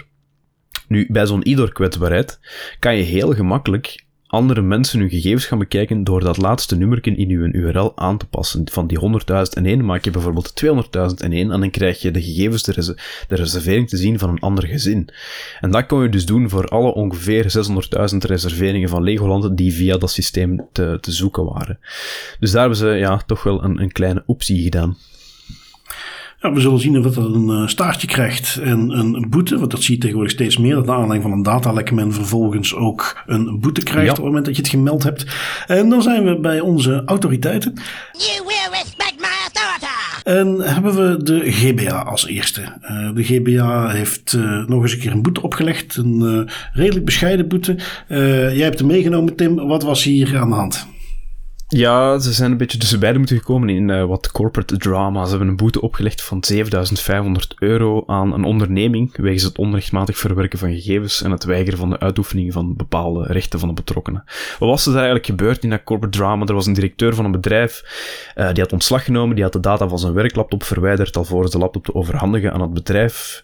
Nu, 0.90 1.08
bij 1.10 1.26
zo'n 1.26 1.44
IDOR-kwetsbaarheid 1.44 2.40
kan 2.80 2.96
je 2.96 3.04
heel 3.04 3.34
gemakkelijk 3.34 4.08
andere 4.30 4.62
mensen 4.62 5.00
hun 5.00 5.10
gegevens 5.10 5.46
gaan 5.46 5.58
bekijken 5.58 6.04
door 6.04 6.20
dat 6.20 6.38
laatste 6.38 6.76
nummerken 6.76 7.18
in 7.18 7.30
uw 7.30 7.50
URL 7.52 7.92
aan 7.96 8.18
te 8.18 8.28
passen. 8.28 8.70
Van 8.72 8.88
die 8.88 9.00
100.001 9.62 9.84
maak 9.84 10.04
je 10.04 10.12
bijvoorbeeld 10.12 10.64
200.001 10.66 11.30
en 11.30 11.48
dan 11.48 11.72
krijg 11.72 12.02
je 12.02 12.12
de 12.12 12.22
gegevens, 12.22 12.64
de, 12.64 12.72
res 12.72 12.86
de, 13.28 13.36
reservering 13.36 13.90
te 13.90 13.98
zien 13.98 14.20
van 14.20 14.30
een 14.30 14.40
ander 14.40 14.68
gezin. 14.68 15.10
En 15.60 15.72
dat 15.72 15.86
kon 15.86 16.02
je 16.02 16.10
dus 16.10 16.26
doen 16.26 16.50
voor 16.50 16.68
alle 16.68 16.94
ongeveer 16.94 17.56
600.000 18.12 18.18
reserveringen 18.18 18.90
van 18.90 19.04
Legoland 19.04 19.58
die 19.58 19.74
via 19.74 19.98
dat 19.98 20.12
systeem 20.12 20.68
te, 20.72 20.98
te 21.02 21.12
zoeken 21.12 21.46
waren. 21.46 21.80
Dus 22.40 22.52
daar 22.52 22.62
hebben 22.62 22.78
ze 22.78 22.88
ja, 22.88 23.18
toch 23.26 23.44
wel 23.44 23.64
een, 23.64 23.82
een 23.82 23.92
kleine 23.92 24.24
optie 24.26 24.64
gedaan. 24.64 24.98
Ja, 26.42 26.54
we 26.54 26.60
zullen 26.60 26.80
zien 26.80 27.06
of 27.06 27.14
dat 27.14 27.34
een 27.34 27.50
eh, 27.50 27.68
staartje 27.68 28.08
krijgt 28.08 28.60
en 28.64 28.90
een 28.90 29.26
boete. 29.30 29.60
Want 29.60 29.72
dat 29.72 29.84
zie 29.84 29.94
je 29.96 30.00
tegenwoordig 30.00 30.34
steeds 30.34 30.58
meer. 30.58 30.76
Dat 30.76 30.86
naar 30.86 30.96
aanleiding 30.96 31.24
van 31.24 31.32
een 31.32 31.44
datalek 31.44 31.92
men 31.92 32.14
vervolgens 32.14 32.76
ook 32.76 33.24
een 33.26 33.60
boete 33.60 33.84
krijgt 33.84 34.10
op 34.10 34.16
het 34.16 34.26
moment 34.26 34.46
dat 34.46 34.56
je 34.56 34.62
het 34.62 34.72
gemeld 34.72 35.04
hebt. 35.04 35.26
En 35.68 35.90
dan 35.90 36.02
zijn 36.02 36.24
we 36.24 36.40
bij 36.40 36.60
onze 36.60 37.04
autoriteiten. 37.06 37.74
You 38.12 38.46
will 38.46 38.80
respect 38.80 39.16
my 39.18 39.28
authority. 39.44 39.88
En 40.24 40.74
hebben 40.74 40.96
we 40.96 41.24
de 41.24 41.52
GBA 41.52 42.04
als 42.04 42.28
eerste. 42.28 42.62
Uh, 42.62 43.10
de 43.14 43.24
GBA 43.24 43.90
heeft 43.90 44.34
uh, 44.34 44.66
nog 44.66 44.82
eens 44.82 44.94
een 44.94 45.00
keer 45.00 45.12
een 45.12 45.22
boete 45.22 45.42
opgelegd. 45.42 45.96
Een 45.96 46.20
uh, 46.22 46.54
redelijk 46.74 47.06
bescheiden 47.06 47.48
boete. 47.48 47.76
jij 48.08 48.64
hebt 48.64 48.80
hem 48.80 48.88
meegenomen, 48.88 49.36
Tim. 49.36 49.56
Wat 49.56 49.84
was 49.84 50.04
hier 50.04 50.38
aan 50.38 50.50
de 50.50 50.56
hand? 50.56 50.88
Ja, 51.72 52.20
ze 52.20 52.34
zijn 52.34 52.51
een 52.51 52.57
beetje 52.57 52.78
tussen 52.78 52.99
beiden 52.99 53.20
moeten 53.20 53.38
gekomen 53.38 53.70
in 53.70 53.89
uh, 53.89 54.05
wat 54.05 54.32
corporate 54.32 54.78
drama. 54.78 55.24
Ze 55.24 55.30
hebben 55.30 55.47
een 55.47 55.55
boete 55.55 55.82
opgelegd 55.82 56.22
van 56.22 56.43
7500 56.43 57.55
euro 57.59 58.03
aan 58.05 58.34
een 58.34 58.43
onderneming 58.43 59.17
wegens 59.17 59.43
het 59.43 59.57
onrechtmatig 59.57 60.17
verwerken 60.17 60.59
van 60.59 60.74
gegevens 60.74 61.22
en 61.22 61.32
het 61.32 61.43
weigeren 61.43 61.80
van 61.80 61.89
de 61.89 61.99
uitoefening 61.99 62.53
van 62.53 62.76
bepaalde 62.76 63.24
rechten 63.24 63.59
van 63.59 63.67
de 63.67 63.74
betrokkenen. 63.74 64.24
Wat 64.59 64.70
was 64.70 64.86
er 64.86 64.93
eigenlijk 64.95 65.26
gebeurd 65.26 65.63
in 65.63 65.70
dat 65.70 65.84
corporate 65.84 66.17
drama? 66.17 66.45
Er 66.45 66.53
was 66.53 66.65
een 66.65 66.74
directeur 66.74 67.15
van 67.15 67.26
een 67.26 67.32
bedrijf, 67.32 67.84
uh, 68.36 68.47
die 68.53 68.63
had 68.63 68.74
ontslag 68.74 69.03
genomen, 69.03 69.36
die 69.36 69.43
had 69.43 69.53
de 69.53 69.59
data 69.59 69.88
van 69.88 69.99
zijn 69.99 70.13
werklaptop 70.13 70.63
verwijderd 70.63 71.17
alvorens 71.17 71.51
de 71.51 71.57
laptop 71.57 71.86
te 71.86 71.95
overhandigen 71.95 72.53
aan 72.53 72.61
het 72.61 72.74
bedrijf. 72.74 73.41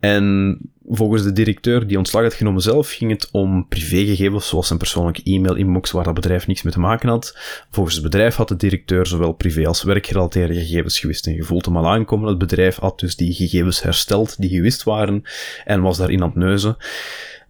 En 0.00 0.58
volgens 0.88 1.22
de 1.22 1.32
directeur 1.32 1.86
die 1.86 1.98
ontslag 1.98 2.22
had 2.22 2.34
genomen 2.34 2.62
zelf, 2.62 2.90
ging 2.90 3.10
het 3.10 3.28
om 3.32 3.68
privégegevens 3.68 4.48
zoals 4.48 4.66
zijn 4.66 4.78
persoonlijke 4.78 5.22
e-mail-inbox 5.22 5.90
waar 5.90 6.04
dat 6.04 6.14
bedrijf 6.14 6.46
niks 6.46 6.62
mee 6.62 6.72
te 6.72 6.80
maken 6.80 7.08
had. 7.08 7.38
Volgens 7.70 7.94
het 7.94 8.04
bedrijf 8.04 8.34
had 8.34 8.48
de 8.48 8.56
directeur 8.56 9.06
zowel 9.06 9.32
privé 9.32 9.66
als 9.66 9.82
werkgerelateerde 9.82 10.54
gegevens 10.54 10.98
gewist 10.98 11.26
en 11.26 11.34
gevoeld 11.34 11.64
hem 11.64 11.76
al 11.76 11.88
aankomen. 11.88 12.28
Het 12.28 12.38
bedrijf 12.38 12.76
had 12.76 13.00
dus 13.00 13.16
die 13.16 13.32
gegevens 13.32 13.82
hersteld 13.82 14.40
die 14.40 14.50
gewist 14.50 14.82
waren 14.82 15.22
en 15.64 15.80
was 15.80 15.96
daarin 15.96 16.22
aan 16.22 16.28
het 16.28 16.38
neuzen 16.38 16.76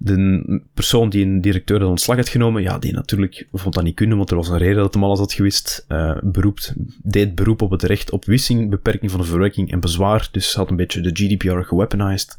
de 0.01 0.63
persoon 0.75 1.09
die 1.09 1.25
een 1.25 1.41
directeur 1.41 1.81
had 1.81 1.89
ontslag 1.89 2.17
had 2.17 2.29
genomen, 2.29 2.63
ja, 2.63 2.79
die 2.79 2.93
natuurlijk 2.93 3.49
vond 3.53 3.75
dat 3.75 3.85
niet 3.85 3.95
kunnen, 3.95 4.17
want 4.17 4.31
er 4.31 4.37
was 4.37 4.49
een 4.49 4.59
reden 4.59 4.77
dat 4.77 4.95
hem 4.95 5.05
alles 5.05 5.19
had 5.19 5.33
gewist. 5.33 5.85
Uh, 5.89 6.17
beroept, 6.23 6.75
deed 7.03 7.35
beroep 7.35 7.63
op 7.63 7.71
het 7.71 7.83
recht 7.83 8.11
op 8.11 8.25
wissing, 8.25 8.71
beperking 8.71 9.11
van 9.11 9.21
de 9.21 9.27
verwerking 9.27 9.73
en 9.73 9.81
bezwaar, 9.81 10.29
dus 10.33 10.55
had 10.55 10.71
een 10.71 10.77
beetje 10.77 11.01
de 11.01 11.11
GDPR 11.13 11.59
geweaponized. 11.59 12.37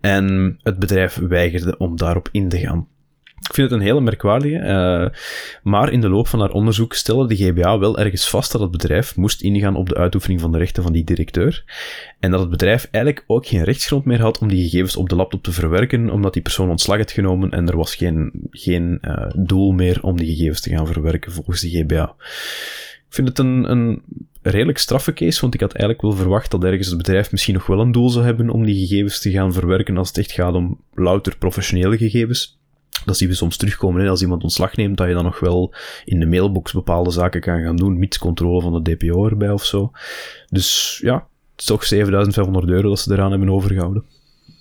En 0.00 0.56
het 0.62 0.78
bedrijf 0.78 1.16
weigerde 1.16 1.76
om 1.76 1.96
daarop 1.96 2.28
in 2.32 2.48
te 2.48 2.58
gaan. 2.58 2.86
Ik 3.40 3.54
vind 3.54 3.70
het 3.70 3.80
een 3.80 3.86
hele 3.86 4.00
merkwaardige. 4.00 4.56
Uh, 4.56 5.18
maar 5.62 5.92
in 5.92 6.00
de 6.00 6.08
loop 6.08 6.28
van 6.28 6.40
haar 6.40 6.50
onderzoek 6.50 6.94
stelde 6.94 7.28
de 7.34 7.36
GBA 7.36 7.78
wel 7.78 7.98
ergens 7.98 8.30
vast 8.30 8.52
dat 8.52 8.60
het 8.60 8.70
bedrijf 8.70 9.16
moest 9.16 9.42
ingaan 9.42 9.76
op 9.76 9.88
de 9.88 9.96
uitoefening 9.96 10.40
van 10.40 10.52
de 10.52 10.58
rechten 10.58 10.82
van 10.82 10.92
die 10.92 11.04
directeur. 11.04 11.64
En 12.20 12.30
dat 12.30 12.40
het 12.40 12.50
bedrijf 12.50 12.88
eigenlijk 12.90 13.24
ook 13.26 13.46
geen 13.46 13.64
rechtsgrond 13.64 14.04
meer 14.04 14.20
had 14.20 14.38
om 14.38 14.48
die 14.48 14.62
gegevens 14.62 14.96
op 14.96 15.08
de 15.08 15.16
laptop 15.16 15.42
te 15.42 15.52
verwerken, 15.52 16.10
omdat 16.10 16.32
die 16.32 16.42
persoon 16.42 16.70
ontslag 16.70 16.98
had 16.98 17.10
genomen 17.10 17.50
en 17.50 17.68
er 17.68 17.76
was 17.76 17.94
geen, 17.94 18.32
geen 18.50 18.98
uh, 19.02 19.26
doel 19.36 19.72
meer 19.72 20.02
om 20.02 20.16
die 20.16 20.36
gegevens 20.36 20.60
te 20.60 20.70
gaan 20.70 20.86
verwerken 20.86 21.32
volgens 21.32 21.60
de 21.60 21.70
GBA. 21.70 22.14
Ik 23.08 23.14
vind 23.14 23.28
het 23.28 23.38
een, 23.38 23.70
een 23.70 24.02
redelijk 24.42 24.78
straffe 24.78 25.12
case, 25.12 25.40
want 25.40 25.54
ik 25.54 25.60
had 25.60 25.72
eigenlijk 25.72 26.02
wel 26.02 26.22
verwacht 26.22 26.50
dat 26.50 26.64
ergens 26.64 26.88
het 26.88 26.96
bedrijf 26.96 27.30
misschien 27.30 27.54
nog 27.54 27.66
wel 27.66 27.80
een 27.80 27.92
doel 27.92 28.08
zou 28.08 28.24
hebben 28.24 28.50
om 28.50 28.64
die 28.64 28.86
gegevens 28.86 29.20
te 29.20 29.30
gaan 29.30 29.52
verwerken 29.52 29.96
als 29.96 30.08
het 30.08 30.18
echt 30.18 30.32
gaat 30.32 30.54
om 30.54 30.80
louter 30.94 31.36
professionele 31.36 31.96
gegevens. 31.96 32.58
Dat 33.04 33.16
zien 33.16 33.28
we 33.28 33.34
soms 33.34 33.56
terugkomen. 33.56 34.02
Hè. 34.02 34.08
Als 34.08 34.22
iemand 34.22 34.42
ontslag 34.42 34.76
neemt, 34.76 34.96
dat 34.96 35.08
je 35.08 35.14
dan 35.14 35.24
nog 35.24 35.40
wel 35.40 35.74
in 36.04 36.20
de 36.20 36.26
mailbox 36.26 36.72
bepaalde 36.72 37.10
zaken 37.10 37.40
kan 37.40 37.62
gaan 37.62 37.76
doen, 37.76 37.98
mits 37.98 38.18
controle 38.18 38.60
van 38.60 38.82
de 38.82 38.96
DPO 38.96 39.28
erbij 39.28 39.50
of 39.50 39.64
zo. 39.64 39.90
Dus 40.48 40.98
ja, 41.02 41.26
toch 41.54 41.84
7500 41.84 42.68
euro 42.68 42.88
dat 42.88 42.98
ze 42.98 43.12
eraan 43.12 43.30
hebben 43.30 43.50
overgehouden. 43.50 44.04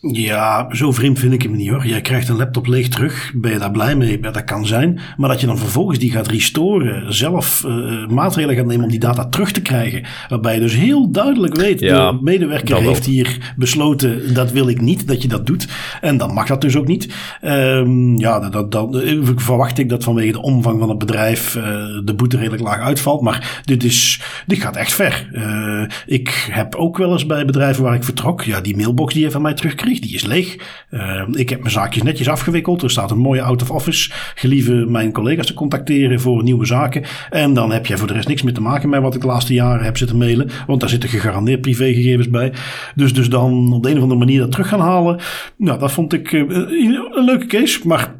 Ja, 0.02 0.68
zo 0.72 0.92
vreemd 0.92 1.20
vind 1.20 1.34
ik 1.34 1.42
hem 1.42 1.56
niet 1.56 1.70
hoor. 1.70 1.88
Jij 1.88 2.02
krijgt 2.02 2.30
een 2.30 2.36
laptop 2.36 2.68
leeg 2.68 2.88
terug, 2.88 3.32
ben 3.36 3.52
je 3.52 3.58
daar 3.58 3.72
blij 3.72 3.96
mee? 3.96 4.20
Dat 4.20 4.44
kan 4.44 4.66
zijn. 4.66 5.00
Maar 5.18 5.30
dat 5.30 5.42
je 5.42 5.48
dan 5.48 5.58
vervolgens 5.58 6.00
die 6.00 6.12
gaat 6.12 6.28
restoren, 6.28 7.14
zelf 7.14 7.64
uh, 7.68 8.08
maatregelen 8.08 8.56
gaat 8.56 8.66
nemen 8.66 8.84
om 8.84 8.90
die 8.90 9.00
data 9.00 9.26
terug 9.26 9.52
te 9.52 9.62
krijgen. 9.62 10.04
Waarbij 10.30 10.54
je 10.54 10.60
dus 10.60 10.76
heel 10.76 11.12
duidelijk 11.12 11.56
weet, 11.56 11.80
ja, 11.80 12.12
de 12.12 12.20
medewerker 12.22 12.78
heeft 12.78 13.06
hier 13.06 13.54
besloten, 13.56 14.34
dat 14.34 14.52
wil 14.52 14.70
ik 14.70 14.82
niet, 14.82 15.08
dat 15.08 15.22
je 15.22 15.28
dat 15.28 15.46
doet. 15.46 15.68
En 16.02 16.18
dan 16.18 16.34
mag 16.34 16.48
dat 16.48 16.62
dus 16.62 16.76
ook 16.76 16.88
niet. 16.88 17.14
Um, 17.42 18.18
ja, 18.20 18.40
dat, 18.40 18.52
dat, 18.52 18.72
dat, 18.72 19.04
verwacht 19.36 19.78
ik 19.78 19.90
dat 19.90 20.04
vanwege 20.04 20.32
de 20.32 20.42
omvang 20.42 20.80
van 20.80 20.90
het 20.90 20.98
bedrijf 20.98 21.56
uh, 21.56 21.64
de 22.06 22.14
boete 22.16 22.38
redelijk 22.38 22.64
laag 22.64 22.80
uitvalt. 22.80 23.22
Maar 23.22 23.62
dit, 23.66 23.84
is, 23.84 24.22
dit 24.48 24.60
gaat 24.60 24.76
echt 24.76 24.94
ver. 24.94 25.30
Uh, 25.32 25.84
ik 26.06 26.48
heb 26.52 26.76
ook 26.76 26.98
wel 26.98 27.12
eens 27.12 27.26
bij 27.26 27.46
bedrijven 27.46 27.84
waar 27.84 27.96
ik 27.96 28.04
vertrok, 28.04 28.44
ja, 28.44 28.62
die 28.62 28.76
mailbox 28.76 29.14
die 29.14 29.24
je 29.24 29.32
van 29.32 29.42
mij 29.42 29.54
terugkrijgt 29.54 29.86
die 29.88 30.14
is 30.14 30.26
leeg. 30.26 30.58
Uh, 30.92 31.22
ik 31.32 31.50
heb 31.50 31.60
mijn 31.60 31.72
zaakjes 31.72 32.04
netjes 32.04 32.30
afgewikkeld. 32.30 32.82
Er 32.82 32.90
staat 32.90 33.12
een 33.12 33.18
mooie 33.18 33.42
out 33.42 33.62
of 33.62 33.72
office. 33.72 34.12
Gelieve 34.36 34.74
mijn 34.74 35.12
collega's 35.12 35.46
te 35.46 35.54
contacteren 35.54 36.20
voor 36.20 36.44
nieuwe 36.44 36.66
zaken. 36.66 37.04
En 37.30 37.54
dan 37.54 37.72
heb 37.72 37.86
je 37.86 37.98
voor 37.98 38.08
de 38.08 38.14
rest 38.14 38.28
niks 38.28 38.42
meer 38.42 38.54
te 38.54 38.62
maken 38.62 38.90
met 38.90 39.02
wat 39.02 39.16
ik 39.16 39.22
de 39.22 39.28
laatste 39.28 39.54
jaren 39.54 39.86
heb 39.86 39.98
zitten 39.98 40.18
mailen. 40.18 40.50
Want 40.68 40.80
daar 40.80 40.90
zitten 40.90 41.10
gegarandeerd 41.10 41.62
privégegevens 41.62 42.30
bij. 42.30 42.54
Dus, 42.96 43.14
dus 43.14 43.30
dan 43.30 43.74
op 43.74 43.84
de 43.84 43.90
een 43.90 43.96
of 43.96 44.02
andere 44.02 44.20
manier 44.20 44.40
dat 44.40 44.52
terug 44.52 44.68
gaan 44.68 44.80
halen. 44.80 45.20
Nou, 45.58 45.80
dat 45.80 45.92
vond 45.92 46.14
ik 46.14 46.32
uh, 46.32 46.42
een 46.50 47.26
leuke 47.26 47.46
case. 47.46 47.88
Maar 47.88 48.16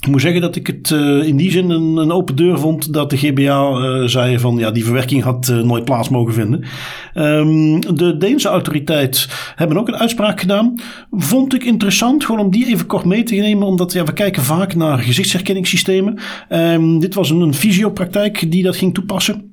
ik 0.00 0.08
moet 0.08 0.20
zeggen 0.20 0.40
dat 0.40 0.56
ik 0.56 0.66
het 0.66 0.90
uh, 0.90 1.26
in 1.26 1.36
die 1.36 1.50
zin 1.50 1.70
een, 1.70 1.96
een, 1.96 2.12
open 2.12 2.36
deur 2.36 2.58
vond 2.58 2.92
dat 2.92 3.10
de 3.10 3.16
GBA 3.16 3.70
uh, 3.70 4.06
zei 4.06 4.38
van 4.38 4.56
ja, 4.56 4.70
die 4.70 4.84
verwerking 4.84 5.22
had 5.22 5.48
uh, 5.48 5.62
nooit 5.62 5.84
plaats 5.84 6.08
mogen 6.08 6.34
vinden. 6.34 6.64
Um, 7.14 7.80
de 7.96 8.16
Deense 8.16 8.48
autoriteit 8.48 9.28
hebben 9.54 9.76
ook 9.76 9.88
een 9.88 9.96
uitspraak 9.96 10.40
gedaan. 10.40 10.74
Vond 11.10 11.54
ik 11.54 11.64
interessant, 11.64 12.24
gewoon 12.24 12.40
om 12.40 12.50
die 12.50 12.66
even 12.66 12.86
kort 12.86 13.04
mee 13.04 13.22
te 13.22 13.34
nemen, 13.34 13.66
omdat 13.66 13.92
ja, 13.92 14.04
we 14.04 14.12
kijken 14.12 14.42
vaak 14.42 14.74
naar 14.74 14.98
gezichtsherkenningssystemen. 14.98 16.18
Um, 16.48 16.98
dit 16.98 17.14
was 17.14 17.30
een, 17.30 17.40
een 17.40 17.54
fysiopraktijk 17.54 18.50
die 18.50 18.62
dat 18.62 18.76
ging 18.76 18.94
toepassen. 18.94 19.49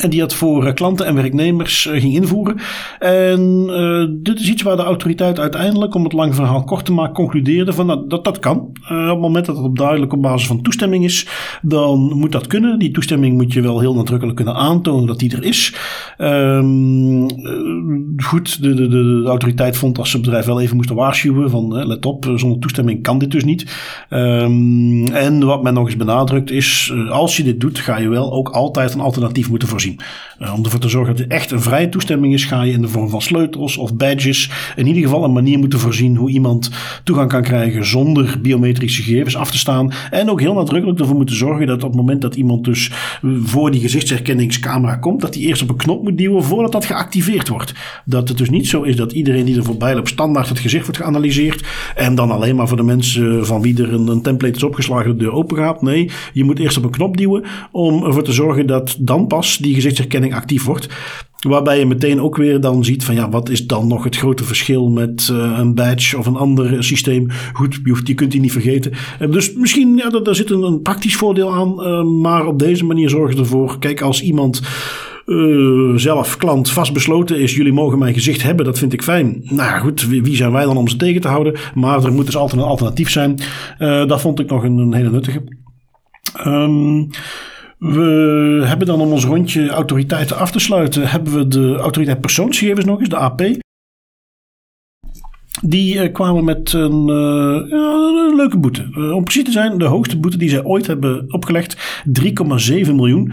En 0.00 0.10
die 0.10 0.20
het 0.20 0.34
voor 0.34 0.66
eh, 0.66 0.74
klanten 0.74 1.06
en 1.06 1.14
werknemers 1.14 1.86
eh, 1.86 2.00
ging 2.00 2.14
invoeren. 2.14 2.56
En 2.98 3.66
uh, 3.68 4.06
dit 4.22 4.40
is 4.40 4.48
iets 4.48 4.62
waar 4.62 4.76
de 4.76 4.82
autoriteit 4.82 5.38
uiteindelijk, 5.38 5.94
om 5.94 6.04
het 6.04 6.12
lang 6.12 6.34
verhaal 6.34 6.64
kort 6.64 6.84
te 6.84 6.92
maken, 6.92 7.14
concludeerde 7.14 7.72
van 7.72 7.86
nou, 7.86 8.08
dat 8.08 8.24
dat 8.24 8.38
kan. 8.38 8.58
Op 8.58 8.88
het 8.88 9.18
moment 9.18 9.46
dat 9.46 9.56
het 9.56 9.64
op 9.64 9.76
duidelijk 9.78 10.12
op 10.12 10.22
basis 10.22 10.46
van 10.46 10.62
toestemming 10.62 11.04
is, 11.04 11.26
dan 11.62 11.98
moet 11.98 12.32
dat 12.32 12.46
kunnen. 12.46 12.78
Die 12.78 12.90
toestemming 12.90 13.36
moet 13.36 13.52
je 13.52 13.60
wel 13.60 13.80
heel 13.80 13.94
nadrukkelijk 13.94 14.36
kunnen 14.36 14.54
aantonen 14.54 15.06
dat 15.06 15.18
die 15.18 15.36
er 15.36 15.44
is. 15.44 15.74
Um, 16.18 17.26
goed, 18.22 18.62
de, 18.62 18.74
de, 18.74 18.88
de, 18.88 19.20
de, 19.22 19.28
autoriteit 19.28 19.76
vond 19.76 19.96
dat 19.96 20.06
ze 20.06 20.16
het 20.16 20.24
bedrijf 20.24 20.46
wel 20.46 20.60
even 20.60 20.76
moesten 20.76 20.96
waarschuwen 20.96 21.50
van 21.50 21.86
let 21.86 22.06
op, 22.06 22.32
zonder 22.34 22.58
toestemming 22.58 23.02
kan 23.02 23.18
dit 23.18 23.30
dus 23.30 23.44
niet. 23.44 23.76
Um, 24.10 25.06
en 25.06 25.44
wat 25.44 25.62
men 25.62 25.74
nog 25.74 25.86
eens 25.86 25.96
benadrukt 25.96 26.50
is, 26.50 26.92
als 27.10 27.36
je 27.36 27.42
dit 27.42 27.60
doet, 27.60 27.78
ga 27.78 27.98
je 27.98 28.08
wel 28.08 28.32
ook 28.32 28.48
altijd 28.48 28.94
een 28.94 29.00
alternatief 29.00 29.48
moeten 29.48 29.68
voorzien. 29.68 29.81
Uh, 29.90 30.54
om 30.54 30.64
ervoor 30.64 30.80
te 30.80 30.88
zorgen 30.88 31.14
dat 31.14 31.22
het 31.22 31.32
echt 31.32 31.50
een 31.50 31.60
vrije 31.60 31.88
toestemming 31.88 32.34
is, 32.34 32.44
ga 32.44 32.62
je 32.62 32.72
in 32.72 32.80
de 32.80 32.88
vorm 32.88 33.08
van 33.08 33.22
sleutels 33.22 33.76
of 33.76 33.94
badges 33.94 34.50
in 34.76 34.86
ieder 34.86 35.02
geval 35.02 35.24
een 35.24 35.32
manier 35.32 35.58
moeten 35.58 35.78
voorzien 35.78 36.16
hoe 36.16 36.30
iemand 36.30 36.70
toegang 37.04 37.28
kan 37.28 37.42
krijgen 37.42 37.86
zonder 37.86 38.38
biometrische 38.40 39.02
gegevens 39.02 39.36
af 39.36 39.50
te 39.50 39.58
staan. 39.58 39.92
En 40.10 40.30
ook 40.30 40.40
heel 40.40 40.54
nadrukkelijk 40.54 41.00
ervoor 41.00 41.16
moeten 41.16 41.36
zorgen 41.36 41.66
dat 41.66 41.82
op 41.82 41.88
het 41.88 42.00
moment 42.00 42.22
dat 42.22 42.34
iemand 42.34 42.64
dus 42.64 42.90
voor 43.42 43.70
die 43.70 43.80
gezichtsherkenningscamera 43.80 44.96
komt, 44.96 45.20
dat 45.20 45.34
hij 45.34 45.42
eerst 45.42 45.62
op 45.62 45.68
een 45.68 45.76
knop 45.76 46.02
moet 46.02 46.18
duwen 46.18 46.44
voordat 46.44 46.72
dat 46.72 46.84
geactiveerd 46.84 47.48
wordt. 47.48 47.74
Dat 48.04 48.28
het 48.28 48.38
dus 48.38 48.50
niet 48.50 48.68
zo 48.68 48.82
is 48.82 48.96
dat 48.96 49.12
iedereen 49.12 49.44
die 49.44 49.56
er 49.56 49.64
voorbij 49.64 49.94
loopt 49.94 50.08
standaard 50.08 50.48
het 50.48 50.58
gezicht 50.58 50.84
wordt 50.84 51.00
geanalyseerd 51.00 51.66
en 51.96 52.14
dan 52.14 52.30
alleen 52.30 52.56
maar 52.56 52.68
voor 52.68 52.76
de 52.76 52.82
mensen 52.82 53.46
van 53.46 53.62
wie 53.62 53.82
er 53.82 53.92
een, 53.92 54.06
een 54.06 54.22
template 54.22 54.56
is 54.56 54.62
opgeslagen 54.62 55.10
de 55.10 55.16
deur 55.16 55.32
open 55.32 55.56
gaat. 55.56 55.82
Nee, 55.82 56.10
je 56.32 56.44
moet 56.44 56.58
eerst 56.58 56.76
op 56.76 56.84
een 56.84 56.90
knop 56.90 57.16
duwen 57.16 57.44
om 57.70 58.04
ervoor 58.04 58.22
te 58.22 58.32
zorgen 58.32 58.66
dat 58.66 58.96
dan 58.98 59.26
pas 59.26 59.56
die 59.56 59.71
gezichtsherkenning 59.74 60.34
actief 60.34 60.64
wordt. 60.64 60.88
Waarbij 61.48 61.78
je 61.78 61.86
meteen 61.86 62.20
ook 62.20 62.36
weer 62.36 62.60
dan 62.60 62.84
ziet 62.84 63.04
van 63.04 63.14
ja, 63.14 63.28
wat 63.28 63.48
is 63.48 63.66
dan 63.66 63.86
nog 63.86 64.04
het 64.04 64.16
grote 64.16 64.44
verschil 64.44 64.88
met 64.88 65.28
uh, 65.32 65.58
een 65.58 65.74
badge 65.74 66.18
of 66.18 66.26
een 66.26 66.36
ander 66.36 66.84
systeem. 66.84 67.26
Goed, 67.52 67.80
je, 67.84 67.90
hoeft, 67.90 68.06
je 68.08 68.14
kunt 68.14 68.30
die 68.30 68.40
niet 68.40 68.52
vergeten. 68.52 68.92
Uh, 69.20 69.30
dus 69.30 69.52
misschien, 69.54 69.96
ja, 69.96 70.10
daar, 70.10 70.34
zit 70.34 70.50
een, 70.50 70.62
een, 70.62 70.82
praktisch 70.82 71.16
voordeel 71.16 71.54
aan. 71.54 72.20
Maar 72.20 72.46
op 72.46 72.58
deze 72.58 72.84
manier 72.84 73.10
zorgen 73.10 73.38
ervoor, 73.38 73.78
kijk, 73.78 74.00
als 74.00 74.22
iemand 74.22 74.62
zelf, 75.96 76.36
klant, 76.36 76.70
vastbesloten 76.70 77.40
is, 77.40 77.54
jullie 77.54 77.72
mogen 77.72 77.98
mijn 77.98 78.14
gezicht 78.14 78.42
hebben, 78.42 78.64
dat 78.64 78.78
vind 78.78 78.92
ik 78.92 79.02
fijn. 79.02 79.40
Nou 79.44 79.56
ja, 79.56 79.78
goed, 79.78 80.06
wie, 80.06 80.36
zijn 80.36 80.52
wij 80.52 80.64
dan 80.64 80.76
om 80.76 80.88
ze 80.88 80.96
tegen 80.96 81.20
te 81.20 81.28
houden? 81.28 81.54
Maar 81.74 82.04
er 82.04 82.12
moet 82.12 82.26
dus 82.26 82.36
altijd 82.36 82.60
een 82.60 82.68
alternatief 82.68 83.10
zijn. 83.10 83.40
dat 83.78 84.20
vond 84.20 84.40
ik 84.40 84.50
nog 84.50 84.64
een, 84.64 84.78
een 84.78 84.94
hele 84.94 85.10
nuttige. 85.10 85.42
Um, 86.46 87.08
we 87.82 88.62
hebben 88.64 88.86
dan 88.86 89.00
om 89.00 89.12
ons 89.12 89.24
rondje 89.24 89.68
autoriteiten 89.68 90.36
af 90.36 90.50
te 90.50 90.58
sluiten, 90.58 91.08
hebben 91.08 91.32
we 91.32 91.48
de 91.48 91.76
autoriteit 91.76 92.20
persoonsgegevens 92.20 92.84
nog 92.84 92.98
eens, 92.98 93.08
de 93.08 93.16
AP. 93.16 93.42
Die 95.64 95.94
uh, 95.94 96.12
kwamen 96.12 96.44
met 96.44 96.72
een, 96.72 97.08
een, 97.08 98.36
leuke 98.36 98.58
boete. 98.58 98.88
Uh, 98.98 99.14
om 99.14 99.24
precies 99.24 99.44
te 99.44 99.50
zijn, 99.50 99.78
de 99.78 99.84
hoogste 99.84 100.18
boete 100.18 100.36
die 100.36 100.48
zij 100.48 100.64
ooit 100.64 100.86
hebben 100.86 101.24
opgelegd. 101.28 101.76
3,7 102.06 102.94
miljoen. 102.94 103.32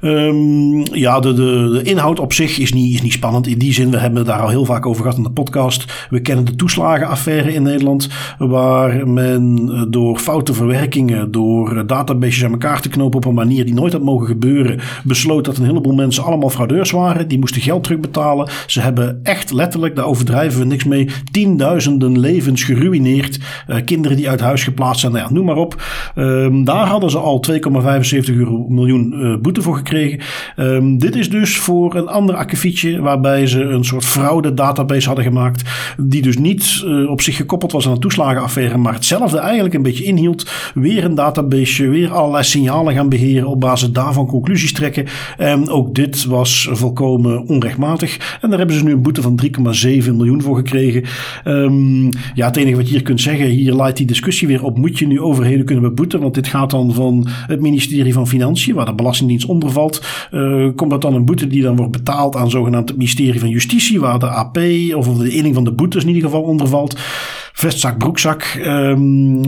Um, 0.00 0.94
ja, 0.94 1.20
de, 1.20 1.34
de, 1.34 1.70
de, 1.72 1.82
inhoud 1.82 2.20
op 2.20 2.32
zich 2.32 2.58
is 2.58 2.72
niet, 2.72 2.94
is 2.94 3.02
niet 3.02 3.12
spannend. 3.12 3.46
In 3.46 3.58
die 3.58 3.72
zin, 3.72 3.90
we 3.90 3.98
hebben 3.98 4.18
het 4.18 4.26
daar 4.26 4.40
al 4.40 4.48
heel 4.48 4.64
vaak 4.64 4.86
over 4.86 5.02
gehad 5.02 5.16
in 5.16 5.22
de 5.22 5.30
podcast. 5.30 6.06
We 6.10 6.20
kennen 6.20 6.44
de 6.44 6.54
toeslagenaffaire 6.54 7.54
in 7.54 7.62
Nederland. 7.62 8.08
Waar 8.38 9.08
men 9.08 9.86
door 9.90 10.18
foute 10.18 10.54
verwerkingen, 10.54 11.30
door 11.30 11.86
databases 11.86 12.44
aan 12.44 12.52
elkaar 12.52 12.80
te 12.80 12.88
knopen 12.88 13.18
op 13.18 13.24
een 13.24 13.34
manier 13.34 13.64
die 13.64 13.74
nooit 13.74 13.92
had 13.92 14.02
mogen 14.02 14.26
gebeuren. 14.26 14.80
Besloot 15.04 15.44
dat 15.44 15.56
een 15.56 15.64
heleboel 15.64 15.94
mensen 15.94 16.24
allemaal 16.24 16.50
fraudeurs 16.50 16.90
waren. 16.90 17.28
Die 17.28 17.38
moesten 17.38 17.62
geld 17.62 17.84
terugbetalen. 17.84 18.48
Ze 18.66 18.80
hebben 18.80 19.20
echt 19.22 19.52
letterlijk, 19.52 19.96
daar 19.96 20.06
overdrijven 20.06 20.58
we 20.60 20.66
niks 20.66 20.84
mee, 20.84 21.08
10.000 21.38 21.64
duizenden 21.66 22.18
levens 22.20 22.64
geruineerd. 22.64 23.38
Uh, 23.68 23.76
kinderen 23.84 24.16
die 24.16 24.28
uit 24.28 24.40
huis 24.40 24.64
geplaatst 24.64 25.00
zijn, 25.00 25.12
nou 25.12 25.24
ja, 25.24 25.32
noem 25.32 25.44
maar 25.44 25.56
op. 25.56 25.82
Um, 26.14 26.64
daar 26.64 26.86
hadden 26.86 27.10
ze 27.10 27.18
al 27.18 27.44
2,75 27.52 27.58
miljoen 28.68 29.12
uh, 29.14 29.36
boete 29.36 29.62
voor 29.62 29.76
gekregen. 29.76 30.20
Um, 30.56 30.98
dit 30.98 31.16
is 31.16 31.30
dus 31.30 31.58
voor 31.58 31.94
een 31.94 32.08
ander 32.08 32.34
akkefietje 32.34 33.00
waarbij 33.00 33.46
ze 33.46 33.62
een 33.62 33.84
soort 33.84 34.04
fraude 34.04 34.54
database 34.54 35.06
hadden 35.06 35.24
gemaakt. 35.24 35.62
Die 35.96 36.22
dus 36.22 36.38
niet 36.38 36.82
uh, 36.84 37.10
op 37.10 37.20
zich 37.20 37.36
gekoppeld 37.36 37.72
was 37.72 37.86
aan 37.86 37.92
een 37.92 38.00
toeslagenaffaire, 38.00 38.76
maar 38.76 38.94
hetzelfde 38.94 39.38
eigenlijk 39.38 39.74
een 39.74 39.82
beetje 39.82 40.04
inhield. 40.04 40.50
Weer 40.74 41.04
een 41.04 41.14
database, 41.14 41.88
weer 41.88 42.12
allerlei 42.12 42.44
signalen 42.44 42.94
gaan 42.94 43.08
beheren, 43.08 43.48
op 43.48 43.60
basis 43.60 43.90
daarvan 43.90 44.26
conclusies 44.26 44.72
trekken. 44.72 45.06
En 45.36 45.68
ook 45.68 45.94
dit 45.94 46.24
was 46.24 46.68
volkomen 46.72 47.46
onrechtmatig. 47.46 48.38
En 48.40 48.48
daar 48.48 48.58
hebben 48.58 48.76
ze 48.76 48.84
nu 48.84 48.92
een 48.92 49.02
boete 49.02 49.22
van 49.22 49.40
3,7 49.44 50.14
miljoen 50.14 50.42
voor 50.42 50.56
gekregen. 50.56 51.02
Um, 51.62 52.10
ja, 52.34 52.46
het 52.46 52.56
enige 52.56 52.76
wat 52.76 52.86
je 52.86 52.92
hier 52.92 53.02
kunt 53.02 53.20
zeggen, 53.20 53.46
hier 53.46 53.74
leidt 53.74 53.96
die 53.96 54.06
discussie 54.06 54.48
weer 54.48 54.64
op. 54.64 54.78
Moet 54.78 54.98
je 54.98 55.06
nu 55.06 55.20
overheden 55.20 55.64
kunnen 55.64 55.84
beboeten? 55.84 56.20
Want 56.20 56.34
dit 56.34 56.46
gaat 56.46 56.70
dan 56.70 56.94
van 56.94 57.26
het 57.28 57.60
ministerie 57.60 58.12
van 58.12 58.28
Financiën, 58.28 58.74
waar 58.74 58.86
de 58.86 58.94
Belastingdienst 58.94 59.46
onder 59.46 59.70
valt. 59.70 60.04
Uh, 60.32 60.68
komt 60.74 60.90
dat 60.90 61.02
dan 61.02 61.14
een 61.14 61.24
boete 61.24 61.46
die 61.46 61.62
dan 61.62 61.76
wordt 61.76 61.92
betaald 61.92 62.36
aan 62.36 62.50
zogenaamd 62.50 62.88
het 62.88 62.98
ministerie 62.98 63.40
van 63.40 63.48
Justitie, 63.48 64.00
waar 64.00 64.18
de 64.18 64.28
AP 64.28 64.58
of 64.94 65.18
de 65.18 65.30
eening 65.30 65.54
van 65.54 65.64
de 65.64 65.72
boetes 65.72 66.02
in 66.02 66.08
ieder 66.08 66.22
geval 66.22 66.42
onder 66.42 66.68
valt 66.68 66.96
vestzak, 67.56 67.98
broekzak. 67.98 68.60
Um, 68.64 69.44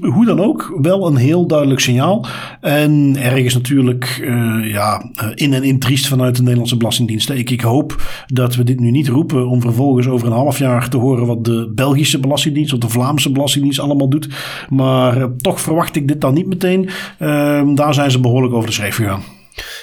hoe 0.00 0.24
dan 0.24 0.40
ook, 0.40 0.78
wel 0.80 1.06
een 1.06 1.16
heel 1.16 1.46
duidelijk 1.46 1.80
signaal. 1.80 2.26
En 2.60 3.16
ergens 3.16 3.54
natuurlijk 3.54 4.18
uh, 4.22 4.72
ja, 4.72 5.10
in 5.34 5.52
en 5.52 5.62
in 5.62 5.78
triest 5.78 6.08
vanuit 6.08 6.36
de 6.36 6.42
Nederlandse 6.42 6.76
Belastingdienst. 6.76 7.30
Ik, 7.30 7.60
hoop 7.60 8.02
dat 8.26 8.54
we 8.54 8.64
dit 8.64 8.80
nu 8.80 8.90
niet 8.90 9.08
roepen 9.08 9.48
om 9.48 9.60
vervolgens 9.60 10.08
over 10.08 10.26
een 10.26 10.32
half 10.32 10.58
jaar 10.58 10.88
te 10.88 10.96
horen 10.96 11.26
wat 11.26 11.44
de 11.44 11.72
Belgische 11.74 12.20
Belastingdienst 12.20 12.72
of 12.72 12.78
de 12.78 12.88
Vlaamse 12.88 13.32
Belastingdienst 13.32 13.80
allemaal 13.80 14.08
doet. 14.08 14.28
Maar 14.68 15.18
uh, 15.18 15.24
toch 15.24 15.60
verwacht 15.60 15.96
ik 15.96 16.08
dit 16.08 16.20
dan 16.20 16.34
niet 16.34 16.46
meteen. 16.46 16.88
Uh, 17.18 17.74
daar 17.74 17.94
zijn 17.94 18.10
ze 18.10 18.20
behoorlijk 18.20 18.54
over 18.54 18.68
de 18.68 18.74
schreef 18.74 18.94
gegaan. 18.94 19.37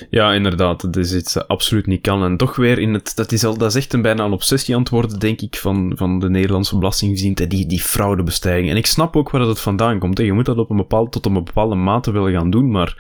Ja, 0.10 0.34
inderdaad. 0.34 0.82
Dat 0.82 0.96
is 0.96 1.14
iets 1.14 1.34
dat 1.34 1.48
absoluut 1.48 1.86
niet 1.86 2.02
kan. 2.02 2.24
En 2.24 2.38
toch 2.38 2.56
weer 2.56 2.80
in 2.80 2.94
het... 2.94 3.12
Dat 3.16 3.32
is, 3.32 3.44
al, 3.44 3.58
dat 3.58 3.70
is 3.70 3.76
echt 3.76 3.94
een 3.94 4.02
bijna 4.02 4.24
een 4.24 4.32
obsessie 4.32 4.76
aan 4.76 4.82
het 4.82 4.90
worden, 4.90 5.20
denk 5.20 5.42
ik, 5.42 5.56
van, 5.56 5.94
van 5.96 6.20
de 6.20 6.30
Nederlandse 6.30 6.78
belastingdienst. 6.78 7.50
Die, 7.50 7.66
die 7.66 7.82
fraudebestijging. 7.82 8.70
En 8.70 8.78
ik 8.78 8.86
snap 8.86 9.16
ook 9.16 9.30
waar 9.30 9.42
dat 9.42 9.62
vandaan 9.62 10.00
komt. 10.00 10.18
Hè. 10.18 10.24
Je 10.24 10.34
moet 10.34 10.46
dat 10.46 10.58
op 10.58 10.70
een 10.70 10.78
bepaald, 10.78 11.12
tot 11.12 11.26
een 11.26 11.34
bepaalde 11.34 11.76
mate 11.76 12.12
willen 12.12 12.32
gaan 12.32 12.50
doen. 12.50 12.72
Maar 12.72 12.98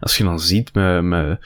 als 0.00 0.16
je 0.16 0.24
dan 0.24 0.40
ziet 0.40 0.74
met, 0.74 1.02
met 1.02 1.38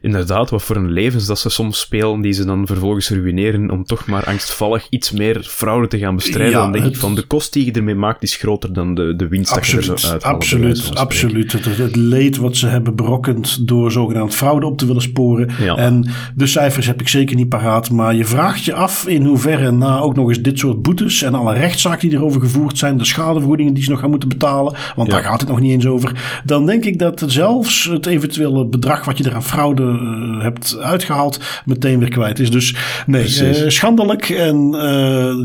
inderdaad 0.00 0.50
wat 0.50 0.62
voor 0.62 0.76
een 0.76 0.90
levens 0.90 1.26
dat 1.26 1.38
ze 1.38 1.48
soms 1.48 1.80
spelen, 1.80 2.20
die 2.20 2.32
ze 2.32 2.44
dan 2.44 2.66
vervolgens 2.66 3.10
ruïneren 3.10 3.70
om 3.70 3.84
toch 3.84 4.06
maar 4.06 4.24
angstvallig 4.24 4.86
iets 4.90 5.10
meer 5.10 5.42
fraude 5.42 5.88
te 5.88 5.98
gaan 5.98 6.14
bestrijden, 6.14 6.52
ja, 6.52 6.62
dan 6.62 6.72
denk 6.72 6.84
het... 6.84 6.94
ik 6.94 7.00
van 7.00 7.14
de 7.14 7.22
kost 7.22 7.52
die 7.52 7.64
je 7.64 7.72
ermee 7.72 7.94
maakt 7.94 8.22
is 8.22 8.36
groter 8.36 8.72
dan 8.72 8.94
de, 8.94 9.16
de 9.16 9.28
winst 9.28 9.52
absoluut, 9.52 9.86
dat 9.86 10.00
je 10.00 10.06
er 10.06 10.08
zo 10.08 10.12
uit 10.12 10.22
Absoluut, 10.22 10.94
absoluut. 10.94 11.52
Het, 11.52 11.76
het 11.76 11.96
leed 11.96 12.36
wat 12.36 12.56
ze 12.56 12.66
hebben 12.66 12.96
berokkend 12.96 13.66
door 13.66 13.92
zogenaamd 13.92 14.34
fraude 14.38 14.66
op 14.66 14.78
te 14.78 14.86
willen 14.86 15.02
sporen. 15.02 15.50
Ja. 15.60 15.76
En 15.76 16.06
de 16.34 16.46
cijfers 16.46 16.86
heb 16.86 17.00
ik 17.00 17.08
zeker 17.08 17.36
niet 17.36 17.48
paraat, 17.48 17.90
maar 17.90 18.14
je 18.14 18.24
vraagt 18.24 18.64
je 18.64 18.74
af 18.74 19.06
in 19.06 19.24
hoeverre 19.24 19.70
na 19.70 19.98
ook 19.98 20.16
nog 20.16 20.28
eens 20.28 20.42
dit 20.42 20.58
soort 20.58 20.82
boetes 20.82 21.22
en 21.22 21.34
alle 21.34 21.54
rechtszaken 21.54 22.08
die 22.08 22.18
erover 22.18 22.40
gevoerd 22.40 22.78
zijn, 22.78 22.98
de 22.98 23.04
schadevergoedingen 23.04 23.74
die 23.74 23.82
ze 23.82 23.90
nog 23.90 24.00
gaan 24.00 24.10
moeten 24.10 24.28
betalen, 24.28 24.74
want 24.96 25.08
ja. 25.08 25.14
daar 25.14 25.24
gaat 25.24 25.40
het 25.40 25.48
nog 25.48 25.60
niet 25.60 25.72
eens 25.72 25.86
over, 25.86 26.40
dan 26.44 26.66
denk 26.66 26.84
ik 26.84 26.98
dat 26.98 27.24
zelfs 27.26 27.84
het 27.84 28.06
eventuele 28.06 28.66
bedrag 28.66 29.04
wat 29.04 29.18
je 29.18 29.24
er 29.24 29.34
aan 29.34 29.42
fraude 29.42 29.82
uh, 29.82 30.42
hebt 30.42 30.78
uitgehaald, 30.80 31.40
meteen 31.64 31.98
weer 31.98 32.08
kwijt 32.08 32.38
is. 32.38 32.50
Dus 32.50 32.74
nee, 33.06 33.26
uh, 33.42 33.68
schandelijk. 33.68 34.28
En 34.28 34.70
uh, 34.74 34.80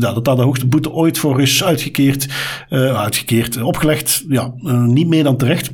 ja, 0.00 0.12
dat 0.12 0.24
daar 0.24 0.36
de 0.36 0.42
hoogste 0.42 0.66
boete 0.66 0.92
ooit 0.92 1.18
voor 1.18 1.40
is 1.40 1.64
uitgekeerd, 1.64 2.28
uitgekeerd, 2.70 3.62
opgelegd. 3.62 4.24
Ja, 4.28 4.54
niet 4.86 5.08
meer 5.08 5.24
dan 5.24 5.36
terecht. 5.36 5.72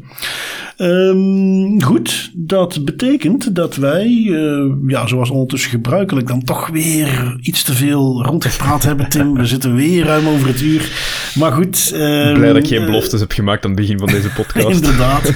Um, 0.82 1.82
goed, 1.82 2.30
dat 2.34 2.84
betekent 2.84 3.54
dat 3.54 3.76
wij, 3.76 4.08
uh, 4.08 4.72
ja, 4.86 5.06
zoals 5.06 5.30
ondertussen 5.30 5.70
gebruikelijk, 5.70 6.26
dan 6.26 6.42
toch 6.42 6.68
weer 6.68 7.38
iets 7.40 7.62
te 7.62 7.72
veel 7.72 8.24
rondgepraat 8.24 8.82
hebben, 8.82 9.08
Tim. 9.08 9.34
We 9.34 9.46
zitten 9.54 9.74
weer 9.74 10.04
ruim 10.04 10.26
over 10.26 10.48
het 10.48 10.60
uur. 10.60 10.92
Maar 11.34 11.52
goed. 11.52 11.90
Um, 11.94 12.34
Blij 12.34 12.46
dat 12.46 12.56
ik 12.56 12.66
geen 12.66 12.84
beloftes 12.84 13.20
heb 13.20 13.32
gemaakt 13.32 13.64
aan 13.64 13.70
het 13.70 13.80
begin 13.80 13.98
van 13.98 14.08
deze 14.08 14.30
podcast. 14.42 14.80
Inderdaad. 14.80 15.32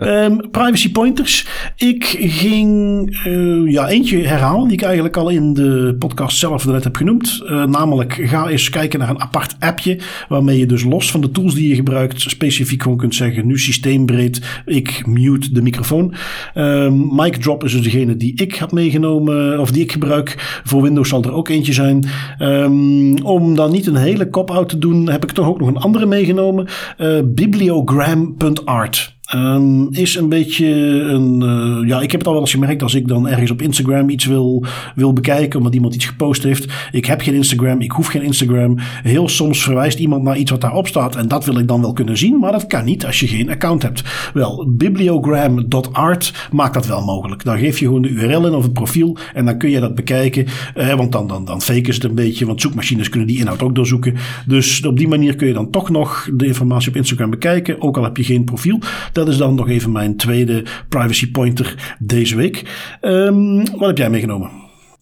um, 0.00 0.40
privacy 0.50 0.92
pointers. 0.92 1.46
Ik 1.76 2.04
ging, 2.20 3.26
uh, 3.26 3.72
ja, 3.72 3.88
eentje 3.88 4.26
herhalen 4.26 4.68
die 4.68 4.76
ik 4.76 4.82
eigenlijk 4.82 5.16
al 5.16 5.28
in 5.28 5.54
de 5.54 5.96
podcast 5.98 6.38
zelf 6.38 6.66
net 6.66 6.84
heb 6.84 6.96
genoemd. 6.96 7.42
Namelijk, 7.48 8.12
ga 8.22 8.48
eens 8.48 8.70
kijken 8.70 8.98
naar 8.98 9.10
een 9.10 9.20
apart 9.20 9.56
appje, 9.58 9.98
waarmee 10.28 10.58
je 10.58 10.66
dus 10.66 10.84
los 10.84 11.10
van 11.10 11.20
de 11.20 11.30
tools 11.30 11.54
die 11.54 11.68
je 11.68 11.74
gebruikt, 11.74 12.20
specifiek 12.20 12.82
gewoon 12.82 12.98
kunt 12.98 13.14
zeggen, 13.14 13.46
nu 13.46 13.58
systeembreed, 13.58 14.40
ik 14.64 14.87
mute 15.06 15.52
de 15.52 15.62
microfoon. 15.62 16.14
Um, 16.54 17.14
mic 17.14 17.36
drop 17.36 17.64
is 17.64 17.72
dus 17.72 17.82
degene 17.82 18.16
die 18.16 18.40
ik 18.40 18.54
heb 18.54 18.72
meegenomen, 18.72 19.60
of 19.60 19.70
die 19.70 19.82
ik 19.82 19.92
gebruik. 19.92 20.60
Voor 20.64 20.82
Windows 20.82 21.08
zal 21.08 21.22
er 21.22 21.32
ook 21.32 21.48
eentje 21.48 21.72
zijn. 21.72 22.04
Um, 22.38 23.22
om 23.22 23.54
dan 23.54 23.70
niet 23.70 23.86
een 23.86 23.96
hele 23.96 24.30
cop-out 24.30 24.68
te 24.68 24.78
doen, 24.78 25.08
heb 25.08 25.22
ik 25.22 25.32
toch 25.32 25.46
ook 25.46 25.58
nog 25.58 25.68
een 25.68 25.76
andere 25.76 26.06
meegenomen. 26.06 26.66
Uh, 26.98 27.20
bibliogram.art. 27.24 29.17
Um, 29.34 29.88
is 29.90 30.14
een 30.14 30.28
beetje 30.28 30.66
een. 31.02 31.40
Uh, 31.42 31.88
ja, 31.88 32.00
ik 32.00 32.10
heb 32.10 32.20
het 32.20 32.26
al 32.26 32.32
wel 32.32 32.42
eens 32.42 32.50
gemerkt 32.50 32.82
als 32.82 32.94
ik 32.94 33.08
dan 33.08 33.28
ergens 33.28 33.50
op 33.50 33.62
Instagram 33.62 34.08
iets 34.08 34.24
wil, 34.24 34.64
wil 34.94 35.12
bekijken. 35.12 35.58
omdat 35.58 35.74
iemand 35.74 35.94
iets 35.94 36.06
gepost 36.06 36.42
heeft. 36.42 36.72
Ik 36.92 37.04
heb 37.04 37.20
geen 37.20 37.34
Instagram, 37.34 37.80
ik 37.80 37.90
hoef 37.90 38.06
geen 38.06 38.22
Instagram. 38.22 38.74
Heel 39.02 39.28
soms 39.28 39.62
verwijst 39.62 39.98
iemand 39.98 40.22
naar 40.22 40.36
iets 40.36 40.50
wat 40.50 40.60
daarop 40.60 40.86
staat. 40.86 41.16
En 41.16 41.28
dat 41.28 41.44
wil 41.44 41.58
ik 41.58 41.68
dan 41.68 41.80
wel 41.80 41.92
kunnen 41.92 42.18
zien, 42.18 42.38
maar 42.38 42.52
dat 42.52 42.66
kan 42.66 42.84
niet 42.84 43.06
als 43.06 43.20
je 43.20 43.26
geen 43.26 43.50
account 43.50 43.82
hebt. 43.82 44.02
Wel, 44.34 44.66
bibliogram.art 44.68 46.48
maakt 46.52 46.74
dat 46.74 46.86
wel 46.86 47.04
mogelijk. 47.04 47.44
Dan 47.44 47.58
geef 47.58 47.78
je 47.78 47.84
gewoon 47.84 48.02
de 48.02 48.08
URL 48.08 48.46
in 48.46 48.54
of 48.54 48.62
het 48.62 48.72
profiel. 48.72 49.16
En 49.34 49.44
dan 49.44 49.58
kun 49.58 49.70
je 49.70 49.80
dat 49.80 49.94
bekijken. 49.94 50.46
Uh, 50.76 50.94
want 50.94 51.12
dan, 51.12 51.26
dan, 51.26 51.44
dan 51.44 51.62
faken 51.62 51.94
ze 51.94 52.00
het 52.00 52.08
een 52.08 52.14
beetje. 52.14 52.46
Want 52.46 52.60
zoekmachines 52.60 53.08
kunnen 53.08 53.28
die 53.28 53.38
inhoud 53.38 53.62
ook 53.62 53.74
doorzoeken. 53.74 54.14
Dus 54.46 54.86
op 54.86 54.96
die 54.96 55.08
manier 55.08 55.36
kun 55.36 55.46
je 55.46 55.52
dan 55.52 55.70
toch 55.70 55.90
nog 55.90 56.28
de 56.32 56.46
informatie 56.46 56.88
op 56.88 56.96
Instagram 56.96 57.30
bekijken. 57.30 57.82
Ook 57.82 57.96
al 57.96 58.04
heb 58.04 58.16
je 58.16 58.24
geen 58.24 58.44
profiel. 58.44 58.78
Dat 59.18 59.28
is 59.28 59.36
dan 59.36 59.54
nog 59.54 59.68
even 59.68 59.92
mijn 59.92 60.16
tweede 60.16 60.64
privacy 60.88 61.30
pointer 61.30 61.96
deze 61.98 62.36
week. 62.36 62.62
Um, 63.00 63.56
wat 63.70 63.86
heb 63.86 63.98
jij 63.98 64.10
meegenomen? 64.10 64.50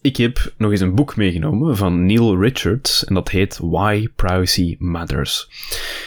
Ik 0.01 0.17
heb 0.17 0.53
nog 0.57 0.71
eens 0.71 0.79
een 0.79 0.95
boek 0.95 1.15
meegenomen 1.15 1.77
van 1.77 2.05
Neil 2.05 2.39
Richards 2.39 3.05
en 3.05 3.13
dat 3.13 3.29
heet 3.29 3.59
Why 3.61 4.07
Privacy 4.15 4.75
Matters. 4.79 5.49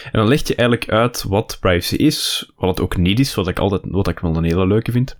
En 0.03 0.19
dan 0.19 0.27
legt 0.27 0.47
je 0.47 0.55
eigenlijk 0.55 0.91
uit 0.91 1.23
wat 1.23 1.57
privacy 1.59 1.95
is, 1.95 2.51
wat 2.55 2.69
het 2.69 2.81
ook 2.81 2.97
niet 2.97 3.19
is, 3.19 3.35
wat 3.35 3.47
ik 3.47 3.59
altijd 3.59 3.81
wat 3.85 4.07
ik 4.07 4.19
wel 4.19 4.35
een 4.35 4.43
hele 4.43 4.67
leuke 4.67 4.91
vind. 4.91 5.17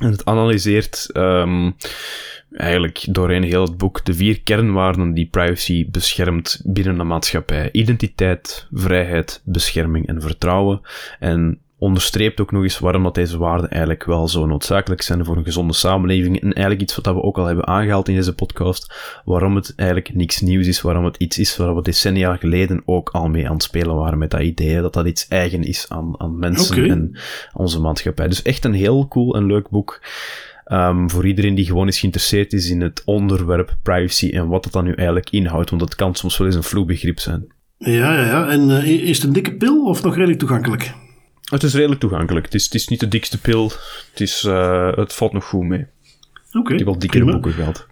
En 0.00 0.10
het 0.10 0.24
analyseert 0.24 1.10
um, 1.12 1.76
eigenlijk 2.50 3.06
doorheen 3.10 3.42
heel 3.42 3.62
het 3.62 3.76
boek 3.76 4.04
de 4.04 4.14
vier 4.14 4.40
kernwaarden 4.40 5.14
die 5.14 5.28
privacy 5.30 5.90
beschermt 5.90 6.60
binnen 6.64 6.98
een 6.98 7.06
maatschappij. 7.06 7.68
Identiteit, 7.72 8.66
vrijheid, 8.72 9.42
bescherming 9.44 10.06
en 10.06 10.22
vertrouwen. 10.22 10.80
En 11.18 11.60
onderstreept 11.78 12.40
ook 12.40 12.52
nog 12.52 12.62
eens 12.62 12.78
waarom 12.78 13.02
dat 13.02 13.14
deze 13.14 13.38
waarden 13.38 13.70
eigenlijk 13.70 14.04
wel 14.04 14.28
zo 14.28 14.46
noodzakelijk 14.46 15.02
zijn 15.02 15.24
voor 15.24 15.36
een 15.36 15.44
gezonde 15.44 15.72
samenleving. 15.72 16.40
En 16.40 16.52
eigenlijk 16.52 16.80
iets 16.80 16.96
wat 16.96 17.14
we 17.14 17.22
ook 17.22 17.38
al 17.38 17.44
hebben 17.44 17.66
aangehaald 17.66 18.08
in 18.08 18.14
deze 18.14 18.34
podcast. 18.34 18.94
Waarom 19.24 19.54
het 19.54 19.72
eigenlijk 19.76 20.14
niks 20.14 20.40
nieuws 20.40 20.66
is. 20.66 20.80
Waarom 20.80 21.04
het 21.04 21.16
iets 21.16 21.38
is 21.38 21.56
waar 21.56 21.74
we 21.74 21.82
decennia 21.82 22.36
geleden 22.36 22.82
ook 22.84 23.10
al 23.10 23.28
mee 23.28 23.46
aan 23.46 23.54
het 23.54 23.62
spelen 23.62 23.96
waren 23.96 24.18
met 24.18 24.30
dat 24.30 24.40
idee. 24.40 24.80
Dat 24.80 24.92
dat 24.92 25.06
iets 25.06 25.28
eigen 25.28 25.62
is 25.62 25.86
aan, 25.88 26.20
aan 26.20 26.38
mensen 26.38 26.90
en 26.90 27.18
onze 27.52 27.80
maatschappij. 27.80 28.28
Dus 28.28 28.42
echt 28.42 28.64
een 28.64 28.74
heel 28.74 29.08
cool 29.08 29.34
en 29.36 29.46
leuk 29.46 29.68
boek. 29.68 30.00
Um, 30.72 31.10
voor 31.10 31.26
iedereen 31.26 31.54
die 31.54 31.66
gewoon 31.66 31.86
eens 31.86 31.98
geïnteresseerd 31.98 32.52
is 32.52 32.70
in 32.70 32.80
het 32.80 33.02
onderwerp 33.04 33.76
privacy 33.82 34.30
en 34.30 34.48
wat 34.48 34.62
dat 34.62 34.72
dan 34.72 34.84
nu 34.84 34.92
eigenlijk 34.92 35.30
inhoudt. 35.30 35.70
Want 35.70 35.82
het 35.82 35.94
kan 35.94 36.14
soms 36.14 36.38
wel 36.38 36.46
eens 36.46 36.56
een 36.56 36.62
vloekbegrip 36.62 37.18
zijn. 37.18 37.46
Ja, 37.78 38.14
ja, 38.14 38.24
ja. 38.24 38.48
En 38.48 38.68
uh, 38.68 38.86
is 38.86 39.16
het 39.16 39.26
een 39.26 39.32
dikke 39.32 39.54
pil 39.54 39.84
of 39.84 40.02
nog 40.02 40.14
redelijk 40.14 40.38
toegankelijk? 40.38 40.94
Het 41.50 41.62
is 41.62 41.74
redelijk 41.74 42.00
toegankelijk. 42.00 42.44
Het 42.44 42.54
is, 42.54 42.64
het 42.64 42.74
is 42.74 42.88
niet 42.88 43.00
de 43.00 43.08
dikste 43.08 43.40
pil. 43.40 43.72
Het, 44.10 44.20
is, 44.20 44.44
uh, 44.44 44.96
het 44.96 45.12
valt 45.12 45.32
nog 45.32 45.44
goed 45.44 45.64
mee. 45.64 45.86
Oké. 46.48 46.58
Okay, 46.58 46.72
ik 46.72 46.78
heb 46.78 46.88
wel 46.88 46.98
dikkere 46.98 47.24
boeken 47.24 47.52
gehad. 47.52 47.86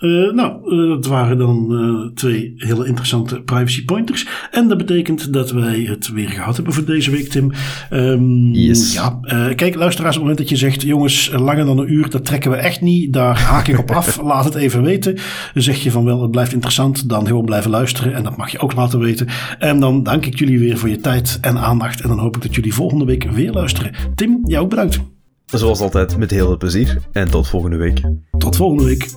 Uh, 0.00 0.32
nou, 0.32 0.74
uh, 0.74 0.96
het 0.96 1.06
waren 1.06 1.38
dan 1.38 1.66
uh, 1.70 2.14
twee 2.14 2.52
hele 2.56 2.86
interessante 2.86 3.42
privacy 3.42 3.84
pointers. 3.84 4.26
En 4.50 4.68
dat 4.68 4.78
betekent 4.78 5.32
dat 5.32 5.50
wij 5.50 5.80
het 5.80 6.12
weer 6.12 6.28
gehad 6.28 6.56
hebben 6.56 6.74
voor 6.74 6.84
deze 6.84 7.10
week, 7.10 7.28
Tim. 7.28 7.52
Um, 7.92 8.52
yes. 8.52 8.92
Ja, 8.92 9.20
kijk, 9.54 9.74
luisteraars, 9.74 10.16
op 10.16 10.22
het 10.22 10.30
moment 10.30 10.38
dat 10.38 10.48
je 10.48 10.56
zegt, 10.56 10.82
jongens, 10.82 11.30
langer 11.36 11.64
dan 11.64 11.78
een 11.78 11.92
uur, 11.92 12.10
dat 12.10 12.24
trekken 12.24 12.50
we 12.50 12.56
echt 12.56 12.80
niet. 12.80 13.12
Daar 13.12 13.38
haak 13.38 13.68
ik 13.68 13.78
op 13.78 13.90
af. 13.90 14.20
Laat 14.22 14.44
het 14.44 14.54
even 14.54 14.82
weten. 14.82 15.18
Zeg 15.54 15.82
je 15.82 15.90
van 15.90 16.04
wel, 16.04 16.22
het 16.22 16.30
blijft 16.30 16.52
interessant. 16.52 17.08
Dan 17.08 17.26
gewoon 17.26 17.44
blijven 17.44 17.70
luisteren. 17.70 18.14
En 18.14 18.22
dat 18.22 18.36
mag 18.36 18.50
je 18.50 18.58
ook 18.58 18.74
laten 18.74 18.98
weten. 18.98 19.26
En 19.58 19.80
dan 19.80 20.02
dank 20.02 20.26
ik 20.26 20.38
jullie 20.38 20.58
weer 20.58 20.78
voor 20.78 20.88
je 20.88 21.00
tijd 21.00 21.38
en 21.40 21.58
aandacht. 21.58 22.00
En 22.00 22.08
dan 22.08 22.18
hoop 22.18 22.36
ik 22.36 22.42
dat 22.42 22.54
jullie 22.54 22.74
volgende 22.74 23.04
week 23.04 23.30
weer 23.30 23.52
luisteren. 23.52 23.92
Tim, 24.14 24.40
jou 24.44 24.64
ook 24.64 24.70
bedankt. 24.70 25.00
Zoals 25.46 25.80
altijd 25.80 26.18
met 26.18 26.30
heel 26.30 26.46
veel 26.46 26.56
plezier. 26.56 26.98
En 27.12 27.30
tot 27.30 27.48
volgende 27.48 27.76
week. 27.76 28.02
Tot 28.38 28.56
volgende 28.56 28.84
week. 28.84 29.08